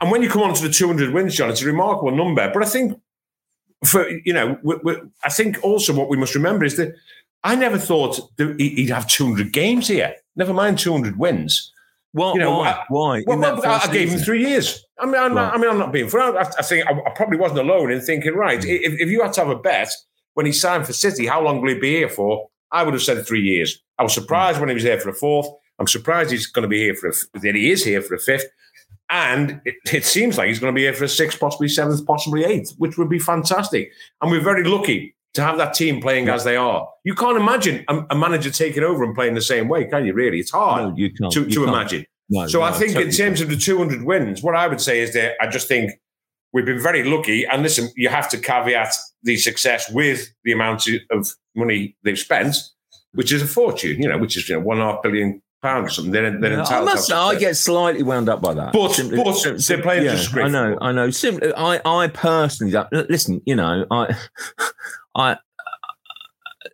And 0.00 0.10
when 0.10 0.22
you 0.22 0.28
come 0.28 0.42
on 0.42 0.54
to 0.54 0.62
the 0.62 0.72
200 0.72 1.14
wins, 1.14 1.36
John, 1.36 1.50
it's 1.50 1.62
a 1.62 1.66
remarkable 1.66 2.10
number. 2.10 2.50
But 2.52 2.62
I 2.62 2.66
think 2.66 3.00
for 3.84 4.08
you 4.08 4.32
know, 4.32 4.58
we, 4.62 4.76
we, 4.82 4.96
I 5.22 5.30
think 5.30 5.62
also 5.62 5.92
what 5.92 6.08
we 6.08 6.16
must 6.16 6.34
remember 6.34 6.64
is 6.64 6.76
that 6.76 6.94
I 7.44 7.54
never 7.54 7.78
thought 7.78 8.36
that 8.36 8.58
he'd 8.58 8.90
have 8.90 9.06
200 9.06 9.52
games 9.52 9.88
here. 9.88 10.14
Never 10.34 10.54
mind 10.54 10.78
200 10.78 11.18
wins. 11.18 11.72
What, 12.14 12.34
you 12.34 12.40
know, 12.40 12.58
why? 12.58 12.70
I, 12.70 12.84
why? 12.90 13.24
Well, 13.26 13.44
I, 13.44 13.80
I 13.82 13.92
gave 13.92 14.12
him 14.12 14.20
three 14.20 14.46
years. 14.46 14.86
I 15.00 15.06
mean, 15.06 15.16
I'm, 15.16 15.34
right. 15.34 15.46
not, 15.46 15.54
I 15.54 15.58
mean, 15.58 15.68
I'm 15.68 15.78
not 15.78 15.92
being 15.92 16.08
fair. 16.08 16.20
I, 16.20 16.42
I 16.42 16.62
think 16.62 16.86
I, 16.86 16.92
I, 16.92 17.10
probably 17.10 17.38
wasn't 17.38 17.58
alone 17.58 17.90
in 17.90 18.00
thinking, 18.00 18.34
right, 18.34 18.60
mm. 18.60 18.66
if, 18.66 19.00
if 19.00 19.08
you 19.08 19.20
had 19.20 19.32
to 19.32 19.40
have 19.40 19.50
a 19.50 19.58
bet 19.58 19.88
when 20.34 20.46
he 20.46 20.52
signed 20.52 20.86
for 20.86 20.92
City, 20.92 21.26
how 21.26 21.42
long 21.42 21.60
will 21.60 21.70
he 21.70 21.78
be 21.80 21.96
here 21.96 22.08
for? 22.08 22.48
I 22.70 22.84
would 22.84 22.94
have 22.94 23.02
said 23.02 23.26
three 23.26 23.42
years. 23.42 23.82
I 23.98 24.04
was 24.04 24.14
surprised 24.14 24.58
mm. 24.58 24.60
when 24.60 24.68
he 24.68 24.74
was 24.74 24.84
here 24.84 25.00
for 25.00 25.08
a 25.08 25.14
fourth. 25.14 25.48
I'm 25.80 25.88
surprised 25.88 26.30
he's 26.30 26.46
going 26.46 26.62
to 26.62 26.68
be 26.68 26.78
here 26.78 26.94
for 26.94 27.08
a, 27.08 27.40
that 27.40 27.56
he 27.56 27.72
is 27.72 27.84
here 27.84 28.00
for 28.00 28.14
a 28.14 28.20
fifth. 28.20 28.46
And 29.10 29.60
it, 29.64 29.74
it, 29.92 30.04
seems 30.04 30.38
like 30.38 30.46
he's 30.46 30.60
going 30.60 30.72
to 30.72 30.76
be 30.76 30.82
here 30.82 30.94
for 30.94 31.04
a 31.04 31.08
sixth, 31.08 31.40
possibly 31.40 31.68
seventh, 31.68 32.06
possibly 32.06 32.44
eighth, 32.44 32.74
which 32.78 32.96
would 32.96 33.08
be 33.10 33.18
fantastic. 33.18 33.90
And 34.22 34.30
we're 34.30 34.40
very 34.40 34.62
lucky 34.62 35.16
to 35.34 35.42
have 35.42 35.58
that 35.58 35.74
team 35.74 36.00
playing 36.00 36.28
as 36.28 36.44
they 36.44 36.56
are. 36.56 36.88
You 37.04 37.14
can't 37.14 37.36
imagine 37.36 37.84
a, 37.88 38.04
a, 38.10 38.14
manager 38.14 38.50
taking 38.50 38.82
over 38.82 39.04
and 39.04 39.14
playing 39.14 39.34
the 39.34 39.42
same 39.42 39.68
way, 39.68 39.84
can 39.84 40.06
you? 40.06 40.14
Really, 40.14 40.40
it's 40.40 40.52
hard 40.52 40.90
no, 40.90 40.96
you 40.96 41.12
can't. 41.12 41.32
to, 41.32 41.40
you 41.40 41.50
to 41.50 41.54
can't. 41.56 41.68
imagine. 41.68 42.06
No, 42.30 42.46
so 42.46 42.60
no, 42.60 42.64
I 42.64 42.72
think 42.72 42.92
totally 42.92 43.06
in 43.06 43.10
terms 43.10 43.40
of 43.40 43.50
the 43.50 43.56
200 43.56 44.04
wins, 44.04 44.42
what 44.42 44.54
I 44.54 44.66
would 44.66 44.80
say 44.80 45.00
is 45.00 45.12
that 45.14 45.34
I 45.40 45.48
just 45.48 45.68
think 45.68 45.92
we've 46.52 46.64
been 46.64 46.80
very 46.80 47.04
lucky. 47.04 47.44
And 47.44 47.62
listen, 47.62 47.90
you 47.96 48.08
have 48.08 48.28
to 48.30 48.38
caveat 48.38 48.94
the 49.24 49.36
success 49.36 49.90
with 49.90 50.32
the 50.44 50.52
amount 50.52 50.86
of 51.10 51.30
money 51.54 51.96
they've 52.04 52.18
spent, 52.18 52.56
which 53.12 53.32
is 53.32 53.42
a 53.42 53.46
fortune, 53.46 54.00
you 54.00 54.08
know, 54.08 54.18
which 54.18 54.36
is 54.36 54.48
you 54.48 54.54
know 54.54 54.60
one 54.60 54.78
and 54.78 54.88
a 54.88 54.92
half 54.92 55.02
billion 55.02 55.42
pounds 55.64 55.86
or 55.86 55.90
something. 55.94 56.12
They're, 56.12 56.38
they're 56.38 56.52
yeah, 56.52 56.62
I 56.62 56.84
must. 56.84 57.08
Say, 57.08 57.14
I 57.14 57.34
get 57.34 57.56
slightly 57.56 58.02
wound 58.02 58.28
up 58.28 58.40
by 58.40 58.54
that. 58.54 58.72
But, 58.72 58.92
simply, 58.92 59.16
but 59.16 59.34
sim- 59.34 59.56
they're 59.58 59.82
playing 59.82 60.04
yeah, 60.04 60.24
I 60.36 60.48
know. 60.48 60.78
I 60.80 60.92
know. 60.92 61.10
Simply, 61.10 61.52
I, 61.54 61.80
I 61.84 62.06
personally 62.08 62.72
listen. 62.92 63.40
You 63.46 63.56
know, 63.56 63.84
I, 63.90 64.16
I, 65.16 65.36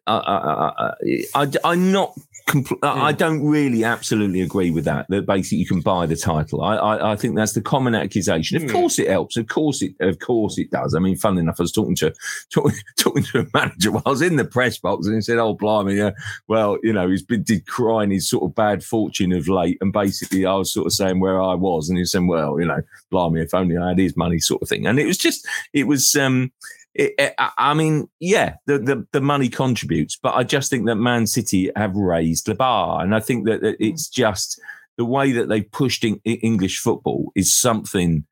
I, 0.06 0.16
I, 0.16 0.94
I, 1.34 1.52
I'm 1.64 1.92
not 1.92 2.14
compl-. 2.50 2.78
I 2.82 3.12
don't 3.12 3.44
really 3.44 3.84
absolutely 3.84 4.40
agree 4.40 4.70
with 4.70 4.84
that. 4.84 5.06
That 5.08 5.26
basically 5.26 5.58
you 5.58 5.66
can 5.66 5.80
buy 5.80 6.06
the 6.06 6.16
title. 6.16 6.62
I, 6.62 6.76
I, 6.76 7.12
I 7.12 7.16
think 7.16 7.36
that's 7.36 7.52
the 7.52 7.60
common 7.60 7.94
accusation. 7.94 8.56
Of 8.56 8.64
mm. 8.64 8.72
course 8.72 8.98
it 8.98 9.08
helps. 9.08 9.36
Of 9.36 9.48
course 9.48 9.82
it. 9.82 9.94
Of 10.00 10.18
course 10.18 10.58
it 10.58 10.70
does. 10.70 10.94
I 10.94 10.98
mean, 10.98 11.16
funnily 11.16 11.42
enough, 11.42 11.60
I 11.60 11.64
was 11.64 11.72
talking 11.72 11.96
to 11.96 12.12
talking, 12.50 12.76
talking 12.98 13.22
to 13.24 13.40
a 13.40 13.46
manager 13.54 13.92
while 13.92 14.02
I 14.06 14.10
was 14.10 14.22
in 14.22 14.36
the 14.36 14.44
press 14.44 14.78
box, 14.78 15.06
and 15.06 15.14
he 15.14 15.20
said, 15.20 15.38
"Oh, 15.38 15.54
blimey, 15.54 16.12
well, 16.48 16.78
you 16.82 16.92
know, 16.92 17.08
he's 17.08 17.22
been 17.22 17.44
decrying 17.44 18.12
his 18.12 18.28
sort 18.28 18.44
of 18.44 18.54
bad 18.54 18.84
fortune 18.84 19.32
of 19.32 19.48
late." 19.48 19.78
And 19.80 19.92
basically, 19.92 20.46
I 20.46 20.54
was 20.54 20.72
sort 20.72 20.86
of 20.86 20.92
saying 20.92 21.20
where 21.20 21.40
I 21.40 21.54
was, 21.54 21.88
and 21.88 21.98
he 21.98 22.04
said, 22.04 22.22
"Well, 22.24 22.58
you 22.58 22.66
know, 22.66 22.82
blimey, 23.10 23.40
if 23.42 23.54
only 23.54 23.76
I 23.76 23.88
had 23.88 23.98
his 23.98 24.16
money," 24.16 24.38
sort 24.38 24.62
of 24.62 24.68
thing. 24.68 24.86
And 24.86 24.98
it 24.98 25.06
was 25.06 25.18
just, 25.18 25.46
it 25.72 25.86
was. 25.86 26.14
um 26.16 26.52
it, 26.94 27.34
I 27.38 27.74
mean, 27.74 28.08
yeah, 28.18 28.54
the, 28.66 28.78
the, 28.78 29.06
the 29.12 29.20
money 29.20 29.48
contributes, 29.48 30.18
but 30.20 30.34
I 30.34 30.42
just 30.42 30.70
think 30.70 30.86
that 30.86 30.96
Man 30.96 31.26
City 31.26 31.70
have 31.76 31.94
raised 31.94 32.46
the 32.46 32.54
bar, 32.54 33.02
and 33.02 33.14
I 33.14 33.20
think 33.20 33.46
that, 33.46 33.60
that 33.62 33.76
it's 33.78 34.08
just 34.08 34.60
the 34.96 35.04
way 35.04 35.32
that 35.32 35.48
they've 35.48 35.70
pushed 35.70 36.04
in, 36.04 36.20
English 36.24 36.78
football 36.78 37.32
is 37.34 37.54
something 37.58 38.24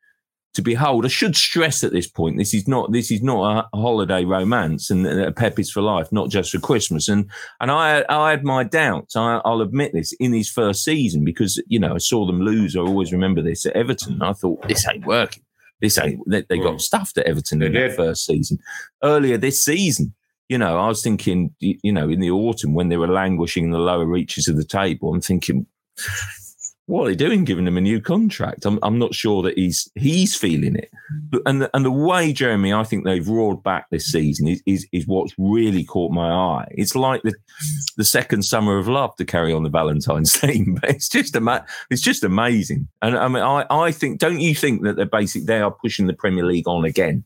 to 0.54 0.62
behold. 0.62 1.04
I 1.04 1.08
should 1.08 1.36
stress 1.36 1.84
at 1.84 1.92
this 1.92 2.08
point, 2.08 2.36
this 2.36 2.52
is 2.52 2.66
not 2.66 2.90
this 2.90 3.12
is 3.12 3.22
not 3.22 3.68
a 3.72 3.76
holiday 3.76 4.24
romance, 4.24 4.90
and 4.90 5.06
uh, 5.06 5.30
Pep 5.30 5.58
is 5.58 5.70
for 5.70 5.80
life, 5.80 6.10
not 6.10 6.30
just 6.30 6.50
for 6.50 6.58
Christmas. 6.58 7.08
And 7.08 7.30
and 7.60 7.70
I 7.70 8.04
I 8.08 8.30
had 8.30 8.44
my 8.44 8.64
doubts. 8.64 9.14
I, 9.14 9.40
will 9.44 9.62
admit 9.62 9.92
this 9.92 10.12
in 10.18 10.32
his 10.32 10.50
first 10.50 10.82
season 10.82 11.24
because 11.24 11.62
you 11.68 11.78
know 11.78 11.94
I 11.94 11.98
saw 11.98 12.26
them 12.26 12.42
lose. 12.42 12.76
I 12.76 12.80
always 12.80 13.12
remember 13.12 13.40
this 13.40 13.66
at 13.66 13.74
Everton. 13.74 14.20
I 14.20 14.32
thought 14.32 14.66
this 14.66 14.86
ain't 14.88 15.06
working. 15.06 15.44
This 15.80 15.98
ain't 15.98 16.20
they, 16.28 16.42
they 16.48 16.58
got 16.58 16.74
mm. 16.74 16.80
stuffed 16.80 17.18
at 17.18 17.26
Everton 17.26 17.60
they 17.60 17.66
in 17.66 17.72
did. 17.72 17.94
first 17.94 18.26
season. 18.26 18.58
Earlier 19.02 19.38
this 19.38 19.64
season, 19.64 20.14
you 20.48 20.58
know, 20.58 20.78
I 20.78 20.88
was 20.88 21.02
thinking, 21.02 21.54
you 21.60 21.92
know, 21.92 22.08
in 22.08 22.20
the 22.20 22.30
autumn 22.30 22.74
when 22.74 22.88
they 22.88 22.96
were 22.96 23.08
languishing 23.08 23.64
in 23.64 23.70
the 23.70 23.78
lower 23.78 24.06
reaches 24.06 24.48
of 24.48 24.56
the 24.56 24.64
table, 24.64 25.12
I'm 25.12 25.20
thinking, 25.20 25.66
what 26.88 27.02
are 27.02 27.10
they 27.10 27.16
doing 27.16 27.44
giving 27.44 27.66
him 27.66 27.76
a 27.76 27.82
new 27.82 28.00
contract? 28.00 28.64
I'm, 28.64 28.78
I'm 28.82 28.98
not 28.98 29.14
sure 29.14 29.42
that 29.42 29.58
he's 29.58 29.90
he's 29.94 30.34
feeling 30.34 30.74
it. 30.74 30.90
But, 31.28 31.42
and 31.44 31.60
the, 31.60 31.70
and 31.74 31.84
the 31.84 31.90
way 31.90 32.32
Jeremy, 32.32 32.72
I 32.72 32.82
think 32.82 33.04
they've 33.04 33.28
roared 33.28 33.62
back 33.62 33.90
this 33.90 34.06
season 34.06 34.48
is, 34.48 34.62
is, 34.64 34.88
is 34.90 35.06
what's 35.06 35.34
really 35.36 35.84
caught 35.84 36.12
my 36.12 36.30
eye. 36.30 36.66
It's 36.70 36.96
like 36.96 37.20
the 37.24 37.34
the 37.98 38.06
second 38.06 38.42
summer 38.42 38.78
of 38.78 38.88
love 38.88 39.14
to 39.16 39.26
carry 39.26 39.52
on 39.52 39.64
the 39.64 39.68
Valentine's 39.68 40.34
theme, 40.40 40.78
but 40.80 40.88
it's 40.88 41.10
just 41.10 41.36
ama- 41.36 41.66
it's 41.90 42.00
just 42.00 42.24
amazing. 42.24 42.88
And 43.02 43.18
I 43.18 43.28
mean, 43.28 43.42
I, 43.42 43.66
I 43.68 43.92
think 43.92 44.18
don't 44.18 44.40
you 44.40 44.54
think 44.54 44.82
that 44.84 44.96
they're 44.96 45.04
basic 45.04 45.44
they 45.44 45.60
are 45.60 45.70
pushing 45.70 46.06
the 46.06 46.14
Premier 46.14 46.46
League 46.46 46.66
on 46.66 46.86
again? 46.86 47.22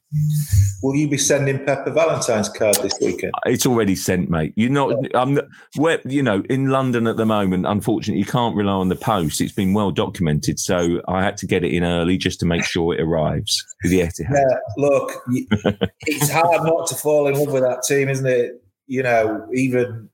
Will 0.83 0.96
you 0.96 1.09
be 1.09 1.18
sending 1.18 1.64
Pep 1.64 1.87
a 1.87 1.92
Valentine's 1.92 2.48
card 2.48 2.75
this 2.83 2.94
weekend? 3.01 3.33
It's 3.46 3.64
already 3.64 3.94
sent, 3.94 4.29
mate. 4.29 4.55
You're 4.57 4.70
not. 4.70 4.96
I'm 5.14 5.38
where 5.77 6.01
you 6.05 6.25
know 6.25 6.42
in 6.51 6.70
London 6.70 7.07
at 7.07 7.16
the 7.16 7.27
moment. 7.27 7.64
Unfortunately, 7.64 8.18
you 8.18 8.27
can't 8.27 8.57
rely 8.57 8.72
on 8.72 8.88
the 8.88 8.96
post. 8.96 9.40
It's 9.40 9.51
it's 9.52 9.56
been 9.56 9.74
well 9.74 9.90
documented, 9.90 10.58
so 10.58 11.02
I 11.08 11.22
had 11.22 11.36
to 11.38 11.46
get 11.46 11.62
it 11.62 11.72
in 11.74 11.84
early 11.84 12.16
just 12.16 12.40
to 12.40 12.46
make 12.46 12.64
sure 12.64 12.94
it 12.94 13.00
arrives 13.02 13.62
with 13.82 13.92
the 13.92 14.00
Etihad. 14.00 14.34
Yeah, 14.34 14.58
look, 14.78 15.12
it's 16.06 16.30
hard 16.30 16.64
not 16.64 16.86
to 16.86 16.94
fall 16.94 17.26
in 17.26 17.34
love 17.34 17.52
with 17.52 17.62
that 17.62 17.82
team, 17.86 18.08
isn't 18.08 18.26
it? 18.26 18.64
You 18.86 19.02
know, 19.02 19.46
even 19.52 20.08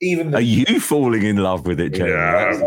even 0.00 0.30
the, 0.30 0.38
are 0.38 0.40
you 0.40 0.80
falling 0.80 1.22
in 1.22 1.36
love 1.36 1.66
with 1.66 1.80
it, 1.80 1.90
Jay? 1.90 2.08
Yeah. 2.08 2.58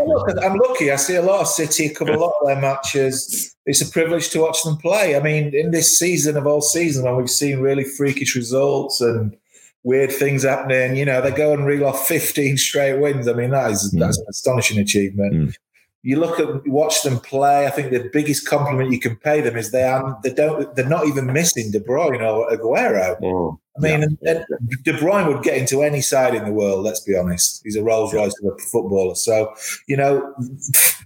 I'm 0.42 0.58
lucky. 0.58 0.92
I 0.92 0.96
see 0.96 1.16
a 1.16 1.22
lot 1.22 1.40
of 1.40 1.48
City, 1.48 1.88
cover 1.88 2.12
a 2.12 2.20
lot 2.20 2.34
of 2.40 2.46
their 2.46 2.60
matches. 2.60 3.56
It's 3.66 3.80
a 3.80 3.90
privilege 3.90 4.30
to 4.30 4.40
watch 4.40 4.62
them 4.62 4.76
play. 4.76 5.16
I 5.16 5.20
mean, 5.20 5.52
in 5.52 5.72
this 5.72 5.98
season 5.98 6.36
of 6.36 6.46
all 6.46 6.60
season, 6.60 7.04
when 7.04 7.16
we've 7.16 7.28
seen 7.28 7.58
really 7.58 7.84
freakish 7.84 8.36
results 8.36 9.00
and 9.00 9.36
weird 9.82 10.12
things 10.12 10.44
happening, 10.44 10.94
you 10.94 11.04
know, 11.04 11.20
they 11.20 11.32
go 11.32 11.52
and 11.52 11.66
reel 11.66 11.86
off 11.86 12.06
15 12.06 12.56
straight 12.58 13.00
wins. 13.00 13.26
I 13.26 13.32
mean, 13.32 13.50
that 13.50 13.72
is 13.72 13.92
mm. 13.92 13.98
that's 13.98 14.18
an 14.18 14.26
astonishing 14.28 14.78
achievement. 14.78 15.34
Mm 15.34 15.54
you 16.02 16.18
look 16.18 16.40
at 16.40 16.66
watch 16.66 17.02
them 17.02 17.18
play. 17.18 17.66
I 17.66 17.70
think 17.70 17.90
the 17.90 18.08
biggest 18.12 18.48
compliment 18.48 18.90
you 18.90 19.00
can 19.00 19.16
pay 19.16 19.40
them 19.40 19.56
is 19.56 19.70
they 19.70 19.84
are 19.84 20.18
they 20.22 20.32
don't 20.32 20.74
they're 20.74 20.88
not 20.88 21.06
even 21.06 21.26
missing 21.26 21.70
De 21.70 21.80
Bruyne 21.80 22.22
or 22.22 22.50
Aguero. 22.50 23.18
Oh, 23.22 23.60
I 23.76 23.80
mean, 23.80 24.18
yeah. 24.22 24.44
De 24.82 24.92
Bruyne 24.94 25.28
would 25.28 25.42
get 25.42 25.58
into 25.58 25.82
any 25.82 26.00
side 26.00 26.34
in 26.34 26.44
the 26.44 26.52
world. 26.52 26.84
Let's 26.84 27.00
be 27.00 27.16
honest. 27.16 27.60
He's 27.64 27.76
a 27.76 27.82
Rolls 27.82 28.14
Royce 28.14 28.34
of 28.42 28.54
a 28.54 28.58
footballer. 28.58 29.14
So 29.14 29.54
you 29.86 29.96
know 29.96 30.34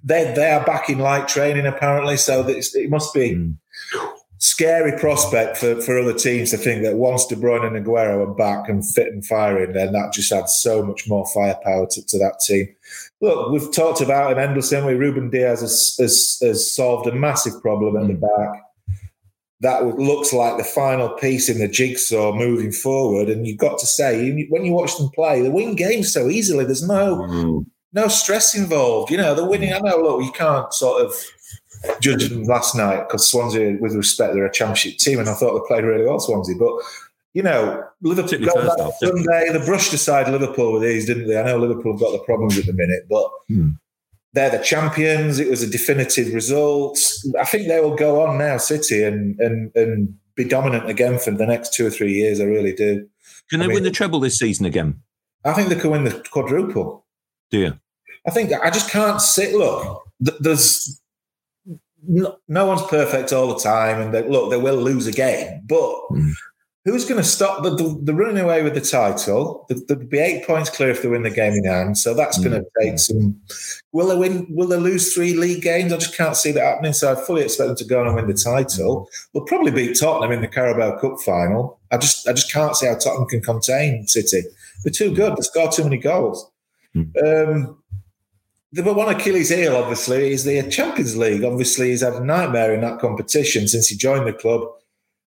they 0.05 0.33
they 0.35 0.51
are 0.51 0.65
back 0.65 0.89
in 0.89 0.99
light 0.99 1.27
training 1.27 1.67
apparently. 1.67 2.17
So 2.17 2.47
it 2.47 2.91
must 2.91 3.13
be. 3.13 3.33
Mm. 3.33 3.57
Scary 4.45 4.99
prospect 4.99 5.57
for, 5.57 5.81
for 5.81 5.99
other 5.99 6.13
teams 6.13 6.51
to 6.51 6.59
think 6.59 6.83
that 6.83 6.97
once 6.97 7.25
De 7.27 7.35
Bruyne 7.35 7.67
and 7.67 7.85
Aguero 7.85 8.29
are 8.29 8.35
back 8.35 8.69
and 8.69 8.87
fit 8.87 9.09
and 9.09 9.25
firing, 9.25 9.73
then 9.73 9.93
that 9.93 10.13
just 10.13 10.31
adds 10.31 10.55
so 10.55 10.83
much 10.83 11.09
more 11.09 11.27
firepower 11.33 11.87
to, 11.91 12.05
to 12.07 12.19
that 12.19 12.41
team 12.47 12.69
look, 13.25 13.51
we've 13.51 13.73
talked 13.73 14.01
about 14.01 14.33
him 14.33 14.39
endlessly. 14.39 14.81
We 14.83 14.95
Ruben 14.95 15.31
Dias 15.31 15.61
has, 15.61 15.97
has, 15.99 16.39
has, 16.43 16.75
solved 16.75 17.07
a 17.07 17.13
massive 17.13 17.61
problem 17.61 17.97
at 17.97 18.07
the 18.07 18.15
mm. 18.15 18.21
back. 18.21 18.63
That 19.61 19.99
looks 19.99 20.33
like 20.33 20.59
the 20.59 20.65
final 20.65 21.09
piece 21.09 21.49
in 21.49 21.59
the 21.59 21.69
jigsaw 21.69 22.35
moving 22.35 22.71
forward. 22.71 23.31
And 23.31 23.47
you've 23.47 23.59
got 23.59 23.79
to 23.79 23.87
say, 23.87 24.47
when 24.51 24.65
you 24.65 24.73
watch 24.73 24.97
them 24.99 25.09
play, 25.15 25.41
they 25.41 25.49
win 25.49 25.75
games 25.75 26.13
so 26.13 26.29
easily. 26.29 26.65
There's 26.65 26.87
no 26.87 27.17
mm. 27.17 27.67
no 27.93 28.09
stress 28.09 28.55
involved. 28.55 29.11
You 29.11 29.17
know, 29.17 29.35
they're 29.35 29.49
winning. 29.49 29.73
I 29.73 29.79
know. 29.79 29.97
Look, 29.97 30.23
you 30.23 30.33
can't 30.33 30.73
sort 30.75 31.03
of 31.03 31.15
them 32.01 32.45
last 32.45 32.75
night 32.75 33.07
because 33.07 33.29
Swansea, 33.29 33.77
with 33.81 33.95
respect, 33.95 34.35
they're 34.35 34.47
a 34.47 34.53
championship 34.53 34.99
team, 34.99 35.19
and 35.19 35.29
I 35.29 35.35
thought 35.35 35.55
they 35.55 35.67
played 35.67 35.85
really 35.85 36.05
well, 36.05 36.21
Swansea. 36.21 36.57
But 36.59 36.73
you 37.35 37.43
know, 37.43 37.85
Liverpool 38.01 38.47
got 38.47 38.77
that 38.77 38.95
Sunday. 39.01 39.53
They 39.53 39.65
brushed 39.67 39.93
aside 39.93 40.29
Liverpool 40.29 40.73
with 40.73 40.83
these, 40.83 41.07
didn't 41.07 41.27
they? 41.27 41.39
I 41.39 41.45
know 41.45 41.59
Liverpool 41.59 41.93
have 41.93 42.01
got 42.01 42.13
the 42.13 42.21
problems 42.21 42.57
at 42.57 42.67
the 42.67 42.73
minute, 42.73 43.07
but 43.11 43.29
hmm. 43.49 43.71
they're 44.33 44.51
the 44.51 44.59
champions. 44.59 45.39
It 45.39 45.51
was 45.51 45.63
a 45.63 45.71
definitive 45.71 46.33
result. 46.33 46.99
I 47.39 47.45
think 47.45 47.67
they 47.67 47.81
will 47.81 47.97
go 47.97 48.25
on 48.25 48.39
now, 48.39 48.59
City, 48.59 49.03
and 49.03 49.39
and 49.41 49.73
and 49.75 50.17
be 50.37 50.45
dominant 50.45 50.89
again 50.89 51.19
for 51.19 51.33
the 51.33 51.47
next 51.47 51.75
two 51.75 51.87
or 51.87 51.91
three 51.91 52.13
years. 52.13 52.41
I 52.41 52.45
really 52.45 52.75
do. 52.75 53.07
Can 53.51 53.59
they 53.59 53.67
I 53.67 53.69
mean, 53.69 53.75
win 53.75 53.85
the 53.85 53.91
treble 53.91 54.21
this 54.21 54.39
season 54.39 54.65
again? 54.65 55.01
I 55.45 55.53
think 55.53 55.69
they 55.69 55.77
can 55.77 55.91
win 55.91 56.05
the 56.05 56.25
quadruple. 56.31 57.05
Do 57.51 57.59
you? 57.59 57.73
I 58.27 58.31
think 58.31 58.53
I 58.53 58.71
just 58.71 58.91
can't 58.91 59.21
sit. 59.21 59.55
Look, 59.55 60.03
there's 60.21 61.01
no, 62.07 62.37
no 62.49 62.67
one's 62.67 62.83
perfect 62.83 63.33
all 63.33 63.49
the 63.49 63.61
time, 63.61 64.01
and 64.01 64.15
they, 64.15 64.29
look, 64.29 64.51
they 64.51 64.57
will 64.57 64.77
lose 64.77 65.07
a 65.07 65.13
game, 65.13 65.63
but. 65.67 65.95
Mm 66.11 66.35
who's 66.85 67.05
going 67.05 67.21
to 67.21 67.27
stop 67.27 67.63
the, 67.63 67.71
the, 67.71 67.99
the, 68.03 68.15
running 68.15 68.43
away 68.43 68.63
with 68.63 68.75
the 68.75 68.81
title? 68.81 69.67
There'll 69.69 70.05
be 70.05 70.19
eight 70.19 70.47
points 70.47 70.71
clear 70.71 70.91
if 70.91 71.03
they 71.03 71.09
win 71.09 71.23
the 71.23 71.31
game 71.31 71.55
in 71.55 71.65
hand. 71.65 71.99
So 71.99 72.15
that's 72.15 72.39
mm-hmm. 72.39 72.51
going 72.51 72.63
to 72.63 72.71
take 72.81 72.99
some. 72.99 73.41
Will 73.93 74.09
they 74.09 74.17
win? 74.17 74.47
Will 74.51 74.69
they 74.69 74.77
lose 74.77 75.15
three 75.15 75.35
league 75.35 75.63
games? 75.63 75.93
I 75.93 75.97
just 75.97 76.17
can't 76.17 76.37
see 76.37 76.53
that 76.53 76.63
happening. 76.63 76.93
So 76.93 77.13
I 77.13 77.15
fully 77.15 77.43
expect 77.43 77.69
them 77.69 77.77
to 77.77 77.85
go 77.85 78.01
on 78.01 78.07
and 78.07 78.17
win 78.17 78.27
the 78.27 78.35
title. 78.35 79.09
They'll 79.33 79.45
probably 79.45 79.71
beat 79.71 79.99
Tottenham 79.99 80.33
in 80.33 80.41
the 80.41 80.49
Carabao 80.49 80.99
Cup 80.99 81.21
final. 81.25 81.81
I 81.91 81.97
just 81.97 82.29
I 82.29 82.33
just 82.33 82.53
can't 82.53 82.77
see 82.77 82.87
how 82.87 82.97
Tottenham 82.97 83.29
can 83.29 83.41
contain 83.41 84.07
City. 84.07 84.43
They're 84.83 84.93
too 84.93 85.15
good. 85.15 85.37
They 85.37 85.43
score 85.43 85.71
too 85.71 85.85
many 85.85 85.99
goals. 85.99 86.51
Mm-hmm. 86.95 87.59
Um, 87.59 87.83
the 88.83 88.93
one 88.93 89.15
Achilles 89.15 89.51
heel, 89.51 89.77
obviously, 89.77 90.33
is 90.33 90.45
the 90.45 90.63
Champions 90.69 91.17
League. 91.17 91.45
Obviously, 91.45 91.91
he's 91.91 92.03
had 92.03 92.15
a 92.15 92.25
nightmare 92.25 92.75
in 92.75 92.81
that 92.81 92.99
competition 92.99 93.69
since 93.69 93.89
he 93.89 93.97
joined 93.97 94.27
the 94.27 94.33
club. 94.33 94.69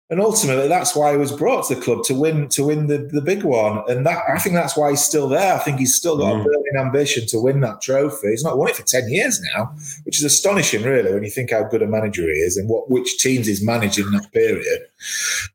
And 0.10 0.22
ultimately 0.22 0.70
that's 0.70 0.96
why 0.96 1.12
he 1.12 1.18
was 1.18 1.34
brought 1.34 1.68
to 1.68 1.76
the 1.76 1.82
club 1.82 2.04
to 2.06 2.14
win 2.14 2.48
to 2.50 2.64
win 2.64 2.88
the, 2.88 2.98
the 2.98 3.20
big 3.20 3.44
one. 3.44 3.84
And 3.90 4.06
that 4.06 4.24
I 4.34 4.38
think 4.38 4.56
that's 4.56 4.78
why 4.78 4.92
he's 4.92 5.04
still 5.04 5.28
there. 5.28 5.54
I 5.54 5.58
think 5.58 5.80
he's 5.80 5.96
still 5.96 6.18
got 6.18 6.34
mm. 6.34 6.42
a 6.42 6.44
burning 6.46 6.78
ambition 6.80 7.28
to 7.28 7.42
win 7.42 7.60
that 7.60 7.82
trophy. 7.82 8.30
He's 8.30 8.44
not 8.44 8.58
won 8.58 8.70
it 8.70 8.78
for 8.78 8.84
10 8.84 9.10
years 9.10 9.42
now 9.54 9.76
which 10.08 10.18
is 10.18 10.24
astonishing 10.24 10.84
really 10.84 11.14
when 11.14 11.24
you 11.24 11.30
think 11.30 11.52
how 11.52 11.64
good 11.64 11.82
a 11.82 11.88
manager 11.88 12.22
he 12.24 12.30
is 12.30 12.56
and 12.56 12.70
what 12.70 12.90
which 12.90 13.18
teams 13.18 13.46
he's 13.46 13.62
managed 13.62 14.00
in 14.00 14.10
that 14.12 14.32
period 14.32 14.88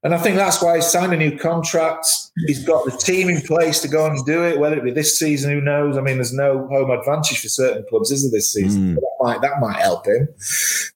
and 0.02 0.14
I 0.14 0.18
think 0.18 0.36
that's 0.36 0.62
why 0.62 0.76
he's 0.76 0.86
signed 0.86 1.12
a 1.12 1.16
new 1.16 1.38
contract 1.38 2.06
he's 2.46 2.64
got 2.64 2.84
the 2.84 2.92
team 2.92 3.28
in 3.28 3.40
place 3.42 3.80
to 3.80 3.88
go 3.88 4.06
and 4.06 4.24
do 4.24 4.44
it 4.44 4.58
whether 4.58 4.76
it 4.76 4.84
be 4.84 4.90
this 4.90 5.18
season 5.18 5.52
who 5.52 5.60
knows 5.60 5.96
I 5.96 6.00
mean 6.00 6.16
there's 6.16 6.32
no 6.32 6.66
home 6.68 6.90
advantage 6.90 7.40
for 7.40 7.48
certain 7.48 7.84
clubs 7.88 8.10
is 8.10 8.22
there 8.22 8.36
this 8.36 8.52
season 8.52 8.94
mm. 8.94 8.94
that 8.94 9.16
might 9.20 9.40
that 9.42 9.60
might 9.60 9.76
help 9.76 10.06
him 10.06 10.28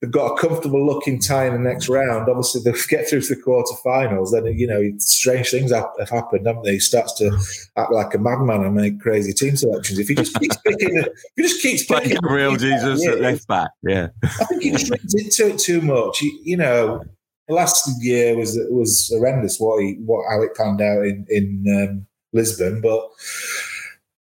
they've 0.01 0.11
got 0.11 0.32
a 0.32 0.38
comfortable 0.38 0.84
looking 0.84 1.20
tie 1.20 1.47
in 1.47 1.53
the 1.53 1.59
next 1.59 1.88
round 1.88 2.28
obviously 2.28 2.61
they 2.62 2.76
get 2.88 3.09
through 3.09 3.20
to 3.20 3.34
the 3.34 3.42
quarterfinals, 3.42 4.32
then 4.32 4.47
you 4.59 4.66
know 4.66 4.82
strange 4.99 5.51
things 5.51 5.72
have, 5.72 5.86
have, 5.99 6.11
happened, 6.11 6.47
haven't 6.47 6.64
they? 6.64 6.74
He 6.74 6.80
starts 6.80 7.12
to 7.14 7.36
act 7.76 7.92
like 7.92 8.14
a 8.14 8.18
madman 8.18 8.64
and 8.64 8.74
make 8.74 9.01
crazy 9.01 9.32
team 9.32 9.57
selections. 9.57 9.99
If 9.99 10.09
he 10.09 10.14
just 10.14 10.34
keeps 10.38 10.57
picking, 10.59 10.97
if 10.97 11.09
he 11.36 11.42
just 11.42 11.62
keeps 11.62 11.84
picking, 11.88 12.18
real 12.22 12.57
Jesus 12.57 13.07
at 13.07 13.20
left 13.20 13.47
back, 13.47 13.70
yeah. 13.82 14.09
I 14.22 14.44
think 14.44 14.62
he 14.62 14.70
just 14.70 14.90
reads 14.90 15.14
into 15.14 15.55
it 15.55 15.59
too 15.59 15.80
much. 15.80 16.22
You, 16.22 16.38
you 16.44 16.57
know, 16.57 17.05
the 17.49 17.55
last 17.55 17.88
year 18.03 18.36
was 18.36 18.59
was 18.70 19.11
horrendous. 19.12 19.59
What 19.59 19.82
he, 19.82 19.94
what 20.05 20.24
how 20.28 20.42
it 20.42 20.55
panned 20.55 20.80
out 20.80 21.05
in 21.05 21.26
in 21.28 21.64
um, 21.80 22.07
Lisbon, 22.32 22.80
but 22.80 23.09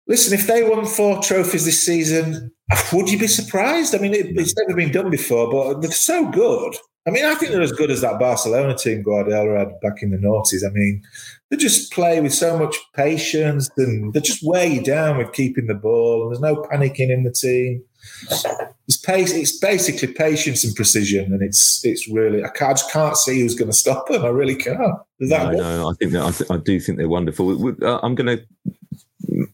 listen, 0.06 0.38
if 0.38 0.46
they 0.46 0.62
won 0.62 0.86
four 0.86 1.20
trophies 1.22 1.64
this 1.64 1.84
season, 1.84 2.52
would 2.92 3.10
you 3.10 3.18
be 3.18 3.26
surprised? 3.26 3.94
I 3.94 3.98
mean, 3.98 4.14
it, 4.14 4.36
it's 4.36 4.54
never 4.56 4.76
been 4.76 4.92
done 4.92 5.10
before, 5.10 5.50
but 5.50 5.80
they're 5.80 5.90
so 5.90 6.28
good. 6.30 6.76
I 7.06 7.10
mean, 7.10 7.24
I 7.24 7.34
think 7.34 7.52
they're 7.52 7.62
as 7.62 7.72
good 7.72 7.92
as 7.92 8.00
that 8.00 8.18
Barcelona 8.18 8.76
team 8.76 9.02
Guardiola 9.02 9.58
had 9.58 9.80
back 9.80 10.02
in 10.02 10.10
the 10.10 10.16
noughties. 10.16 10.66
I 10.66 10.72
mean, 10.72 11.02
they 11.50 11.56
just 11.56 11.92
play 11.92 12.20
with 12.20 12.34
so 12.34 12.58
much 12.58 12.76
patience 12.94 13.70
and 13.76 14.12
they 14.12 14.20
just 14.20 14.46
wear 14.46 14.66
you 14.66 14.82
down 14.82 15.18
with 15.18 15.32
keeping 15.32 15.66
the 15.66 15.74
ball. 15.74 16.22
And 16.22 16.30
there's 16.30 16.40
no 16.40 16.62
panicking 16.62 17.10
in 17.10 17.22
the 17.22 17.32
team. 17.32 17.84
It's 18.88 18.96
pace. 18.96 19.32
It's 19.32 19.58
basically 19.58 20.12
patience 20.12 20.64
and 20.64 20.74
precision, 20.74 21.32
and 21.32 21.42
it's 21.42 21.84
it's 21.84 22.08
really. 22.08 22.44
I, 22.44 22.48
can't, 22.50 22.70
I 22.70 22.74
just 22.74 22.92
can't 22.92 23.16
see 23.16 23.40
who's 23.40 23.56
going 23.56 23.70
to 23.70 23.76
stop 23.76 24.06
them. 24.06 24.24
I 24.24 24.28
really 24.28 24.54
can't. 24.54 24.78
no, 25.18 25.50
no, 25.50 25.90
I 25.90 25.94
think 25.94 26.12
that 26.12 26.22
I, 26.22 26.30
th- 26.30 26.50
I, 26.50 26.56
do 26.58 26.78
think 26.78 26.98
they're 26.98 27.08
wonderful. 27.08 27.68
Uh, 27.82 27.98
I'm 28.04 28.14
going 28.14 28.38
to 28.38 28.44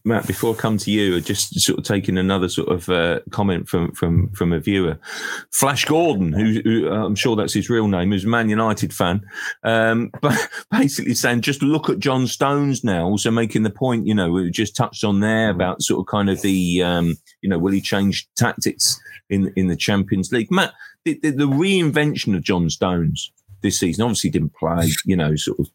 Matt, 0.05 0.27
before 0.27 0.53
I 0.53 0.57
come 0.57 0.77
to 0.79 0.91
you, 0.91 1.21
just 1.21 1.57
sort 1.61 1.79
of 1.79 1.85
taking 1.85 2.17
another 2.17 2.49
sort 2.49 2.67
of 2.67 2.89
uh, 2.89 3.21
comment 3.31 3.69
from 3.69 3.93
from 3.93 4.29
from 4.31 4.51
a 4.51 4.59
viewer, 4.59 4.99
Flash 5.51 5.85
Gordon, 5.85 6.33
who, 6.33 6.59
who 6.61 6.89
uh, 6.89 7.05
I'm 7.05 7.15
sure 7.15 7.37
that's 7.37 7.53
his 7.53 7.69
real 7.69 7.87
name, 7.87 8.11
who's 8.11 8.25
a 8.25 8.27
Man 8.27 8.49
United 8.49 8.93
fan, 8.93 9.21
um, 9.63 10.11
but 10.21 10.37
basically 10.71 11.13
saying 11.13 11.41
just 11.41 11.63
look 11.63 11.89
at 11.89 11.99
John 11.99 12.27
Stones 12.27 12.83
now. 12.83 13.05
Also 13.05 13.31
making 13.31 13.63
the 13.63 13.69
point, 13.69 14.05
you 14.05 14.13
know, 14.13 14.29
we 14.29 14.51
just 14.51 14.75
touched 14.75 15.05
on 15.05 15.21
there 15.21 15.49
about 15.49 15.81
sort 15.81 16.01
of 16.01 16.07
kind 16.07 16.29
of 16.29 16.41
the, 16.41 16.83
um, 16.83 17.15
you 17.41 17.49
know, 17.49 17.57
will 17.57 17.71
he 17.71 17.81
change 17.81 18.27
tactics 18.35 18.99
in 19.29 19.53
in 19.55 19.67
the 19.67 19.77
Champions 19.77 20.33
League? 20.33 20.51
Matt, 20.51 20.73
the, 21.05 21.17
the, 21.23 21.31
the 21.31 21.47
reinvention 21.47 22.35
of 22.35 22.43
John 22.43 22.69
Stones 22.69 23.31
this 23.63 23.79
season. 23.79 24.03
Obviously, 24.03 24.29
didn't 24.29 24.55
play. 24.55 24.89
You 25.05 25.15
know, 25.15 25.35
sort 25.35 25.59
of. 25.59 25.69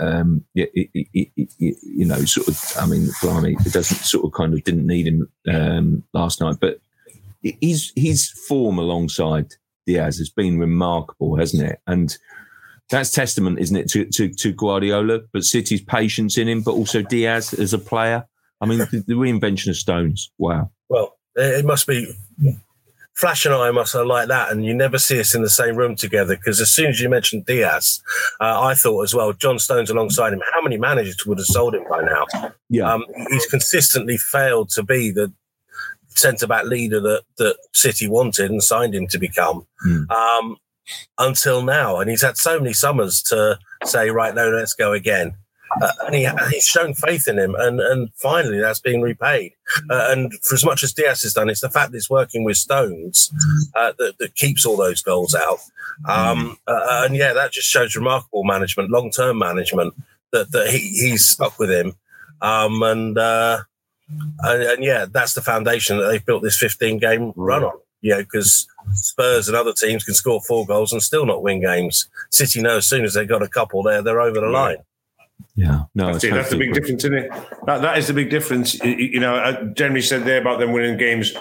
Um, 0.00 0.44
you 0.54 2.04
know, 2.04 2.24
sort 2.24 2.48
of. 2.48 2.60
I 2.80 2.86
mean, 2.86 3.08
blimey, 3.22 3.56
it 3.64 3.72
doesn't 3.72 3.98
sort 3.98 4.24
of 4.24 4.32
kind 4.32 4.52
of 4.52 4.64
didn't 4.64 4.86
need 4.86 5.06
him 5.06 5.28
um, 5.48 6.02
last 6.12 6.40
night, 6.40 6.56
but 6.60 6.80
his 7.42 7.92
his 7.94 8.30
form 8.48 8.78
alongside 8.78 9.52
Dias 9.86 10.18
has 10.18 10.30
been 10.30 10.58
remarkable, 10.58 11.36
hasn't 11.36 11.62
it? 11.62 11.80
And 11.86 12.16
that's 12.90 13.10
testament, 13.10 13.58
isn't 13.58 13.76
it, 13.76 13.88
to, 13.90 14.04
to, 14.06 14.28
to 14.28 14.52
Guardiola, 14.52 15.20
but 15.32 15.44
City's 15.44 15.82
patience 15.82 16.36
in 16.38 16.48
him, 16.48 16.62
but 16.62 16.72
also 16.72 17.02
Dias 17.02 17.54
as 17.54 17.72
a 17.72 17.78
player. 17.78 18.26
I 18.60 18.66
mean, 18.66 18.78
the, 18.78 19.04
the 19.06 19.14
reinvention 19.14 19.68
of 19.68 19.76
Stones. 19.76 20.30
Wow. 20.38 20.70
Well, 20.88 21.16
it 21.34 21.64
must 21.64 21.86
be 21.86 22.14
Flash 23.14 23.46
and 23.46 23.54
I 23.54 23.70
must 23.70 23.92
have 23.92 24.06
like 24.06 24.28
that, 24.28 24.50
and 24.50 24.64
you 24.64 24.74
never 24.74 24.98
see 24.98 25.20
us 25.20 25.34
in 25.34 25.42
the 25.42 25.50
same 25.50 25.76
room 25.76 25.94
together 25.94 26.36
because 26.36 26.60
as 26.60 26.72
soon 26.72 26.86
as 26.86 27.00
you 27.00 27.08
mentioned 27.08 27.46
Dias, 27.46 28.02
uh, 28.40 28.60
I 28.60 28.74
thought 28.74 29.02
as 29.02 29.14
well, 29.14 29.32
John 29.32 29.58
Stones 29.58 29.88
alongside 29.88 30.32
him. 30.32 30.42
How 30.52 30.62
many 30.62 30.76
managers 30.76 31.24
would 31.24 31.38
have 31.38 31.46
sold 31.46 31.74
him 31.74 31.84
by 31.88 32.02
now? 32.02 32.26
Yeah, 32.68 32.92
um, 32.92 33.04
he's 33.30 33.46
consistently 33.46 34.16
failed 34.16 34.70
to 34.70 34.82
be 34.82 35.12
the 35.12 35.32
centre 36.08 36.46
back 36.46 36.64
leader 36.64 37.00
that 37.00 37.22
that 37.38 37.56
City 37.72 38.08
wanted 38.08 38.50
and 38.50 38.62
signed 38.62 38.94
him 38.94 39.06
to 39.08 39.18
become. 39.18 39.66
Mm. 39.86 40.10
Um, 40.10 40.56
until 41.18 41.62
now, 41.62 41.98
and 41.98 42.10
he's 42.10 42.22
had 42.22 42.36
so 42.36 42.58
many 42.58 42.72
summers 42.72 43.22
to 43.22 43.58
say, 43.84 44.10
right, 44.10 44.34
no, 44.34 44.50
let's 44.50 44.74
go 44.74 44.92
again. 44.92 45.34
Uh, 45.80 45.92
and 46.06 46.14
he, 46.14 46.28
he's 46.50 46.66
shown 46.66 46.94
faith 46.94 47.26
in 47.28 47.38
him, 47.38 47.54
and, 47.58 47.80
and 47.80 48.12
finally 48.14 48.60
that's 48.60 48.80
being 48.80 49.00
repaid. 49.00 49.52
Uh, 49.90 50.08
and 50.10 50.32
for 50.42 50.54
as 50.54 50.64
much 50.64 50.82
as 50.82 50.92
Dias 50.92 51.22
has 51.22 51.34
done, 51.34 51.48
it's 51.48 51.60
the 51.60 51.70
fact 51.70 51.90
that 51.90 51.96
he's 51.96 52.10
working 52.10 52.44
with 52.44 52.56
Stones 52.56 53.32
uh, 53.74 53.92
that, 53.98 54.18
that, 54.18 54.34
keeps 54.34 54.64
all 54.64 54.76
those 54.76 55.02
goals 55.02 55.34
out. 55.34 55.58
Um, 56.08 56.58
uh, 56.66 57.04
and 57.04 57.16
yeah, 57.16 57.32
that 57.32 57.52
just 57.52 57.68
shows 57.68 57.96
remarkable 57.96 58.44
management, 58.44 58.90
long 58.90 59.10
term 59.10 59.38
management 59.38 59.94
that, 60.32 60.52
that 60.52 60.68
he, 60.68 60.78
he's 60.78 61.28
stuck 61.28 61.58
with 61.58 61.70
him. 61.70 61.94
Um, 62.40 62.82
and, 62.82 63.16
uh, 63.16 63.60
and, 64.40 64.62
and 64.62 64.84
yeah, 64.84 65.06
that's 65.10 65.34
the 65.34 65.42
foundation 65.42 65.98
that 65.98 66.06
they've 66.06 66.24
built 66.24 66.42
this 66.42 66.58
15 66.58 66.98
game 66.98 67.32
run 67.36 67.64
on 67.64 67.78
you 68.04 68.10
know, 68.10 68.18
because 68.18 68.68
Spurs 68.92 69.48
and 69.48 69.56
other 69.56 69.72
teams 69.72 70.04
can 70.04 70.12
score 70.12 70.38
four 70.42 70.66
goals 70.66 70.92
and 70.92 71.02
still 71.02 71.24
not 71.24 71.42
win 71.42 71.62
games. 71.62 72.06
City 72.30 72.60
know 72.60 72.76
as 72.76 72.86
soon 72.86 73.02
as 73.02 73.14
they've 73.14 73.26
got 73.26 73.42
a 73.42 73.48
couple 73.48 73.82
there, 73.82 74.02
they're 74.02 74.20
over 74.20 74.40
the 74.40 74.46
line. 74.46 74.76
Yeah, 75.56 75.84
no, 75.94 76.12
that's, 76.12 76.28
that's 76.28 76.50
the 76.50 76.56
big 76.56 76.74
difference, 76.74 77.04
isn't 77.04 77.16
it? 77.16 77.30
That, 77.66 77.82
that 77.82 77.98
is 77.98 78.08
the 78.08 78.12
big 78.12 78.30
difference. 78.30 78.74
You 78.82 79.20
know, 79.20 79.36
I 79.36 79.64
generally 79.74 80.02
said 80.02 80.24
there 80.24 80.40
about 80.40 80.58
them 80.58 80.72
winning 80.72 80.96
games 80.96 81.32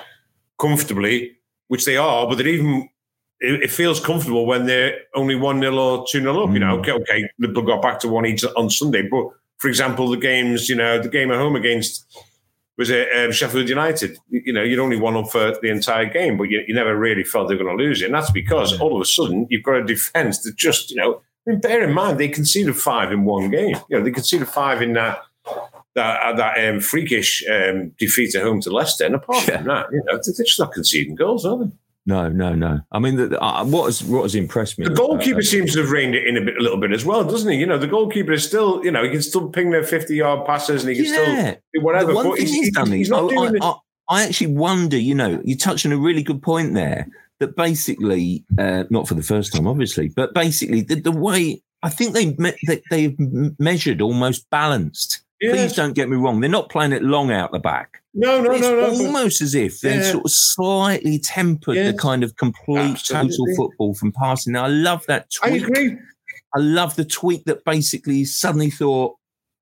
comfortably, 0.60 1.38
which 1.68 1.86
they 1.86 1.98
are, 1.98 2.28
but 2.28 2.36
that 2.38 2.48
even 2.48 2.90
it, 3.40 3.72
feels 3.72 4.00
comfortable 4.00 4.46
when 4.46 4.66
they're 4.66 5.00
only 5.16 5.36
1 5.36 5.60
0 5.60 5.78
or 5.78 6.06
2 6.10 6.22
0 6.22 6.44
up. 6.44 6.50
Mm. 6.50 6.54
You 6.54 6.60
know, 6.60 6.78
mm. 6.78 6.80
okay, 6.80 6.92
okay, 6.92 7.30
Liverpool 7.40 7.64
got 7.64 7.82
back 7.82 8.00
to 8.02 8.08
1 8.08 8.26
each 8.26 8.44
on 8.56 8.70
Sunday, 8.70 9.08
but 9.10 9.26
for 9.58 9.68
example, 9.68 10.10
the 10.10 10.18
games, 10.18 10.70
you 10.70 10.76
know, 10.76 11.02
the 11.02 11.10
game 11.10 11.32
at 11.32 11.38
home 11.38 11.56
against 11.56 12.06
was 12.78 12.90
it 12.90 13.08
um, 13.16 13.32
Sheffield 13.32 13.70
United? 13.70 14.18
You 14.30 14.52
know, 14.52 14.64
you'd 14.64 14.80
only 14.80 15.00
won 15.00 15.16
up 15.16 15.30
for 15.30 15.58
the 15.62 15.70
entire 15.70 16.06
game, 16.06 16.38
but 16.38 16.50
you, 16.50 16.64
you 16.68 16.74
never 16.74 16.98
really 16.98 17.24
felt 17.24 17.48
they 17.48 17.56
were 17.56 17.64
going 17.64 17.78
to 17.78 17.84
lose 17.84 18.02
it. 18.02 18.06
And 18.06 18.16
that's 18.16 18.32
because 18.32 18.80
all 18.80 18.96
of 18.96 19.02
a 19.02 19.06
sudden 19.06 19.46
you've 19.50 19.64
got 19.64 19.76
a 19.76 19.84
defence 19.84 20.40
that 20.40 20.56
just, 20.56 20.90
you 20.90 20.98
know, 20.98 21.22
I 21.46 21.52
mean, 21.52 21.60
bear 21.60 21.84
in 21.84 21.94
mind 21.94 22.20
they 22.20 22.30
conceded 22.30 22.76
five 22.76 23.12
in 23.12 23.26
one 23.26 23.50
game. 23.50 23.76
You 23.90 23.98
know, 23.98 24.04
they 24.04 24.12
conceded 24.12 24.48
five 24.48 24.82
in 24.82 24.94
that 24.94 25.20
that 25.96 26.22
uh, 26.22 26.36
that 26.38 26.70
um, 26.70 26.80
freakish 26.80 27.44
um, 27.50 27.92
defeat 28.00 28.34
at 28.36 28.44
home 28.44 28.62
to 28.62 28.72
Leicester. 28.72 29.06
And 29.06 29.16
apart 29.16 29.48
yeah. 29.48 29.58
from 29.58 29.68
that, 29.68 29.88
you 29.92 30.02
know, 30.06 30.14
they're 30.14 30.46
just 30.46 30.60
not 30.60 30.72
conceding 30.72 31.16
goals, 31.16 31.46
are 31.46 31.66
they? 31.66 31.72
No, 32.06 32.28
no, 32.28 32.54
no. 32.54 32.82
I 32.92 33.00
mean, 33.00 33.16
the, 33.16 33.42
uh, 33.42 33.64
what 33.64 33.86
has 33.86 34.04
what 34.04 34.24
has 34.24 34.36
impressed 34.36 34.78
me? 34.78 34.86
The 34.86 34.94
goalkeeper 34.94 35.42
seems 35.42 35.74
to 35.74 35.82
have 35.82 35.92
reined 35.92 36.16
it 36.16 36.28
in 36.28 36.36
a 36.36 36.42
bit, 36.42 36.58
a 36.58 36.62
little 36.62 36.80
bit 36.80 36.92
as 36.92 37.06
well, 37.06 37.24
doesn't 37.24 37.50
he? 37.50 37.58
You 37.58 37.66
know, 37.66 37.78
the 37.78 37.88
goalkeeper 37.88 38.34
is 38.34 38.46
still, 38.46 38.84
you 38.84 38.92
know, 38.92 39.04
he 39.04 39.10
can 39.10 39.22
still 39.22 39.48
ping 39.50 39.72
their 39.72 39.84
fifty-yard 39.84 40.46
passes 40.46 40.84
and 40.84 40.94
he 40.94 41.02
can 41.02 41.14
yeah. 41.14 41.42
still 41.42 41.56
do 41.74 41.82
whatever. 41.82 42.08
The 42.08 42.16
one 42.16 42.36
thing 42.36 42.46
he's, 42.46 42.76
he's, 42.76 42.90
he's 42.90 43.10
not 43.10 43.26
I, 43.26 43.36
doing 43.36 43.62
I, 43.62 43.66
I, 43.66 43.76
I 44.10 44.24
actually 44.24 44.48
wonder. 44.48 44.98
You 44.98 45.16
know, 45.16 45.42
you 45.46 45.56
touched 45.56 45.86
on 45.86 45.94
a 45.94 45.98
really 45.98 46.24
good 46.24 46.42
point 46.42 46.74
there. 46.74 47.08
That 47.44 47.56
basically, 47.58 48.46
uh, 48.58 48.86
not 48.90 49.08
for 49.08 49.16
the 49.16 49.24
first 49.24 49.54
time, 49.54 49.68
obviously, 49.68 50.10
but 50.10 50.34
basically 50.34 50.82
the, 50.82 50.96
the 50.96 51.12
way 51.12 51.62
I 51.84 51.90
think 51.90 52.14
they, 52.14 52.26
they 52.66 52.82
they've 52.90 53.16
measured 53.60 54.02
almost 54.02 54.50
balanced. 54.50 55.22
Yes. 55.42 55.52
Please 55.52 55.76
don't 55.76 55.94
get 55.94 56.10
me 56.10 56.16
wrong; 56.16 56.40
they're 56.40 56.50
not 56.50 56.70
playing 56.70 56.94
it 56.94 57.04
long 57.04 57.30
out 57.32 57.52
the 57.52 57.60
back. 57.60 58.02
No, 58.14 58.42
no, 58.42 58.56
no, 58.56 58.76
no. 58.76 59.06
Almost 59.06 59.42
as 59.42 59.56
if 59.56 59.82
they 59.82 59.96
yeah. 59.98 60.12
sort 60.12 60.26
of 60.26 60.32
slightly 60.32 61.20
tempered 61.20 61.76
yes. 61.76 61.92
the 61.92 61.98
kind 61.98 62.24
of 62.24 62.38
complete 62.38 62.80
Absolutely. 62.80 63.38
total 63.38 63.56
football 63.56 63.94
from 63.94 64.14
passing. 64.14 64.54
Now, 64.54 64.64
I 64.64 64.68
love 64.68 65.06
that 65.08 65.32
tweak. 65.32 65.64
I 65.64 65.66
agree. 65.66 65.98
I 66.56 66.60
love 66.60 66.96
the 66.96 67.04
tweak 67.06 67.44
that 67.46 67.66
basically 67.66 68.24
suddenly 68.24 68.70
thought, 68.70 69.18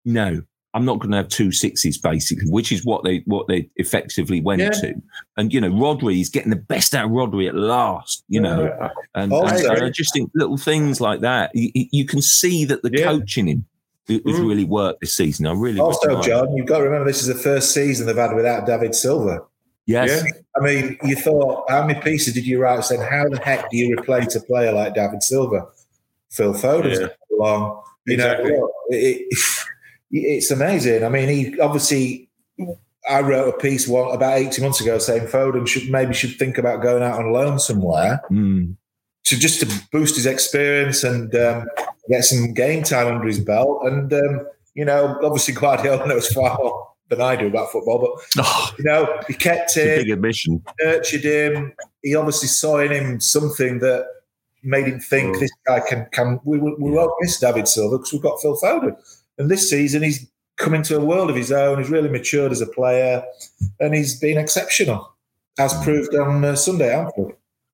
no, 0.05 0.43
I'm 0.73 0.85
not 0.85 0.99
going 0.99 1.11
to 1.11 1.17
have 1.17 1.27
two 1.27 1.51
sixes, 1.51 1.97
basically, 1.97 2.49
which 2.49 2.71
is 2.71 2.85
what 2.85 3.03
they 3.03 3.23
what 3.25 3.47
they 3.47 3.69
effectively 3.75 4.39
went 4.39 4.61
yeah. 4.61 4.69
to. 4.69 5.01
And 5.37 5.53
you 5.53 5.59
know, 5.59 5.69
Rodri 5.69 6.21
is 6.21 6.29
getting 6.29 6.49
the 6.49 6.55
best 6.55 6.95
out 6.95 7.05
of 7.05 7.11
Rodri 7.11 7.47
at 7.47 7.55
last. 7.55 8.23
You 8.29 8.41
know, 8.41 8.63
yeah. 8.63 8.89
and, 9.15 9.33
and, 9.33 9.43
and, 9.43 9.83
I 9.83 9.89
just 9.89 10.13
think 10.13 10.31
little 10.33 10.57
things 10.57 11.01
like 11.01 11.19
that. 11.21 11.51
You, 11.53 11.71
you 11.73 12.05
can 12.05 12.21
see 12.21 12.63
that 12.65 12.83
the 12.83 12.91
yeah. 12.93 13.05
coaching 13.05 13.47
him 13.47 13.65
has 14.07 14.19
mm. 14.21 14.47
really 14.47 14.63
worked 14.63 15.01
this 15.01 15.13
season. 15.13 15.45
I 15.45 15.53
really 15.53 15.79
also, 15.79 16.21
John, 16.21 16.55
you've 16.55 16.67
got 16.67 16.79
to 16.79 16.83
remember 16.85 17.05
this 17.05 17.21
is 17.21 17.27
the 17.27 17.35
first 17.35 17.73
season 17.73 18.07
they've 18.07 18.15
had 18.15 18.33
without 18.33 18.65
David 18.65 18.95
Silva. 18.95 19.41
Yes. 19.85 20.23
I 20.55 20.63
mean, 20.63 20.97
you 21.03 21.15
thought 21.15 21.69
how 21.69 21.85
many 21.85 21.99
pieces 21.99 22.33
did 22.33 22.45
you 22.45 22.59
write 22.59 22.83
saying 22.83 23.01
how 23.01 23.27
the 23.27 23.39
heck 23.39 23.69
do 23.69 23.77
you 23.77 23.95
replace 23.97 24.35
a 24.35 24.41
player 24.41 24.71
like 24.71 24.93
David 24.93 25.23
Silva? 25.23 25.67
Phil 26.31 26.53
Foden's 26.53 26.99
yeah. 26.99 27.07
along. 27.37 27.81
You 28.05 28.13
exactly. 28.15 28.51
know, 28.51 28.71
it, 28.89 29.27
it, 29.29 29.37
it's 30.11 30.51
amazing. 30.51 31.03
I 31.03 31.09
mean, 31.09 31.29
he 31.29 31.59
obviously. 31.59 32.29
I 33.09 33.21
wrote 33.21 33.49
a 33.49 33.57
piece 33.57 33.87
one, 33.87 34.13
about 34.13 34.37
eighteen 34.37 34.63
months 34.63 34.79
ago 34.79 34.99
saying 34.99 35.25
Foden 35.25 35.67
should 35.67 35.89
maybe 35.89 36.13
should 36.13 36.37
think 36.37 36.59
about 36.59 36.83
going 36.83 37.01
out 37.01 37.17
on 37.17 37.33
loan 37.33 37.57
somewhere 37.57 38.21
mm. 38.29 38.75
to 39.23 39.39
just 39.39 39.59
to 39.61 39.81
boost 39.91 40.15
his 40.15 40.27
experience 40.27 41.03
and 41.03 41.33
um, 41.33 41.67
get 42.09 42.23
some 42.23 42.53
game 42.53 42.83
time 42.83 43.07
under 43.07 43.25
his 43.25 43.39
belt. 43.39 43.79
And 43.85 44.13
um, 44.13 44.47
you 44.75 44.85
know, 44.85 45.17
obviously 45.23 45.55
Guardiola 45.55 46.07
knows 46.07 46.27
far 46.27 46.59
more 46.59 46.89
than 47.09 47.21
I 47.21 47.35
do 47.35 47.47
about 47.47 47.71
football, 47.71 47.97
but 47.97 48.43
oh, 48.45 48.71
you 48.77 48.83
know, 48.83 49.19
he 49.27 49.33
kept 49.33 49.75
him, 49.75 50.01
big 50.01 50.11
admission, 50.11 50.63
nurtured 50.79 51.23
him. 51.23 51.73
He 52.03 52.15
obviously 52.15 52.49
saw 52.49 52.77
in 52.77 52.91
him 52.91 53.19
something 53.19 53.79
that 53.79 54.05
made 54.61 54.85
him 54.85 54.99
think 54.99 55.37
oh. 55.37 55.39
this 55.39 55.51
guy 55.65 55.79
can 55.79 56.07
can. 56.11 56.39
We, 56.43 56.59
we, 56.59 56.75
we 56.77 56.91
won't 56.91 57.13
miss 57.19 57.39
David 57.39 57.67
Silva 57.67 57.97
because 57.97 58.13
we've 58.13 58.21
got 58.21 58.39
Phil 58.43 58.57
Foden. 58.57 58.95
And 59.41 59.49
this 59.49 59.69
season, 59.69 60.03
he's 60.03 60.29
come 60.57 60.75
into 60.75 60.95
a 60.95 61.03
world 61.03 61.31
of 61.31 61.35
his 61.35 61.51
own. 61.51 61.79
He's 61.79 61.89
really 61.89 62.09
matured 62.09 62.51
as 62.51 62.61
a 62.61 62.67
player, 62.67 63.23
and 63.79 63.93
he's 63.95 64.19
been 64.19 64.37
exceptional, 64.37 65.15
as 65.57 65.73
proved 65.83 66.13
on 66.15 66.45
uh, 66.45 66.55
Sunday. 66.55 67.05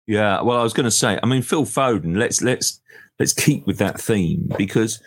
Yeah, 0.07 0.41
well, 0.41 0.57
I 0.57 0.63
was 0.63 0.72
going 0.72 0.86
to 0.86 0.91
say, 0.91 1.20
I 1.22 1.26
mean, 1.26 1.41
Phil 1.41 1.65
Foden. 1.65 2.18
Let's 2.18 2.41
let's 2.41 2.80
let's 3.20 3.34
keep 3.34 3.68
with 3.68 3.80
that 3.80 3.99
theme 3.99 4.49
because 4.57 5.01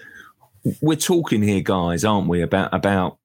we're 0.82 0.96
talking 0.96 1.42
here, 1.42 1.62
guys, 1.62 2.04
aren't 2.04 2.28
we, 2.28 2.42
about 2.42 2.74
about 2.74 3.16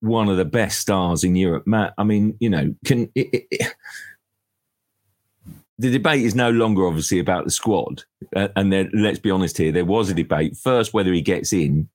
one 0.00 0.30
of 0.30 0.38
the 0.38 0.46
best 0.46 0.80
stars 0.80 1.22
in 1.22 1.36
Europe, 1.36 1.66
Matt? 1.66 1.92
I 1.98 2.04
mean, 2.04 2.38
you 2.40 2.48
know, 2.48 2.74
can 2.86 3.10
it, 3.14 3.46
it, 3.50 3.74
the 5.78 5.90
debate 5.90 6.24
is 6.24 6.34
no 6.34 6.50
longer 6.50 6.86
obviously 6.86 7.18
about 7.18 7.44
the 7.44 7.50
squad. 7.50 8.04
Uh, 8.34 8.48
and 8.56 8.72
then 8.72 8.90
let's 8.94 9.18
be 9.18 9.30
honest 9.30 9.58
here, 9.58 9.72
there 9.72 9.84
was 9.84 10.10
a 10.10 10.14
debate 10.14 10.56
first 10.56 10.94
whether 10.94 11.12
he 11.12 11.22
gets 11.22 11.52
in, 11.52 11.88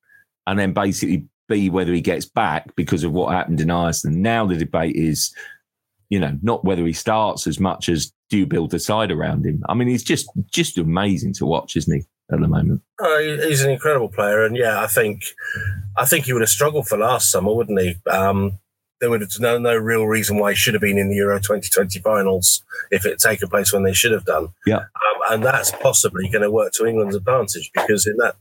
and 0.47 0.59
then 0.59 0.73
basically 0.73 1.27
B 1.47 1.69
whether 1.69 1.93
he 1.93 2.01
gets 2.01 2.25
back 2.25 2.75
because 2.75 3.03
of 3.03 3.11
what 3.11 3.33
happened 3.33 3.61
in 3.61 3.71
Iceland. 3.71 4.21
Now 4.21 4.45
the 4.45 4.55
debate 4.55 4.95
is, 4.95 5.33
you 6.09 6.19
know, 6.19 6.37
not 6.41 6.65
whether 6.65 6.85
he 6.85 6.93
starts 6.93 7.47
as 7.47 7.59
much 7.59 7.89
as 7.89 8.11
do 8.29 8.37
you 8.37 8.45
build 8.45 8.71
the 8.71 8.79
side 8.79 9.11
around 9.11 9.45
him. 9.45 9.63
I 9.69 9.73
mean, 9.73 9.87
he's 9.87 10.03
just 10.03 10.29
just 10.51 10.77
amazing 10.77 11.33
to 11.35 11.45
watch, 11.45 11.75
isn't 11.75 11.93
he? 11.93 12.05
At 12.31 12.39
the 12.39 12.47
moment, 12.47 12.81
uh, 12.99 13.19
he's 13.19 13.61
an 13.61 13.69
incredible 13.69 14.09
player, 14.09 14.43
and 14.43 14.57
yeah, 14.57 14.81
I 14.81 14.87
think 14.87 15.21
I 15.95 16.05
think 16.05 16.25
he 16.25 16.33
would 16.33 16.41
have 16.41 16.49
struggled 16.49 16.87
for 16.87 16.97
last 16.97 17.29
summer, 17.29 17.53
wouldn't 17.53 17.79
he? 17.79 17.97
Um, 18.09 18.57
there 18.99 19.11
would 19.11 19.21
have 19.21 19.29
no 19.39 19.59
no 19.59 19.75
real 19.75 20.07
reason 20.07 20.39
why 20.39 20.49
he 20.51 20.55
should 20.55 20.73
have 20.73 20.81
been 20.81 20.97
in 20.97 21.09
the 21.09 21.17
Euro 21.17 21.37
2020 21.37 21.99
finals 21.99 22.63
if 22.89 23.05
it 23.05 23.09
had 23.09 23.19
taken 23.19 23.47
place 23.47 23.71
when 23.71 23.83
they 23.83 23.93
should 23.93 24.11
have 24.11 24.25
done. 24.25 24.47
Yeah, 24.65 24.77
um, 24.77 25.21
and 25.29 25.43
that's 25.43 25.71
possibly 25.71 26.27
going 26.27 26.41
to 26.41 26.49
work 26.49 26.71
to 26.73 26.87
England's 26.87 27.15
advantage 27.15 27.69
because 27.75 28.07
in 28.07 28.17
that 28.17 28.37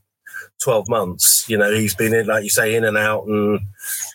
12 0.63 0.89
months, 0.89 1.45
you 1.49 1.57
know, 1.57 1.73
he's 1.73 1.95
been 1.95 2.15
in, 2.15 2.27
like 2.27 2.45
you 2.45 2.51
say, 2.51 2.75
in 2.75 2.85
and 2.85 2.97
out. 2.97 3.27
And 3.27 3.61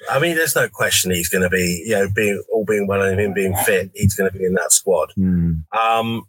I 0.10 0.20
mean, 0.20 0.36
there's 0.36 0.56
no 0.56 0.68
question 0.68 1.12
he's 1.12 1.30
going 1.30 1.44
to 1.44 1.50
be, 1.50 1.84
you 1.86 1.96
know, 1.96 2.08
being 2.14 2.42
all 2.52 2.66
being 2.66 2.88
well 2.88 3.02
and 3.02 3.20
him 3.20 3.34
being 3.34 3.56
fit, 3.56 3.92
he's 3.94 4.16
going 4.16 4.32
to 4.32 4.38
be 4.38 4.46
in 4.46 4.54
that 4.54 4.72
squad. 4.72 5.12
Mm. 5.18 5.64
Um, 5.78 6.24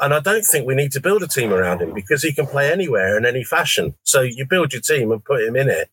and 0.00 0.12
I 0.12 0.20
don't 0.20 0.42
think 0.42 0.66
we 0.66 0.74
need 0.74 0.92
to 0.92 1.00
build 1.00 1.22
a 1.22 1.28
team 1.28 1.52
around 1.52 1.80
him 1.80 1.94
because 1.94 2.22
he 2.22 2.32
can 2.32 2.46
play 2.46 2.70
anywhere 2.70 3.16
in 3.16 3.24
any 3.24 3.44
fashion. 3.44 3.94
So 4.02 4.20
you 4.20 4.44
build 4.44 4.72
your 4.72 4.82
team 4.82 5.12
and 5.12 5.24
put 5.24 5.42
him 5.42 5.56
in 5.56 5.68
it 5.68 5.88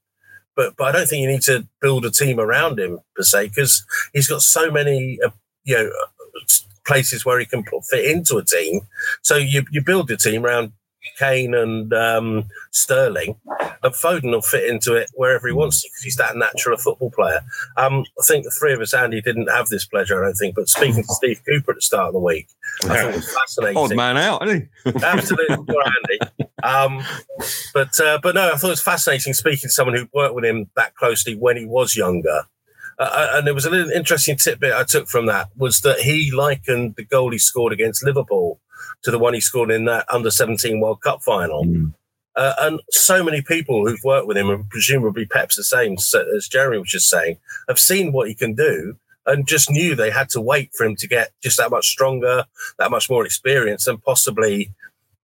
but 0.60 0.76
but 0.76 0.90
I 0.90 0.92
don't 0.92 1.08
think 1.08 1.22
you 1.22 1.30
need 1.30 1.44
to 1.44 1.66
build 1.80 2.04
a 2.04 2.12
team 2.12 2.38
around 2.38 2.80
him 2.80 3.00
per 3.16 3.24
se 3.24 3.48
because 3.48 3.86
he's 4.12 4.28
got 4.28 4.42
so 4.42 4.70
many 4.70 5.18
uh, 5.26 5.30
you 5.64 5.78
know 5.78 5.90
places 6.86 7.26
where 7.26 7.40
he 7.40 7.46
can 7.46 7.64
put, 7.64 7.86
fit 7.86 8.12
into 8.12 8.36
a 8.38 8.44
team. 8.44 8.82
So 9.22 9.38
you 9.38 9.64
you 9.72 9.82
build 9.82 10.10
your 10.10 10.18
team 10.18 10.46
around 10.46 10.74
Kane 11.20 11.54
and 11.54 11.94
um, 11.94 12.46
Sterling, 12.72 13.36
and 13.84 13.94
Foden 13.94 14.32
will 14.32 14.42
fit 14.42 14.70
into 14.70 14.96
it 14.96 15.10
wherever 15.14 15.48
he 15.48 15.54
wants 15.54 15.82
to 15.82 15.90
because 15.90 16.04
he's 16.04 16.16
that 16.16 16.38
natural 16.38 16.76
a 16.76 16.78
football 16.78 17.12
player. 17.12 17.42
Um, 17.78 18.06
I 18.20 18.24
think 18.26 18.46
the 18.46 18.52
three 18.52 18.74
of 18.74 18.80
us, 18.80 18.94
Andy, 18.94 19.22
didn't 19.22 19.50
have 19.50 19.68
this 19.68 19.86
pleasure, 19.86 20.24
I 20.24 20.28
don't 20.28 20.36
think, 20.36 20.56
but 20.56 20.70
speaking 20.70 21.04
to 21.04 21.14
Steve 21.14 21.42
Cooper 21.46 21.72
at 21.72 21.76
the 21.76 21.82
start 21.82 22.08
of 22.08 22.14
the 22.14 22.20
week, 22.20 22.48
I 22.84 22.88
thought 22.88 23.10
it 23.10 23.16
was 23.16 23.34
fascinating. 23.34 23.78
Odd 23.78 23.96
man 23.96 24.18
out, 24.18 24.48
isn't 24.48 24.70
he? 24.86 24.92
Absolutely, 25.04 25.58
poor 25.58 25.84
Andy. 25.86 26.48
Um, 26.64 27.04
but 27.74 28.00
uh, 28.00 28.20
but 28.22 28.36
no, 28.36 28.52
I 28.54 28.56
thought 28.56 28.68
it 28.68 28.72
was 28.72 28.82
fascinating 28.82 29.34
speaking 29.34 29.68
to 29.68 29.70
someone 29.70 29.96
who 29.96 30.08
worked 30.14 30.36
with 30.36 30.46
him 30.46 30.70
that 30.76 30.96
closely 30.96 31.36
when 31.36 31.58
he 31.58 31.66
was 31.66 31.96
younger. 31.96 32.44
Uh, 32.98 33.10
uh 33.12 33.32
and 33.36 33.48
there 33.48 33.54
was 33.54 33.66
an 33.66 33.92
interesting 33.92 34.38
tidbit 34.38 34.74
I 34.74 34.84
took 34.84 35.08
from 35.08 35.26
that 35.28 35.50
was 35.56 35.82
that 35.82 36.00
he 36.02 36.32
likened 36.32 36.96
the 36.96 37.06
goal 37.06 37.32
he 37.32 37.38
scored 37.38 37.74
against 37.74 38.06
Liverpool 38.06 38.60
to 39.04 39.12
the 39.12 39.20
one 39.20 39.34
he 39.34 39.40
scored 39.40 39.72
in 39.72 39.86
that 39.86 40.06
under 40.12 40.32
17 40.32 40.80
World 40.80 41.02
Cup 41.02 41.22
final. 41.24 41.66
Mm. 41.66 41.94
Uh, 42.36 42.54
and 42.62 42.80
so 42.90 43.24
many 43.24 43.42
people 43.42 43.86
who've 43.86 44.04
worked 44.04 44.28
with 44.28 44.38
him, 44.38 44.50
and 44.50 44.70
presumably 44.70 45.26
Pep's 45.26 45.56
the 45.56 45.64
same, 45.64 45.94
as 45.94 46.48
Jeremy 46.48 46.78
was 46.78 46.90
just 46.90 47.10
saying, 47.10 47.38
have 47.68 47.80
seen 47.80 48.12
what 48.12 48.28
he 48.28 48.36
can 48.36 48.54
do 48.54 48.96
and 49.26 49.48
just 49.48 49.70
knew 49.70 49.94
they 49.94 50.10
had 50.10 50.30
to 50.30 50.42
wait 50.42 50.72
for 50.74 50.86
him 50.86 50.96
to 50.96 51.08
get 51.08 51.32
just 51.44 51.58
that 51.58 51.72
much 51.72 51.88
stronger, 51.88 52.46
that 52.78 52.92
much 52.92 53.10
more 53.10 53.26
experience, 53.26 53.88
and 53.88 54.02
possibly 54.04 54.72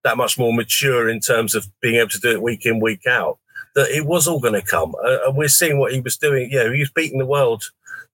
that 0.04 0.18
much 0.18 0.38
more 0.38 0.54
mature 0.54 1.10
in 1.10 1.20
terms 1.20 1.56
of 1.56 1.68
being 1.82 1.96
able 1.96 2.10
to 2.10 2.20
do 2.20 2.32
it 2.32 2.42
week 2.42 2.66
in, 2.66 2.80
week 2.80 3.08
out. 3.08 3.40
That 3.76 3.90
it 3.90 4.06
was 4.06 4.28
all 4.28 4.40
going 4.40 4.54
to 4.54 4.62
come. 4.62 4.94
Uh, 5.04 5.18
and 5.26 5.36
we're 5.36 5.48
seeing 5.48 5.80
what 5.80 5.94
he 5.94 6.00
was 6.00 6.18
doing. 6.18 6.50
You 6.52 6.64
know, 6.64 6.72
he 6.72 6.80
was 6.80 6.92
beating 6.92 7.20
the 7.20 7.26
world, 7.26 7.64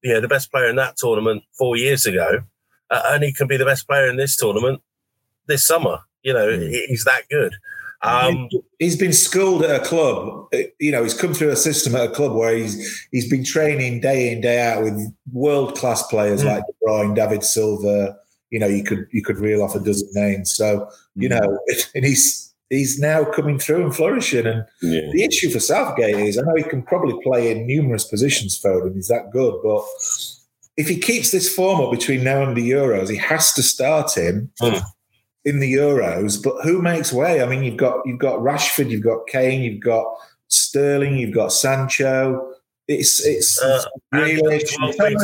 you 0.01 0.13
know, 0.13 0.21
the 0.21 0.27
best 0.27 0.51
player 0.51 0.69
in 0.69 0.75
that 0.77 0.97
tournament 0.97 1.43
four 1.57 1.75
years 1.75 2.05
ago. 2.05 2.43
Uh, 2.89 3.01
and 3.07 3.23
he 3.23 3.33
can 3.33 3.47
be 3.47 3.57
the 3.57 3.65
best 3.65 3.87
player 3.87 4.07
in 4.07 4.17
this 4.17 4.35
tournament 4.35 4.81
this 5.47 5.65
summer. 5.65 5.99
You 6.23 6.33
know, 6.33 6.47
mm. 6.47 6.69
he's 6.87 7.03
that 7.05 7.23
good. 7.29 7.55
Um, 8.03 8.49
he's 8.79 8.97
been 8.97 9.13
schooled 9.13 9.63
at 9.63 9.81
a 9.81 9.83
club. 9.83 10.47
You 10.79 10.91
know, 10.91 11.03
he's 11.03 11.13
come 11.13 11.33
through 11.33 11.49
a 11.49 11.55
system 11.55 11.95
at 11.95 12.09
a 12.09 12.11
club 12.11 12.33
where 12.33 12.55
he's 12.55 13.07
he's 13.11 13.29
been 13.29 13.43
training 13.43 14.01
day 14.01 14.31
in 14.31 14.41
day 14.41 14.61
out 14.61 14.83
with 14.83 15.13
world 15.31 15.75
class 15.77 16.05
players 16.07 16.43
mm. 16.43 16.47
like 16.47 16.63
De 16.65 16.73
Bruyne, 16.83 17.15
David 17.15 17.43
Silva. 17.43 18.17
You 18.49 18.59
know, 18.59 18.67
you 18.67 18.83
could 18.83 19.07
you 19.11 19.23
could 19.23 19.37
reel 19.37 19.61
off 19.61 19.75
a 19.75 19.79
dozen 19.79 20.09
names. 20.13 20.53
So 20.55 20.89
you 21.15 21.29
mm. 21.29 21.39
know, 21.39 21.59
and 21.95 22.03
he's 22.03 22.51
he's 22.69 22.99
now 22.99 23.23
coming 23.23 23.59
through 23.59 23.83
and 23.83 23.95
flourishing. 23.95 24.47
And 24.47 24.65
yeah. 24.81 25.11
the 25.11 25.23
issue 25.23 25.49
for 25.51 25.59
Southgate 25.59 26.15
is, 26.15 26.39
I 26.39 26.41
know 26.41 26.55
he 26.55 26.63
can 26.63 26.81
probably 26.81 27.21
play 27.21 27.51
in 27.51 27.67
numerous 27.67 28.05
positions, 28.05 28.59
Foden. 28.59 28.95
He's 28.95 29.09
that 29.09 29.29
good, 29.31 29.61
but 29.63 29.83
if 30.77 30.87
he 30.87 30.97
keeps 30.97 31.31
this 31.31 31.53
form 31.53 31.81
up 31.81 31.91
between 31.91 32.23
now 32.23 32.41
and 32.43 32.57
the 32.57 32.71
Euros, 32.71 33.09
he 33.09 33.17
has 33.17 33.53
to 33.53 33.61
start 33.61 34.17
him. 34.17 34.49
Mm 34.59 34.81
in 35.45 35.59
the 35.59 35.73
Euros, 35.73 36.41
but 36.41 36.55
who 36.63 36.81
makes 36.81 37.11
way? 37.11 37.41
I 37.41 37.47
mean, 37.47 37.63
you've 37.63 37.77
got 37.77 38.05
you've 38.05 38.19
got 38.19 38.39
Rashford, 38.39 38.89
you've 38.89 39.03
got 39.03 39.27
Kane, 39.27 39.61
you've 39.61 39.81
got 39.81 40.05
Sterling, 40.47 41.17
you've 41.17 41.33
got 41.33 41.51
Sancho. 41.51 42.53
It's 42.87 43.25
it's 43.25 43.61
uh, 43.61 43.83
really 44.11 44.65
so, 44.65 44.77
many, 44.97 45.15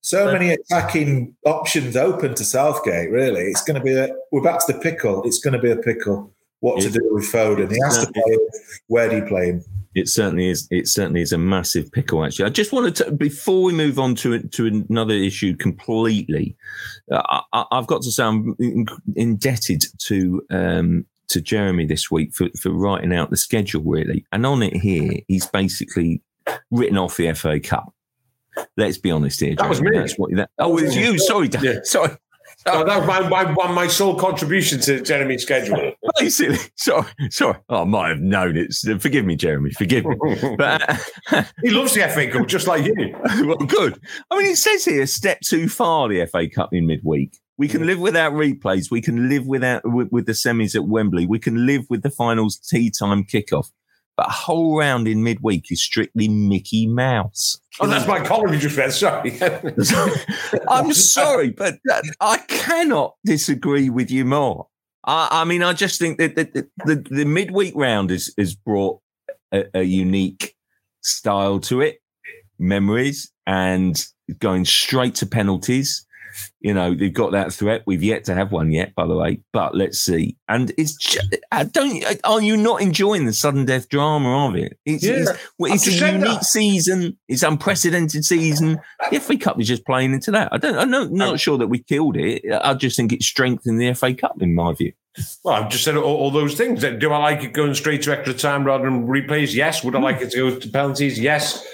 so 0.00 0.32
many 0.32 0.50
attacking 0.50 1.34
options 1.44 1.96
open 1.96 2.34
to 2.34 2.44
Southgate. 2.44 3.10
Really, 3.10 3.42
it's 3.42 3.62
going 3.62 3.78
to 3.78 3.84
be 3.84 3.94
a, 3.94 4.08
we're 4.32 4.42
back 4.42 4.64
to 4.66 4.72
the 4.72 4.78
pickle. 4.80 5.22
It's 5.24 5.38
going 5.38 5.54
to 5.54 5.60
be 5.60 5.70
a 5.70 5.76
pickle. 5.76 6.30
What 6.60 6.80
to 6.80 6.90
do 6.90 7.00
with 7.12 7.24
Foden? 7.24 7.70
He 7.70 7.78
has 7.84 8.06
to 8.06 8.12
play. 8.12 8.38
Where 8.86 9.08
do 9.08 9.16
you 9.16 9.24
play 9.26 9.46
him? 9.46 9.64
It 9.94 10.08
certainly 10.08 10.48
is. 10.48 10.66
It 10.70 10.88
certainly 10.88 11.20
is 11.20 11.32
a 11.32 11.38
massive 11.38 11.90
pickle. 11.92 12.24
Actually, 12.24 12.46
I 12.46 12.50
just 12.50 12.72
wanted 12.72 12.96
to 12.96 13.12
before 13.12 13.62
we 13.62 13.72
move 13.72 13.98
on 13.98 14.14
to 14.16 14.40
to 14.40 14.66
another 14.66 15.14
issue 15.14 15.56
completely. 15.56 16.56
Uh, 17.10 17.40
I, 17.52 17.64
have 17.70 17.86
got 17.86 18.02
to 18.02 18.10
say 18.10 18.24
I'm 18.24 18.56
indebted 19.14 19.84
to 20.06 20.42
um, 20.50 21.06
to 21.28 21.40
Jeremy 21.40 21.86
this 21.86 22.10
week 22.10 22.34
for 22.34 22.48
for 22.60 22.70
writing 22.70 23.14
out 23.14 23.30
the 23.30 23.36
schedule 23.36 23.82
really, 23.82 24.26
and 24.32 24.44
on 24.44 24.62
it 24.62 24.76
here 24.76 25.20
he's 25.28 25.46
basically 25.46 26.22
written 26.70 26.98
off 26.98 27.16
the 27.16 27.32
FA 27.34 27.60
Cup. 27.60 27.94
Let's 28.76 28.98
be 28.98 29.10
honest 29.10 29.40
here. 29.40 29.54
Jeremy. 29.54 29.62
That 29.62 29.68
was 29.68 29.82
me. 29.82 29.98
That's 29.98 30.14
what, 30.18 30.30
that, 30.36 30.50
oh, 30.58 30.76
it 30.78 30.84
was 30.84 30.96
you. 30.96 31.18
Sorry, 31.26 31.48
Dan. 31.48 31.64
Yeah. 31.64 31.78
Sorry. 31.82 32.16
Oh, 32.66 32.84
that 32.84 33.06
was 33.06 33.30
my, 33.30 33.52
my, 33.52 33.72
my 33.72 33.86
sole 33.86 34.14
contribution 34.14 34.80
to 34.80 35.00
Jeremy's 35.02 35.42
schedule. 35.42 35.92
Basically, 36.18 36.58
sorry, 36.76 37.06
sorry. 37.30 37.58
Oh, 37.68 37.82
I 37.82 37.84
might 37.84 38.08
have 38.08 38.20
known 38.20 38.56
it. 38.56 38.72
Forgive 39.00 39.24
me, 39.24 39.36
Jeremy. 39.36 39.70
Forgive 39.72 40.06
me. 40.06 40.16
But 40.56 40.90
uh, 41.30 41.44
he 41.62 41.70
loves 41.70 41.94
the 41.94 42.08
FA 42.08 42.30
Cup 42.30 42.46
just 42.46 42.66
like 42.66 42.84
you. 42.86 43.14
well, 43.46 43.56
good. 43.56 44.00
I 44.30 44.38
mean, 44.38 44.52
it 44.52 44.56
says 44.56 44.84
here, 44.84 45.06
step 45.06 45.40
too 45.40 45.68
far. 45.68 46.08
The 46.08 46.26
FA 46.26 46.48
Cup 46.48 46.70
in 46.72 46.86
midweek. 46.86 47.38
We 47.56 47.68
can 47.68 47.86
live 47.86 48.00
without 48.00 48.32
replays. 48.32 48.90
We 48.90 49.00
can 49.00 49.28
live 49.28 49.46
without 49.46 49.82
with, 49.84 50.08
with 50.10 50.26
the 50.26 50.32
semis 50.32 50.74
at 50.74 50.86
Wembley. 50.86 51.26
We 51.26 51.38
can 51.38 51.66
live 51.66 51.84
with 51.90 52.02
the 52.02 52.10
finals 52.10 52.56
tea 52.56 52.90
time 52.90 53.24
kickoff. 53.24 53.70
But 54.16 54.28
a 54.28 54.32
whole 54.32 54.78
round 54.78 55.08
in 55.08 55.24
midweek 55.24 55.72
is 55.72 55.82
strictly 55.82 56.28
Mickey 56.28 56.86
Mouse. 56.86 57.58
Oh, 57.80 57.88
that's 57.88 58.06
my 58.06 58.24
column 58.24 58.52
you 58.52 58.60
just 58.60 58.76
read. 58.76 58.92
Sorry. 58.92 59.32
I'm 60.68 60.92
sorry, 60.92 61.50
but 61.50 61.78
I 62.20 62.38
cannot 62.46 63.16
disagree 63.24 63.90
with 63.90 64.12
you 64.12 64.24
more. 64.24 64.68
I, 65.04 65.28
I 65.32 65.44
mean, 65.44 65.64
I 65.64 65.72
just 65.72 65.98
think 65.98 66.18
that 66.18 66.36
the, 66.36 66.68
the, 66.84 67.04
the 67.10 67.24
midweek 67.24 67.74
round 67.74 68.12
is, 68.12 68.32
is 68.38 68.54
brought 68.54 69.00
a, 69.52 69.64
a 69.74 69.82
unique 69.82 70.54
style 71.02 71.58
to 71.60 71.80
it, 71.80 72.00
memories, 72.58 73.32
and 73.46 74.06
going 74.38 74.64
straight 74.64 75.16
to 75.16 75.26
penalties 75.26 76.06
you 76.60 76.74
know, 76.74 76.94
they've 76.94 77.12
got 77.12 77.32
that 77.32 77.52
threat. 77.52 77.82
We've 77.86 78.02
yet 78.02 78.24
to 78.24 78.34
have 78.34 78.52
one 78.52 78.70
yet, 78.70 78.94
by 78.94 79.06
the 79.06 79.16
way, 79.16 79.40
but 79.52 79.74
let's 79.74 79.98
see. 79.98 80.36
And 80.48 80.72
it's 80.76 80.94
just, 80.96 81.34
don't 81.72 82.04
are 82.24 82.40
you 82.40 82.56
not 82.56 82.80
enjoying 82.80 83.26
the 83.26 83.32
sudden 83.32 83.64
death 83.64 83.88
drama 83.88 84.48
of 84.48 84.56
it? 84.56 84.78
It's, 84.84 85.04
yeah, 85.04 85.24
it's, 85.58 85.86
it's 85.86 86.00
a 86.00 86.12
unique 86.12 86.40
that. 86.40 86.44
season. 86.44 87.18
It's 87.28 87.42
unprecedented 87.42 88.24
season. 88.24 88.80
The 89.10 89.20
FA 89.20 89.36
Cup 89.36 89.60
is 89.60 89.68
just 89.68 89.84
playing 89.86 90.12
into 90.12 90.30
that. 90.32 90.48
I 90.52 90.58
don't. 90.58 90.78
I'm 90.78 90.90
not, 90.90 91.10
not 91.10 91.40
sure 91.40 91.58
that 91.58 91.68
we 91.68 91.78
killed 91.78 92.16
it. 92.16 92.44
I 92.62 92.74
just 92.74 92.96
think 92.96 93.12
it 93.12 93.22
strengthened 93.22 93.80
the 93.80 93.92
FA 93.94 94.14
Cup 94.14 94.40
in 94.40 94.54
my 94.54 94.72
view. 94.72 94.92
Well, 95.44 95.54
I've 95.54 95.70
just 95.70 95.84
said 95.84 95.96
all, 95.96 96.16
all, 96.16 96.30
those 96.30 96.54
things. 96.54 96.80
Do 96.80 97.12
I 97.12 97.18
like 97.18 97.44
it 97.44 97.52
going 97.52 97.74
straight 97.74 98.02
to 98.02 98.12
extra 98.12 98.34
time 98.34 98.64
rather 98.64 98.84
than 98.84 99.06
replays? 99.06 99.54
Yes. 99.54 99.84
Would 99.84 99.94
I 99.94 99.98
hmm. 99.98 100.04
like 100.04 100.20
it 100.20 100.32
to 100.32 100.50
go 100.50 100.58
to 100.58 100.68
penalties? 100.68 101.18
Yes. 101.20 101.64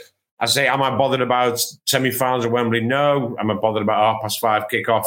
I 0.41 0.47
say, 0.47 0.66
am 0.66 0.82
I 0.82 0.97
bothered 0.97 1.20
about 1.20 1.61
semi-finals 1.86 2.47
at 2.47 2.51
Wembley? 2.51 2.80
No. 2.80 3.36
Am 3.38 3.51
I 3.51 3.55
bothered 3.55 3.82
about 3.82 4.14
half 4.14 4.22
past 4.22 4.41
five 4.41 4.64
kickoff 4.72 5.07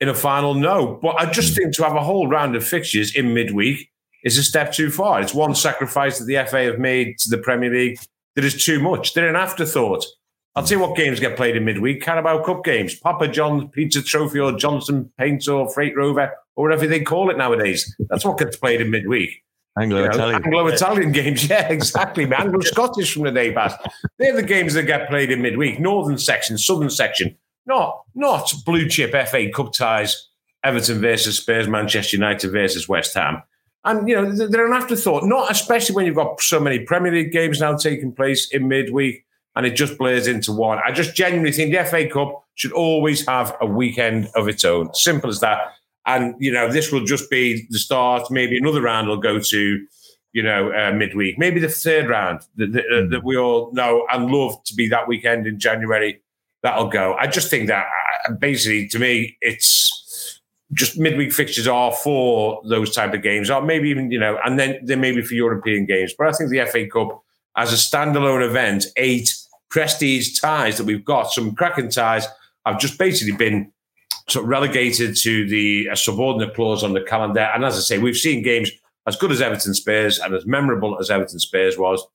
in 0.00 0.08
a 0.08 0.14
final? 0.14 0.54
No. 0.54 0.98
But 1.00 1.16
I 1.16 1.30
just 1.30 1.56
think 1.56 1.74
to 1.76 1.84
have 1.84 1.94
a 1.94 2.02
whole 2.02 2.26
round 2.26 2.56
of 2.56 2.66
fixtures 2.66 3.14
in 3.14 3.32
midweek 3.32 3.88
is 4.24 4.36
a 4.36 4.42
step 4.42 4.72
too 4.72 4.90
far. 4.90 5.20
It's 5.20 5.32
one 5.32 5.54
sacrifice 5.54 6.18
that 6.18 6.24
the 6.24 6.44
FA 6.48 6.64
have 6.64 6.78
made 6.78 7.18
to 7.18 7.30
the 7.30 7.38
Premier 7.38 7.70
League 7.70 8.00
that 8.34 8.44
is 8.44 8.64
too 8.64 8.80
much. 8.80 9.14
They're 9.14 9.28
an 9.28 9.36
afterthought. 9.36 10.04
I'll 10.56 10.64
tell 10.64 10.78
you 10.78 10.84
what 10.84 10.96
games 10.96 11.20
get 11.20 11.36
played 11.36 11.56
in 11.56 11.64
midweek: 11.64 12.02
Carabao 12.02 12.42
Cup 12.42 12.64
games, 12.64 12.96
Papa 12.96 13.28
John's 13.28 13.70
Pizza 13.72 14.02
Trophy, 14.02 14.40
or 14.40 14.52
Johnson 14.52 15.10
Paint 15.16 15.46
or 15.46 15.72
Freight 15.72 15.96
Rover, 15.96 16.32
or 16.56 16.64
whatever 16.64 16.88
they 16.88 17.00
call 17.00 17.30
it 17.30 17.38
nowadays. 17.38 17.94
That's 18.10 18.24
what 18.24 18.38
gets 18.38 18.56
played 18.56 18.80
in 18.80 18.90
midweek. 18.90 19.44
Anglo 19.80 20.04
Italian. 20.04 20.44
Anglo 20.44 20.66
Italian 20.66 21.12
games, 21.12 21.48
yeah, 21.50 21.68
exactly. 21.68 22.24
Anglo 22.32 22.60
Scottish 22.62 23.12
from 23.12 23.24
the 23.24 23.30
day 23.30 23.52
past. 23.52 23.76
They're 24.18 24.34
the 24.34 24.42
games 24.42 24.74
that 24.74 24.84
get 24.84 25.08
played 25.08 25.30
in 25.30 25.42
midweek. 25.42 25.80
Northern 25.80 26.18
section, 26.18 26.58
southern 26.58 26.90
section. 26.90 27.36
Not 27.66 28.02
not 28.14 28.52
blue 28.64 28.88
chip 28.88 29.12
FA 29.28 29.50
Cup 29.50 29.72
ties 29.72 30.28
Everton 30.64 31.00
versus 31.00 31.38
Spurs, 31.38 31.68
Manchester 31.68 32.16
United 32.16 32.50
versus 32.50 32.88
West 32.88 33.14
Ham. 33.14 33.42
And, 33.84 34.08
you 34.08 34.14
know, 34.14 34.30
they're 34.48 34.66
an 34.66 34.72
afterthought, 34.72 35.24
not 35.24 35.50
especially 35.50 35.94
when 35.94 36.04
you've 36.04 36.16
got 36.16 36.40
so 36.40 36.58
many 36.58 36.80
Premier 36.80 37.12
League 37.12 37.32
games 37.32 37.60
now 37.60 37.76
taking 37.76 38.12
place 38.12 38.50
in 38.50 38.68
midweek 38.68 39.24
and 39.56 39.66
it 39.66 39.70
just 39.70 39.96
blurs 39.98 40.26
into 40.26 40.52
one. 40.52 40.78
I 40.84 40.92
just 40.92 41.14
genuinely 41.14 41.52
think 41.52 41.72
the 41.72 41.84
FA 41.84 42.08
Cup 42.08 42.44
should 42.54 42.72
always 42.72 43.26
have 43.26 43.56
a 43.60 43.66
weekend 43.66 44.28
of 44.34 44.48
its 44.48 44.64
own. 44.64 44.92
Simple 44.94 45.30
as 45.30 45.40
that. 45.40 45.74
And, 46.08 46.34
you 46.38 46.50
know, 46.50 46.72
this 46.72 46.90
will 46.90 47.04
just 47.04 47.28
be 47.30 47.66
the 47.68 47.78
start. 47.78 48.30
Maybe 48.30 48.56
another 48.56 48.80
round 48.80 49.08
will 49.08 49.18
go 49.18 49.38
to, 49.38 49.86
you 50.32 50.42
know, 50.42 50.72
uh, 50.72 50.90
midweek. 50.92 51.38
Maybe 51.38 51.60
the 51.60 51.68
third 51.68 52.08
round 52.08 52.40
that, 52.56 52.72
that, 52.72 52.84
uh, 52.86 53.06
that, 53.10 53.24
we 53.24 53.36
all 53.36 53.70
know 53.74 54.06
and 54.10 54.30
love 54.30 54.56
to 54.64 54.74
be 54.74 54.88
that 54.88 55.06
weekend 55.06 55.46
in 55.46 55.60
January. 55.60 56.22
That'll 56.62 56.88
go. 56.88 57.14
I 57.20 57.26
just 57.26 57.50
think 57.50 57.68
that 57.68 57.86
uh, 58.26 58.32
basically, 58.32 58.88
to 58.88 58.98
me, 58.98 59.36
it's 59.42 60.40
just 60.72 60.98
midweek 60.98 61.32
fixtures 61.32 61.68
are 61.68 61.92
for 61.92 62.62
those 62.68 62.94
type 62.94 63.12
of 63.12 63.22
games, 63.22 63.50
or 63.50 63.62
maybe 63.62 63.90
even, 63.90 64.10
you 64.10 64.18
know, 64.18 64.38
and 64.44 64.58
then 64.58 64.78
they 64.82 64.96
maybe 64.96 65.22
for 65.22 65.34
European 65.34 65.86
games. 65.86 66.14
But 66.16 66.28
I 66.28 66.32
think 66.32 66.50
the 66.50 66.64
FA 66.66 66.88
Cup 66.88 67.22
as 67.56 67.72
a 67.72 67.76
standalone 67.76 68.46
event, 68.46 68.86
eight 68.96 69.34
prestige 69.70 70.40
ties 70.40 70.78
that 70.78 70.84
we've 70.84 71.04
got, 71.04 71.32
some 71.32 71.54
cracking 71.54 71.90
ties, 71.90 72.26
have 72.64 72.78
just 72.78 72.98
basically 72.98 73.36
been 73.36 73.72
sort 74.30 74.44
of 74.44 74.48
relegated 74.48 75.16
to 75.16 75.48
the 75.48 75.88
subordinate 75.94 76.54
clause 76.54 76.84
on 76.84 76.92
the 76.92 77.00
calendar. 77.00 77.50
And 77.54 77.64
as 77.64 77.76
I 77.76 77.80
say, 77.80 77.98
we've 77.98 78.16
seen 78.16 78.42
games 78.42 78.70
as 79.06 79.16
good 79.16 79.32
as 79.32 79.40
Everton 79.40 79.74
Spurs 79.74 80.18
and 80.18 80.34
as 80.34 80.44
memorable 80.46 80.98
as 81.00 81.10
Everton 81.10 81.38
Spurs 81.38 81.78
was. 81.78 82.06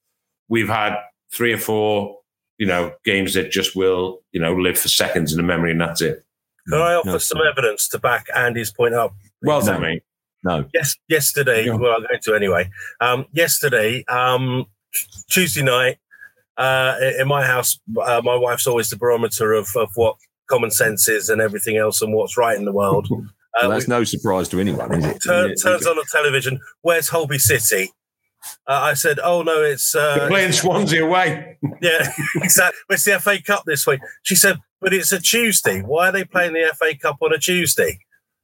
We've 0.48 0.70
had 0.70 0.96
three 1.34 1.52
or 1.52 1.58
four, 1.58 2.20
you 2.58 2.68
know, 2.68 2.94
games 3.04 3.34
that 3.34 3.52
just 3.52 3.76
will, 3.76 4.22
you 4.32 4.40
know, 4.40 4.54
live 4.54 4.78
for 4.78 4.90
seconds 4.90 5.32
in 5.32 5.38
the 5.38 5.44
memory, 5.44 5.72
and 5.72 5.82
that's 5.82 6.02
it. 6.02 6.24
Can 6.68 6.78
I 6.78 6.94
offer 6.94 7.10
no, 7.10 7.18
some 7.18 7.42
evidence 7.50 7.88
to 7.90 8.00
back 8.00 8.28
Andy's 8.36 8.72
point 8.72 8.94
up? 8.94 9.16
Well 9.42 9.62
done, 9.62 9.82
no. 9.82 9.88
mate. 9.88 10.04
No. 10.44 10.66
Yes, 10.74 10.96
yesterday. 11.08 11.66
Yeah. 11.66 11.76
Well, 11.76 11.94
I'm 11.94 12.02
going 12.02 12.20
to 12.22 12.36
anyway. 12.36 12.70
Um, 13.02 13.26
yesterday, 13.32 14.04
um, 14.06 14.66
Tuesday 15.30 15.64
night, 15.64 15.98
uh, 16.58 16.96
in 17.20 17.28
my 17.28 17.44
house, 17.46 17.80
uh, 18.02 18.22
my 18.24 18.36
wife's 18.36 18.68
always 18.68 18.90
the 18.90 18.98
barometer 18.98 19.54
of, 19.54 19.70
of 19.76 19.90
what 19.96 20.18
common 20.50 20.72
sense 20.72 21.08
is 21.08 21.30
and 21.30 21.42
everything 21.42 21.78
else 21.78 22.02
and 22.02 22.14
what's 22.14 22.38
right 22.38 22.58
in 22.58 22.66
the 22.66 22.72
world. 22.72 23.08
well, 23.62 23.70
that's 23.70 23.88
no 23.88 24.04
surprise 24.04 24.50
to 24.50 24.60
anyone, 24.60 24.94
is 24.94 25.06
it? 25.06 25.20
Turn, 25.26 25.56
turns 25.56 25.88
on 25.88 25.96
the 25.96 26.06
television. 26.12 26.60
Where's 26.82 27.10
Holby 27.10 27.40
City? 27.40 27.92
Uh, 28.68 28.74
I 28.74 28.94
said, 28.94 29.20
"Oh 29.24 29.42
no, 29.42 29.62
it's 29.62 29.96
uh, 29.96 30.28
playing 30.28 30.52
Swansea 30.52 31.06
away." 31.06 31.58
yeah, 31.82 32.12
exactly. 32.36 32.80
It's 32.90 33.06
the 33.06 33.20
FA 33.20 33.42
Cup 33.42 33.64
this 33.66 33.88
week. 33.88 34.02
She 34.24 34.36
said, 34.36 34.58
"But 34.82 34.94
it's 34.94 35.12
a 35.12 35.20
Tuesday. 35.20 35.82
Why 35.82 36.10
are 36.10 36.12
they 36.12 36.26
playing 36.26 36.54
the 36.54 36.74
FA 36.78 36.98
Cup 36.98 37.18
on 37.22 37.34
a 37.34 37.38
Tuesday? 37.38 38.00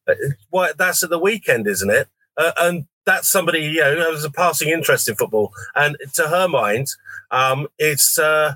Uh, 0.07 0.15
why? 0.49 0.71
That's 0.77 1.03
at 1.03 1.09
the 1.09 1.19
weekend, 1.19 1.67
isn't 1.67 1.89
it?" 1.89 2.07
Uh, 2.37 2.51
and 2.57 2.85
that's 3.05 3.29
somebody 3.29 3.59
you 3.59 3.81
know 3.81 3.95
who 3.95 4.13
has 4.13 4.23
a 4.23 4.31
passing 4.31 4.69
interest 4.69 5.09
in 5.09 5.15
football, 5.15 5.51
and 5.75 5.97
to 6.13 6.27
her 6.29 6.47
mind, 6.47 6.87
um, 7.31 7.67
it's 7.77 8.17
uh, 8.17 8.55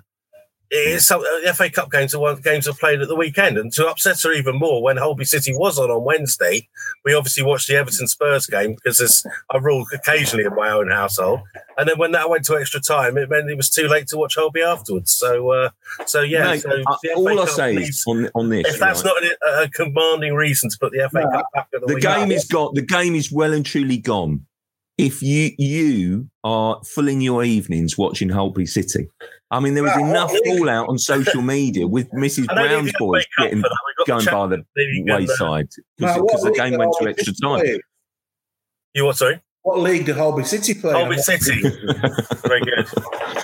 it's 0.73 1.05
some, 1.05 1.21
uh, 1.21 1.53
FA 1.53 1.69
Cup 1.69 1.91
games 1.91 2.15
are 2.15 2.19
one 2.19 2.41
games 2.41 2.67
are 2.67 2.73
played 2.73 3.01
at 3.01 3.07
the 3.07 3.15
weekend, 3.15 3.57
and 3.57 3.71
to 3.73 3.87
upset 3.87 4.19
her 4.23 4.31
even 4.33 4.57
more, 4.57 4.81
when 4.81 4.97
Holby 4.97 5.25
City 5.25 5.53
was 5.53 5.77
on 5.77 5.91
on 5.91 6.03
Wednesday, 6.03 6.67
we 7.05 7.13
obviously 7.13 7.43
watched 7.43 7.67
the 7.67 7.75
Everton 7.75 8.07
Spurs 8.07 8.47
game 8.47 8.75
because 8.75 9.25
I 9.51 9.57
rule 9.57 9.85
occasionally 9.93 10.45
in 10.45 10.55
my 10.55 10.69
own 10.69 10.89
household, 10.89 11.41
and 11.77 11.87
then 11.87 11.97
when 11.97 12.11
that 12.13 12.29
went 12.29 12.45
to 12.45 12.57
extra 12.57 12.79
time, 12.79 13.17
it 13.17 13.29
meant 13.29 13.49
it 13.49 13.57
was 13.57 13.69
too 13.69 13.87
late 13.87 14.07
to 14.07 14.17
watch 14.17 14.35
Holby 14.35 14.61
afterwards. 14.61 15.11
So, 15.13 15.51
uh, 15.51 15.69
so 16.07 16.21
yeah. 16.21 16.51
Mate, 16.51 16.61
so 16.61 16.71
uh, 16.71 16.95
all 17.15 17.39
I 17.39 17.45
say 17.45 17.75
is 17.75 18.03
on, 18.07 18.29
on 18.33 18.49
this, 18.49 18.67
if 18.67 18.79
that's 18.79 19.03
right? 19.03 19.13
not 19.43 19.59
a, 19.59 19.63
a, 19.63 19.69
commanding 19.69 20.33
reason 20.33 20.69
to 20.71 20.77
put 20.79 20.91
the 20.91 21.07
FA 21.09 21.21
Cup 21.31 21.47
back 21.53 21.67
at 21.73 21.81
the, 21.81 21.93
the 21.93 21.99
game 21.99 22.31
is 22.31 22.45
gone. 22.45 22.73
The 22.73 22.81
game 22.81 23.15
is 23.15 23.31
well 23.31 23.53
and 23.53 23.65
truly 23.65 23.97
gone. 23.97 24.45
If 24.97 25.21
you 25.23 25.51
you 25.57 26.29
are 26.43 26.79
filling 26.83 27.21
your 27.21 27.43
evenings 27.43 27.97
watching 27.97 28.29
Holby 28.29 28.65
City, 28.65 29.07
I 29.53 29.59
mean, 29.59 29.75
there 29.75 29.83
was 29.83 29.93
yeah, 29.95 30.09
enough 30.09 30.33
fallout 30.45 30.89
on 30.89 30.97
social 30.97 31.43
media 31.43 31.85
with 31.85 32.09
Mrs. 32.11 32.47
Brown's 32.47 32.91
boys 32.97 33.23
getting 33.37 33.63
going 34.07 34.25
by 34.25 34.47
the 34.47 34.57
uh, 34.57 35.17
wayside 35.17 35.69
because 35.97 36.41
the 36.41 36.51
game 36.51 36.77
went 36.77 36.91
to 36.99 37.07
extra 37.07 37.33
time. 37.35 37.63
You 38.95 39.05
what? 39.05 39.17
Sorry. 39.17 39.39
What 39.61 39.79
league 39.79 40.07
did 40.07 40.17
Holby 40.17 40.43
City 40.43 40.73
play? 40.73 40.91
Holby 40.91 41.17
City. 41.19 41.61
very 42.45 42.61
good. 42.61 42.87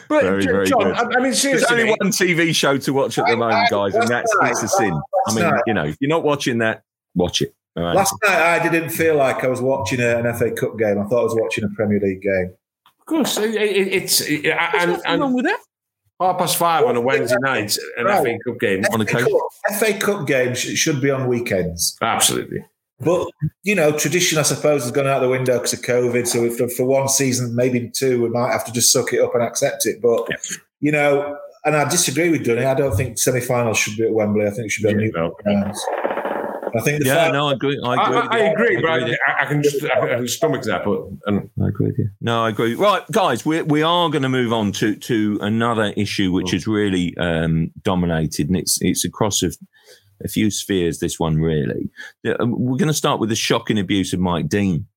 But 0.10 0.24
very, 0.24 0.44
very 0.44 0.68
John, 0.68 0.80
good. 0.80 0.96
I 0.96 1.20
mean, 1.22 1.34
seriously, 1.34 1.52
there's 1.52 1.72
only 1.72 1.86
one 1.86 2.12
TV 2.12 2.54
show 2.54 2.78
to 2.78 2.92
watch 2.92 3.18
at 3.20 3.28
the 3.28 3.38
moment, 3.38 3.70
guys, 3.70 3.94
and 3.94 4.08
that's 4.08 4.36
it's 4.42 4.64
a 4.64 4.68
sin. 4.68 5.00
I 5.28 5.36
mean, 5.36 5.52
you 5.68 5.74
know, 5.76 5.86
if 5.86 5.96
you're 6.02 6.10
not 6.10 6.24
watching 6.24 6.58
that, 6.58 6.82
watch 7.14 7.42
it. 7.44 7.56
Right. 7.76 7.96
Last 7.96 8.14
night, 8.26 8.36
I 8.36 8.68
didn't 8.68 8.90
feel 8.90 9.16
like 9.16 9.44
I 9.44 9.48
was 9.48 9.62
watching 9.62 10.02
an 10.02 10.24
FA 10.34 10.52
Cup 10.52 10.78
game. 10.78 11.00
I 11.00 11.06
thought 11.06 11.22
I 11.22 11.24
was 11.24 11.36
watching 11.40 11.64
a 11.64 11.70
Premier 11.70 12.00
League 12.00 12.22
game. 12.22 12.54
Of 13.00 13.06
course, 13.06 13.38
it, 13.38 13.56
it's 13.56 14.22
it, 14.22 14.46
and, 14.48 15.00
and, 15.06 15.22
wrong 15.22 15.34
with 15.34 15.46
that. 15.46 15.60
Half 16.20 16.38
past 16.38 16.58
five 16.58 16.86
on 16.86 16.98
a 16.98 17.02
Wednesday 17.02 17.38
night, 17.40 17.78
an 17.98 18.06
right. 18.06 18.24
FA 18.24 18.38
Cup 18.46 18.60
game 18.60 18.84
FA 18.84 18.94
on 18.94 19.02
a 19.02 19.06
Cup, 19.06 19.30
FA 19.80 19.94
Cup 19.98 20.28
games 20.28 20.60
should 20.60 21.00
be 21.02 21.10
on 21.10 21.28
weekends. 21.28 21.96
Absolutely. 22.02 22.66
But 23.00 23.30
you 23.64 23.76
know, 23.76 23.98
tradition, 23.98 24.38
I 24.38 24.42
suppose, 24.42 24.84
has 24.84 24.92
gone 24.92 25.08
out 25.08 25.22
the 25.22 25.30
window 25.30 25.54
because 25.58 25.74
of 25.74 25.82
COVID. 25.82 26.28
So 26.28 26.50
for, 26.52 26.68
for 26.68 26.86
one 26.86 27.08
season, 27.08 27.56
maybe 27.56 27.90
two, 27.90 28.22
we 28.22 28.30
might 28.30 28.52
have 28.52 28.66
to 28.66 28.72
just 28.74 28.92
suck 28.92 29.14
it 29.14 29.22
up 29.22 29.34
and 29.34 29.44
accept 29.44 29.86
it. 29.86 30.02
But 30.02 30.28
you 30.82 30.92
know, 30.92 31.38
and 31.64 31.76
I 31.76 31.88
disagree 31.90 32.30
with 32.30 32.46
Dunny. 32.46 32.66
I 32.66 32.74
don't 32.74 32.96
think 32.96 33.18
semi-finals 33.18 33.78
should 33.78 33.98
be 33.98 34.06
at 34.06 34.14
Wembley. 34.14 34.46
I 34.46 34.50
think 34.50 34.66
it 34.66 34.72
should 34.72 34.84
be 34.84 34.90
yeah, 34.90 35.22
on 35.22 35.32
New 35.46 35.46
no. 35.46 35.74
I 36.76 36.82
think. 36.82 37.04
yeah, 37.04 37.26
final, 37.26 37.34
no, 37.34 37.48
I 37.50 37.54
agree. 37.54 37.80
I 37.84 37.94
agree. 37.94 38.18
I, 38.18 38.28
I 38.30 38.40
agree, 38.40 38.78
I 38.78 38.82
but 38.82 38.90
I, 38.92 39.44
I, 39.44 39.46
can 39.46 39.64
just 39.64 39.84
I 39.84 40.08
can 40.08 40.28
stomach 40.28 40.64
that. 40.64 40.84
But 40.86 41.02
and 41.26 41.50
I 41.62 41.68
agree 41.68 41.88
with 41.88 42.00
you. 42.00 42.10
No, 42.22 42.44
I 42.44 42.50
agree. 42.50 42.76
Right, 42.76 43.04
guys, 43.12 43.46
we 43.46 43.62
we 43.64 43.82
are 43.82 44.10
going 44.10 44.24
to 44.24 44.30
move 44.30 44.54
on 44.54 44.72
to 44.74 44.96
to 44.96 45.38
another 45.42 45.94
issue 45.96 46.32
which 46.32 46.52
has 46.52 46.68
really 46.68 47.16
um, 47.18 47.72
dominated, 47.82 48.48
and 48.48 48.58
it's 48.58 48.78
it's 48.82 49.06
across 49.06 49.42
of 49.42 49.58
a 50.24 50.28
few 50.28 50.52
spheres. 50.52 51.00
This 51.00 51.20
one 51.20 51.38
really. 51.38 51.90
Um, 52.40 52.56
we're 52.58 52.78
going 52.78 52.88
to 52.88 52.94
start 52.94 53.20
with 53.20 53.30
the 53.30 53.36
shocking 53.36 53.80
abuse 53.80 54.14
of 54.14 54.20
Mike 54.20 54.50
Dean. 54.50 54.88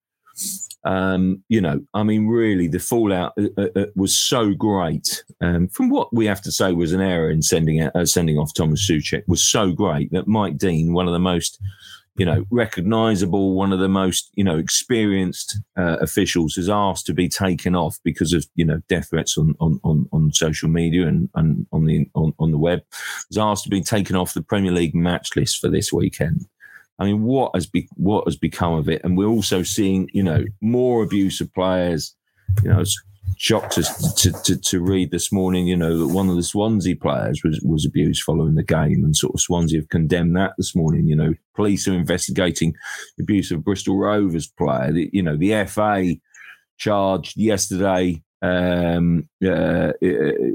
Um, 0.84 1.42
you 1.48 1.60
know, 1.60 1.80
I 1.94 2.02
mean, 2.02 2.26
really, 2.26 2.66
the 2.66 2.78
fallout 2.78 3.32
uh, 3.38 3.48
uh, 3.56 3.68
uh, 3.76 3.86
was 3.94 4.18
so 4.18 4.52
great. 4.52 5.24
Um, 5.40 5.68
from 5.68 5.90
what 5.90 6.12
we 6.12 6.26
have 6.26 6.42
to 6.42 6.52
say 6.52 6.72
was 6.72 6.92
an 6.92 7.00
error 7.00 7.30
in 7.30 7.42
sending 7.42 7.80
out, 7.80 7.94
uh, 7.94 8.06
sending 8.06 8.38
off 8.38 8.54
Thomas 8.54 8.88
Soucek 8.88 9.22
was 9.28 9.42
so 9.42 9.72
great 9.72 10.10
that 10.12 10.26
Mike 10.26 10.58
Dean, 10.58 10.92
one 10.92 11.06
of 11.06 11.12
the 11.12 11.20
most, 11.20 11.60
you 12.16 12.26
know, 12.26 12.44
recognisable, 12.50 13.54
one 13.54 13.72
of 13.72 13.78
the 13.78 13.88
most, 13.88 14.30
you 14.34 14.42
know, 14.42 14.58
experienced 14.58 15.58
uh, 15.78 15.98
officials, 16.00 16.58
is 16.58 16.68
asked 16.68 17.06
to 17.06 17.14
be 17.14 17.28
taken 17.28 17.76
off 17.76 17.98
because 18.02 18.32
of 18.32 18.44
you 18.56 18.64
know 18.64 18.80
death 18.88 19.10
threats 19.10 19.38
on 19.38 19.54
on, 19.60 19.78
on, 19.84 20.08
on 20.12 20.32
social 20.32 20.68
media 20.68 21.06
and, 21.06 21.28
and 21.36 21.66
on 21.72 21.86
the 21.86 22.08
on, 22.14 22.34
on 22.40 22.50
the 22.50 22.58
web. 22.58 22.82
Was 23.28 23.38
asked 23.38 23.64
to 23.64 23.70
be 23.70 23.82
taken 23.82 24.16
off 24.16 24.34
the 24.34 24.42
Premier 24.42 24.72
League 24.72 24.96
match 24.96 25.36
list 25.36 25.60
for 25.60 25.68
this 25.68 25.92
weekend. 25.92 26.46
I 26.98 27.04
mean, 27.04 27.22
what 27.22 27.52
has 27.54 27.66
be, 27.66 27.88
what 27.94 28.24
has 28.26 28.36
become 28.36 28.74
of 28.74 28.88
it? 28.88 29.02
And 29.04 29.16
we're 29.16 29.26
also 29.26 29.62
seeing, 29.62 30.08
you 30.12 30.22
know, 30.22 30.44
more 30.60 31.02
abuse 31.02 31.40
of 31.40 31.52
players. 31.52 32.14
You 32.62 32.70
know, 32.70 32.80
it's 32.80 33.00
shocked 33.36 33.78
us 33.78 34.14
to, 34.14 34.32
to, 34.44 34.56
to 34.56 34.80
read 34.80 35.10
this 35.10 35.32
morning, 35.32 35.66
you 35.66 35.76
know, 35.76 35.98
that 35.98 36.14
one 36.14 36.28
of 36.28 36.36
the 36.36 36.42
Swansea 36.42 36.94
players 36.94 37.42
was, 37.42 37.60
was 37.64 37.84
abused 37.84 38.22
following 38.22 38.54
the 38.54 38.62
game, 38.62 39.04
and 39.04 39.16
sort 39.16 39.34
of 39.34 39.40
Swansea 39.40 39.80
have 39.80 39.88
condemned 39.88 40.36
that 40.36 40.52
this 40.56 40.76
morning. 40.76 41.06
You 41.06 41.16
know, 41.16 41.34
police 41.54 41.88
are 41.88 41.94
investigating 41.94 42.74
abuse 43.18 43.50
of 43.50 43.64
Bristol 43.64 43.96
Rovers 43.96 44.46
player. 44.46 44.92
The, 44.92 45.10
you 45.12 45.22
know, 45.22 45.36
the 45.36 45.64
FA 45.64 46.14
charged 46.78 47.36
yesterday 47.36 48.22
um, 48.42 49.28
uh, 49.44 49.48
uh, 49.48 49.92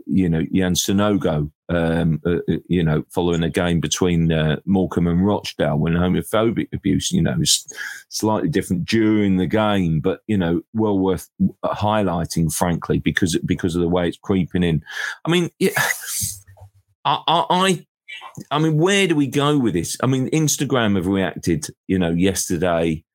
you 0.05 0.27
know, 0.27 0.43
Jan 0.53 0.73
Sanogo, 0.73 1.49
um, 1.69 2.21
uh, 2.25 2.39
uh, 2.49 2.57
you 2.67 2.83
know, 2.83 3.03
following 3.09 3.43
a 3.43 3.49
game 3.49 3.79
between 3.79 4.31
uh, 4.31 4.57
Morecambe 4.65 5.07
and 5.07 5.25
Rochdale 5.25 5.77
when 5.77 5.93
homophobic 5.93 6.67
abuse, 6.73 7.11
you 7.11 7.21
know, 7.21 7.37
is 7.39 7.65
slightly 8.09 8.49
different 8.49 8.85
during 8.85 9.37
the 9.37 9.47
game, 9.47 10.01
but, 10.01 10.19
you 10.27 10.37
know, 10.37 10.61
well 10.73 10.99
worth 10.99 11.29
highlighting, 11.63 12.53
frankly, 12.53 12.99
because 12.99 13.37
because 13.45 13.75
of 13.75 13.81
the 13.81 13.89
way 13.89 14.09
it's 14.09 14.17
creeping 14.17 14.63
in. 14.63 14.83
I 15.23 15.31
mean, 15.31 15.49
yeah, 15.57 15.71
I, 17.05 17.21
I, 17.27 17.85
I 18.51 18.59
mean, 18.59 18.77
where 18.77 19.07
do 19.07 19.15
we 19.15 19.27
go 19.27 19.57
with 19.57 19.73
this? 19.73 19.95
I 20.03 20.07
mean, 20.07 20.29
Instagram 20.31 20.97
have 20.97 21.07
reacted, 21.07 21.67
you 21.87 21.97
know, 21.97 22.11
yesterday. 22.11 23.05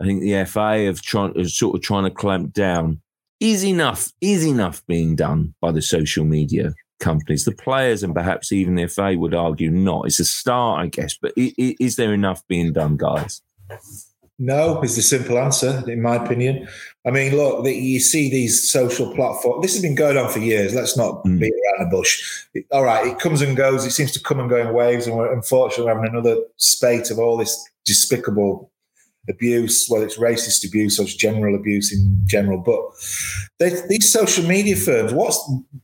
I 0.00 0.04
think 0.04 0.20
the 0.20 0.44
FA 0.44 0.84
have 0.84 1.00
tried, 1.00 1.32
sort 1.48 1.74
of 1.74 1.82
trying 1.82 2.04
to 2.04 2.10
clamp 2.10 2.52
down 2.52 3.00
is 3.40 3.64
enough 3.64 4.12
is 4.20 4.44
enough 4.44 4.84
being 4.86 5.16
done 5.16 5.54
by 5.60 5.72
the 5.72 5.82
social 5.82 6.24
media 6.24 6.74
companies. 7.00 7.44
The 7.44 7.52
players 7.52 8.02
and 8.02 8.14
perhaps 8.14 8.52
even 8.52 8.74
the 8.74 8.86
fa 8.88 9.14
would 9.16 9.34
argue 9.34 9.70
not 9.70 10.06
it's 10.06 10.20
a 10.20 10.24
start 10.24 10.80
i 10.80 10.86
guess. 10.86 11.16
But 11.20 11.32
is 11.36 11.96
there 11.96 12.12
enough 12.12 12.46
being 12.48 12.72
done 12.72 12.96
guys? 12.96 13.42
No 14.40 14.80
is 14.82 14.94
the 14.96 15.02
simple 15.02 15.38
answer 15.38 15.82
in 15.88 16.02
my 16.02 16.16
opinion. 16.16 16.68
I 17.06 17.10
mean 17.10 17.36
look 17.36 17.64
you 17.66 18.00
see 18.00 18.28
these 18.30 18.70
social 18.70 19.14
platforms 19.14 19.62
this 19.62 19.74
has 19.74 19.82
been 19.82 19.94
going 19.94 20.16
on 20.16 20.30
for 20.30 20.40
years 20.40 20.74
let's 20.74 20.96
not 20.96 21.24
mm. 21.24 21.38
beat 21.38 21.52
around 21.52 21.90
the 21.90 21.96
bush. 21.96 22.44
All 22.72 22.84
right 22.84 23.06
it 23.06 23.18
comes 23.18 23.40
and 23.40 23.56
goes 23.56 23.84
it 23.84 23.92
seems 23.92 24.12
to 24.12 24.20
come 24.20 24.40
and 24.40 24.50
go 24.50 24.56
in 24.56 24.74
waves 24.74 25.06
and 25.06 25.16
we're 25.16 25.32
unfortunately 25.32 25.92
having 25.92 26.10
another 26.10 26.36
spate 26.56 27.10
of 27.10 27.18
all 27.18 27.36
this 27.36 27.68
despicable 27.84 28.70
abuse, 29.28 29.86
whether 29.88 30.04
it's 30.04 30.18
racist 30.18 30.66
abuse 30.66 30.98
or 30.98 31.02
it's 31.02 31.14
general 31.14 31.54
abuse 31.54 31.92
in 31.92 32.20
general. 32.26 32.58
But 32.58 32.80
they, 33.58 33.80
these 33.88 34.12
social 34.12 34.44
media 34.44 34.76
firms, 34.76 35.12
what's 35.12 35.38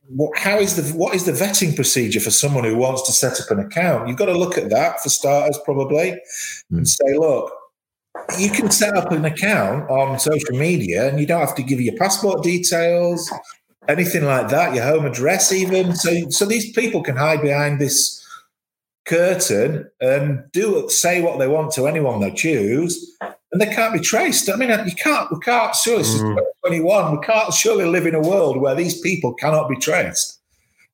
what? 0.09 0.37
How 0.39 0.59
is 0.59 0.77
the 0.77 0.97
what 0.97 1.15
is 1.15 1.25
the 1.25 1.33
vetting 1.33 1.75
procedure 1.75 2.21
for 2.21 2.31
someone 2.31 2.65
who 2.65 2.77
wants 2.77 3.03
to 3.07 3.13
set 3.13 3.41
up 3.41 3.51
an 3.51 3.65
account? 3.65 4.09
You've 4.09 4.19
got 4.19 4.27
to 4.27 4.39
look 4.39 4.59
at 4.59 4.71
that 4.71 5.01
for 5.01 5.09
starters, 5.09 5.59
probably, 5.65 6.13
mm. 6.13 6.19
and 6.71 6.89
say, 6.89 7.17
look. 7.17 7.53
You 8.39 8.49
can 8.51 8.71
set 8.71 8.97
up 8.97 9.11
an 9.11 9.25
account 9.25 9.91
on 9.91 10.21
social 10.21 10.57
media 10.57 11.09
and 11.09 11.19
you 11.19 11.27
don't 11.27 11.41
have 11.41 11.57
to 11.57 11.65
give 11.65 11.81
your 11.81 11.97
passport 11.97 12.45
details, 12.45 13.31
anything 13.89 14.25
like 14.25 14.49
that, 14.49 14.73
your 14.73 14.85
home 14.85 15.05
address, 15.05 15.53
even. 15.53 15.97
So, 15.97 16.31
so 16.31 16.47
these 16.47 16.73
people 16.73 17.03
can 17.03 17.17
hide 17.17 17.43
behind 17.43 17.81
this 17.81 18.24
curtain 19.07 19.89
and 20.01 20.45
do 20.53 20.89
say 20.89 21.21
what 21.21 21.39
they 21.39 21.49
want 21.49 21.73
to 21.73 21.87
anyone 21.87 22.21
they 22.21 22.31
choose, 22.31 23.17
and 23.21 23.61
they 23.61 23.67
can't 23.67 23.93
be 23.93 24.01
traced. 24.01 24.49
I 24.51 24.57
mean, 24.57 24.71
you 24.71 24.95
can't. 24.95 25.31
We 25.31 25.39
can't. 25.41 25.75
Surely, 25.75 26.05
mm. 26.05 26.39
twenty 26.65 26.81
one. 26.81 27.17
We 27.17 27.25
can't 27.25 27.53
surely 27.53 27.85
live 27.85 28.07
in 28.07 28.15
a 28.15 28.21
world 28.21 28.61
where 28.61 28.75
these 28.75 29.01
people 29.01 29.35
cannot 29.35 29.69
be 29.69 29.77
traced. 29.77 30.41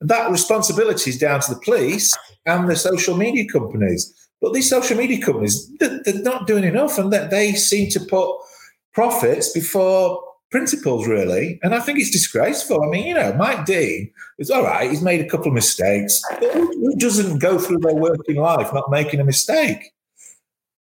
that 0.01 0.31
responsibility 0.31 1.11
is 1.11 1.19
down 1.19 1.41
to 1.41 1.55
the 1.55 1.61
police 1.61 2.17
and 2.47 2.69
the 2.69 2.77
social 2.77 3.17
media 3.17 3.47
companies. 3.51 4.13
But 4.41 4.55
these 4.55 4.71
social 4.71 4.97
media 4.97 5.23
companies, 5.25 5.71
they're 5.79 6.01
not 6.23 6.47
doing 6.47 6.65
enough, 6.65 6.99
and 6.99 7.13
that 7.13 7.31
they 7.31 7.53
seem 7.53 7.91
to 7.91 8.01
put 8.01 8.35
profits 8.95 9.53
before 9.53 10.23
principles, 10.51 11.07
really. 11.07 11.59
And 11.62 11.74
I 11.74 11.80
think 11.80 11.98
it's 11.98 12.11
disgraceful. 12.11 12.82
I 12.82 12.88
mean, 12.88 13.07
you 13.07 13.14
know, 13.14 13.32
Mike 13.34 13.64
Dean 13.64 14.12
is 14.38 14.51
all 14.51 14.64
right. 14.64 14.90
He's 14.90 15.03
made 15.03 15.20
a 15.20 15.28
couple 15.28 15.48
of 15.48 15.55
mistakes. 15.55 16.20
But 16.28 16.53
who 16.53 16.96
doesn't 16.96 17.38
go 17.38 17.59
through 17.59 17.78
their 17.78 17.94
working 17.94 18.36
life 18.36 18.72
not 18.74 18.90
making 18.90 19.20
a 19.20 19.24
mistake? 19.24 19.92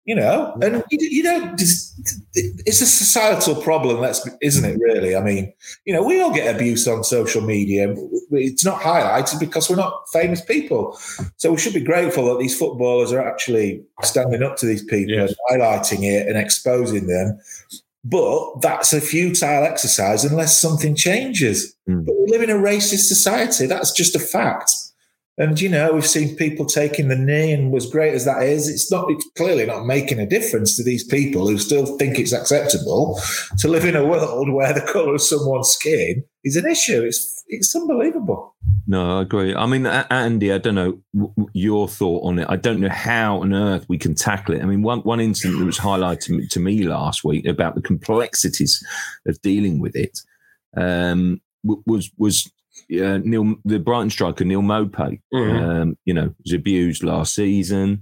You 0.06 0.16
know, 0.16 0.58
and 0.64 0.84
you, 0.90 0.98
you 1.08 1.22
know, 1.22 1.54
it's 1.54 2.82
a 2.82 2.86
societal 2.88 3.62
problem, 3.62 4.02
that's 4.02 4.28
isn't 4.42 4.66
it? 4.66 4.80
Really, 4.82 5.16
I 5.16 5.22
mean, 5.22 5.54
you 5.86 5.94
know, 5.94 6.02
we 6.02 6.20
all 6.20 6.34
get 6.34 6.56
abuse 6.56 6.88
on 6.88 7.04
social 7.04 7.42
media. 7.42 7.94
It's 8.32 8.66
not 8.66 8.82
highlighted 8.82 9.40
because 9.40 9.70
we're 9.70 9.76
not 9.76 10.10
famous 10.12 10.42
people. 10.42 10.98
So 11.38 11.52
we 11.52 11.60
should 11.60 11.76
be 11.76 11.82
grateful 11.82 12.26
that 12.26 12.40
these 12.40 12.58
footballers 12.58 13.12
are 13.12 13.22
actually 13.22 13.84
standing 14.02 14.42
up 14.42 14.58
to 14.58 14.66
these 14.66 14.84
people 14.84 15.14
yes. 15.14 15.36
and 15.48 15.62
highlighting 15.62 16.04
it 16.04 16.28
and 16.28 16.40
exposing 16.40 17.06
them 17.06 17.40
but 18.04 18.62
that's 18.62 18.94
a 18.94 19.02
futile 19.02 19.64
exercise 19.64 20.24
unless 20.24 20.60
something 20.60 20.96
changes. 20.96 21.76
Mm. 21.90 22.06
But 22.06 22.16
we 22.18 22.32
live 22.32 22.42
in 22.42 22.50
a 22.50 22.62
racist 22.62 23.08
society. 23.08 23.66
That's 23.66 23.92
just 23.92 24.16
a 24.16 24.20
fact. 24.20 24.72
And 25.38 25.60
you 25.60 25.70
know, 25.70 25.94
we've 25.94 26.06
seen 26.06 26.36
people 26.36 26.66
taking 26.66 27.08
the 27.08 27.16
knee, 27.16 27.54
and 27.54 27.74
as 27.74 27.90
great 27.90 28.14
as 28.14 28.26
that 28.26 28.44
is, 28.44 28.68
it's 28.68 28.92
not 28.92 29.10
it's 29.10 29.26
clearly 29.38 29.66
not 29.66 29.86
making 29.86 30.20
a 30.20 30.26
difference 30.26 30.76
to 30.76 30.84
these 30.84 31.06
people 31.06 31.48
who 31.48 31.58
still 31.58 31.98
think 31.98 32.20
it's 32.20 32.34
acceptable 32.34 33.18
to 33.60 33.70
live 33.70 33.86
in 33.86 33.96
a 33.96 34.06
world 34.06 34.52
where 34.52 34.74
the 34.74 34.82
colour 34.82 35.16
of 35.16 35.22
someone's 35.22 35.70
skin 35.70 36.26
is 36.44 36.56
an 36.56 36.70
issue. 36.70 37.04
It's 37.04 37.44
it's 37.48 37.76
unbelievable. 37.76 38.56
No, 38.88 39.20
I 39.20 39.22
agree. 39.22 39.56
I 39.56 39.66
mean, 39.66 39.86
Andy, 39.86 40.52
I 40.52 40.58
don't 40.58 40.76
know 40.76 41.02
your 41.54 41.88
thought 41.88 42.24
on 42.24 42.40
it. 42.40 42.48
I 42.50 42.56
don't 42.56 42.80
know 42.80 42.90
how 42.90 43.42
on 43.42 43.54
earth 43.54 43.86
we 43.90 43.98
can 43.98 44.16
tackle 44.16 44.56
it. 44.56 44.62
I 44.62 44.66
mean, 44.66 44.82
one 44.82 45.00
one 45.00 45.20
incident 45.20 45.60
that 45.60 45.66
was 45.66 45.80
highlighted 45.80 46.50
to 46.50 46.60
me 46.60 46.84
last 46.84 47.24
week 47.24 47.46
about 47.46 47.76
the 47.76 47.82
complexities 47.82 48.84
of 49.28 49.42
dealing 49.42 49.80
with 49.80 49.96
it 49.96 50.20
um, 50.78 51.42
was 51.64 52.12
was 52.18 52.52
uh, 52.92 53.20
Neal, 53.24 53.56
the 53.66 53.80
Brighton 53.80 54.10
striker 54.10 54.46
Neal 54.46 54.62
Maupay. 54.62 55.22
Mm-hmm. 55.34 55.66
Um, 55.66 55.98
you 56.06 56.14
know, 56.14 56.34
was 56.44 56.54
abused 56.54 57.04
last 57.04 57.36
season. 57.36 58.02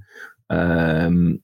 Um, 0.50 1.42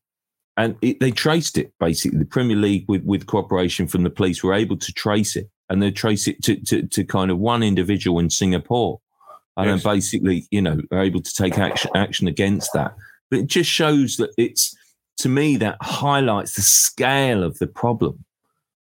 and 0.56 0.78
it, 0.82 1.00
they 1.00 1.12
traced 1.12 1.58
it 1.58 1.74
basically. 1.80 2.20
The 2.20 2.26
Premier 2.26 2.56
League, 2.56 2.86
with, 2.88 3.04
with 3.04 3.26
cooperation 3.26 3.88
from 3.88 4.04
the 4.04 4.10
police, 4.10 4.44
were 4.44 4.54
able 4.54 4.78
to 4.78 4.94
trace 4.94 5.36
it 5.36 5.50
and 5.74 5.82
they 5.82 5.90
trace 5.90 6.28
it 6.28 6.42
to, 6.44 6.56
to, 6.66 6.84
to 6.84 7.04
kind 7.04 7.32
of 7.32 7.40
one 7.40 7.64
individual 7.64 8.20
in 8.20 8.30
Singapore. 8.30 9.02
And 9.58 9.68
yes. 9.68 9.84
then 9.84 9.94
basically, 9.96 10.48
you 10.52 10.62
know, 10.62 10.80
are 10.92 11.02
able 11.02 11.22
to 11.22 11.34
take 11.34 11.58
action, 11.58 11.90
action 11.96 12.28
against 12.28 12.72
that. 12.74 12.96
But 13.32 13.40
it 13.40 13.48
just 13.48 13.72
shows 13.72 14.18
that 14.18 14.30
it's, 14.38 14.78
to 15.18 15.30
me, 15.30 15.58
that 15.58 15.78
highlights 15.82 16.54
the 16.54 16.62
scale 16.62 17.44
of 17.44 17.58
the 17.58 17.66
problem. 17.66 18.24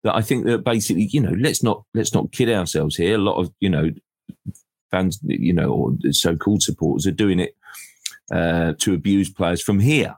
That 0.04 0.16
I 0.16 0.22
think 0.22 0.46
that 0.48 0.66
basically, 0.66 1.08
you 1.14 1.22
know, 1.22 1.34
let's 1.40 1.64
not 1.64 1.84
let's 1.94 2.14
not 2.14 2.34
kid 2.34 2.50
ourselves 2.50 2.98
here. 2.98 3.16
A 3.16 3.20
lot 3.20 3.38
of 3.38 3.52
you 3.60 3.70
know 3.70 3.92
fans, 4.90 5.20
you 5.24 5.54
know, 5.54 5.72
or 5.72 5.94
so-called 6.12 6.64
supporters 6.64 7.08
are 7.08 7.12
doing 7.12 7.40
it 7.40 7.56
uh, 8.34 8.74
to 8.80 8.94
abuse 8.94 9.30
players 9.30 9.62
from 9.62 9.80
here. 9.80 10.18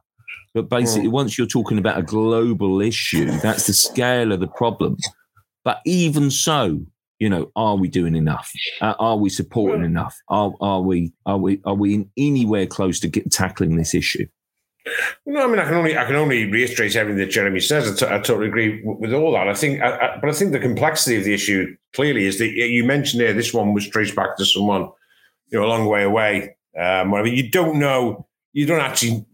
But 0.53 0.69
basically, 0.69 1.09
mm. 1.09 1.13
once 1.13 1.37
you're 1.37 1.47
talking 1.47 1.77
about 1.77 1.97
a 1.97 2.03
global 2.03 2.81
issue, 2.81 3.29
that's 3.41 3.67
the 3.67 3.73
scale 3.73 4.31
of 4.31 4.39
the 4.39 4.47
problem. 4.47 4.97
But 5.63 5.79
even 5.85 6.29
so, 6.31 6.85
you 7.19 7.29
know, 7.29 7.51
are 7.55 7.75
we 7.75 7.87
doing 7.87 8.15
enough? 8.15 8.51
Uh, 8.81 8.95
are 8.99 9.17
we 9.17 9.29
supporting 9.29 9.85
enough? 9.85 10.17
Are, 10.27 10.53
are 10.59 10.81
we 10.81 11.13
are 11.25 11.37
we 11.37 11.61
are 11.65 11.75
we 11.75 11.93
in 11.93 12.09
anywhere 12.17 12.67
close 12.67 12.99
to 13.01 13.07
get, 13.07 13.31
tackling 13.31 13.77
this 13.77 13.93
issue? 13.93 14.27
No, 15.25 15.45
I 15.45 15.47
mean, 15.47 15.59
I 15.59 15.63
can 15.63 15.75
only 15.75 15.97
I 15.97 16.03
can 16.05 16.15
only 16.15 16.51
reiterate 16.51 16.95
everything 16.97 17.19
that 17.19 17.31
Jeremy 17.31 17.61
says. 17.61 17.89
I, 17.89 18.05
t- 18.05 18.13
I 18.13 18.17
totally 18.19 18.47
agree 18.47 18.81
with, 18.83 18.99
with 18.99 19.13
all 19.13 19.31
that. 19.31 19.47
I 19.47 19.53
think, 19.53 19.81
I, 19.81 19.95
I, 19.95 20.17
but 20.19 20.29
I 20.29 20.33
think 20.33 20.51
the 20.51 20.59
complexity 20.59 21.15
of 21.15 21.23
the 21.23 21.33
issue 21.33 21.73
clearly 21.93 22.25
is 22.25 22.39
that 22.39 22.49
you 22.49 22.83
mentioned 22.83 23.21
there 23.21 23.33
this 23.33 23.53
one 23.53 23.73
was 23.73 23.87
traced 23.87 24.15
back 24.15 24.35
to 24.37 24.45
someone, 24.45 24.89
you 25.47 25.59
know, 25.59 25.65
a 25.65 25.67
long 25.67 25.85
way 25.85 26.03
away. 26.03 26.57
Um, 26.77 27.11
mean, 27.11 27.33
you 27.33 27.49
don't 27.49 27.79
know, 27.79 28.27
you 28.51 28.65
don't 28.65 28.81
actually, 28.81 29.25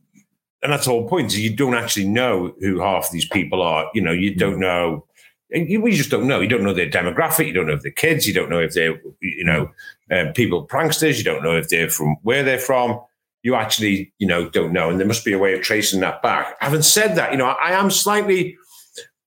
and 0.61 0.71
that's 0.71 0.85
the 0.85 0.91
whole 0.91 1.07
point. 1.09 1.27
Is 1.27 1.39
you 1.39 1.55
don't 1.55 1.73
actually 1.73 2.07
know 2.07 2.53
who 2.59 2.79
half 2.79 3.09
these 3.09 3.27
people 3.27 3.63
are. 3.63 3.89
You 3.95 4.01
know, 4.01 4.11
you 4.11 4.35
don't 4.35 4.59
know 4.59 5.07
you, 5.51 5.81
we 5.81 5.91
just 5.91 6.09
don't 6.09 6.27
know. 6.27 6.41
You 6.41 6.47
don't 6.47 6.63
know 6.63 6.73
their 6.73 6.89
demographic. 6.89 7.47
You 7.47 7.53
don't 7.53 7.67
know 7.67 7.73
if 7.73 7.81
they're 7.81 7.91
kids. 7.91 8.27
You 8.27 8.33
don't 8.33 8.49
know 8.49 8.59
if 8.59 8.73
they're, 8.73 9.01
you 9.21 9.45
know, 9.45 9.71
uh, 10.11 10.31
people 10.33 10.67
pranksters. 10.67 11.17
You 11.17 11.23
don't 11.23 11.43
know 11.43 11.57
if 11.57 11.69
they're 11.69 11.89
from 11.89 12.17
where 12.21 12.43
they're 12.43 12.59
from. 12.59 12.99
You 13.41 13.55
actually, 13.55 14.13
you 14.19 14.27
know, 14.27 14.49
don't 14.49 14.73
know. 14.73 14.89
And 14.89 14.99
there 14.99 15.07
must 15.07 15.25
be 15.25 15.33
a 15.33 15.39
way 15.39 15.53
of 15.53 15.61
tracing 15.61 16.01
that 16.01 16.21
back. 16.21 16.55
Having 16.59 16.81
said 16.83 17.15
that, 17.15 17.31
you 17.31 17.37
know, 17.37 17.45
I, 17.45 17.69
I 17.69 17.71
am 17.71 17.89
slightly, 17.89 18.57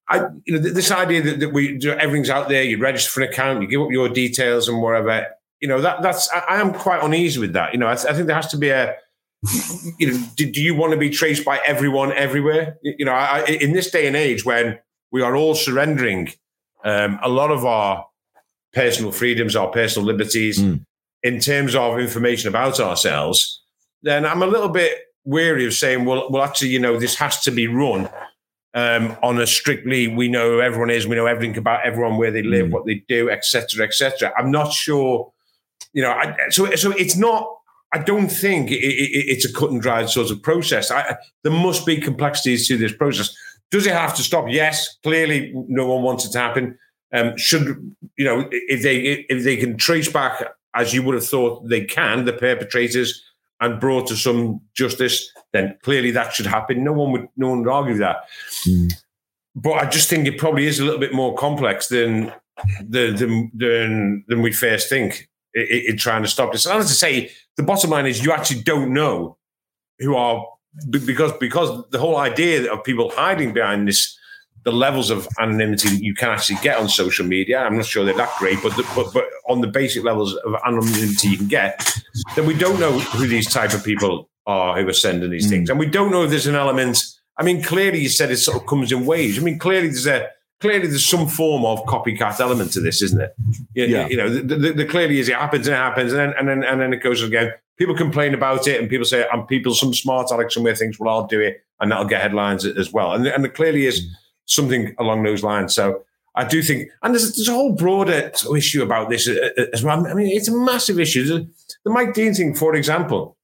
I, 0.07 0.25
you 0.45 0.53
know, 0.53 0.59
this 0.59 0.91
idea 0.91 1.21
that, 1.23 1.39
that 1.39 1.49
we 1.49 1.77
do 1.77 1.91
everything's 1.91 2.29
out 2.29 2.47
there. 2.47 2.63
You 2.63 2.77
register 2.77 3.11
for 3.11 3.21
an 3.21 3.29
account. 3.29 3.61
You 3.61 3.67
give 3.67 3.81
up 3.81 3.91
your 3.91 4.09
details 4.09 4.69
and 4.69 4.81
whatever. 4.81 5.27
You 5.59 5.67
know, 5.67 5.81
that 5.81 6.01
that's. 6.01 6.31
I, 6.31 6.39
I 6.39 6.61
am 6.61 6.73
quite 6.73 7.03
uneasy 7.03 7.39
with 7.39 7.53
that. 7.53 7.73
You 7.73 7.79
know, 7.79 7.87
I, 7.87 7.93
I 7.93 8.13
think 8.13 8.27
there 8.27 8.35
has 8.35 8.47
to 8.47 8.57
be 8.57 8.69
a 8.69 8.95
you 9.97 10.11
know, 10.11 10.25
do, 10.35 10.49
do, 10.49 10.61
you 10.61 10.73
want 10.73 10.93
to 10.93 10.97
be 10.97 11.09
traced 11.09 11.43
by 11.43 11.59
everyone 11.65 12.13
everywhere? 12.13 12.77
You 12.81 13.05
know, 13.05 13.11
I, 13.11 13.43
in 13.45 13.73
this 13.73 13.91
day 13.91 14.07
and 14.07 14.15
age 14.15 14.45
when 14.45 14.79
we 15.13 15.21
are 15.21 15.35
all 15.35 15.53
surrendering 15.53 16.33
um, 16.83 17.19
a 17.21 17.29
lot 17.29 17.51
of 17.51 17.63
our 17.63 18.05
personal 18.73 19.11
freedoms, 19.11 19.55
our 19.55 19.69
personal 19.69 20.05
liberties 20.05 20.59
mm. 20.59 20.83
in 21.21 21.39
terms 21.39 21.75
of 21.75 21.99
information 21.99 22.49
about 22.49 22.79
ourselves, 22.79 23.61
then 24.01 24.25
I'm 24.25 24.41
a 24.41 24.47
little 24.47 24.69
bit 24.69 24.97
weary 25.23 25.65
of 25.65 25.73
saying, 25.73 26.03
well, 26.03 26.29
well, 26.29 26.43
actually, 26.43 26.69
you 26.69 26.79
know, 26.79 26.99
this 26.99 27.15
has 27.15 27.41
to 27.41 27.51
be 27.51 27.67
run 27.67 28.09
um, 28.73 29.15
on 29.21 29.39
a 29.39 29.45
strictly 29.45 30.07
we 30.07 30.27
know 30.27 30.53
who 30.53 30.61
everyone 30.61 30.89
is, 30.89 31.05
we 31.05 31.15
know 31.15 31.27
everything 31.27 31.57
about 31.57 31.85
everyone, 31.85 32.17
where 32.17 32.31
they 32.31 32.41
live, 32.41 32.67
mm. 32.67 32.71
what 32.71 32.87
they 32.87 33.05
do, 33.07 33.29
etc., 33.29 33.85
etc. 33.85 34.33
I'm 34.35 34.49
not 34.49 34.73
sure, 34.73 35.31
you 35.93 36.01
know. 36.01 36.11
I, 36.11 36.35
so, 36.49 36.73
so 36.75 36.91
it's 36.91 37.15
not. 37.15 37.47
I 37.93 37.99
don't 37.99 38.29
think 38.29 38.71
it, 38.71 38.83
it, 38.83 39.25
it's 39.29 39.45
a 39.45 39.53
cut 39.53 39.69
and 39.69 39.79
dried 39.79 40.09
sort 40.09 40.31
of 40.31 40.41
process. 40.41 40.89
I, 40.89 41.15
there 41.43 41.53
must 41.53 41.85
be 41.85 41.97
complexities 41.97 42.67
to 42.67 42.77
this 42.77 42.91
process. 42.91 43.35
Does 43.73 43.87
it 43.87 43.93
have 43.93 44.15
to 44.17 44.21
stop? 44.21 44.45
Yes. 44.49 44.97
Clearly, 45.01 45.51
no 45.67 45.87
one 45.87 46.03
wants 46.03 46.25
it 46.25 46.31
to 46.33 46.37
happen. 46.37 46.77
Um, 47.11 47.35
should 47.37 47.95
you 48.17 48.23
know 48.23 48.47
if 48.51 48.83
they 48.83 49.25
if 49.29 49.43
they 49.43 49.57
can 49.57 49.77
trace 49.77 50.11
back 50.11 50.43
as 50.75 50.93
you 50.93 51.01
would 51.01 51.15
have 51.15 51.25
thought 51.25 51.67
they 51.67 51.83
can 51.83 52.25
the 52.25 52.33
perpetrators 52.33 53.23
and 53.61 53.79
brought 53.79 54.07
to 54.09 54.15
some 54.15 54.61
justice, 54.75 55.27
then 55.53 55.75
clearly 55.81 56.11
that 56.11 56.33
should 56.33 56.45
happen. 56.45 56.83
No 56.83 56.93
one 56.93 57.11
would 57.13 57.27
no 57.35 57.49
one 57.49 57.63
would 57.63 57.71
argue 57.71 57.97
that. 57.97 58.17
Mm. 58.67 58.93
But 59.55 59.73
I 59.73 59.89
just 59.89 60.07
think 60.07 60.27
it 60.27 60.37
probably 60.37 60.67
is 60.67 60.79
a 60.79 60.83
little 60.83 60.99
bit 60.99 61.13
more 61.13 61.35
complex 61.35 61.87
than 61.87 62.31
than 62.87 63.49
than, 63.55 64.23
than 64.27 64.41
we 64.43 64.51
first 64.51 64.87
think 64.87 65.29
in, 65.55 65.65
in 65.87 65.97
trying 65.97 66.21
to 66.21 66.29
stop 66.29 66.51
this. 66.51 66.67
And 66.67 66.77
as 66.77 66.91
I 66.91 66.93
say, 66.93 67.31
the 67.57 67.63
bottom 67.63 67.89
line 67.89 68.05
is 68.05 68.23
you 68.23 68.33
actually 68.33 68.61
don't 68.61 68.93
know 68.93 69.37
who 69.97 70.15
are 70.15 70.45
because 70.89 71.31
because 71.39 71.83
the 71.91 71.99
whole 71.99 72.17
idea 72.17 72.71
of 72.71 72.83
people 72.83 73.11
hiding 73.11 73.53
behind 73.53 73.87
this 73.87 74.17
the 74.63 74.71
levels 74.71 75.09
of 75.09 75.27
anonymity 75.39 75.89
that 75.89 76.01
you 76.01 76.13
can 76.13 76.29
actually 76.29 76.57
get 76.61 76.77
on 76.77 76.89
social 76.89 77.25
media 77.25 77.59
i'm 77.59 77.75
not 77.75 77.85
sure 77.85 78.03
they're 78.03 78.13
that 78.15 78.33
great 78.39 78.61
but 78.63 78.75
the, 78.75 78.83
but, 78.95 79.13
but 79.13 79.25
on 79.47 79.61
the 79.61 79.67
basic 79.67 80.03
levels 80.03 80.35
of 80.35 80.55
anonymity 80.65 81.29
you 81.29 81.37
can 81.37 81.47
get 81.47 81.93
then 82.35 82.45
we 82.45 82.53
don't 82.53 82.79
know 82.79 82.91
who 82.91 83.27
these 83.27 83.51
type 83.51 83.73
of 83.73 83.83
people 83.83 84.29
are 84.47 84.81
who 84.81 84.87
are 84.87 84.93
sending 84.93 85.29
these 85.29 85.47
mm. 85.47 85.51
things 85.51 85.69
and 85.69 85.77
we 85.77 85.85
don't 85.85 86.11
know 86.11 86.23
if 86.23 86.29
there's 86.29 86.47
an 86.47 86.55
element 86.55 87.03
i 87.37 87.43
mean 87.43 87.61
clearly 87.61 87.99
you 87.99 88.09
said 88.09 88.31
it 88.31 88.37
sort 88.37 88.57
of 88.57 88.65
comes 88.67 88.91
in 88.91 89.05
waves 89.05 89.37
i 89.37 89.41
mean 89.41 89.59
clearly 89.59 89.87
there's 89.87 90.07
a 90.07 90.27
clearly 90.59 90.87
there's 90.87 91.05
some 91.05 91.27
form 91.27 91.65
of 91.65 91.83
copycat 91.85 92.39
element 92.39 92.71
to 92.71 92.79
this 92.79 93.01
isn't 93.01 93.21
it 93.21 93.35
you, 93.73 93.85
yeah. 93.85 94.07
you 94.07 94.17
know 94.17 94.29
the, 94.29 94.41
the, 94.41 94.71
the, 94.71 94.85
clearly 94.85 95.19
is 95.19 95.27
it 95.27 95.35
happens 95.35 95.67
and 95.67 95.75
it 95.75 95.77
happens 95.77 96.13
and 96.13 96.19
then 96.19 96.33
and 96.39 96.47
then 96.47 96.63
and 96.63 96.81
then 96.81 96.93
it 96.93 97.03
goes 97.03 97.21
again 97.21 97.51
people 97.77 97.95
complain 97.95 98.33
about 98.33 98.67
it 98.67 98.79
and 98.79 98.89
people 98.89 99.05
say, 99.05 99.25
and 99.31 99.47
people, 99.47 99.73
some 99.73 99.93
smart 99.93 100.31
Alex 100.31 100.53
somewhere 100.53 100.75
thinks, 100.75 100.99
well, 100.99 101.13
I'll 101.13 101.27
do 101.27 101.39
it 101.39 101.63
and 101.79 101.91
that'll 101.91 102.05
get 102.05 102.21
headlines 102.21 102.65
as 102.65 102.91
well. 102.91 103.13
And, 103.13 103.25
and 103.27 103.45
it 103.45 103.53
clearly 103.53 103.85
is 103.85 104.05
something 104.45 104.95
along 104.99 105.23
those 105.23 105.43
lines. 105.43 105.73
So 105.73 106.03
I 106.35 106.45
do 106.45 106.61
think, 106.61 106.89
and 107.01 107.13
there's, 107.13 107.35
there's 107.35 107.47
a 107.47 107.53
whole 107.53 107.73
broader 107.73 108.31
issue 108.55 108.83
about 108.83 109.09
this 109.09 109.27
uh, 109.27 109.49
uh, 109.57 109.65
as 109.73 109.83
well. 109.83 110.05
I 110.07 110.13
mean, 110.13 110.27
it's 110.27 110.47
a 110.47 110.55
massive 110.55 110.99
issue. 110.99 111.25
The, 111.25 111.49
the 111.83 111.91
Mike 111.91 112.13
Dean 112.13 112.33
thing, 112.33 112.55
for 112.55 112.75
example, 112.75 113.37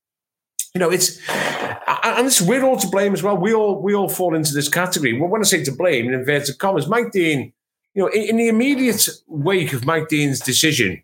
you 0.73 0.79
know, 0.79 0.91
it's 0.91 1.19
and 1.29 2.27
this, 2.27 2.41
we're 2.41 2.63
all 2.63 2.77
to 2.77 2.87
blame 2.87 3.13
as 3.13 3.23
well. 3.23 3.35
We 3.35 3.53
all 3.53 3.81
we 3.81 3.95
all 3.95 4.07
fall 4.07 4.35
into 4.35 4.53
this 4.53 4.69
category. 4.69 5.19
Well, 5.19 5.29
when 5.29 5.41
I 5.41 5.45
say 5.45 5.63
to 5.63 5.71
blame, 5.71 6.07
in 6.07 6.13
inverted 6.13 6.59
commas, 6.59 6.87
Mike 6.87 7.11
Dean, 7.11 7.51
you 7.95 8.03
know, 8.03 8.07
in, 8.07 8.29
in 8.29 8.37
the 8.37 8.47
immediate 8.49 9.09
wake 9.27 9.73
of 9.73 9.85
Mike 9.85 10.09
Dean's 10.09 10.39
decision, 10.39 11.01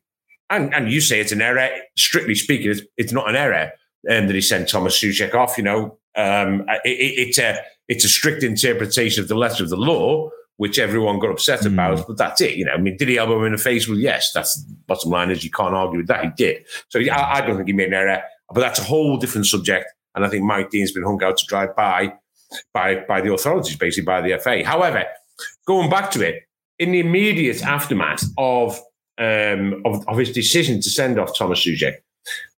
and 0.50 0.74
and 0.74 0.92
you 0.92 1.02
say 1.02 1.20
it's 1.20 1.32
an 1.32 1.42
error. 1.42 1.70
Strictly 1.98 2.36
speaking, 2.36 2.72
it's, 2.72 2.82
it's 2.98 3.14
not 3.14 3.30
an 3.30 3.36
error 3.36 3.72
um, 4.10 4.28
that 4.28 4.36
he 4.36 4.42
sent 4.42 4.70
Thomas 4.70 5.00
Soucek 5.00 5.34
off. 5.34 5.58
You 5.58 5.64
know, 5.64 5.98
um, 6.16 6.66
it, 6.84 6.90
it, 7.00 7.28
it's 7.28 7.38
a 7.38 7.60
it's 7.88 8.06
a 8.06 8.10
strict 8.10 8.44
interpretation 8.44 9.22
of 9.22 9.28
the 9.28 9.36
letter 9.36 9.64
of 9.64 9.70
the 9.70 9.78
law 9.78 10.30
which 10.58 10.80
everyone 10.80 11.20
got 11.20 11.32
upset 11.32 11.62
mm. 11.62 11.74
about. 11.74 12.08
But 12.08 12.18
that's 12.18 12.42
it. 12.42 12.56
You 12.56 12.66
know, 12.66 12.72
I 12.72 12.78
mean, 12.78 12.98
did 12.98 13.10
he 13.10 13.18
elbow 13.18 13.40
him 13.40 13.48
in 13.48 13.52
the 13.52 13.58
face? 13.58 13.88
Well, 13.88 13.98
yes. 13.98 14.32
That's 14.34 14.58
bottom 14.88 15.12
line 15.12 15.32
is 15.32 15.44
you 15.44 15.52
can't 15.52 15.74
argue 15.74 15.98
with 15.98 16.08
that. 16.08 16.24
He 16.24 16.30
did. 16.36 16.66
So 16.90 17.00
I, 17.00 17.38
I 17.38 17.42
don't 17.42 17.58
think 17.58 17.68
he 17.68 17.74
made 17.74 17.90
an 17.90 17.94
error. 17.94 18.22
But 18.54 18.62
that's 18.62 18.80
a 18.80 18.84
whole 18.84 19.18
different 19.18 19.48
subject. 19.48 19.92
And 20.14 20.24
I 20.24 20.30
think 20.30 20.44
Mike 20.44 20.70
Dean's 20.70 20.92
been 20.92 21.04
hung 21.04 21.22
out 21.24 21.38
to 21.38 21.46
dry 21.46 21.68
by 21.68 22.14
by 22.74 23.04
by 23.08 23.22
the 23.22 23.34
authorities, 23.34 23.76
basically 23.76 24.06
by 24.06 24.22
the 24.22 24.38
FA. 24.40 24.64
However, 24.64 25.04
going 25.68 25.90
back 25.90 26.12
to 26.12 26.26
it, 26.26 26.44
in 26.80 26.92
the 26.92 27.00
immediate 27.00 27.64
aftermath 27.64 28.24
of 28.38 28.80
um, 29.18 29.82
of, 29.86 30.08
of 30.08 30.18
his 30.18 30.32
decision 30.32 30.82
to 30.82 30.90
send 30.90 31.20
off 31.20 31.38
Thomas 31.38 31.66
Soucek, 31.66 31.96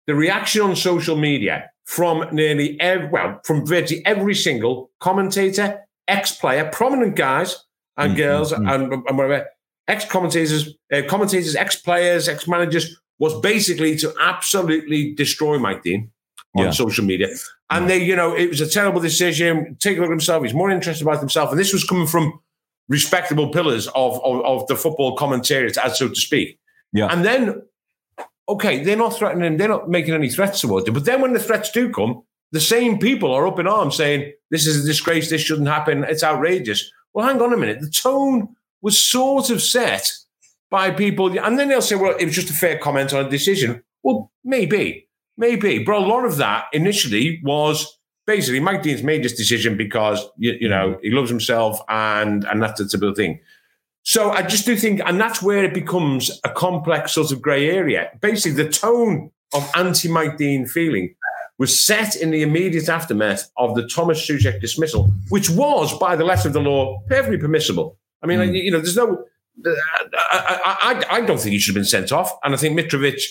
the 0.05 0.15
reaction 0.15 0.61
on 0.61 0.75
social 0.75 1.15
media 1.15 1.69
from 1.85 2.27
nearly 2.31 2.79
every, 2.79 3.07
well, 3.07 3.39
from 3.43 3.65
virtually 3.65 4.05
every 4.05 4.35
single 4.35 4.89
commentator, 4.99 5.85
ex-player, 6.07 6.69
prominent 6.71 7.15
guys, 7.15 7.63
and 7.97 8.11
mm-hmm. 8.11 8.21
girls 8.21 8.51
mm-hmm. 8.51 8.67
and, 8.67 8.93
and 8.93 9.17
whatever, 9.17 9.45
ex 9.87 10.05
commentators, 10.05 10.73
uh, 10.93 11.01
commentators, 11.07 11.55
ex 11.55 11.75
players, 11.75 12.27
ex 12.27 12.47
managers, 12.47 12.99
was 13.19 13.39
basically 13.41 13.95
to 13.97 14.13
absolutely 14.21 15.13
destroy 15.15 15.57
Mike 15.57 15.83
Dean 15.83 16.11
on 16.55 16.65
yeah. 16.65 16.71
social 16.71 17.03
media. 17.03 17.29
And 17.69 17.89
they, 17.89 18.01
you 18.01 18.15
know, 18.15 18.35
it 18.35 18.49
was 18.49 18.61
a 18.61 18.69
terrible 18.69 19.01
decision. 19.01 19.75
Take 19.79 19.97
a 19.97 20.01
look 20.01 20.09
at 20.09 20.11
himself. 20.11 20.43
He's 20.43 20.53
more 20.53 20.69
interested 20.69 21.03
about 21.05 21.19
himself. 21.19 21.51
And 21.51 21.59
this 21.59 21.73
was 21.73 21.83
coming 21.83 22.07
from 22.07 22.39
respectable 22.89 23.49
pillars 23.49 23.87
of, 23.87 24.23
of, 24.23 24.45
of 24.45 24.67
the 24.67 24.75
football 24.75 25.15
commentators, 25.15 25.77
as 25.77 25.97
so 25.97 26.09
to 26.09 26.15
speak. 26.15 26.59
Yeah. 26.93 27.07
And 27.11 27.25
then, 27.25 27.61
okay, 28.47 28.83
they're 28.83 28.95
not 28.95 29.15
threatening, 29.15 29.57
they're 29.57 29.67
not 29.67 29.89
making 29.89 30.13
any 30.13 30.29
threats 30.29 30.61
towards 30.61 30.87
him. 30.87 30.93
But 30.93 31.05
then 31.05 31.21
when 31.21 31.33
the 31.33 31.39
threats 31.39 31.71
do 31.71 31.91
come, 31.91 32.23
the 32.51 32.61
same 32.61 32.97
people 32.97 33.33
are 33.33 33.45
up 33.45 33.59
in 33.59 33.67
arms 33.67 33.97
saying, 33.97 34.31
this 34.51 34.65
is 34.65 34.83
a 34.83 34.87
disgrace, 34.87 35.29
this 35.29 35.41
shouldn't 35.41 35.67
happen, 35.67 36.05
it's 36.05 36.23
outrageous. 36.23 36.89
Well, 37.13 37.27
hang 37.27 37.41
on 37.41 37.53
a 37.53 37.57
minute. 37.57 37.81
The 37.81 37.89
tone 37.89 38.55
was 38.81 38.97
sort 38.97 39.49
of 39.49 39.61
set 39.61 40.09
by 40.69 40.91
people, 40.91 41.37
and 41.39 41.59
then 41.59 41.67
they'll 41.67 41.81
say, 41.81 41.95
well, 41.95 42.15
it 42.17 42.25
was 42.25 42.35
just 42.35 42.49
a 42.49 42.53
fair 42.53 42.77
comment 42.77 43.13
on 43.13 43.25
a 43.25 43.29
decision. 43.29 43.83
Well, 44.03 44.31
maybe, 44.43 45.09
maybe. 45.37 45.83
But 45.83 45.95
a 45.95 45.99
lot 45.99 46.23
of 46.23 46.37
that 46.37 46.65
initially 46.71 47.41
was 47.43 47.96
basically 48.27 48.59
Mike 48.59 48.83
Dean's 48.83 49.01
made 49.01 49.23
this 49.23 49.33
decision 49.33 49.75
because, 49.75 50.29
you, 50.37 50.55
you 50.59 50.69
know, 50.69 50.99
he 51.01 51.09
loves 51.09 51.29
himself 51.29 51.79
and, 51.89 52.43
and 52.45 52.61
that's 52.61 52.79
a 52.79 52.87
typical 52.87 53.15
thing. 53.15 53.39
So 54.03 54.31
I 54.31 54.43
just 54.43 54.65
do 54.65 54.75
think, 54.75 55.01
and 55.05 55.19
that's 55.19 55.41
where 55.41 55.63
it 55.63 55.73
becomes 55.73 56.29
a 56.43 56.49
complex 56.49 57.13
sort 57.13 57.31
of 57.31 57.41
grey 57.41 57.69
area. 57.69 58.09
Basically, 58.21 58.63
the 58.63 58.69
tone 58.69 59.31
of 59.53 59.69
anti 59.75 60.07
Mike 60.07 60.37
Dean 60.37 60.65
feeling 60.65 61.15
was 61.57 61.83
set 61.83 62.15
in 62.15 62.31
the 62.31 62.41
immediate 62.43 62.87
aftermath 62.87 63.49
of 63.57 63.75
the 63.75 63.87
Thomas 63.87 64.25
Soucek 64.25 64.61
dismissal, 64.61 65.09
which 65.29 65.49
was, 65.49 65.97
by 65.97 66.15
the 66.15 66.23
letter 66.23 66.47
of 66.47 66.53
the 66.53 66.61
law, 66.61 67.01
perfectly 67.07 67.37
permissible. 67.37 67.97
I 68.21 68.27
mean, 68.27 68.39
mm. 68.39 68.63
you 68.63 68.71
know, 68.71 68.79
there's 68.79 68.95
no. 68.95 69.25
I, 69.65 71.03
I, 71.09 71.17
I, 71.17 71.21
don't 71.21 71.39
think 71.39 71.53
he 71.53 71.59
should 71.59 71.73
have 71.75 71.81
been 71.81 71.85
sent 71.85 72.11
off, 72.11 72.31
and 72.43 72.53
I 72.53 72.57
think 72.57 72.79
Mitrovic 72.79 73.21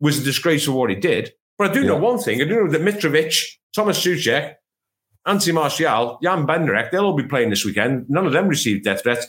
was 0.00 0.18
a 0.18 0.22
disgrace 0.24 0.64
for 0.64 0.72
what 0.72 0.90
he 0.90 0.96
did. 0.96 1.32
But 1.60 1.72
I 1.72 1.74
do 1.74 1.80
yeah. 1.82 1.88
know 1.88 1.96
one 1.98 2.18
thing: 2.18 2.40
I 2.40 2.46
do 2.46 2.64
know 2.64 2.70
that 2.70 2.80
Mitrovic, 2.80 3.58
Thomas 3.74 4.02
Soucek, 4.02 4.54
Anthony 5.26 5.52
Martial, 5.52 6.18
Jan 6.22 6.46
Bednarek, 6.46 6.90
they'll 6.90 7.04
all 7.04 7.14
be 7.14 7.22
playing 7.22 7.50
this 7.50 7.66
weekend. 7.66 8.08
None 8.08 8.24
of 8.24 8.32
them 8.32 8.48
received 8.48 8.84
death 8.84 9.02
threats, 9.02 9.26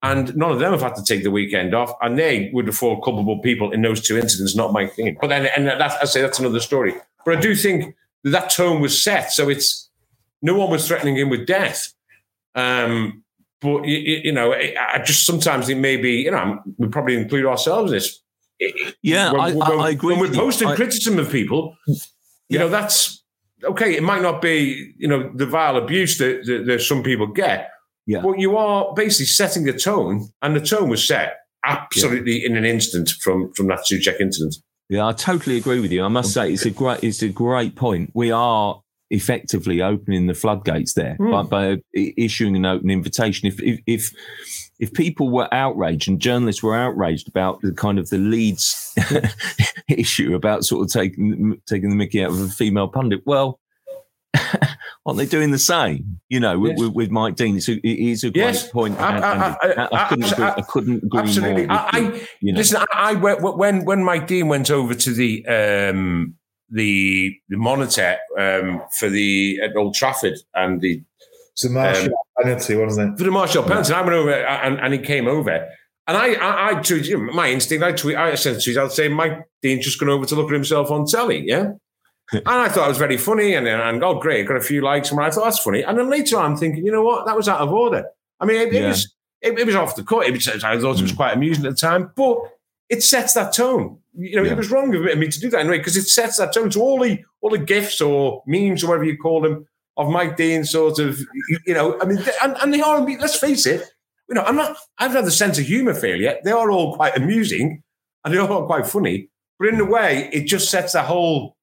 and 0.00 0.32
none 0.36 0.52
of 0.52 0.60
them 0.60 0.70
have 0.70 0.82
had 0.82 0.94
to 0.94 1.02
take 1.02 1.24
the 1.24 1.32
weekend 1.32 1.74
off, 1.74 1.92
and 2.00 2.16
they 2.16 2.52
were 2.54 2.62
the 2.62 2.70
four 2.70 3.02
culpable 3.02 3.40
people 3.40 3.72
in 3.72 3.82
those 3.82 4.00
two 4.00 4.16
incidents, 4.16 4.54
not 4.54 4.72
my 4.72 4.84
Dean. 4.96 5.18
But 5.20 5.30
then, 5.30 5.46
and 5.56 5.66
that's, 5.66 5.96
I 5.96 6.04
say 6.04 6.20
that's 6.20 6.38
another 6.38 6.60
story. 6.60 6.94
But 7.24 7.38
I 7.38 7.40
do 7.40 7.56
think 7.56 7.96
that, 8.22 8.30
that 8.30 8.50
tone 8.50 8.80
was 8.80 9.02
set. 9.02 9.32
So 9.32 9.48
it's 9.48 9.90
no 10.40 10.56
one 10.56 10.70
was 10.70 10.86
threatening 10.86 11.16
him 11.16 11.30
with 11.30 11.48
death. 11.48 11.92
Um, 12.54 13.24
but 13.60 13.88
you, 13.88 14.20
you, 14.22 14.32
know, 14.32 14.54
I 14.54 15.02
just 15.04 15.26
sometimes 15.26 15.68
it 15.68 15.78
may 15.78 15.96
be, 15.96 16.12
you 16.12 16.30
know, 16.30 16.60
we 16.78 16.86
probably 16.86 17.16
include 17.16 17.46
ourselves 17.46 17.90
in 17.90 17.96
this. 17.96 18.22
Yeah, 19.02 19.32
when, 19.32 19.40
I, 19.40 19.52
when, 19.52 19.80
I, 19.80 19.90
agree. 19.90 20.16
When 20.16 20.30
we're 20.30 20.36
posting 20.36 20.68
criticism 20.74 21.18
of 21.18 21.30
people, 21.30 21.76
you 21.86 21.96
yeah. 22.48 22.58
know, 22.60 22.68
that's 22.68 23.24
okay. 23.64 23.96
It 23.96 24.02
might 24.02 24.22
not 24.22 24.40
be, 24.40 24.94
you 24.98 25.08
know, 25.08 25.30
the 25.34 25.46
vile 25.46 25.76
abuse 25.76 26.18
that, 26.18 26.44
that, 26.46 26.66
that 26.66 26.80
some 26.80 27.02
people 27.02 27.26
get. 27.26 27.70
Yeah. 28.06 28.20
But 28.22 28.38
you 28.38 28.56
are 28.56 28.92
basically 28.94 29.26
setting 29.26 29.64
the 29.64 29.72
tone, 29.72 30.28
and 30.42 30.56
the 30.56 30.60
tone 30.60 30.88
was 30.88 31.06
set 31.06 31.38
absolutely 31.64 32.40
yeah. 32.40 32.46
in 32.46 32.56
an 32.56 32.64
instant 32.64 33.10
from 33.22 33.52
from 33.54 33.68
that 33.68 33.80
Soucek 33.80 34.20
incident. 34.20 34.56
Yeah, 34.88 35.06
I 35.06 35.12
totally 35.12 35.56
agree 35.56 35.80
with 35.80 35.92
you. 35.92 36.04
I 36.04 36.08
must 36.08 36.32
say 36.32 36.52
it's 36.52 36.66
a 36.66 36.70
great 36.70 37.02
it's 37.02 37.22
a 37.22 37.28
great 37.28 37.76
point. 37.76 38.10
We 38.14 38.30
are 38.30 38.82
effectively 39.12 39.82
opening 39.82 40.26
the 40.26 40.34
floodgates 40.34 40.94
there 40.94 41.16
mm. 41.20 41.48
by, 41.48 41.76
by, 41.76 41.82
issuing 41.94 42.56
an 42.56 42.64
open 42.64 42.90
invitation. 42.90 43.46
If, 43.46 43.62
if, 43.62 43.80
if 43.86 44.10
if 44.82 44.92
people 44.92 45.30
were 45.30 45.48
outraged 45.54 46.08
and 46.08 46.18
journalists 46.18 46.60
were 46.60 46.74
outraged 46.74 47.28
about 47.28 47.60
the 47.62 47.72
kind 47.72 48.00
of 48.00 48.10
the 48.10 48.18
Leeds 48.18 48.92
issue 49.88 50.34
about 50.34 50.64
sort 50.64 50.84
of 50.84 50.92
taking 50.92 51.56
taking 51.68 51.88
the 51.88 51.94
Mickey 51.94 52.20
out 52.20 52.30
of 52.30 52.40
a 52.40 52.48
female 52.48 52.88
pundit, 52.88 53.22
well, 53.24 53.60
aren't 55.06 55.18
they 55.18 55.26
doing 55.26 55.52
the 55.52 55.58
same? 55.58 56.20
You 56.28 56.40
know, 56.40 56.66
yes. 56.66 56.80
with, 56.80 56.94
with, 56.94 57.10
Mike 57.12 57.36
Dean, 57.36 57.58
it's 57.58 57.68
a, 57.68 57.74
it 57.74 58.10
is 58.10 58.24
a 58.24 58.30
great 58.30 58.42
yes. 58.42 58.68
point. 58.70 58.98
I, 58.98 59.56
I, 59.62 59.88
I, 59.92 60.08
couldn't 60.08 60.32
agree, 60.32 60.44
I, 60.44 60.62
couldn't 60.62 61.04
agree 61.04 61.20
absolutely. 61.20 61.66
more. 61.66 61.76
I, 61.78 62.26
you 62.40 62.52
know. 62.52 62.58
Listen, 62.58 62.84
I, 62.92 63.14
when 63.14 63.84
when 63.84 64.02
Mike 64.02 64.26
Dean 64.26 64.48
went 64.48 64.68
over 64.68 64.94
to 64.94 65.12
the 65.12 65.46
um, 65.46 66.34
the 66.70 67.36
the 67.50 67.56
monitor 67.56 68.18
um, 68.36 68.82
for 68.98 69.08
the 69.08 69.60
at 69.62 69.76
Old 69.76 69.94
Trafford 69.94 70.38
and 70.56 70.80
the 70.80 71.04
it's 71.54 71.64
a 71.64 71.70
Martial 71.70 72.06
um, 72.06 72.44
penalty, 72.44 72.76
wasn't 72.76 73.12
it? 73.12 73.18
For 73.18 73.24
the 73.24 73.30
Martial 73.30 73.62
penalty, 73.62 73.92
I 73.92 74.00
went 74.00 74.12
over 74.12 74.32
and, 74.32 74.80
and 74.80 74.94
he 74.94 75.00
came 75.00 75.28
over. 75.28 75.68
And 76.06 76.16
I, 76.16 76.34
I, 76.34 76.70
I 76.70 76.74
tweeted, 76.76 77.06
you 77.06 77.18
know, 77.24 77.32
my 77.32 77.50
instinct, 77.50 77.84
I 77.84 77.92
tweet, 77.92 78.16
I 78.16 78.34
sent 78.34 78.58
a 78.58 78.60
tweet, 78.60 78.76
I'd 78.76 78.90
say 78.90 79.08
Mike 79.08 79.46
Dean's 79.60 79.84
just 79.84 80.00
gone 80.00 80.08
over 80.08 80.26
to 80.26 80.34
look 80.34 80.48
at 80.48 80.54
himself 80.54 80.90
on 80.90 81.06
telly, 81.06 81.44
yeah? 81.46 81.72
and 82.32 82.48
I 82.48 82.68
thought 82.68 82.86
it 82.86 82.88
was 82.88 82.98
very 82.98 83.16
funny. 83.16 83.54
And, 83.54 83.68
and 83.68 84.02
oh, 84.02 84.18
great, 84.18 84.48
got 84.48 84.56
a 84.56 84.60
few 84.60 84.80
likes. 84.80 85.10
And 85.10 85.20
I 85.20 85.30
thought 85.30 85.44
that's 85.44 85.58
funny. 85.58 85.82
And 85.82 85.98
then 85.98 86.10
later 86.10 86.38
on, 86.38 86.52
I'm 86.52 86.56
thinking, 86.56 86.84
you 86.84 86.92
know 86.92 87.04
what? 87.04 87.26
That 87.26 87.36
was 87.36 87.48
out 87.48 87.60
of 87.60 87.72
order. 87.72 88.04
I 88.40 88.46
mean, 88.46 88.56
it, 88.56 88.72
yeah. 88.72 88.80
it 88.80 88.88
was 88.88 89.14
it, 89.42 89.58
it, 89.58 89.66
was 89.66 89.74
off 89.74 89.96
the 89.96 90.04
cut. 90.04 90.26
It 90.26 90.32
was, 90.32 90.48
I 90.48 90.58
thought 90.58 90.98
it 90.98 91.02
was 91.02 91.12
mm. 91.12 91.16
quite 91.16 91.34
amusing 91.34 91.66
at 91.66 91.72
the 91.72 91.76
time, 91.76 92.10
but 92.16 92.38
it 92.88 93.02
sets 93.02 93.34
that 93.34 93.52
tone. 93.52 93.98
You 94.14 94.36
know, 94.36 94.42
yeah. 94.42 94.52
it 94.52 94.56
was 94.56 94.70
wrong 94.70 94.94
of 94.94 95.18
me 95.18 95.28
to 95.28 95.40
do 95.40 95.50
that 95.50 95.60
anyway 95.60 95.78
because 95.78 95.96
it 95.96 96.08
sets 96.08 96.36
that 96.36 96.52
tone. 96.52 96.70
to 96.70 96.80
all 96.80 97.00
the 97.00 97.22
all 97.40 97.50
the 97.50 97.58
gifs 97.58 98.00
or 98.00 98.42
memes 98.46 98.82
or 98.82 98.88
whatever 98.88 99.04
you 99.04 99.16
call 99.16 99.40
them 99.40 99.66
of 99.96 100.08
Mike 100.08 100.36
Dean, 100.36 100.64
sort 100.64 100.98
of, 100.98 101.20
you 101.66 101.74
know, 101.74 102.00
I 102.00 102.04
mean, 102.04 102.18
and, 102.42 102.56
and 102.62 102.72
they 102.72 102.80
are. 102.80 103.00
Let's 103.00 103.36
face 103.36 103.66
it. 103.66 103.88
You 104.28 104.36
know, 104.36 104.42
I'm 104.42 104.56
not. 104.56 104.76
I've 104.98 105.12
had 105.12 105.26
the 105.26 105.30
sense 105.30 105.58
of 105.58 105.66
humour 105.66 105.94
failure. 105.94 106.22
Yet. 106.22 106.40
They 106.44 106.52
are 106.52 106.70
all 106.70 106.94
quite 106.96 107.16
amusing 107.16 107.82
and 108.24 108.32
they 108.32 108.38
are 108.38 108.48
all 108.48 108.66
quite 108.66 108.86
funny. 108.86 109.28
But 109.58 109.68
in 109.68 109.80
a 109.80 109.84
way, 109.84 110.30
it 110.32 110.46
just 110.46 110.70
sets 110.70 110.92
the 110.92 111.02
whole 111.02 111.56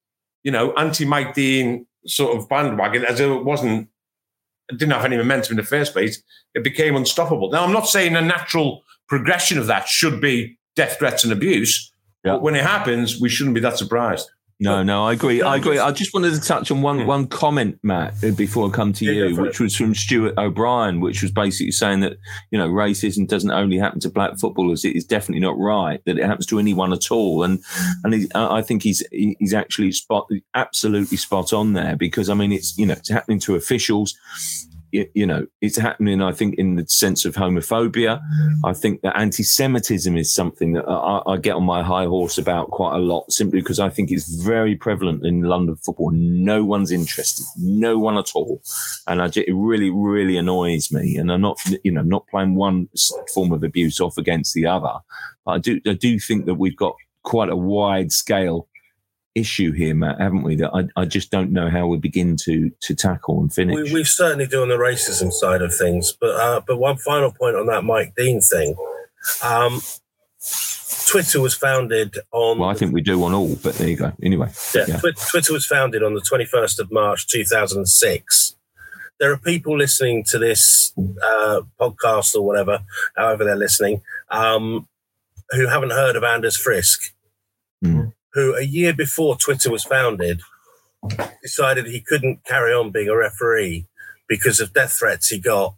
you 0.44 0.52
know, 0.52 0.74
anti 0.74 1.06
Mike 1.06 1.34
Dean 1.34 1.86
sort 2.06 2.38
of 2.38 2.48
bandwagon 2.50 3.06
as 3.06 3.20
it 3.20 3.44
wasn't 3.44 3.90
it 4.70 4.78
didn't 4.78 4.94
have 4.94 5.06
any 5.06 5.18
momentum 5.18 5.54
in 5.54 5.58
the 5.58 5.68
first 5.68 5.94
place. 5.94 6.22
It 6.54 6.64
became 6.64 6.96
unstoppable. 6.96 7.52
Now, 7.52 7.64
I'm 7.64 7.74
not 7.74 7.88
saying 7.88 8.16
a 8.16 8.22
natural 8.22 8.84
progression 9.08 9.58
of 9.58 9.68
that 9.68 9.88
should 9.88 10.22
be 10.22 10.58
death 10.76 10.98
threats 11.00 11.24
and 11.24 11.34
abuse, 11.34 11.92
yeah. 12.24 12.34
but 12.34 12.44
when 12.44 12.56
it 12.56 12.64
happens, 12.64 13.20
we 13.20 13.30
shouldn't 13.30 13.56
be 13.56 13.62
that 13.62 13.78
surprised. 13.78 14.30
No, 14.62 14.84
no, 14.84 15.06
I 15.06 15.14
agree. 15.14 15.42
I 15.42 15.56
agree. 15.56 15.80
I 15.80 15.92
just 15.92 16.14
wanted 16.14 16.34
to 16.34 16.42
touch 16.42 16.70
on 16.70 16.82
one, 16.82 17.02
hmm. 17.02 17.06
one 17.06 17.28
comment, 17.28 17.80
Matt, 17.82 18.16
before 18.36 18.68
I 18.68 18.72
come 18.72 18.92
to 18.94 19.06
yeah, 19.06 19.28
you, 19.28 19.42
which 19.42 19.62
was 19.62 19.74
from 19.74 19.96
Stuart 19.96 20.38
O'Brien, 20.38 21.00
which 21.00 21.22
was 21.22 21.32
basically 21.32 21.72
saying 21.72 22.02
that, 22.02 22.18
you 22.52 22.60
know, 22.60 22.68
racism 22.68 23.26
doesn't 23.26 23.52
only 23.52 23.78
happen 23.78 24.02
to 24.02 24.10
black 24.10 24.38
footballers. 24.38 24.84
It 24.84 24.98
is 24.98 25.06
definitely 25.06 25.40
not 25.40 25.58
right 25.58 26.02
that 26.06 26.18
it 26.18 26.26
happens 26.26 26.46
to 26.48 26.60
anyone 26.60 26.92
at 26.92 27.10
all. 27.10 27.44
And, 27.44 27.64
and 28.04 28.14
he, 28.14 28.28
I 28.36 28.62
think 28.62 28.84
he's, 28.84 29.02
he's 29.12 29.54
actually 29.54 29.94
spot, 29.94 30.28
absolutely 30.54 31.18
spot 31.18 31.54
on 31.54 31.72
there 31.72 31.96
because, 31.96 32.30
I 32.30 32.34
mean, 32.34 32.52
it's, 32.52 32.78
you 32.78 32.86
know, 32.86 32.96
it's 32.96 33.10
happening 33.10 33.40
to 33.42 33.56
officials 33.56 34.14
you, 34.92 35.08
you, 35.14 35.26
know, 35.26 35.46
it's 35.62 35.78
happening, 35.78 36.22
I 36.22 36.32
think, 36.32 36.56
in 36.56 36.76
the 36.76 36.86
sense 36.88 37.26
of 37.26 37.36
homophobia. 37.36 38.20
Mm. 38.20 38.60
I 38.64 38.74
think 38.74 39.02
that 39.02 39.18
anti 39.18 39.44
Semitism 39.44 40.16
is 40.18 40.34
something 40.34 40.74
that 40.74 40.86
I, 40.88 41.22
I, 41.26 41.38
get 41.38 41.56
on 41.56 41.64
my 41.64 41.84
high 41.84 42.06
horse 42.06 42.38
about 42.38 42.70
quite 42.72 42.96
a 42.96 43.00
lot, 43.00 43.32
simply 43.32 43.60
because 43.60 43.80
I 43.80 43.90
think 43.90 44.12
it's 44.12 44.44
very 44.44 44.76
prevalent 44.76 45.26
in 45.26 45.42
London 45.42 45.76
football. 45.76 46.12
No 46.12 46.64
one's 46.64 46.92
interested, 46.92 47.46
no 47.58 47.98
one 47.98 48.18
at 48.18 48.32
all. 48.36 48.62
And 49.08 49.22
I, 49.22 49.28
it 49.36 49.54
really, 49.54 49.90
really 49.90 50.38
annoys 50.38 50.92
me. 50.92 51.18
And 51.18 51.32
I'm 51.32 51.42
not, 51.42 51.60
you 51.84 51.92
know, 51.92 52.04
not 52.04 52.28
playing 52.28 52.56
one 52.56 52.90
form 53.34 53.52
of 53.52 53.64
abuse 53.64 54.00
off 54.00 54.18
against 54.18 54.54
the 54.54 54.66
other. 54.66 54.94
But 55.46 55.52
I 55.52 55.58
do, 55.60 55.82
I 55.86 55.94
do 55.94 56.20
think 56.20 56.46
that 56.46 56.56
we've 56.56 56.78
got 56.78 56.96
quite 57.24 57.50
a 57.50 57.56
wide 57.56 58.12
scale 58.12 58.68
issue 59.36 59.72
here, 59.72 59.96
Matt, 59.96 60.20
haven't 60.20 60.44
we? 60.44 60.56
That 60.56 60.72
I, 60.74 61.02
I 61.02 61.06
just 61.06 61.32
don't 61.32 61.52
know 61.52 61.70
how 61.70 61.88
we 61.88 61.98
begin 61.98 62.36
to 62.44 62.70
to 62.82 62.96
tackle 62.96 63.40
and 63.40 63.54
finish. 63.54 63.76
We, 63.76 63.94
we 63.94 64.04
certainly 64.04 64.48
do 64.48 64.62
on 64.62 64.70
the 64.70 64.76
racism 64.76 65.32
side 65.32 65.62
of 65.62 65.74
things, 65.74 66.14
but 66.20 66.36
uh, 66.36 66.62
but 66.66 66.78
one 66.78 66.98
final 66.98 67.32
point 67.32 67.56
on 67.56 67.68
that 67.68 67.84
Mike 67.84 68.14
Dean 68.16 68.42
thing. 68.42 68.76
Um, 69.44 69.82
Twitter 71.08 71.42
was 71.42 71.56
founded 71.56 72.18
on. 72.32 72.60
Well, 72.60 72.70
I 72.70 72.74
think 72.74 72.94
we 72.94 73.02
do 73.02 73.24
on 73.24 73.34
all, 73.34 73.56
but 73.64 73.76
there 73.76 73.90
you 73.90 73.98
go. 73.98 74.14
Anyway, 74.22 74.50
yeah, 74.74 74.86
yeah. 74.88 75.00
Twitter 75.30 75.54
was 75.54 75.66
founded 75.66 76.04
on 76.04 76.14
the 76.14 76.22
twenty 76.22 76.46
first 76.46 76.80
of 76.80 76.92
March, 76.92 77.28
two 77.28 77.44
thousand 77.44 77.80
and 77.80 77.90
six. 77.90 78.56
There 79.20 79.32
are 79.32 79.38
people 79.38 79.78
listening 79.78 80.24
to 80.30 80.40
this 80.40 80.94
uh, 80.98 81.62
podcast 81.80 82.36
or 82.36 82.42
whatever, 82.42 82.80
however 83.18 83.44
they're 83.44 83.58
listening, 83.58 84.02
um, 84.32 84.88
who 85.50 85.68
haven't 85.68 85.92
heard 85.92 86.16
of 86.16 86.24
Anders 86.24 86.56
Frisk. 86.56 87.14
Mm 87.84 88.14
who 88.34 88.56
a 88.56 88.64
year 88.64 88.94
before 88.94 89.36
Twitter 89.38 89.72
was 89.72 89.84
founded 89.84 90.42
decided 91.42 91.86
he 91.86 92.02
couldn't 92.02 92.44
carry 92.46 92.74
on 92.74 92.92
being 92.92 93.10
a 93.10 93.16
referee 93.16 93.88
because 94.28 94.60
of 94.60 94.74
death 94.74 94.94
threats 95.00 95.30
he 95.30 95.40
got 95.40 95.76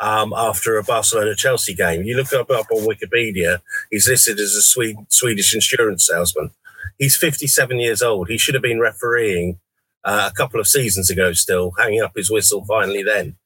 um, 0.00 0.32
after 0.36 0.76
a 0.76 0.82
Barcelona 0.82 1.34
Chelsea 1.34 1.74
game. 1.74 2.02
You 2.02 2.16
look 2.16 2.32
up, 2.32 2.50
up 2.50 2.66
on 2.70 2.86
Wikipedia, 2.86 3.60
he's 3.90 4.08
listed 4.08 4.38
as 4.38 4.54
a 4.54 4.62
Swede, 4.62 4.96
Swedish 5.08 5.54
insurance 5.54 6.06
salesman. 6.06 6.50
He's 6.98 7.16
57 7.16 7.78
years 7.78 8.02
old. 8.02 8.28
He 8.28 8.38
should 8.38 8.54
have 8.54 8.62
been 8.62 8.80
refereeing 8.80 9.58
uh, 10.04 10.28
a 10.30 10.36
couple 10.36 10.60
of 10.60 10.66
seasons 10.66 11.10
ago, 11.10 11.32
still 11.32 11.72
hanging 11.78 12.02
up 12.02 12.12
his 12.16 12.30
whistle 12.30 12.64
finally 12.64 13.02
then. 13.02 13.36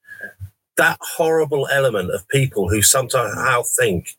That 0.77 0.99
horrible 1.01 1.69
element 1.69 2.11
of 2.11 2.29
people 2.29 2.69
who 2.69 2.83
somehow 2.83 3.63
think 3.63 4.11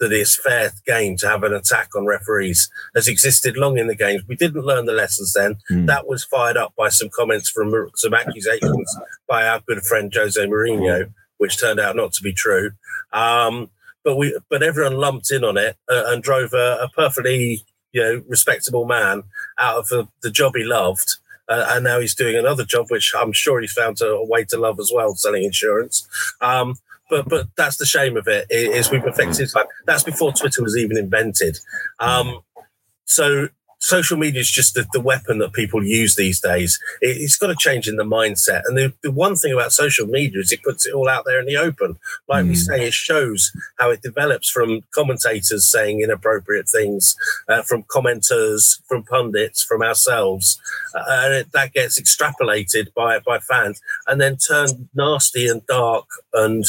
that 0.00 0.12
it's 0.12 0.40
fair 0.40 0.72
game 0.86 1.16
to 1.16 1.28
have 1.28 1.42
an 1.42 1.54
attack 1.54 1.94
on 1.96 2.06
referees 2.06 2.68
has 2.94 3.08
existed 3.08 3.56
long 3.56 3.78
in 3.78 3.86
the 3.86 3.94
games. 3.94 4.22
We 4.28 4.36
didn't 4.36 4.64
learn 4.64 4.86
the 4.86 4.92
lessons 4.92 5.32
then. 5.32 5.56
Mm. 5.70 5.86
That 5.86 6.06
was 6.06 6.24
fired 6.24 6.56
up 6.56 6.74
by 6.76 6.88
some 6.88 7.08
comments 7.14 7.48
from 7.48 7.72
some 7.94 8.14
accusations 8.14 8.96
by 9.28 9.46
our 9.46 9.60
good 9.66 9.82
friend 9.82 10.12
Jose 10.14 10.40
Mourinho, 10.40 11.12
which 11.38 11.58
turned 11.58 11.80
out 11.80 11.96
not 11.96 12.12
to 12.14 12.22
be 12.22 12.32
true. 12.32 12.72
Um, 13.12 13.70
but 14.04 14.16
we, 14.16 14.38
but 14.48 14.62
everyone 14.62 14.98
lumped 14.98 15.30
in 15.32 15.42
on 15.42 15.56
it 15.56 15.76
uh, 15.90 16.04
and 16.06 16.22
drove 16.22 16.52
a, 16.52 16.78
a, 16.82 16.88
perfectly, 16.94 17.64
you 17.92 18.00
know, 18.00 18.22
respectable 18.28 18.84
man 18.84 19.24
out 19.58 19.78
of 19.78 19.88
the, 19.88 20.06
the 20.22 20.30
job 20.30 20.52
he 20.54 20.62
loved. 20.62 21.16
Uh, 21.48 21.66
and 21.70 21.84
now 21.84 21.98
he's 22.00 22.14
doing 22.14 22.36
another 22.36 22.64
job, 22.64 22.86
which 22.88 23.12
I'm 23.16 23.32
sure 23.32 23.60
he's 23.60 23.72
found 23.72 24.00
a, 24.00 24.06
a 24.06 24.26
way 24.26 24.44
to 24.44 24.58
love 24.58 24.78
as 24.78 24.92
well, 24.94 25.14
selling 25.16 25.44
insurance. 25.44 26.06
Um, 26.40 26.76
but 27.08 27.28
but 27.28 27.48
that's 27.56 27.76
the 27.76 27.86
shame 27.86 28.16
of 28.16 28.26
it 28.26 28.46
is 28.50 28.90
we've 28.90 29.04
affected 29.06 29.50
like 29.54 29.66
that's 29.86 30.02
before 30.02 30.32
Twitter 30.32 30.62
was 30.62 30.76
even 30.76 30.96
invented. 30.96 31.58
Um, 32.00 32.40
so 33.04 33.48
social 33.78 34.16
media 34.16 34.40
is 34.40 34.50
just 34.50 34.74
the, 34.74 34.86
the, 34.92 35.00
weapon 35.00 35.38
that 35.38 35.52
people 35.52 35.84
use 35.84 36.16
these 36.16 36.40
days. 36.40 36.80
It, 37.00 37.20
has 37.20 37.36
got 37.36 37.48
to 37.48 37.56
change 37.56 37.88
in 37.88 37.96
the 37.96 38.04
mindset. 38.04 38.62
And 38.66 38.76
the, 38.76 38.92
the, 39.02 39.10
one 39.10 39.36
thing 39.36 39.52
about 39.52 39.72
social 39.72 40.06
media 40.06 40.40
is 40.40 40.50
it 40.50 40.62
puts 40.62 40.86
it 40.86 40.94
all 40.94 41.08
out 41.08 41.24
there 41.26 41.38
in 41.38 41.46
the 41.46 41.56
open. 41.56 41.98
Like 42.28 42.44
mm. 42.44 42.48
we 42.48 42.54
say, 42.54 42.86
it 42.86 42.94
shows 42.94 43.52
how 43.78 43.90
it 43.90 44.02
develops 44.02 44.48
from 44.48 44.80
commentators 44.94 45.70
saying 45.70 46.00
inappropriate 46.00 46.68
things, 46.68 47.16
uh, 47.48 47.62
from 47.62 47.84
commenters, 47.84 48.80
from 48.88 49.02
pundits, 49.04 49.62
from 49.62 49.82
ourselves. 49.82 50.60
Uh, 50.94 51.04
and 51.08 51.34
it, 51.34 51.52
that 51.52 51.72
gets 51.72 52.00
extrapolated 52.00 52.92
by, 52.94 53.18
by 53.20 53.38
fans 53.38 53.80
and 54.06 54.20
then 54.20 54.36
turned 54.36 54.88
nasty 54.94 55.46
and 55.46 55.66
dark 55.66 56.06
and 56.32 56.64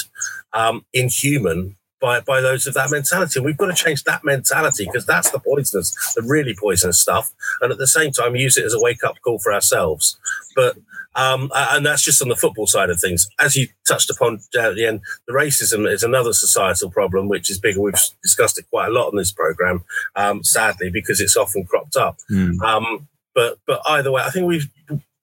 um, 0.53 0.85
inhuman 0.93 1.75
by, 1.99 2.19
by 2.21 2.41
those 2.41 2.67
of 2.67 2.73
that 2.75 2.91
mentality. 2.91 3.39
And 3.39 3.45
we've 3.45 3.57
got 3.57 3.67
to 3.67 3.73
change 3.73 4.03
that 4.03 4.23
mentality 4.23 4.85
because 4.85 5.05
that's 5.05 5.31
the 5.31 5.39
poisonous, 5.39 6.13
the 6.15 6.21
really 6.21 6.55
poisonous 6.59 6.99
stuff. 6.99 7.33
And 7.61 7.71
at 7.71 7.77
the 7.77 7.87
same 7.87 8.11
time, 8.11 8.35
use 8.35 8.57
it 8.57 8.65
as 8.65 8.73
a 8.73 8.81
wake 8.81 9.03
up 9.03 9.15
call 9.23 9.39
for 9.39 9.53
ourselves. 9.53 10.17
But 10.55 10.77
um, 11.17 11.49
and 11.53 11.83
that's 11.83 12.03
just 12.03 12.21
on 12.21 12.29
the 12.29 12.35
football 12.35 12.67
side 12.67 12.91
of 12.91 12.99
things. 12.99 13.27
As 13.39 13.55
you 13.55 13.67
touched 13.87 14.11
upon 14.11 14.35
at 14.57 14.75
the 14.75 14.85
end, 14.85 15.01
the 15.27 15.33
racism 15.33 15.91
is 15.91 16.03
another 16.03 16.31
societal 16.31 16.91
problem, 16.91 17.27
which 17.27 17.49
is 17.49 17.59
bigger. 17.59 17.81
We've 17.81 17.95
discussed 18.21 18.59
it 18.59 18.69
quite 18.69 18.89
a 18.89 18.91
lot 18.91 19.07
on 19.07 19.15
this 19.15 19.31
program, 19.31 19.83
um, 20.15 20.43
sadly, 20.43 20.91
because 20.91 21.19
it's 21.19 21.35
often 21.35 21.65
cropped 21.65 21.95
up. 21.95 22.19
Mm. 22.31 22.61
Um, 22.61 23.07
but 23.33 23.57
but 23.65 23.81
either 23.87 24.11
way, 24.11 24.21
I 24.21 24.29
think 24.29 24.45
we've 24.45 24.69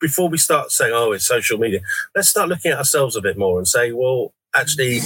before 0.01 0.29
we 0.29 0.37
start 0.37 0.73
saying, 0.73 0.93
"Oh, 0.93 1.13
it's 1.13 1.27
social 1.27 1.59
media," 1.59 1.81
let's 2.15 2.29
start 2.29 2.49
looking 2.49 2.73
at 2.73 2.79
ourselves 2.79 3.15
a 3.15 3.23
bit 3.23 3.39
more 3.39 3.59
and 3.59 3.69
say, 3.69 3.93
"Well, 3.93 4.35
actually." 4.55 5.01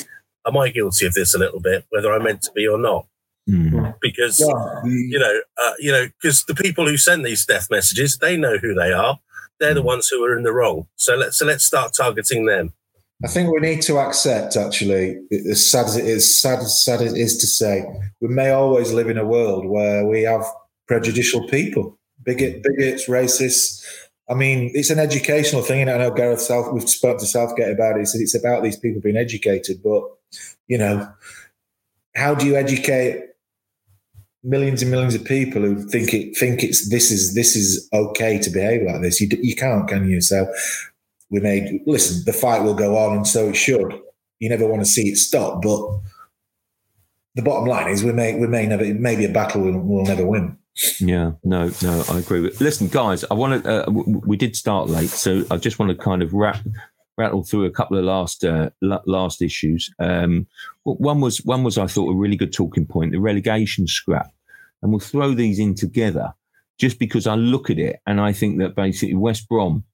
Am 0.48 0.56
I 0.56 0.70
guilty 0.70 1.06
of 1.06 1.14
this 1.14 1.34
a 1.34 1.38
little 1.38 1.60
bit, 1.60 1.84
whether 1.90 2.12
I'm 2.12 2.24
meant 2.24 2.42
to 2.42 2.52
be 2.52 2.66
or 2.66 2.78
not? 2.78 3.06
Mm. 3.48 3.94
Because 4.00 4.38
yeah. 4.40 4.82
you 4.84 5.18
know, 5.18 5.40
uh, 5.64 5.72
you 5.78 5.92
know, 5.92 6.06
because 6.20 6.44
the 6.44 6.54
people 6.54 6.86
who 6.86 6.96
send 6.96 7.24
these 7.24 7.46
death 7.46 7.68
messages, 7.70 8.18
they 8.18 8.36
know 8.36 8.58
who 8.58 8.74
they 8.74 8.92
are. 8.92 9.18
They're 9.58 9.72
mm. 9.72 9.76
the 9.76 9.82
ones 9.82 10.08
who 10.08 10.22
are 10.24 10.36
in 10.36 10.44
the 10.44 10.52
wrong. 10.52 10.86
So 10.96 11.16
let's 11.16 11.38
so 11.38 11.46
let's 11.46 11.64
start 11.64 11.92
targeting 11.96 12.46
them. 12.46 12.74
I 13.24 13.26
think 13.26 13.50
we 13.52 13.58
need 13.58 13.82
to 13.82 13.98
accept, 13.98 14.56
actually, 14.56 15.18
as 15.50 15.68
sad 15.68 15.86
as 15.86 15.96
it 15.96 16.04
is, 16.04 16.40
sad 16.40 16.60
as 16.60 16.84
sad 16.84 17.00
as 17.00 17.12
it 17.14 17.18
is 17.18 17.36
to 17.38 17.48
say, 17.48 17.84
we 18.20 18.28
may 18.28 18.50
always 18.50 18.92
live 18.92 19.10
in 19.10 19.18
a 19.18 19.26
world 19.26 19.66
where 19.66 20.06
we 20.06 20.22
have 20.22 20.44
prejudicial 20.86 21.48
people, 21.48 21.98
bigot, 22.22 22.62
bigots, 22.62 23.08
racists. 23.08 23.84
I 24.30 24.34
mean, 24.34 24.70
it's 24.74 24.90
an 24.90 25.00
educational 25.00 25.62
thing, 25.62 25.80
and 25.80 25.90
I 25.90 25.98
know 25.98 26.12
Gareth 26.12 26.42
South. 26.42 26.72
We've 26.72 26.88
spoken 26.88 27.18
to 27.18 27.26
Southgate 27.26 27.72
about 27.72 27.96
it. 27.96 28.00
He 28.00 28.04
said 28.04 28.20
it's 28.20 28.36
about 28.36 28.62
these 28.62 28.78
people 28.78 29.00
being 29.00 29.16
educated, 29.16 29.82
but 29.82 30.02
you 30.66 30.78
know, 30.78 31.10
how 32.14 32.34
do 32.34 32.46
you 32.46 32.56
educate 32.56 33.24
millions 34.42 34.82
and 34.82 34.90
millions 34.90 35.14
of 35.14 35.24
people 35.24 35.62
who 35.62 35.82
think 35.88 36.14
it 36.14 36.36
think 36.36 36.62
it's 36.62 36.88
this 36.88 37.10
is 37.10 37.34
this 37.34 37.56
is 37.56 37.88
okay 37.92 38.38
to 38.38 38.50
behave 38.50 38.82
like 38.82 39.02
this? 39.02 39.20
You 39.20 39.28
you 39.40 39.54
can't, 39.54 39.88
can 39.88 40.08
you? 40.08 40.20
So 40.20 40.52
we 41.30 41.40
made 41.40 41.82
listen. 41.86 42.22
The 42.24 42.32
fight 42.32 42.62
will 42.62 42.74
go 42.74 42.96
on, 42.96 43.16
and 43.16 43.26
so 43.26 43.48
it 43.48 43.56
should. 43.56 44.00
You 44.38 44.48
never 44.48 44.66
want 44.66 44.82
to 44.82 44.86
see 44.86 45.08
it 45.08 45.16
stop, 45.16 45.62
but 45.62 46.00
the 47.34 47.42
bottom 47.42 47.68
line 47.68 47.88
is 47.88 48.04
we 48.04 48.12
may 48.12 48.38
we 48.38 48.46
may 48.46 48.66
never 48.66 48.84
it 48.84 48.98
may 48.98 49.16
be 49.16 49.24
a 49.24 49.28
battle 49.28 49.62
we'll, 49.62 49.78
we'll 49.78 50.04
never 50.04 50.26
win. 50.26 50.56
Yeah, 51.00 51.32
no, 51.42 51.72
no, 51.82 52.04
I 52.08 52.18
agree 52.18 52.40
with. 52.40 52.60
Listen, 52.60 52.86
guys, 52.86 53.24
I 53.30 53.34
want 53.34 53.64
to. 53.64 53.88
Uh, 53.88 53.90
we 53.90 54.36
did 54.36 54.54
start 54.54 54.88
late, 54.88 55.10
so 55.10 55.44
I 55.50 55.56
just 55.56 55.78
want 55.80 55.90
to 55.90 55.96
kind 55.96 56.22
of 56.22 56.32
wrap 56.32 56.60
rattle 57.18 57.44
through 57.44 57.64
a 57.64 57.70
couple 57.70 57.98
of 57.98 58.04
last 58.04 58.44
uh, 58.44 58.70
last 58.80 59.42
issues. 59.42 59.90
Um, 59.98 60.46
one 60.84 61.20
was 61.20 61.44
one 61.44 61.64
was 61.64 61.76
I 61.76 61.86
thought 61.86 62.10
a 62.10 62.16
really 62.16 62.36
good 62.36 62.52
talking 62.52 62.86
point, 62.86 63.12
the 63.12 63.20
relegation 63.20 63.86
scrap, 63.86 64.32
and 64.82 64.90
we'll 64.90 65.00
throw 65.00 65.34
these 65.34 65.58
in 65.58 65.74
together 65.74 66.32
just 66.78 66.98
because 66.98 67.26
I 67.26 67.34
look 67.34 67.70
at 67.70 67.78
it 67.78 68.00
and 68.06 68.20
I 68.20 68.32
think 68.32 68.58
that 68.60 68.76
basically 68.76 69.16
West 69.16 69.48
Brom 69.48 69.84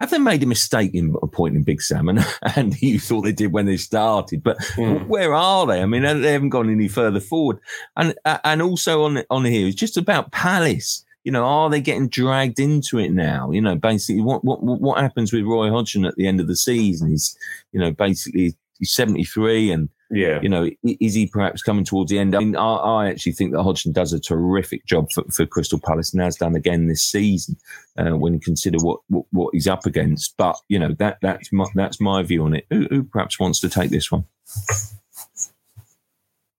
have 0.00 0.10
they 0.10 0.18
made 0.18 0.42
a 0.42 0.46
mistake 0.46 0.94
in 0.94 1.14
appointing 1.22 1.62
Big 1.62 1.82
Sam? 1.82 2.08
And, 2.08 2.24
and 2.56 2.82
you 2.82 2.98
thought 2.98 3.22
they 3.22 3.32
did 3.32 3.52
when 3.52 3.66
they 3.66 3.76
started, 3.76 4.42
but 4.42 4.58
mm. 4.76 5.06
where 5.06 5.34
are 5.34 5.66
they? 5.66 5.82
I 5.82 5.86
mean, 5.86 6.02
they 6.02 6.32
haven't 6.32 6.48
gone 6.48 6.70
any 6.70 6.88
further 6.88 7.20
forward. 7.20 7.58
And 7.96 8.14
and 8.24 8.62
also 8.62 9.04
on 9.04 9.22
on 9.28 9.44
here, 9.44 9.66
it's 9.66 9.76
just 9.76 9.98
about 9.98 10.32
Palace 10.32 11.04
you 11.24 11.32
know, 11.32 11.44
are 11.44 11.70
they 11.70 11.80
getting 11.80 12.08
dragged 12.08 12.58
into 12.58 12.98
it 12.98 13.12
now? 13.12 13.50
You 13.50 13.60
know, 13.60 13.76
basically, 13.76 14.22
what 14.22 14.44
what 14.44 14.62
what 14.62 14.98
happens 14.98 15.32
with 15.32 15.44
Roy 15.44 15.70
Hodgson 15.70 16.04
at 16.04 16.16
the 16.16 16.26
end 16.26 16.40
of 16.40 16.46
the 16.46 16.56
season? 16.56 17.10
He's, 17.10 17.36
you 17.72 17.80
know, 17.80 17.90
basically 17.90 18.54
he's 18.78 18.92
seventy 18.92 19.24
three, 19.24 19.70
and 19.70 19.90
yeah, 20.10 20.40
you 20.42 20.48
know, 20.48 20.68
is 20.82 21.14
he 21.14 21.26
perhaps 21.26 21.62
coming 21.62 21.84
towards 21.84 22.10
the 22.10 22.18
end? 22.18 22.34
I 22.34 22.38
mean, 22.38 22.56
I, 22.56 22.74
I 22.74 23.08
actually 23.08 23.32
think 23.32 23.52
that 23.52 23.62
Hodgson 23.62 23.92
does 23.92 24.12
a 24.12 24.18
terrific 24.18 24.86
job 24.86 25.12
for, 25.12 25.24
for 25.30 25.46
Crystal 25.46 25.78
Palace 25.78 26.12
and 26.12 26.22
has 26.22 26.36
done 26.36 26.56
again 26.56 26.88
this 26.88 27.04
season 27.04 27.56
uh, 27.98 28.16
when 28.16 28.34
you 28.34 28.40
consider 28.40 28.78
what, 28.78 29.00
what, 29.08 29.26
what 29.30 29.50
he's 29.52 29.68
up 29.68 29.86
against. 29.86 30.36
But 30.36 30.56
you 30.68 30.78
know, 30.78 30.94
that 30.98 31.18
that's 31.20 31.52
my 31.52 31.66
that's 31.74 32.00
my 32.00 32.22
view 32.22 32.44
on 32.44 32.54
it. 32.54 32.66
Who, 32.70 32.86
who 32.90 33.04
perhaps 33.04 33.38
wants 33.38 33.60
to 33.60 33.68
take 33.68 33.90
this 33.90 34.10
one? 34.10 34.24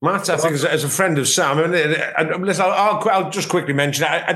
Matt, 0.04 0.30
I 0.30 0.38
think, 0.38 0.56
as, 0.56 0.84
a 0.84 0.90
friend 0.90 1.20
of 1.20 1.28
Sam, 1.28 1.60
and, 1.60 1.76
and 1.76 2.44
listen, 2.44 2.66
I'll, 2.66 2.72
I'll, 2.72 3.10
I'll, 3.10 3.30
just 3.30 3.50
quickly 3.50 3.74
mention. 3.74 4.04
I, 4.04 4.24
I, 4.28 4.34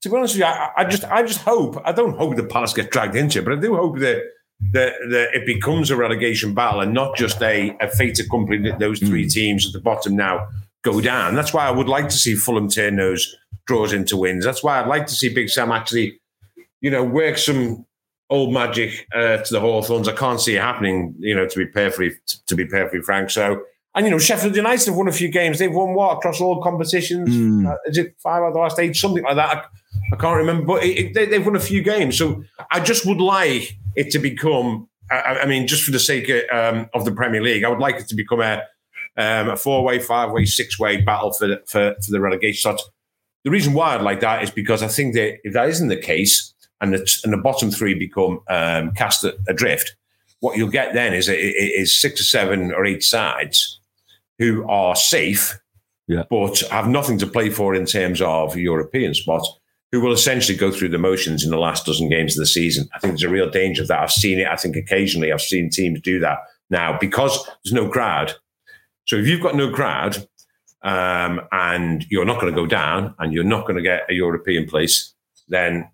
to 0.00 0.08
be 0.08 0.16
honest 0.16 0.34
with 0.34 0.40
you, 0.40 0.46
I, 0.46 0.70
I, 0.78 0.84
just, 0.84 1.04
I 1.04 1.22
just 1.22 1.40
hope. 1.42 1.76
I 1.84 1.92
don't 1.92 2.16
hope 2.16 2.36
the 2.36 2.44
Palace 2.44 2.72
get 2.72 2.90
dragged 2.90 3.14
into 3.14 3.40
it, 3.40 3.44
but 3.44 3.52
I 3.52 3.60
do 3.60 3.76
hope 3.76 3.98
that 3.98 4.22
that, 4.70 4.94
that 5.10 5.34
it 5.34 5.44
becomes 5.44 5.90
a 5.90 5.96
relegation 5.96 6.54
battle 6.54 6.80
and 6.80 6.94
not 6.94 7.16
just 7.16 7.42
a, 7.42 7.76
a 7.80 7.88
fait 7.88 8.18
accompli 8.20 8.58
that 8.62 8.78
those 8.78 9.00
three 9.00 9.26
mm. 9.26 9.32
teams 9.32 9.66
at 9.66 9.72
the 9.72 9.80
bottom 9.80 10.16
now 10.16 10.46
go 10.82 11.00
down. 11.00 11.34
That's 11.34 11.52
why 11.52 11.66
I 11.66 11.70
would 11.70 11.88
like 11.88 12.08
to 12.08 12.16
see 12.16 12.34
Fulham 12.34 12.68
turn 12.68 12.96
those 12.96 13.36
draws 13.66 13.92
into 13.92 14.16
wins. 14.16 14.44
That's 14.44 14.62
why 14.62 14.80
I'd 14.80 14.88
like 14.88 15.06
to 15.06 15.14
see 15.14 15.32
Big 15.32 15.48
Sam 15.48 15.72
actually, 15.72 16.20
you 16.80 16.90
know, 16.90 17.02
work 17.02 17.38
some 17.38 17.86
old 18.30 18.52
magic 18.52 19.06
uh, 19.14 19.38
to 19.38 19.52
the 19.52 19.60
Hawthorns. 19.60 20.08
I 20.08 20.14
can't 20.14 20.40
see 20.40 20.56
it 20.56 20.62
happening, 20.62 21.14
you 21.18 21.34
know, 21.34 21.46
to 21.46 21.58
be 21.58 21.66
perfectly 21.66 22.12
to 22.46 22.54
be 22.54 22.66
perfectly 22.66 23.02
frank. 23.02 23.30
So, 23.30 23.62
and 23.94 24.06
you 24.06 24.10
know, 24.10 24.18
Sheffield 24.18 24.56
United 24.56 24.86
have 24.86 24.96
won 24.96 25.08
a 25.08 25.12
few 25.12 25.28
games. 25.28 25.58
They've 25.58 25.72
won 25.72 25.94
what 25.94 26.16
across 26.16 26.40
all 26.40 26.62
competitions? 26.62 27.28
Mm. 27.28 27.70
Uh, 27.70 27.76
is 27.86 27.98
it 27.98 28.14
five 28.18 28.42
out 28.42 28.48
of 28.48 28.54
the 28.54 28.60
last 28.60 28.78
eight? 28.78 28.96
Something 28.96 29.22
like 29.22 29.36
that. 29.36 29.56
I, 29.56 29.64
I 30.14 30.16
can't 30.16 30.36
remember, 30.36 30.64
but 30.64 30.82
it, 30.82 30.98
it, 30.98 31.14
they, 31.14 31.26
they've 31.26 31.44
won 31.44 31.56
a 31.56 31.60
few 31.60 31.82
games. 31.82 32.16
So, 32.16 32.42
I 32.70 32.80
just 32.80 33.04
would 33.06 33.20
like 33.20 33.76
it 33.94 34.10
to 34.12 34.18
become. 34.18 34.88
I, 35.10 35.40
I 35.42 35.46
mean, 35.46 35.66
just 35.66 35.84
for 35.84 35.90
the 35.90 35.98
sake 35.98 36.30
of, 36.30 36.42
um, 36.50 36.88
of, 36.94 37.04
the 37.04 37.12
Premier 37.12 37.42
League, 37.42 37.64
I 37.64 37.68
would 37.68 37.80
like 37.80 37.96
it 37.96 38.08
to 38.08 38.14
become 38.14 38.40
a 38.40 38.62
um, 39.18 39.50
a 39.50 39.56
four 39.56 39.84
way, 39.84 39.98
five 39.98 40.30
way, 40.30 40.46
six 40.46 40.78
way 40.78 41.02
battle 41.02 41.32
for 41.32 41.58
for 41.66 41.94
for 42.02 42.10
the 42.10 42.20
relegation 42.20 42.60
spots. 42.60 42.88
The 43.44 43.50
reason 43.50 43.74
why 43.74 43.94
I'd 43.94 44.02
like 44.02 44.20
that 44.20 44.42
is 44.42 44.50
because 44.50 44.82
I 44.82 44.88
think 44.88 45.14
that 45.14 45.38
if 45.44 45.52
that 45.52 45.68
isn't 45.68 45.88
the 45.88 45.96
case, 45.96 46.54
and 46.80 46.94
the, 46.94 47.20
and 47.24 47.32
the 47.32 47.38
bottom 47.38 47.70
three 47.70 47.92
become 47.92 48.40
um, 48.48 48.92
cast 48.92 49.26
adrift, 49.48 49.96
what 50.40 50.56
you'll 50.56 50.70
get 50.70 50.94
then 50.94 51.12
is 51.12 51.28
is 51.28 52.00
six 52.00 52.20
or 52.22 52.24
seven 52.24 52.72
or 52.72 52.86
eight 52.86 53.02
sides 53.02 53.80
who 54.42 54.68
are 54.68 54.96
safe, 54.96 55.56
yeah. 56.08 56.24
but 56.28 56.58
have 56.70 56.88
nothing 56.88 57.16
to 57.18 57.26
play 57.26 57.48
for 57.48 57.76
in 57.76 57.86
terms 57.86 58.20
of 58.20 58.56
European 58.56 59.14
spots, 59.14 59.48
who 59.92 60.00
will 60.00 60.12
essentially 60.12 60.58
go 60.58 60.72
through 60.72 60.88
the 60.88 60.98
motions 60.98 61.44
in 61.44 61.50
the 61.50 61.58
last 61.58 61.86
dozen 61.86 62.08
games 62.08 62.36
of 62.36 62.40
the 62.40 62.46
season. 62.46 62.88
I 62.92 62.98
think 62.98 63.12
there's 63.12 63.22
a 63.22 63.28
real 63.28 63.48
danger 63.48 63.82
of 63.82 63.88
that. 63.88 64.00
I've 64.00 64.10
seen 64.10 64.40
it. 64.40 64.48
I 64.48 64.56
think 64.56 64.74
occasionally 64.74 65.32
I've 65.32 65.40
seen 65.42 65.70
teams 65.70 66.00
do 66.00 66.18
that 66.20 66.38
now 66.70 66.98
because 66.98 67.48
there's 67.62 67.72
no 67.72 67.88
crowd. 67.88 68.34
So 69.06 69.16
if 69.16 69.28
you've 69.28 69.42
got 69.42 69.54
no 69.54 69.70
crowd 69.70 70.16
um, 70.82 71.40
and 71.52 72.04
you're 72.10 72.24
not 72.24 72.40
going 72.40 72.52
to 72.52 72.60
go 72.60 72.66
down 72.66 73.14
and 73.20 73.32
you're 73.32 73.44
not 73.44 73.62
going 73.66 73.76
to 73.76 73.82
get 73.82 74.10
a 74.10 74.14
European 74.14 74.66
place, 74.68 75.14
then 75.48 75.88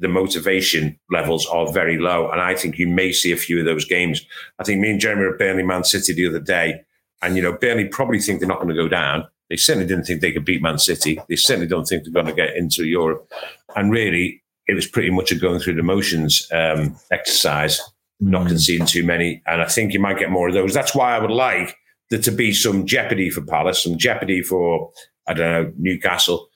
the 0.00 0.08
motivation 0.08 0.98
levels 1.08 1.46
are 1.46 1.72
very 1.72 1.98
low. 1.98 2.30
And 2.30 2.40
I 2.40 2.56
think 2.56 2.78
you 2.78 2.88
may 2.88 3.12
see 3.12 3.30
a 3.30 3.36
few 3.36 3.60
of 3.60 3.64
those 3.64 3.84
games. 3.84 4.26
I 4.58 4.64
think 4.64 4.80
me 4.80 4.90
and 4.90 5.00
Jeremy 5.00 5.22
were 5.22 5.34
at 5.34 5.38
Burnley 5.38 5.62
Man 5.62 5.84
City 5.84 6.12
the 6.14 6.26
other 6.26 6.40
day. 6.40 6.80
And, 7.22 7.36
you 7.36 7.42
know, 7.42 7.52
Burnley 7.52 7.86
probably 7.86 8.20
think 8.20 8.40
they're 8.40 8.48
not 8.48 8.58
going 8.58 8.74
to 8.74 8.74
go 8.74 8.88
down. 8.88 9.26
They 9.48 9.56
certainly 9.56 9.86
didn't 9.86 10.04
think 10.04 10.20
they 10.20 10.32
could 10.32 10.44
beat 10.44 10.62
Man 10.62 10.78
City. 10.78 11.20
They 11.28 11.36
certainly 11.36 11.68
don't 11.68 11.84
think 11.84 12.04
they're 12.04 12.12
going 12.12 12.26
to 12.26 12.32
get 12.32 12.56
into 12.56 12.84
Europe. 12.84 13.30
And 13.76 13.90
really, 13.90 14.42
it 14.66 14.74
was 14.74 14.86
pretty 14.86 15.10
much 15.10 15.30
a 15.30 15.34
going 15.34 15.60
through 15.60 15.74
the 15.74 15.82
motions 15.82 16.48
um, 16.52 16.96
exercise, 17.10 17.80
not 18.20 18.44
mm. 18.44 18.48
conceding 18.48 18.86
too 18.86 19.04
many. 19.04 19.42
And 19.46 19.62
I 19.62 19.66
think 19.66 19.92
you 19.92 20.00
might 20.00 20.18
get 20.18 20.30
more 20.30 20.48
of 20.48 20.54
those. 20.54 20.72
That's 20.74 20.94
why 20.94 21.14
I 21.14 21.18
would 21.18 21.30
like 21.30 21.76
there 22.10 22.20
to 22.20 22.30
be 22.30 22.52
some 22.52 22.86
jeopardy 22.86 23.30
for 23.30 23.42
Palace, 23.42 23.82
some 23.82 23.98
jeopardy 23.98 24.42
for, 24.42 24.90
I 25.26 25.34
don't 25.34 25.50
know, 25.50 25.72
Newcastle 25.78 26.48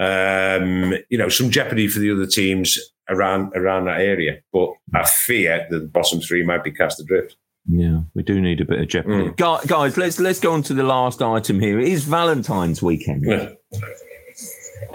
um, 0.00 0.94
you 1.10 1.18
know, 1.18 1.28
some 1.28 1.50
jeopardy 1.50 1.86
for 1.86 1.98
the 1.98 2.10
other 2.10 2.26
teams 2.26 2.78
around 3.10 3.54
around 3.54 3.84
that 3.84 4.00
area. 4.00 4.40
But 4.52 4.70
I 4.94 5.04
fear 5.04 5.66
that 5.70 5.78
the 5.78 5.86
bottom 5.86 6.20
three 6.20 6.42
might 6.42 6.64
be 6.64 6.72
cast 6.72 6.98
adrift. 6.98 7.36
Yeah, 7.72 8.00
we 8.14 8.22
do 8.24 8.40
need 8.40 8.60
a 8.60 8.64
bit 8.64 8.80
of 8.80 8.88
jeopardy, 8.88 9.30
mm. 9.30 9.66
guys. 9.66 9.96
Let's 9.96 10.18
let's 10.18 10.40
go 10.40 10.52
on 10.52 10.62
to 10.64 10.74
the 10.74 10.82
last 10.82 11.22
item 11.22 11.60
here. 11.60 11.78
It 11.78 11.88
is 11.88 12.02
Valentine's 12.04 12.82
weekend. 12.82 13.24
Yeah. 13.24 13.50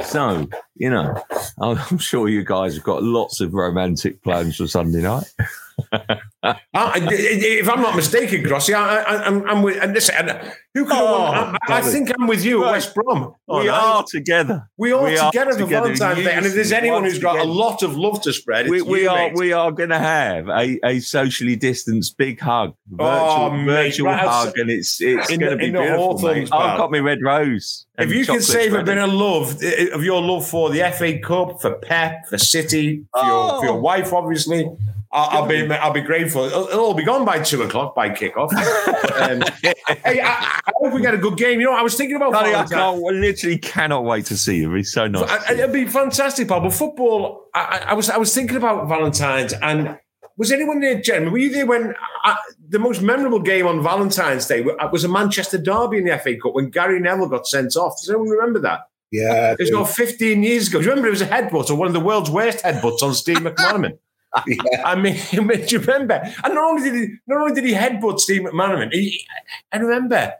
So, 0.03 0.49
you 0.75 0.89
know, 0.89 1.15
I'm 1.61 1.97
sure 1.99 2.27
you 2.27 2.43
guys 2.43 2.75
have 2.75 2.83
got 2.83 3.01
lots 3.01 3.39
of 3.39 3.53
romantic 3.53 4.21
plans 4.23 4.57
for 4.57 4.67
Sunday 4.67 5.01
night. 5.01 5.33
Uh, 6.45 6.91
if 6.95 7.67
I'm 7.67 7.81
not 7.81 7.95
mistaken, 7.95 8.43
Crossy, 8.43 8.75
I, 8.75 9.25
am 9.27 9.63
with. 9.63 9.81
And 9.81 9.93
listen, 9.93 10.29
who 10.75 10.85
could 10.85 10.93
oh, 10.93 11.23
I, 11.23 11.57
I, 11.69 11.81
think 11.81 12.11
I'm 12.19 12.27
with 12.27 12.43
you 12.43 12.65
at 12.65 12.71
West 12.71 12.93
Brom. 12.93 13.33
Oh, 13.47 13.59
we 13.59 13.65
no. 13.65 13.73
are 13.73 14.03
together. 14.07 14.69
We 14.77 14.91
are 14.91 15.05
we 15.05 15.15
together 15.15 15.51
are 15.51 15.59
for 15.59 15.65
Valentine's 15.65 16.23
Day. 16.23 16.33
And 16.33 16.45
if 16.45 16.53
there's 16.53 16.71
anyone 16.71 17.03
who's 17.03 17.17
got 17.17 17.39
a 17.39 17.45
lot 17.45 17.81
of 17.81 17.95
love 17.97 18.21
to 18.23 18.33
spread, 18.33 18.69
we, 18.69 18.81
we 18.81 19.03
you, 19.03 19.09
are. 19.09 19.29
Mate. 19.29 19.37
We 19.37 19.53
are 19.53 19.71
going 19.71 19.89
to 19.89 19.97
have 19.97 20.49
a, 20.49 20.79
a 20.85 20.99
socially 20.99 21.55
distanced 21.55 22.17
big 22.17 22.39
hug, 22.39 22.75
virtual, 22.89 23.07
oh, 23.07 23.63
virtual 23.65 24.11
mate, 24.11 24.19
hug, 24.19 24.57
and 24.57 24.69
it's 24.69 25.01
it's 25.01 25.29
going 25.29 25.39
to 25.39 25.55
be 25.55 25.71
beautiful. 25.71 26.27
I've 26.27 26.77
got 26.77 26.91
my 26.91 26.99
red 26.99 27.19
rose. 27.23 27.85
If 27.97 28.11
you 28.11 28.25
can 28.25 28.41
save 28.41 28.73
a 28.73 28.83
bit 28.83 28.97
of 28.97 29.11
love 29.11 29.63
of 29.93 30.03
your 30.03 30.21
love 30.21 30.47
for 30.47 30.69
the 30.69 30.91
FA 30.91 31.17
Cup, 31.19 31.61
for 31.61 31.75
Pep, 31.75 32.27
for 32.27 32.37
City, 32.37 33.05
for, 33.13 33.21
oh. 33.23 33.27
your, 33.27 33.59
for 33.59 33.65
your 33.65 33.79
wife, 33.79 34.13
obviously. 34.13 34.69
I'll, 35.15 35.43
I'll, 35.43 35.47
be 35.47 35.71
I'll 35.71 35.93
be 35.93 36.01
grateful. 36.01 36.43
It'll, 36.43 36.67
it'll, 36.67 36.81
all 36.81 36.93
be 36.93 37.05
gone 37.05 37.23
by 37.23 37.39
two 37.39 37.61
o'clock 37.61 37.95
by 37.95 38.09
kickoff. 38.09 38.51
um, 39.21 39.41
hey, 40.03 40.19
I, 40.19 40.61
I, 40.67 40.71
hope 40.75 40.93
we 40.93 41.01
get 41.01 41.13
a 41.13 41.17
good 41.17 41.37
game. 41.37 41.61
You 41.61 41.67
know, 41.67 41.73
I 41.73 41.81
was 41.83 41.95
thinking 41.95 42.17
about. 42.17 42.33
Honey, 42.33 42.53
I, 42.53 42.63
I 42.63 42.91
literally 42.91 43.57
cannot 43.57 44.03
wait 44.03 44.25
to 44.25 44.37
see 44.37 44.57
you. 44.57 44.63
It'd 44.63 44.75
be 44.75 44.83
so 44.83 45.07
nice. 45.07 45.49
It'd 45.49 45.71
be 45.71 45.85
fantastic, 45.85 46.49
Paul. 46.49 46.59
But 46.61 46.73
football, 46.73 47.45
I, 47.53 47.93
was 47.93 48.09
I 48.09 48.17
was 48.17 48.35
thinking 48.35 48.57
about 48.57 48.89
Valentine's, 48.89 49.53
and 49.53 49.97
was 50.35 50.51
anyone 50.51 50.81
there, 50.81 50.99
Jeremy? 50.99 51.31
Were 51.31 51.37
you 51.37 51.49
there 51.49 51.65
when 51.65 51.95
the 52.67 52.79
most 52.79 53.01
memorable 53.01 53.39
game 53.39 53.67
on 53.67 53.81
Valentine's 53.81 54.45
Day 54.47 54.65
was 54.91 55.05
a 55.05 55.09
Manchester 55.09 55.57
derby 55.57 55.99
in 55.99 56.03
the 56.03 56.17
FA 56.17 56.35
Cup 56.35 56.55
when 56.55 56.69
Gary 56.69 56.99
Neville 56.99 57.29
got 57.29 57.47
sent 57.47 57.77
off? 57.77 57.93
Does 58.01 58.09
anyone 58.09 58.27
remember 58.27 58.59
that? 58.59 58.81
Yeah, 59.13 59.53
it 59.53 59.59
was 59.59 59.69
about 59.69 59.89
15 59.91 60.43
years 60.43 60.67
ago. 60.67 60.79
Do 60.79 60.85
you 60.85 60.89
remember 60.89 61.07
it 61.07 61.11
was 61.11 61.21
a 61.21 61.27
headbutt 61.27 61.69
or 61.69 61.75
one 61.75 61.87
of 61.87 61.93
the 61.93 62.01
world's 62.01 62.29
worst 62.29 62.65
headbutts 62.65 63.01
on 63.01 63.13
Steve 63.13 63.37
McManaman? 63.39 63.97
Yeah. 64.47 64.83
I 64.85 64.95
mean, 64.95 65.17
you 65.31 65.79
remember? 65.79 66.21
And 66.43 66.53
not 66.53 66.63
only 66.63 66.83
did 66.83 66.95
he, 66.95 67.15
not 67.27 67.41
only 67.41 67.53
did 67.53 67.65
he 67.65 67.73
headbutt 67.73 68.19
Steve 68.19 68.41
McManaman, 68.41 68.93
he, 68.93 69.25
I 69.71 69.77
remember, 69.77 70.33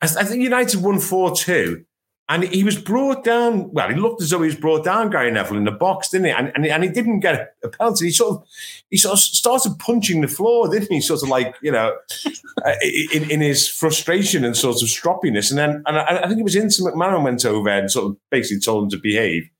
I, 0.00 0.04
I 0.04 0.24
think 0.24 0.42
United 0.42 0.82
won 0.82 0.98
four 0.98 1.34
two, 1.34 1.84
and 2.28 2.44
he 2.44 2.62
was 2.64 2.78
brought 2.78 3.24
down. 3.24 3.72
Well, 3.72 3.88
he 3.88 3.96
looked 3.96 4.22
as 4.22 4.30
though 4.30 4.42
he 4.42 4.46
was 4.46 4.56
brought 4.56 4.84
down, 4.84 5.10
Gary 5.10 5.30
Neville, 5.30 5.56
in 5.56 5.64
the 5.64 5.72
box, 5.72 6.10
didn't 6.10 6.26
he? 6.26 6.32
And, 6.32 6.52
and, 6.54 6.66
and 6.66 6.84
he 6.84 6.90
didn't 6.90 7.20
get 7.20 7.54
a 7.64 7.68
penalty. 7.68 8.06
He 8.06 8.12
sort 8.12 8.36
of 8.36 8.48
he 8.90 8.96
sort 8.96 9.14
of 9.14 9.18
started 9.18 9.78
punching 9.78 10.20
the 10.20 10.28
floor, 10.28 10.68
didn't 10.68 10.92
he? 10.92 11.00
Sort 11.00 11.22
of 11.22 11.28
like 11.28 11.56
you 11.62 11.72
know, 11.72 11.96
uh, 12.64 12.74
in, 13.12 13.30
in 13.30 13.40
his 13.40 13.68
frustration 13.68 14.44
and 14.44 14.56
sort 14.56 14.80
of 14.82 14.88
stroppiness. 14.88 15.50
And 15.50 15.58
then 15.58 15.82
and 15.86 15.98
I, 15.98 16.22
I 16.24 16.28
think 16.28 16.40
it 16.40 16.44
was 16.44 16.56
Inter 16.56 16.90
McManaman 16.90 17.24
went 17.24 17.44
over 17.44 17.68
and 17.68 17.90
sort 17.90 18.06
of 18.06 18.16
basically 18.30 18.60
told 18.60 18.84
him 18.84 18.90
to 18.90 18.98
behave 18.98 19.50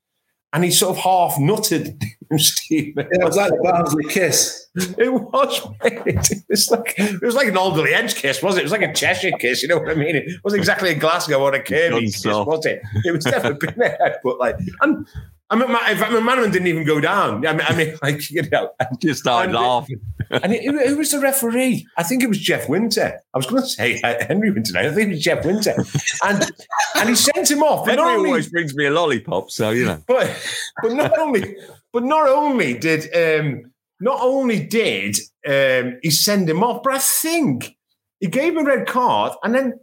and 0.53 0.63
he 0.63 0.71
sort 0.71 0.97
of 0.97 1.03
half 1.03 1.35
nutted 1.35 2.03
Steve. 2.37 2.93
Yeah, 2.97 3.03
it 3.09 3.23
was 3.23 3.35
like 3.35 3.51
a 3.51 3.55
Barnsley 3.57 4.05
kiss. 4.05 4.67
It 4.75 5.11
was, 5.11 5.67
It 5.83 6.45
was 6.49 6.71
like 6.71 6.93
it 6.97 7.21
was 7.21 7.35
like 7.35 7.47
an 7.47 7.57
Alderley 7.57 7.93
Edge 7.93 8.15
kiss, 8.15 8.41
was 8.41 8.55
it? 8.55 8.61
It 8.61 8.63
was 8.63 8.71
like 8.71 8.81
a 8.81 8.93
Cheshire 8.93 9.31
kiss. 9.39 9.61
You 9.61 9.69
know 9.69 9.79
what 9.79 9.89
I 9.89 9.95
mean? 9.95 10.15
It 10.15 10.43
wasn't 10.43 10.59
exactly 10.59 10.89
a 10.89 10.95
Glasgow 10.95 11.41
or 11.41 11.53
a 11.53 11.61
Kirkby 11.61 12.05
kiss, 12.05 12.25
was 12.25 12.65
it? 12.65 12.81
It 13.03 13.11
was 13.11 13.25
definitely 13.25 13.67
been 13.67 13.77
there, 13.77 14.19
but 14.23 14.39
like, 14.39 14.57
and 14.81 15.05
I 15.51 15.55
mean, 15.57 15.69
my, 15.69 15.91
in 15.91 15.97
fact, 15.97 16.13
my 16.13 16.21
man 16.21 16.49
didn't 16.49 16.67
even 16.67 16.85
go 16.85 17.01
down. 17.01 17.45
I 17.45 17.51
mean, 17.51 17.65
I 17.67 17.75
mean 17.75 17.97
like 18.01 18.31
you 18.31 18.49
know, 18.49 18.71
I 18.79 18.85
just 19.01 19.19
started 19.19 19.53
laughing. 19.53 19.99
and 20.29 20.53
it, 20.53 20.63
who 20.87 20.97
was 20.97 21.11
the 21.11 21.19
referee? 21.19 21.85
I 21.97 22.03
think 22.03 22.23
it 22.23 22.29
was 22.29 22.39
Jeff 22.39 22.69
Winter. 22.69 23.19
I 23.33 23.37
was 23.37 23.45
going 23.45 23.61
to 23.61 23.67
say 23.67 23.99
uh, 24.01 24.25
Henry 24.25 24.49
Winter. 24.49 24.77
I 24.77 24.89
think 24.91 25.09
it 25.09 25.15
was 25.15 25.21
Jeff 25.21 25.45
Winter, 25.45 25.75
and 26.23 26.51
and 26.95 27.09
he 27.09 27.15
sent 27.15 27.51
him 27.51 27.63
off. 27.63 27.85
Henry 27.85 28.01
only, 28.01 28.29
always 28.29 28.49
brings 28.49 28.73
me 28.73 28.85
a 28.85 28.91
lollipop, 28.91 29.51
so 29.51 29.71
you 29.71 29.85
know. 29.85 30.01
But 30.07 30.33
but 30.81 30.93
not 30.93 31.19
only 31.19 31.57
but 31.91 32.03
not 32.03 32.29
only 32.29 32.77
did 32.77 33.13
um, 33.13 33.73
not 33.99 34.21
only 34.21 34.65
did 34.65 35.17
um, 35.45 35.99
he 36.01 36.11
send 36.11 36.49
him 36.49 36.63
off, 36.63 36.81
but 36.81 36.93
I 36.93 36.99
think 36.99 37.75
he 38.21 38.27
gave 38.27 38.53
him 38.53 38.59
a 38.59 38.63
red 38.63 38.87
card, 38.87 39.33
and 39.43 39.53
then 39.53 39.73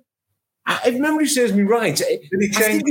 if 0.68 0.98
memory 0.98 1.26
serves 1.26 1.52
me 1.52 1.62
right, 1.62 1.96
did 1.96 2.20
he 2.40 2.50
change? 2.50 2.82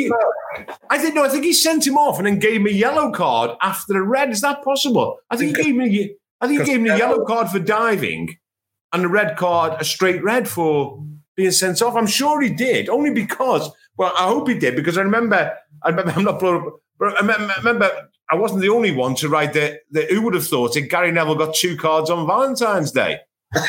I 0.90 0.98
think 0.98 1.16
no. 1.16 1.24
I 1.24 1.30
think 1.30 1.44
he 1.44 1.54
sent 1.54 1.86
him 1.86 1.98
off 1.98 2.18
and 2.18 2.26
then 2.26 2.40
gave 2.40 2.62
me 2.62 2.72
a 2.72 2.74
yellow 2.74 3.12
card 3.12 3.52
after 3.62 3.94
the 3.94 4.02
red. 4.02 4.32
Is 4.32 4.42
that 4.42 4.64
possible? 4.64 5.18
I 5.30 5.38
think 5.38 5.56
he 5.58 5.64
gave 5.64 5.76
me. 5.76 6.16
I 6.42 6.48
think 6.48 6.62
he 6.62 6.66
gave 6.66 6.82
me 6.82 6.90
a 6.90 6.98
yellow 6.98 7.24
card 7.26 7.50
for 7.50 7.60
diving, 7.60 8.38
and 8.94 9.06
a 9.06 9.08
red 9.08 9.38
card, 9.38 9.80
a 9.80 9.86
straight 9.86 10.24
red 10.24 10.48
for 10.48 11.04
being 11.36 11.52
sent 11.52 11.82
off. 11.82 11.96
I'm 11.96 12.08
sure 12.08 12.42
he 12.42 12.50
did, 12.50 12.90
only 12.90 13.12
because. 13.12 13.70
Well, 13.98 14.14
I 14.18 14.28
hope 14.28 14.48
he 14.48 14.58
did 14.58 14.76
because 14.76 14.98
I 14.98 15.02
remember. 15.02 15.56
I 15.84 15.90
remember. 15.90 16.12
I'm 16.16 16.24
not 16.24 16.40
blowing 16.40 16.66
up, 16.68 16.80
but 16.98 17.22
I 17.22 17.58
remember. 17.58 18.10
I 18.30 18.36
wasn't 18.36 18.62
the 18.62 18.70
only 18.70 18.92
one 18.92 19.16
to 19.16 19.30
write 19.30 19.54
that. 19.54 19.82
That 19.92 20.10
who 20.10 20.24
would 20.24 20.34
have 20.34 20.48
thought 20.48 20.76
it? 20.76 20.90
Gary 20.90 21.12
Neville 21.12 21.36
got 21.36 21.54
two 21.54 21.78
cards 21.78 22.10
on 22.10 22.26
Valentine's 22.26 22.92
Day. 22.92 23.20
And, 23.56 23.64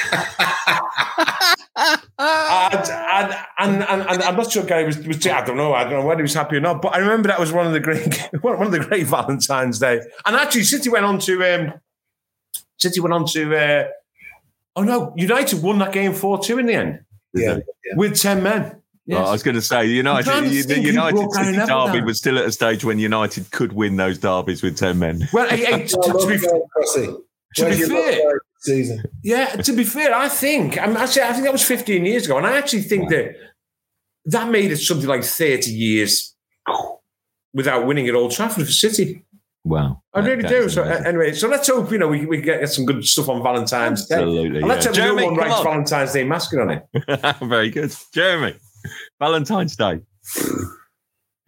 and, 2.18 3.82
and, 3.82 3.82
and, 3.82 4.22
I'm 4.22 4.36
not 4.36 4.50
sure 4.50 4.64
Gary 4.64 4.84
was, 4.84 4.98
was, 5.06 5.24
I 5.26 5.44
don't 5.44 5.56
know. 5.56 5.72
I 5.72 5.84
don't 5.84 5.92
know 5.92 6.06
whether 6.06 6.18
he 6.18 6.22
was 6.22 6.34
happy 6.34 6.56
or 6.56 6.60
not. 6.60 6.82
But 6.82 6.94
I 6.94 6.98
remember 6.98 7.28
that 7.28 7.38
was 7.38 7.52
one 7.52 7.66
of 7.66 7.72
the 7.72 7.80
great 7.80 8.28
one 8.40 8.60
of 8.62 8.72
the 8.72 8.80
great 8.80 9.06
Valentine's 9.06 9.78
Day. 9.78 10.00
And 10.26 10.36
actually, 10.36 10.64
City 10.64 10.90
went 10.90 11.04
on 11.04 11.18
to 11.20 11.54
um, 11.54 11.74
City 12.78 13.00
went 13.00 13.14
on 13.14 13.24
to. 13.26 13.56
Uh, 13.56 13.88
oh 14.76 14.82
no, 14.82 15.14
United 15.16 15.62
won 15.62 15.78
that 15.78 15.92
game 15.92 16.12
four 16.12 16.38
two 16.38 16.58
in 16.58 16.66
the 16.66 16.74
end. 16.74 17.00
Yeah, 17.34 17.58
yeah. 17.84 17.96
with 17.96 18.20
ten 18.20 18.42
men. 18.42 18.82
Yes. 19.06 19.20
Well, 19.20 19.28
I 19.28 19.32
was 19.32 19.42
going 19.42 19.54
to 19.54 19.62
say 19.62 19.86
United. 19.86 20.28
The 20.68 20.80
United 20.80 21.32
City 21.32 21.56
derby 21.56 22.02
was 22.02 22.18
still 22.18 22.38
at 22.38 22.44
a 22.44 22.52
stage 22.52 22.84
when 22.84 22.98
United 22.98 23.50
could 23.52 23.72
win 23.72 23.96
those 23.96 24.18
derbies 24.18 24.62
with 24.62 24.76
ten 24.76 24.98
men. 24.98 25.26
Well, 25.32 25.48
hey, 25.48 25.64
hey, 25.64 25.86
to, 25.86 25.96
to, 25.96 26.26
be, 26.26 26.38
to 27.56 27.64
be 27.64 27.82
fair, 27.84 28.40
season. 28.58 29.02
Yeah, 29.22 29.46
to 29.46 29.72
be 29.72 29.84
fair, 29.84 30.14
I 30.14 30.28
think 30.28 30.78
I'm 30.78 30.96
actually 30.96 31.22
I 31.22 31.32
think 31.32 31.44
that 31.44 31.52
was 31.52 31.64
15 31.64 32.04
years 32.04 32.26
ago, 32.26 32.36
and 32.36 32.46
I 32.46 32.56
actually 32.58 32.82
think 32.82 33.08
that 33.10 33.34
that 34.26 34.50
made 34.50 34.70
it 34.70 34.78
something 34.78 35.08
like 35.08 35.24
30 35.24 35.70
years 35.70 36.34
without 37.54 37.86
winning 37.86 38.08
at 38.08 38.14
Old 38.14 38.32
Trafford 38.32 38.66
for 38.66 38.72
City. 38.72 39.24
Wow. 39.64 40.02
I 40.14 40.20
really 40.20 40.48
do. 40.48 40.68
So 40.68 40.82
uh, 40.82 40.86
amazing. 40.86 41.06
anyway, 41.06 41.32
so 41.32 41.48
let's 41.48 41.68
hope 41.68 41.90
you 41.92 41.98
know 41.98 42.08
we, 42.08 42.24
we 42.26 42.40
get 42.40 42.68
some 42.70 42.86
good 42.86 43.04
stuff 43.04 43.28
on 43.28 43.42
Valentine's 43.42 44.10
Absolutely, 44.10 44.50
Day. 44.50 44.58
And 44.58 44.68
let's 44.68 44.84
yeah. 44.84 44.88
have 44.88 44.96
Jeremy, 44.96 45.22
no 45.22 45.26
one 45.26 45.36
writes 45.36 45.54
on. 45.54 45.64
Valentine's 45.64 46.12
Day 46.12 46.24
masking 46.24 46.60
on 46.60 46.70
it. 46.70 47.36
Very 47.42 47.70
good, 47.70 47.94
Jeremy. 48.14 48.54
Valentine's 49.18 49.76
Day. 49.76 50.00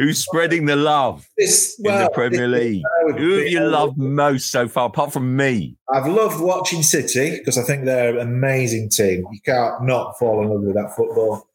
Who's 0.00 0.24
spreading 0.24 0.64
the 0.64 0.76
love 0.76 1.28
this, 1.36 1.78
well, 1.78 1.98
in 1.98 2.04
the 2.04 2.10
Premier 2.12 2.48
League? 2.48 2.82
Who 3.18 3.36
have 3.36 3.48
you 3.48 3.60
loved 3.60 3.98
most 3.98 4.50
so 4.50 4.66
far, 4.66 4.86
apart 4.86 5.12
from 5.12 5.36
me? 5.36 5.76
I've 5.92 6.06
loved 6.06 6.40
watching 6.40 6.82
City 6.82 7.36
because 7.36 7.58
I 7.58 7.62
think 7.64 7.84
they're 7.84 8.16
an 8.16 8.26
amazing 8.26 8.88
team. 8.88 9.26
You 9.30 9.40
can't 9.44 9.82
not 9.82 10.18
fall 10.18 10.40
in 10.42 10.48
love 10.48 10.62
with 10.62 10.74
that 10.74 10.96
football. 10.96 11.46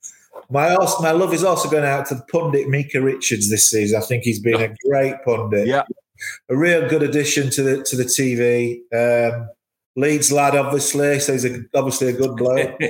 My 0.51 0.75
also, 0.75 1.01
my 1.01 1.09
love 1.09 1.33
is 1.33 1.43
also 1.43 1.71
going 1.71 1.85
out 1.85 2.05
to 2.09 2.15
the 2.15 2.21
pundit 2.31 2.69
Micah 2.69 3.01
Richards 3.01 3.49
this 3.49 3.67
season. 3.67 3.99
I 3.99 4.05
think 4.05 4.21
he's 4.21 4.39
been 4.39 4.61
a 4.61 4.75
great 4.87 5.15
pundit. 5.25 5.65
Yeah, 5.65 5.81
a 6.47 6.55
real 6.55 6.87
good 6.87 7.01
addition 7.01 7.49
to 7.49 7.63
the 7.63 7.83
to 7.83 7.95
the 7.95 8.03
TV. 8.03 8.81
Um, 8.93 9.49
Leeds 9.97 10.29
lad, 10.31 10.55
obviously, 10.55 11.19
so 11.19 11.31
he's 11.31 11.45
a, 11.45 11.59
obviously 11.73 12.09
a 12.09 12.13
good 12.13 12.35
bloke. 12.35 12.79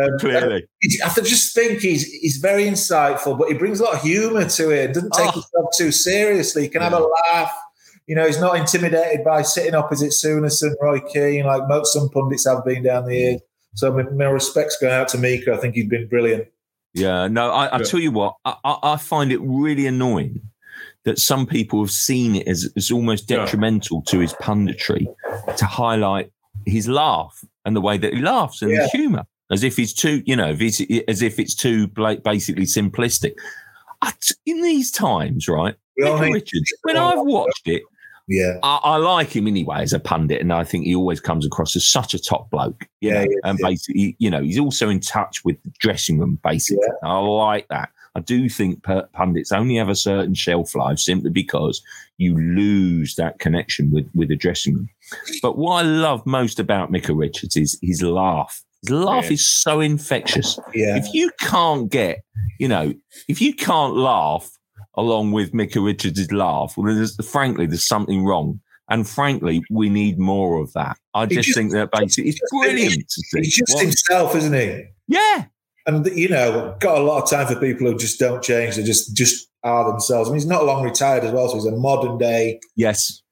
Um, 0.00 0.18
Clearly, 0.18 0.64
I 1.04 1.08
just 1.08 1.54
think 1.54 1.80
he's 1.80 2.04
he's 2.04 2.36
very 2.36 2.64
insightful, 2.64 3.36
but 3.36 3.48
he 3.48 3.54
brings 3.54 3.80
a 3.80 3.84
lot 3.84 3.94
of 3.94 4.02
humour 4.02 4.44
to 4.48 4.70
it. 4.70 4.94
Doesn't 4.94 5.12
take 5.12 5.28
oh. 5.28 5.32
himself 5.32 5.66
too 5.76 5.90
seriously. 5.90 6.62
He 6.62 6.68
can 6.68 6.82
yeah. 6.82 6.90
have 6.90 7.00
a 7.00 7.08
laugh. 7.32 7.52
You 8.06 8.14
know, 8.14 8.26
he's 8.26 8.40
not 8.40 8.56
intimidated 8.56 9.24
by 9.24 9.42
sitting 9.42 9.74
opposite 9.74 10.10
Souness 10.10 10.62
and 10.62 10.76
Roy 10.80 11.00
Keane 11.00 11.44
like 11.46 11.66
most 11.68 11.92
some 11.92 12.08
pundits 12.10 12.46
have 12.46 12.64
been 12.64 12.84
down 12.84 13.06
the 13.06 13.16
years. 13.16 13.40
So 13.74 13.92
my, 13.92 14.04
my 14.04 14.26
respects 14.26 14.76
going 14.80 14.94
out 14.94 15.08
to 15.08 15.18
Micah. 15.18 15.54
I 15.54 15.56
think 15.56 15.74
he's 15.74 15.88
been 15.88 16.08
brilliant. 16.08 16.48
Yeah, 16.94 17.28
no, 17.28 17.50
I, 17.50 17.76
I 17.76 17.82
tell 17.82 18.00
you 18.00 18.10
what, 18.10 18.34
I, 18.44 18.54
I, 18.64 18.96
find 18.96 19.30
it 19.30 19.40
really 19.42 19.86
annoying 19.86 20.40
that 21.04 21.18
some 21.18 21.46
people 21.46 21.80
have 21.82 21.90
seen 21.90 22.36
it 22.36 22.48
as, 22.48 22.70
as 22.76 22.90
almost 22.90 23.28
detrimental 23.28 24.02
yeah. 24.04 24.10
to 24.10 24.18
his 24.20 24.32
punditry 24.34 25.06
to 25.56 25.64
highlight 25.64 26.32
his 26.66 26.88
laugh 26.88 27.44
and 27.64 27.74
the 27.76 27.80
way 27.80 27.98
that 27.98 28.14
he 28.14 28.20
laughs 28.20 28.62
and 28.62 28.70
yeah. 28.70 28.82
the 28.82 28.88
humour, 28.88 29.24
as 29.50 29.62
if 29.62 29.76
he's 29.76 29.92
too, 29.92 30.22
you 30.26 30.36
know, 30.36 30.50
as 30.50 31.22
if 31.22 31.38
it's 31.38 31.54
too 31.54 31.88
basically 31.88 32.64
simplistic. 32.64 33.34
In 34.46 34.62
these 34.62 34.90
times, 34.90 35.48
right, 35.48 35.74
Richards, 36.32 36.72
when 36.82 36.96
I've 36.96 37.24
watched 37.24 37.66
it, 37.66 37.82
yeah, 38.28 38.58
I, 38.62 38.78
I, 38.82 38.96
like 38.98 39.34
him 39.34 39.46
anyway 39.46 39.82
as 39.82 39.92
a 39.92 39.98
pundit, 39.98 40.40
and 40.40 40.52
I 40.52 40.62
think 40.62 40.84
he 40.84 40.94
always 40.94 41.18
comes 41.18 41.46
across 41.46 41.74
as 41.74 41.86
such 41.86 42.14
a 42.14 42.18
top 42.18 42.50
bloke. 42.50 42.86
yeah, 43.00 43.24
know? 43.24 43.30
and 43.44 43.58
basically, 43.58 44.16
you 44.18 44.30
know, 44.30 44.42
he's 44.42 44.58
also 44.58 44.88
in 44.90 45.00
touch 45.00 45.44
with 45.44 45.60
the 45.62 45.70
dressing 45.78 46.18
room. 46.18 46.38
Basically, 46.44 46.82
yeah. 46.86 47.08
I 47.08 47.18
like 47.18 47.66
that. 47.68 47.88
I 48.14 48.20
do 48.20 48.48
think 48.48 48.82
pundits 49.12 49.52
only 49.52 49.76
have 49.76 49.88
a 49.88 49.94
certain 49.94 50.34
shelf 50.34 50.74
life 50.74 50.98
simply 50.98 51.30
because 51.30 51.82
you 52.16 52.36
lose 52.36 53.14
that 53.16 53.38
connection 53.38 53.90
with 53.90 54.08
with 54.14 54.28
the 54.28 54.36
dressing 54.36 54.74
room. 54.74 54.88
But 55.42 55.56
what 55.56 55.84
I 55.84 55.88
love 55.88 56.26
most 56.26 56.58
about 56.58 56.90
Micah 56.90 57.14
Richards 57.14 57.56
is 57.56 57.78
his 57.82 58.02
laugh. 58.02 58.62
His 58.82 58.90
laugh 58.90 59.24
yeah. 59.24 59.32
is 59.32 59.48
so 59.48 59.80
infectious. 59.80 60.58
Yeah. 60.74 60.96
If 60.96 61.12
you 61.12 61.30
can't 61.40 61.90
get, 61.90 62.22
you 62.58 62.68
know, 62.68 62.94
if 63.28 63.40
you 63.40 63.54
can't 63.54 63.96
laugh 63.96 64.50
along 64.94 65.32
with 65.32 65.54
Micah 65.54 65.80
Richards' 65.80 66.30
laugh, 66.32 66.74
well, 66.76 66.94
there's, 66.94 67.16
frankly, 67.26 67.66
there's 67.66 67.86
something 67.86 68.24
wrong. 68.24 68.60
And 68.90 69.06
frankly, 69.06 69.62
we 69.70 69.90
need 69.90 70.18
more 70.18 70.60
of 70.60 70.72
that. 70.72 70.96
I 71.12 71.26
just, 71.26 71.48
just 71.48 71.58
think 71.58 71.72
that 71.72 71.90
basically 71.92 72.30
it's 72.30 72.40
brilliant 72.50 73.08
to 73.08 73.22
see. 73.22 73.40
He's 73.40 73.56
just 73.56 73.74
what? 73.74 73.82
himself, 73.84 74.34
isn't 74.34 74.54
he? 74.54 74.84
Yeah. 75.08 75.44
And 75.88 76.06
you 76.16 76.28
know, 76.28 76.76
got 76.78 76.98
a 76.98 77.02
lot 77.02 77.24
of 77.24 77.30
time 77.30 77.46
for 77.46 77.58
people 77.58 77.90
who 77.90 77.98
just 77.98 78.20
don't 78.20 78.42
change. 78.42 78.76
They 78.76 78.84
just 78.84 79.16
just 79.16 79.48
are 79.64 79.90
themselves. 79.90 80.28
I 80.28 80.32
mean, 80.32 80.40
he's 80.40 80.46
not 80.46 80.64
long 80.64 80.84
retired 80.84 81.24
as 81.24 81.32
well, 81.32 81.48
so 81.48 81.54
he's 81.56 81.64
a 81.64 81.72
modern 81.72 82.18
day 82.18 82.60
yes 82.76 83.22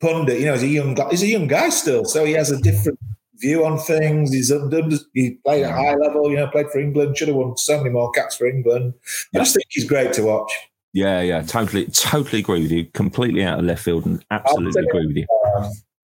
pundit. 0.00 0.40
You 0.40 0.46
know, 0.46 0.54
he's 0.54 0.62
a 0.62 0.68
young 0.68 0.94
guy. 0.94 1.08
He's 1.10 1.22
a 1.22 1.26
young 1.26 1.46
guy 1.46 1.68
still, 1.68 2.04
so 2.04 2.24
he 2.24 2.32
has 2.32 2.50
a 2.50 2.60
different 2.60 2.98
view 3.36 3.64
on 3.64 3.78
things. 3.78 4.32
He's 4.32 4.50
under, 4.50 4.82
he 5.14 5.32
played 5.44 5.64
at 5.64 5.74
high 5.74 5.94
level. 5.94 6.30
You 6.30 6.36
know, 6.36 6.48
played 6.48 6.70
for 6.70 6.80
England. 6.80 7.16
Should 7.16 7.28
have 7.28 7.36
won 7.36 7.56
so 7.56 7.78
many 7.78 7.90
more 7.90 8.10
caps 8.12 8.36
for 8.36 8.46
England. 8.46 8.94
I 9.34 9.38
just 9.38 9.54
think 9.54 9.66
he's 9.68 9.88
great 9.88 10.12
to 10.14 10.22
watch. 10.22 10.52
Yeah, 10.92 11.20
yeah, 11.20 11.42
totally, 11.42 11.86
totally 11.86 12.40
agree 12.40 12.62
with 12.62 12.72
you. 12.72 12.86
Completely 12.86 13.44
out 13.44 13.58
of 13.58 13.64
left 13.64 13.82
field, 13.82 14.06
and 14.06 14.24
absolutely 14.30 14.84
agree 14.84 15.06
with 15.06 15.16
you. 15.16 15.26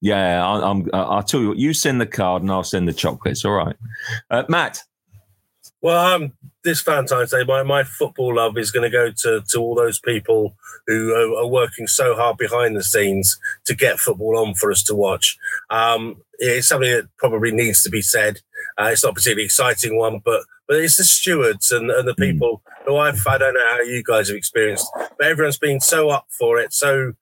Yeah, 0.01 0.47
I, 0.47 0.71
am 0.71 0.89
I'll 0.93 1.23
tell 1.23 1.41
you 1.41 1.49
what. 1.49 1.59
You 1.59 1.73
send 1.73 2.01
the 2.01 2.07
card, 2.07 2.43
and 2.43 2.51
I'll 2.51 2.63
send 2.63 2.87
the 2.87 2.93
chocolates. 2.93 3.45
All 3.45 3.53
right, 3.53 3.77
uh, 4.31 4.45
Matt. 4.49 4.83
Well, 5.85 6.15
um, 6.15 6.33
this 6.63 6.81
Valentine's 6.81 7.33
Day, 7.33 7.45
my, 7.45 7.63
my 7.63 7.85
football 7.85 8.37
love 8.37 8.57
is 8.57 8.71
going 8.71 8.91
to 8.91 8.97
go 8.97 9.11
to, 9.19 9.43
to 9.47 9.59
all 9.59 9.75
those 9.75 10.01
people 10.01 10.57
who 10.87 11.13
are, 11.13 11.43
are, 11.43 11.47
working 11.47 11.87
so 11.87 12.15
hard 12.15 12.39
behind 12.39 12.75
the 12.75 12.83
scenes 12.83 13.39
to 13.67 13.75
get 13.75 14.01
football 14.01 14.39
on 14.39 14.55
for 14.55 14.73
us 14.73 14.83
to 14.85 14.95
watch. 14.95 15.37
Um, 15.69 16.23
it's 16.39 16.69
something 16.69 16.91
that 16.91 17.11
probably 17.19 17.53
needs 17.53 17.83
to 17.83 17.91
be 17.91 18.01
said. 18.01 18.41
Uh, 18.79 18.89
it's 18.93 19.05
not 19.05 19.11
a 19.11 19.15
particularly 19.15 19.45
exciting 19.45 19.99
one, 19.99 20.23
but 20.25 20.45
but 20.67 20.79
it's 20.79 20.97
the 20.97 21.05
stewards 21.05 21.71
and, 21.71 21.91
and 21.91 22.09
the 22.09 22.15
hmm. 22.15 22.23
people 22.23 22.63
who 22.87 22.97
I've, 22.97 23.23
I 23.27 23.37
don't 23.37 23.53
know 23.53 23.69
how 23.69 23.83
you 23.83 24.03
guys 24.03 24.29
have 24.29 24.39
experienced, 24.39 24.91
but 24.97 25.27
everyone's 25.27 25.59
been 25.59 25.81
so 25.81 26.09
up 26.09 26.29
for 26.31 26.59
it. 26.59 26.73
So, 26.73 27.13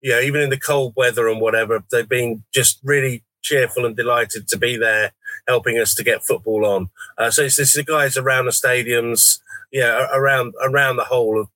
you 0.00 0.12
know, 0.12 0.20
even 0.20 0.42
in 0.42 0.50
the 0.50 0.60
cold 0.60 0.92
weather 0.96 1.26
and 1.26 1.40
whatever, 1.40 1.82
they've 1.90 2.08
been 2.08 2.44
just 2.54 2.78
really 2.84 3.24
cheerful 3.42 3.84
and 3.84 3.96
delighted 3.96 4.46
to 4.46 4.56
be 4.56 4.76
there 4.76 5.10
helping 5.52 5.78
us 5.78 5.94
to 5.94 6.02
get 6.10 6.24
football 6.24 6.64
on. 6.64 6.90
Uh, 7.18 7.30
so 7.30 7.42
it's, 7.42 7.58
it's 7.58 7.76
the 7.76 7.84
guys 7.84 8.16
around 8.16 8.46
the 8.46 8.52
stadiums, 8.62 9.38
yeah, 9.70 10.06
around 10.12 10.54
around 10.68 10.96
the 10.96 11.10
whole 11.12 11.40
of 11.40 11.48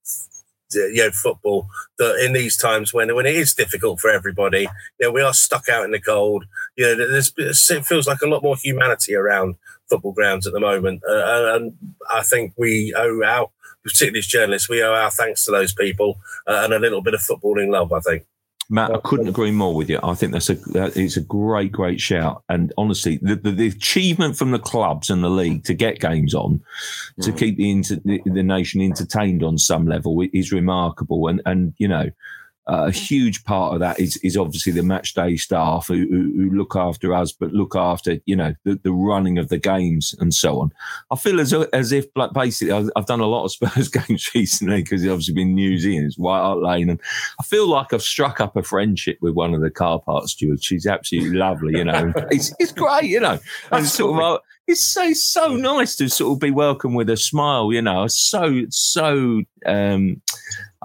you 0.75 1.03
know 1.03 1.11
football 1.11 1.69
that 1.99 2.17
in 2.25 2.33
these 2.33 2.57
times 2.57 2.93
when 2.93 3.15
when 3.15 3.27
it 3.27 3.37
is 3.37 3.55
difficult 3.55 4.01
for 4.01 4.11
everybody, 4.11 4.63
you 4.99 5.07
know, 5.07 5.11
we 5.11 5.23
are 5.23 5.33
stuck 5.35 5.69
out 5.69 5.85
in 5.85 5.93
the 5.93 6.01
cold. 6.01 6.45
You 6.77 6.85
know, 6.85 7.09
there's, 7.09 7.33
it 7.39 7.87
feels 7.87 8.07
like 8.07 8.23
a 8.23 8.29
lot 8.29 8.43
more 8.43 8.57
humanity 8.57 9.15
around 9.15 9.57
football 9.89 10.13
grounds 10.13 10.47
at 10.47 10.53
the 10.53 10.61
moment, 10.61 11.03
uh, 11.09 11.55
and 11.55 11.75
I 12.11 12.23
think 12.23 12.53
we 12.57 12.95
owe 12.97 13.23
our 13.25 13.51
particularly 13.83 14.19
as 14.19 14.27
journalists, 14.27 14.69
we 14.69 14.83
owe 14.83 14.93
our 14.93 15.13
thanks 15.13 15.45
to 15.45 15.53
those 15.53 15.73
people 15.73 16.19
uh, 16.49 16.61
and 16.65 16.75
a 16.75 16.79
little 16.79 17.03
bit 17.03 17.15
of 17.15 17.21
footballing 17.21 17.71
love. 17.71 17.93
I 17.93 18.01
think. 18.01 18.25
Matt, 18.69 18.93
I 18.93 18.99
couldn't 18.99 19.29
agree 19.29 19.53
more 19.53 19.75
with 19.75 19.89
you. 19.89 20.01
I 20.03 20.15
think 20.15 20.33
that's 20.33 20.51
a 20.51 20.55
that 20.73 20.97
is 20.97 21.17
a 21.17 21.21
great, 21.21 21.71
great 21.71 22.01
shout. 22.01 22.43
And 22.49 22.73
honestly, 22.77 23.19
the, 23.23 23.37
the, 23.37 23.53
the, 23.53 23.67
achievement 23.69 24.37
from 24.37 24.51
the 24.51 24.59
clubs 24.59 25.09
and 25.09 25.23
the 25.23 25.31
league 25.31 25.65
to 25.65 25.75
get 25.75 26.01
games 26.01 26.35
on, 26.35 26.61
mm. 27.19 27.25
to 27.25 27.33
keep 27.33 27.57
the, 27.57 27.71
inter, 27.71 27.97
the, 28.05 28.21
the 28.25 28.43
nation 28.43 28.81
entertained 28.81 29.45
on 29.45 29.59
some 29.59 29.87
level 29.87 30.21
is 30.33 30.53
remarkable. 30.53 31.29
And 31.29 31.41
and 31.47 31.75
you 31.79 31.87
know, 31.87 32.11
uh, 32.69 32.87
a 32.89 32.91
huge 32.91 33.45
part 33.45 33.75
of 33.75 33.81
that 33.81 34.01
is, 34.01 34.17
is 34.19 34.37
obviously 34.37 34.73
the 34.73 34.83
match 34.83 35.15
day 35.15 35.37
staff 35.37 35.87
who, 35.87 36.07
who, 36.11 36.33
who, 36.37 36.51
look 36.51 36.75
after 36.75 37.15
us, 37.15 37.31
but 37.31 37.53
look 37.53 37.77
after 37.77 38.19
you 38.27 38.35
know 38.35 38.55
the, 38.65 38.75
the 38.83 38.93
running 38.93 39.39
of 39.39 39.49
the 39.49 39.59
games 39.59 40.15
and 40.19 40.35
so 40.35 40.61
on. 40.61 40.73
I 41.13 41.17
feel 41.17 41.39
as 41.41 41.53
as 41.53 41.93
if 41.93 42.07
like 42.17 42.33
basically 42.33 42.91
I've 42.97 43.07
done 43.07 43.21
a 43.21 43.27
lot 43.27 43.45
of 43.45 43.53
Spurs 43.57 43.89
games 43.89 44.29
recently 44.35 44.83
because 44.83 45.05
it's 45.05 45.11
obviously 45.11 45.35
been 45.35 45.55
New 45.55 45.79
Zealand, 45.79 46.07
it's 46.07 46.19
White 46.19 46.41
Hart 46.41 46.59
Lane, 46.59 46.91
and 46.91 47.01
I 47.39 47.45
feel 47.45 47.69
like 47.69 47.93
I've 47.93 48.03
struck 48.03 48.41
up 48.41 48.57
a 48.57 48.63
friendship 48.63 49.19
with 49.21 49.35
one 49.35 49.55
of 49.55 49.61
the 49.61 49.71
car 49.71 50.01
park 50.01 50.27
stewards. 50.27 50.65
She's 50.65 50.87
absolutely 50.87 51.37
lovely, 51.37 51.79
you 51.79 51.85
know. 51.85 52.13
it's, 52.31 52.53
it's 52.59 52.73
great, 52.73 53.05
you 53.05 53.21
know. 53.21 53.39
It's 53.73 53.93
sort 53.93 54.21
of 54.21 54.41
it's 54.67 54.85
so 54.85 55.13
so 55.13 55.55
nice 55.57 55.95
to 55.97 56.09
sort 56.09 56.33
of 56.33 56.41
be 56.41 56.51
welcomed 56.51 56.97
with 56.97 57.09
a 57.11 57.17
smile, 57.17 57.73
you 57.73 57.83
know. 57.83 58.07
So 58.09 58.63
so 58.71 59.43
um 59.65 60.21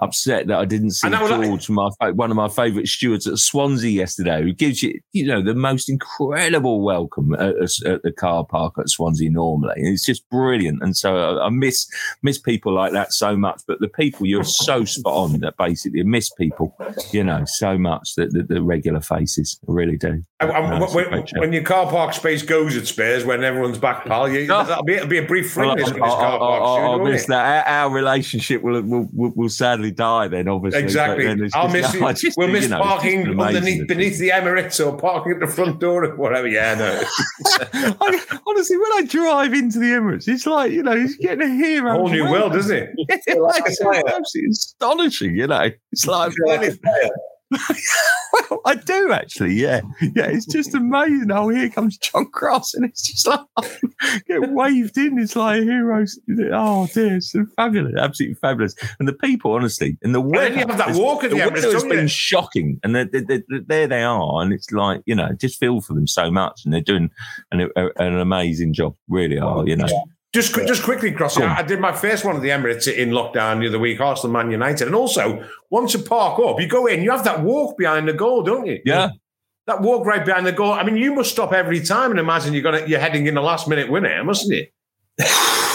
upset 0.02 0.48
that 0.48 0.58
I 0.58 0.64
didn't 0.64 0.90
see 0.90 1.08
George, 1.08 1.70
my 1.70 1.88
one 2.10 2.30
of 2.30 2.36
my 2.36 2.48
favourite 2.48 2.88
stewards 2.88 3.26
at 3.26 3.38
Swansea 3.38 3.90
yesterday, 3.90 4.42
who 4.42 4.52
gives 4.52 4.82
you, 4.82 5.00
you 5.12 5.24
know, 5.24 5.40
the 5.40 5.54
most 5.54 5.88
incredible 5.88 6.82
welcome 6.82 7.34
at, 7.34 7.54
at 7.86 8.02
the 8.02 8.12
car 8.12 8.44
park 8.44 8.74
at 8.78 8.88
Swansea 8.88 9.30
normally. 9.30 9.74
And 9.76 9.88
it's 9.88 10.04
just 10.04 10.28
brilliant. 10.28 10.82
And 10.82 10.96
so 10.96 11.16
I, 11.16 11.46
I, 11.46 11.48
miss 11.50 11.88
miss 12.22 12.36
people 12.36 12.74
like 12.74 12.92
that 12.92 13.12
so 13.12 13.36
much. 13.36 13.62
But 13.66 13.78
the 13.78 13.88
people 13.88 14.26
you're 14.26 14.42
so 14.42 14.84
spot 14.84 15.14
on 15.14 15.40
that 15.40 15.56
basically 15.56 16.02
miss 16.02 16.30
people, 16.30 16.76
you 17.12 17.22
know, 17.22 17.44
so 17.46 17.78
much 17.78 18.16
that 18.16 18.32
the, 18.32 18.42
the 18.42 18.62
regular 18.62 19.00
faces 19.00 19.58
I 19.68 19.72
really 19.72 19.96
do. 19.96 20.22
no, 20.40 20.88
when, 20.92 21.24
when, 21.36 21.52
your 21.52 21.62
car 21.62 21.88
park 21.88 22.14
space 22.14 22.42
goes 22.42 22.76
at 22.76 22.88
Spurs, 22.88 23.24
when 23.24 23.44
everyone's 23.44 23.78
back, 23.78 24.04
pal, 24.04 24.28
you, 24.28 24.46
that'll, 24.48 24.82
be, 24.82 24.94
it'll 24.94 25.06
be 25.06 25.18
a 25.18 25.26
brief 25.26 25.52
fling. 25.52 25.68
Well, 25.68 26.02
I'll, 26.02 26.42
I'll, 26.42 26.92
I'll, 26.92 27.04
miss 27.04 27.26
that. 27.26 27.68
Our, 27.68 27.84
our 27.84 27.90
relationship 27.90 28.62
will, 28.62 28.82
will, 28.82 29.08
will, 29.12 29.32
will 29.36 29.48
sadly 29.48 29.91
die 29.92 30.28
then, 30.28 30.48
obviously. 30.48 30.82
Exactly. 30.82 31.26
I'll 31.54 31.68
miss. 31.68 31.92
Just, 32.20 32.36
we'll 32.36 32.48
miss 32.48 32.68
know, 32.68 32.78
parking 32.78 33.40
underneath 33.40 33.86
beneath 33.86 34.18
the 34.18 34.30
Emirates 34.30 34.84
or 34.84 34.96
parking 34.96 35.32
at 35.32 35.40
the 35.40 35.46
front 35.46 35.80
door 35.80 36.04
or 36.04 36.16
whatever. 36.16 36.48
Yeah, 36.48 36.74
no. 36.74 37.02
I, 38.00 38.38
honestly, 38.46 38.76
when 38.76 38.92
I 38.94 39.02
drive 39.08 39.54
into 39.54 39.78
the 39.78 39.86
Emirates, 39.86 40.28
it's 40.28 40.46
like 40.46 40.72
you 40.72 40.82
know, 40.82 40.96
he's 40.96 41.16
getting 41.16 41.42
a 41.42 41.54
hero. 41.54 41.92
Whole 41.92 42.08
new 42.08 42.30
world, 42.30 42.54
isn't 42.56 42.76
it? 42.76 42.90
it's 42.96 43.80
like 43.80 44.04
absolutely 44.06 44.50
astonishing. 44.50 45.36
You 45.36 45.46
know, 45.46 45.70
it's 45.90 46.06
like. 46.06 46.32
Well, 48.32 48.60
I 48.66 48.74
do 48.74 49.12
actually. 49.12 49.54
Yeah, 49.54 49.80
yeah. 50.00 50.26
It's 50.26 50.46
just 50.46 50.74
amazing. 50.74 51.30
Oh, 51.30 51.48
here 51.48 51.68
comes 51.68 51.98
John 51.98 52.26
Cross, 52.30 52.74
and 52.74 52.84
it's 52.84 53.02
just 53.02 53.26
like 53.26 53.40
get 54.26 54.50
waved 54.50 54.96
in. 54.96 55.18
It's 55.18 55.36
like 55.36 55.62
heroes. 55.62 56.18
Oh 56.52 56.88
dear, 56.92 57.16
it's 57.16 57.34
fabulous, 57.56 57.94
absolutely 57.98 58.34
fabulous. 58.36 58.74
And 58.98 59.08
the 59.08 59.12
people, 59.12 59.52
honestly, 59.52 59.98
and 60.02 60.14
the 60.14 60.20
weather. 60.20 60.46
And 60.46 60.70
have 60.70 60.78
that 60.78 60.96
walk 60.96 61.24
at 61.24 61.30
the, 61.30 61.36
the 61.36 61.50
weather 61.50 61.72
has 61.72 61.84
been 61.84 62.08
shocking, 62.08 62.80
and 62.82 62.94
they're, 62.94 63.04
they're, 63.04 63.22
they're, 63.22 63.60
there 63.66 63.86
they 63.86 64.02
are, 64.02 64.42
and 64.42 64.52
it's 64.52 64.70
like 64.72 65.02
you 65.06 65.14
know, 65.14 65.30
just 65.34 65.58
feel 65.58 65.80
for 65.80 65.94
them 65.94 66.06
so 66.06 66.30
much, 66.30 66.62
and 66.64 66.72
they're 66.72 66.80
doing 66.80 67.10
an, 67.50 67.68
an 67.76 68.18
amazing 68.18 68.72
job. 68.72 68.94
Really 69.08 69.38
are, 69.38 69.66
you 69.66 69.76
know. 69.76 69.86
Just, 70.32 70.54
just 70.54 70.82
quickly, 70.82 71.12
Cross. 71.12 71.38
I, 71.38 71.58
I 71.58 71.62
did 71.62 71.78
my 71.78 71.92
first 71.92 72.24
one 72.24 72.36
of 72.36 72.42
the 72.42 72.48
Emirates 72.48 72.90
in 72.90 73.10
lockdown 73.10 73.60
the 73.60 73.68
other 73.68 73.78
week, 73.78 74.00
Arsenal, 74.00 74.32
Man 74.32 74.50
United, 74.50 74.86
and 74.86 74.94
also 74.94 75.46
once 75.68 75.92
you 75.92 76.00
park 76.00 76.40
up, 76.40 76.58
you 76.58 76.66
go 76.66 76.86
in, 76.86 77.02
you 77.02 77.10
have 77.10 77.24
that 77.24 77.42
walk 77.42 77.76
behind 77.76 78.08
the 78.08 78.14
goal, 78.14 78.42
don't 78.42 78.66
you? 78.66 78.80
Yeah. 78.84 79.10
That 79.66 79.82
walk 79.82 80.06
right 80.06 80.24
behind 80.24 80.46
the 80.46 80.52
goal. 80.52 80.72
I 80.72 80.84
mean, 80.84 80.96
you 80.96 81.14
must 81.14 81.30
stop 81.30 81.52
every 81.52 81.80
time 81.80 82.10
and 82.10 82.18
imagine 82.18 82.54
you're 82.54 82.62
gonna 82.62 82.84
you're 82.86 82.98
heading 82.98 83.26
in 83.26 83.34
the 83.34 83.42
last 83.42 83.68
minute 83.68 83.90
winner, 83.90 84.24
mustn't 84.24 84.52
you? 84.52 84.66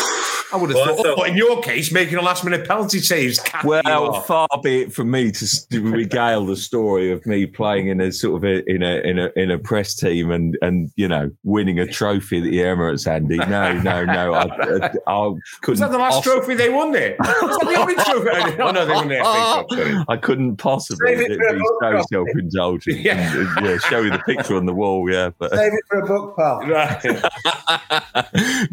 I 0.52 0.58
would 0.58 0.70
have 0.70 0.76
well, 0.76 0.96
thought, 0.96 1.04
but 1.04 1.20
oh, 1.20 1.24
in 1.24 1.36
your 1.36 1.62
case, 1.62 1.92
making 1.92 2.18
a 2.18 2.22
last 2.22 2.44
minute 2.44 2.68
penalty 2.68 3.00
saves. 3.00 3.40
Well, 3.64 4.22
far 4.22 4.48
be 4.64 4.84
it 4.84 4.94
from 4.94 5.12
me 5.12 5.32
to 5.32 5.48
regale 5.82 6.46
the 6.46 6.56
story 6.56 7.12
of 7.12 7.26
me 7.26 7.46
playing 7.46 7.88
in 7.88 8.00
a 8.00 8.12
sort 8.12 8.38
of 8.38 8.44
a, 8.44 8.64
in 8.70 8.82
a 8.82 8.98
in 9.02 9.20
a 9.20 9.32
in 9.36 9.52
a 9.52 9.58
press 9.58 9.96
team 9.96 10.32
and 10.32 10.58
and 10.62 10.92
you 10.96 11.08
know 11.08 11.30
winning 11.44 11.80
a 11.80 11.88
trophy 11.88 12.38
at 12.38 12.44
the 12.44 12.58
Emirates, 12.60 13.08
Andy. 13.08 13.38
No, 13.38 13.74
no, 13.74 14.06
no. 14.06 14.34
I, 14.34 14.46
I, 14.46 14.92
I 15.08 15.34
couldn't. 15.62 15.68
Was 15.68 15.80
that 15.80 15.92
the 15.92 15.98
last 15.98 16.24
trophy 16.24 16.54
they 16.56 16.70
won 16.70 16.92
there? 16.92 17.16
Was 17.20 17.58
that 17.58 17.68
the 17.68 17.80
only 17.80 17.96
trophy? 17.96 18.62
Oh 18.62 18.72
no, 18.72 18.86
they 18.86 18.94
won 18.94 19.08
the 19.08 20.06
I 20.08 20.18
couldn't 20.18 20.58
possibly 20.58 21.14
it 21.14 21.40
be 21.40 21.62
so 21.82 22.02
self 22.12 22.28
indulgent. 22.34 23.00
Yeah. 23.00 23.46
yeah, 23.62 23.78
show 23.78 24.02
you 24.02 24.12
the 24.12 24.20
picture 24.20 24.56
on 24.56 24.66
the 24.66 24.74
wall. 24.74 25.10
Yeah, 25.10 25.32
but 25.38 25.52
save 25.52 25.74
it 25.74 25.84
for 25.90 26.00
a 26.00 26.06
book, 26.06 26.36
pal. 26.36 28.02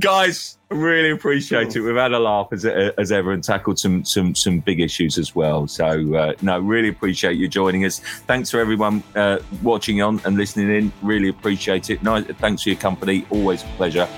Guys 0.00 0.58
really 0.70 1.10
appreciate 1.10 1.76
it. 1.76 1.80
We've 1.80 1.96
had 1.96 2.12
a 2.12 2.18
laugh 2.18 2.48
as, 2.52 2.64
as 2.64 3.12
ever 3.12 3.32
and 3.32 3.42
tackled 3.42 3.78
some 3.78 4.04
some 4.04 4.34
some 4.34 4.60
big 4.60 4.80
issues 4.80 5.18
as 5.18 5.34
well. 5.34 5.66
So 5.66 6.14
uh, 6.14 6.32
no, 6.42 6.58
really 6.58 6.88
appreciate 6.88 7.36
you 7.36 7.48
joining 7.48 7.84
us. 7.84 8.00
Thanks 8.00 8.50
for 8.50 8.58
everyone 8.60 9.02
uh, 9.14 9.38
watching 9.62 10.02
on 10.02 10.20
and 10.24 10.36
listening 10.36 10.70
in. 10.70 10.92
Really 11.02 11.28
appreciate 11.28 11.90
it. 11.90 12.02
Nice, 12.02 12.24
thanks 12.24 12.62
for 12.62 12.70
your 12.70 12.78
company. 12.78 13.26
Always 13.30 13.62
a 13.62 13.66
pleasure. 13.76 14.08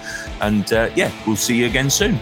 And 0.41 0.73
uh, 0.73 0.91
yeah, 0.95 1.13
we'll 1.27 1.37
see 1.37 1.57
you 1.57 1.67
again 1.67 1.91
soon. 1.91 2.19